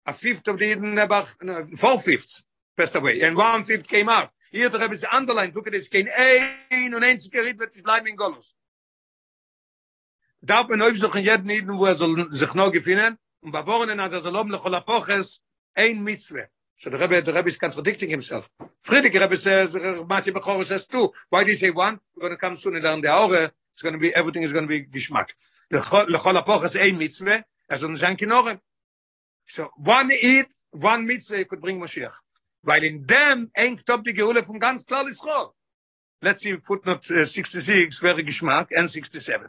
a 0.05 0.13
fifth 0.13 0.49
of 0.49 0.59
the 0.59 0.73
Eden, 0.73 0.95
nebach, 0.95 1.37
no, 1.43 1.67
four 1.77 2.01
fifths 2.01 2.45
passed 2.81 2.97
away, 2.97 3.21
and 3.21 3.37
one 3.37 3.65
fifth 3.65 3.89
came 3.89 4.09
out. 4.09 4.31
Hier 4.51 4.71
der 4.71 4.81
Rebbe 4.81 4.95
ist 4.95 5.07
underline, 5.13 5.53
look 5.55 5.67
at 5.67 5.73
this, 5.73 5.89
kein 5.91 6.09
ein 6.09 6.95
und 6.95 7.05
einziger 7.05 7.45
Id 7.45 7.59
wird 7.59 7.75
nicht 7.75 7.85
bleiben 7.85 8.07
in 8.07 8.17
Golus. 8.17 8.55
Darf 10.41 10.69
man 10.69 10.81
aufsuchen 10.81 11.23
jeden 11.23 11.51
Iden, 11.51 11.77
wo 11.79 11.87
er 11.87 11.95
soll 11.95 12.33
sich 12.33 12.55
noch 12.55 12.73
gefinnen, 12.73 13.19
und 13.43 13.53
bewohnen, 13.53 14.01
als 14.01 14.13
er 14.13 14.21
soll 14.21 14.37
oben 14.37 14.51
lechol 14.51 14.75
apoches, 14.75 15.41
ein 15.75 16.03
mitzvah. 16.03 16.49
So 16.79 16.89
the 16.89 16.97
Rebbe, 16.97 17.23
the 17.23 17.33
Rebbe 17.33 17.51
is 17.51 17.59
contradicting 17.59 18.09
himself. 18.09 18.49
Friedrich 18.83 19.15
Rebbe 19.15 19.37
says, 19.37 19.75
Masi 19.75 20.33
Bechor 20.33 20.65
says 20.65 20.89
two. 20.89 21.13
Why 21.29 21.45
do 21.45 21.51
you 21.51 21.57
say 21.57 21.69
one? 21.69 22.01
We're 22.17 22.23
going 22.23 22.33
to 22.33 22.39
come 22.39 22.57
soon 22.57 22.75
and 22.75 22.83
down 22.83 23.03
the 23.03 23.09
hour. 23.13 23.53
It's 23.75 23.83
going 23.83 23.93
to 23.93 23.99
be, 23.99 24.15
everything 24.15 24.43
is 24.43 24.53
going 24.53 24.67
to 24.67 24.69
be 24.69 24.87
geschmack. 24.87 25.27
Lechol 25.71 26.43
apoch 26.43 26.65
is 26.65 26.77
ein 26.77 26.97
mitzvah, 26.97 27.45
as 27.69 27.85
on 27.85 27.97
sein 27.99 28.17
kinoren. 28.17 28.61
So 29.47 29.69
one 29.77 30.11
eat, 30.11 30.49
one 30.71 31.07
mitzvah 31.07 31.39
you 31.39 31.45
could 31.45 31.61
bring 31.61 31.79
Moshiach. 31.79 32.15
Weil 32.63 32.85
in 32.85 33.07
dem 33.07 33.51
hängt 33.55 33.87
top 33.87 34.05
die 34.05 34.15
Geule 34.15 34.45
von 34.45 34.59
ganz 34.61 34.85
klar 34.85 35.07
Israel. 35.09 35.51
Let's 36.23 36.41
see 36.41 36.59
footnote 36.59 37.09
uh, 37.15 37.25
66, 37.25 38.03
wäre 38.03 38.23
Geschmack, 38.23 38.71
and 38.77 38.91
67. 38.91 39.49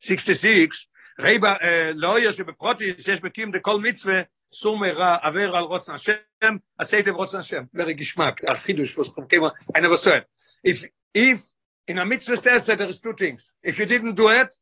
66, 0.00 0.88
Reba, 1.18 1.58
uh, 1.62 1.92
lawyer 1.94 2.32
שבפרוטי, 2.32 2.94
שיש 2.98 3.20
בקים 3.20 3.50
דכל 3.50 3.80
מצווה, 3.80 4.22
סור 4.52 4.78
מרע, 4.78 5.16
עבר 5.22 5.56
על 5.56 5.64
רוצן 5.64 5.92
השם, 5.92 6.56
עשיתם 6.78 7.14
רוצן 7.14 7.38
השם. 7.38 7.62
Very 7.76 7.94
geschmack, 7.94 8.50
החידוש, 8.52 8.98
was 8.98 9.08
came, 9.08 9.44
I 9.76 9.80
never 9.80 9.96
saw 9.96 10.16
it. 10.16 10.24
If, 10.64 10.84
if, 11.14 11.40
in 11.86 11.98
a 11.98 12.20
says 12.20 12.66
that 12.66 12.78
there 12.78 12.88
is 12.88 13.00
two 13.00 13.14
things. 13.14 13.52
If 13.62 13.78
you 13.78 13.86
didn't 13.86 14.14
do 14.14 14.28
it, 14.28 14.54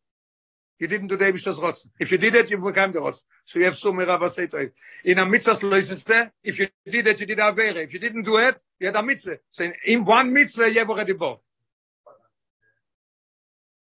you 0.79 0.87
didn't 0.87 1.09
do 1.09 1.17
the 1.17 1.25
Eibishter's 1.25 1.59
Rotzen. 1.59 1.89
If 1.99 2.13
you 2.13 2.19
did 2.19 2.35
it, 2.35 2.51
you 2.51 2.59
became 2.59 2.93
the 2.93 3.01
Rotzen. 3.01 3.25
So 3.45 3.59
you 3.59 3.65
have 3.65 3.77
so 3.77 3.93
say 4.29 4.47
to 4.47 4.57
it. 4.59 4.75
In 5.05 5.19
a 5.19 5.27
mitzvah 5.27 5.53
loiseste, 5.53 6.31
if 6.43 6.59
you 6.59 6.69
did 6.87 7.07
it, 7.07 7.21
you 7.21 7.27
did 7.27 7.39
Avere. 7.39 7.77
If 7.85 7.93
you 7.93 7.99
didn't 7.99 8.25
do 8.25 8.37
it, 8.37 8.63
you 8.79 8.89
had 8.89 8.97
a 8.97 9.03
mitzvah. 9.03 9.39
So 9.53 9.65
in, 9.65 9.75
in 9.85 10.05
one 10.05 10.33
mitzvah, 10.33 10.71
you 10.71 10.79
have 10.81 10.91
already 10.91 11.15
both. 11.15 11.41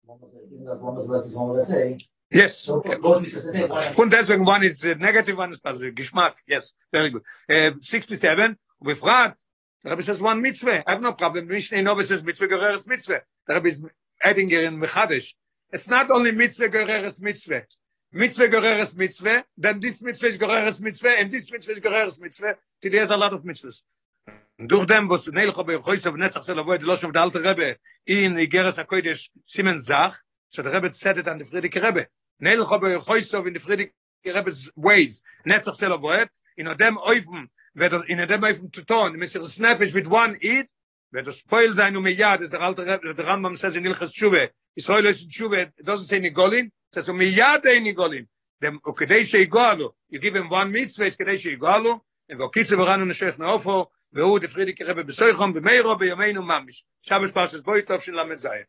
Was, 0.06 0.34
was 1.08 1.36
was 1.36 1.98
Yes. 2.30 2.58
so 2.58 2.82
mitzvahs 2.82 3.52
say 3.52 3.64
one. 3.66 3.94
Und 3.96 4.10
deswegen 4.12 4.44
one 4.44 4.62
is 4.64 4.84
uh, 4.84 4.94
negative, 4.98 5.38
one 5.38 5.52
is 5.52 5.60
positive. 5.60 5.94
Geschmack. 5.94 6.34
Yes. 6.46 6.74
Very 6.92 7.10
good. 7.10 7.22
Uh, 7.48 7.70
67. 7.80 8.56
ובפרט, 8.82 9.34
the 9.84 9.90
Rebbe 9.90 10.02
says 10.02 10.20
one 10.20 10.42
mitzvah. 10.42 10.82
I 10.86 10.92
have 10.92 11.00
no 11.00 11.12
problem. 11.12 11.46
Mishnah 11.46 11.82
Nova 11.82 12.04
says 12.04 12.22
mitzvah 12.22 12.48
gereres 12.48 12.86
mitzvah. 12.86 13.20
The 13.46 13.54
Rebbe 13.54 13.68
is 13.68 13.82
adding 14.22 14.50
in 14.50 14.78
Mechadish. 14.78 15.34
It's 15.74 15.88
not 15.88 16.08
only 16.08 16.30
mitzvah 16.30 16.68
gereres 16.68 17.20
mitzvah. 17.20 17.62
Mitzvah 18.12 18.46
gereres 18.46 18.96
mitzvah, 18.96 19.44
then 19.58 19.80
this 19.80 20.00
mitzvah 20.00 20.28
is 20.28 20.38
gereres 20.38 20.80
mitzvah, 20.80 21.16
and 21.18 21.28
this 21.32 21.50
mitzvah 21.50 21.72
is 21.72 21.80
gereres 21.80 22.20
mitzvah. 22.20 22.54
Today 22.80 22.98
there's 22.98 23.10
a 23.10 23.16
lot 23.16 23.32
of 23.32 23.42
mitzvahs. 23.42 23.82
Und 24.56 24.68
durch 24.68 24.86
dem, 24.86 25.10
was 25.10 25.26
Neilcho 25.26 25.64
bei 25.66 25.76
Choyse 25.78 26.06
of 26.06 26.14
Netzach 26.14 26.48
Avoid, 26.48 26.82
Loshov 26.82 27.12
der 27.12 27.22
alte 27.22 27.42
Rebbe, 27.42 27.76
in 28.06 28.36
Igeres 28.36 28.76
HaKodesh, 28.76 29.30
Simen 29.44 29.80
Zach, 29.80 30.14
so 30.48 30.62
the 30.62 30.70
Rebbe 30.70 30.94
said 30.94 31.18
it 31.18 31.26
on 31.26 31.38
the 31.38 31.44
Friedrich 31.44 31.74
Rebbe. 31.74 32.06
Neilcho 32.40 32.80
bei 32.80 32.96
Choyse 32.98 33.34
of 33.34 33.48
in 33.48 33.54
the 33.54 33.58
Friedrich 33.58 33.92
Rebbe's 34.24 34.70
ways, 34.76 35.24
Netzach 35.44 35.74
Sel 35.74 35.92
Avoid, 35.92 36.28
in 36.56 36.66
dem 36.76 36.98
Oifen, 36.98 37.50
wird 37.74 37.92
das 37.92 38.04
in 38.04 38.18
dem 38.18 38.44
Oifen 38.44 38.72
zu 38.72 38.84
tun, 38.84 39.18
mit 39.18 39.28
sich 39.28 39.44
Snappish 39.44 39.92
with 39.92 40.06
one 40.06 40.38
eat, 40.40 40.68
wird 41.14 41.28
das 41.28 41.38
Spoil 41.38 41.72
sein 41.72 41.96
um 41.96 42.02
Miyad, 42.02 42.40
das 42.42 42.50
der 42.50 42.60
alte 42.60 42.84
Rebbe, 42.84 43.14
der 43.14 43.26
Rambam 43.26 43.56
says 43.56 43.76
in 43.76 43.84
Ilches 43.86 44.12
Tshuve, 44.12 44.50
Israel 44.74 45.06
is 45.06 45.26
Tshuve, 45.28 45.72
it 45.76 45.86
doesn't 45.86 46.06
say 46.06 46.18
Nigolin, 46.18 46.66
it 46.66 46.72
says 46.92 47.08
um 47.08 47.16
Miyad 47.16 47.64
ein 47.66 47.84
Nigolin. 47.84 48.26
Dem, 48.60 48.80
ukidei 48.80 49.24
sheigolu, 49.24 49.92
you 50.08 50.18
give 50.18 50.34
him 50.34 50.50
one 50.50 50.72
mitzvah, 50.72 51.04
is 51.04 51.16
kidei 51.16 51.36
sheigolu, 51.36 52.00
and 52.28 52.40
vokitze 52.40 52.76
veranu 52.76 53.06
neshech 53.06 53.38
naofo, 53.38 53.86
והוא 54.14 54.38
דפרידיק 54.38 54.82
רבי 54.82 55.02
בסויכום 55.02 55.52
במיירו 55.52 55.96
בימינו 55.96 56.42
ממש. 56.42 56.84
שבס 57.02 57.32
פרשס 57.32 57.60
בוי 57.60 57.82
טוב 57.82 58.00
של 58.00 58.20
למד 58.20 58.36
זין. 58.36 58.62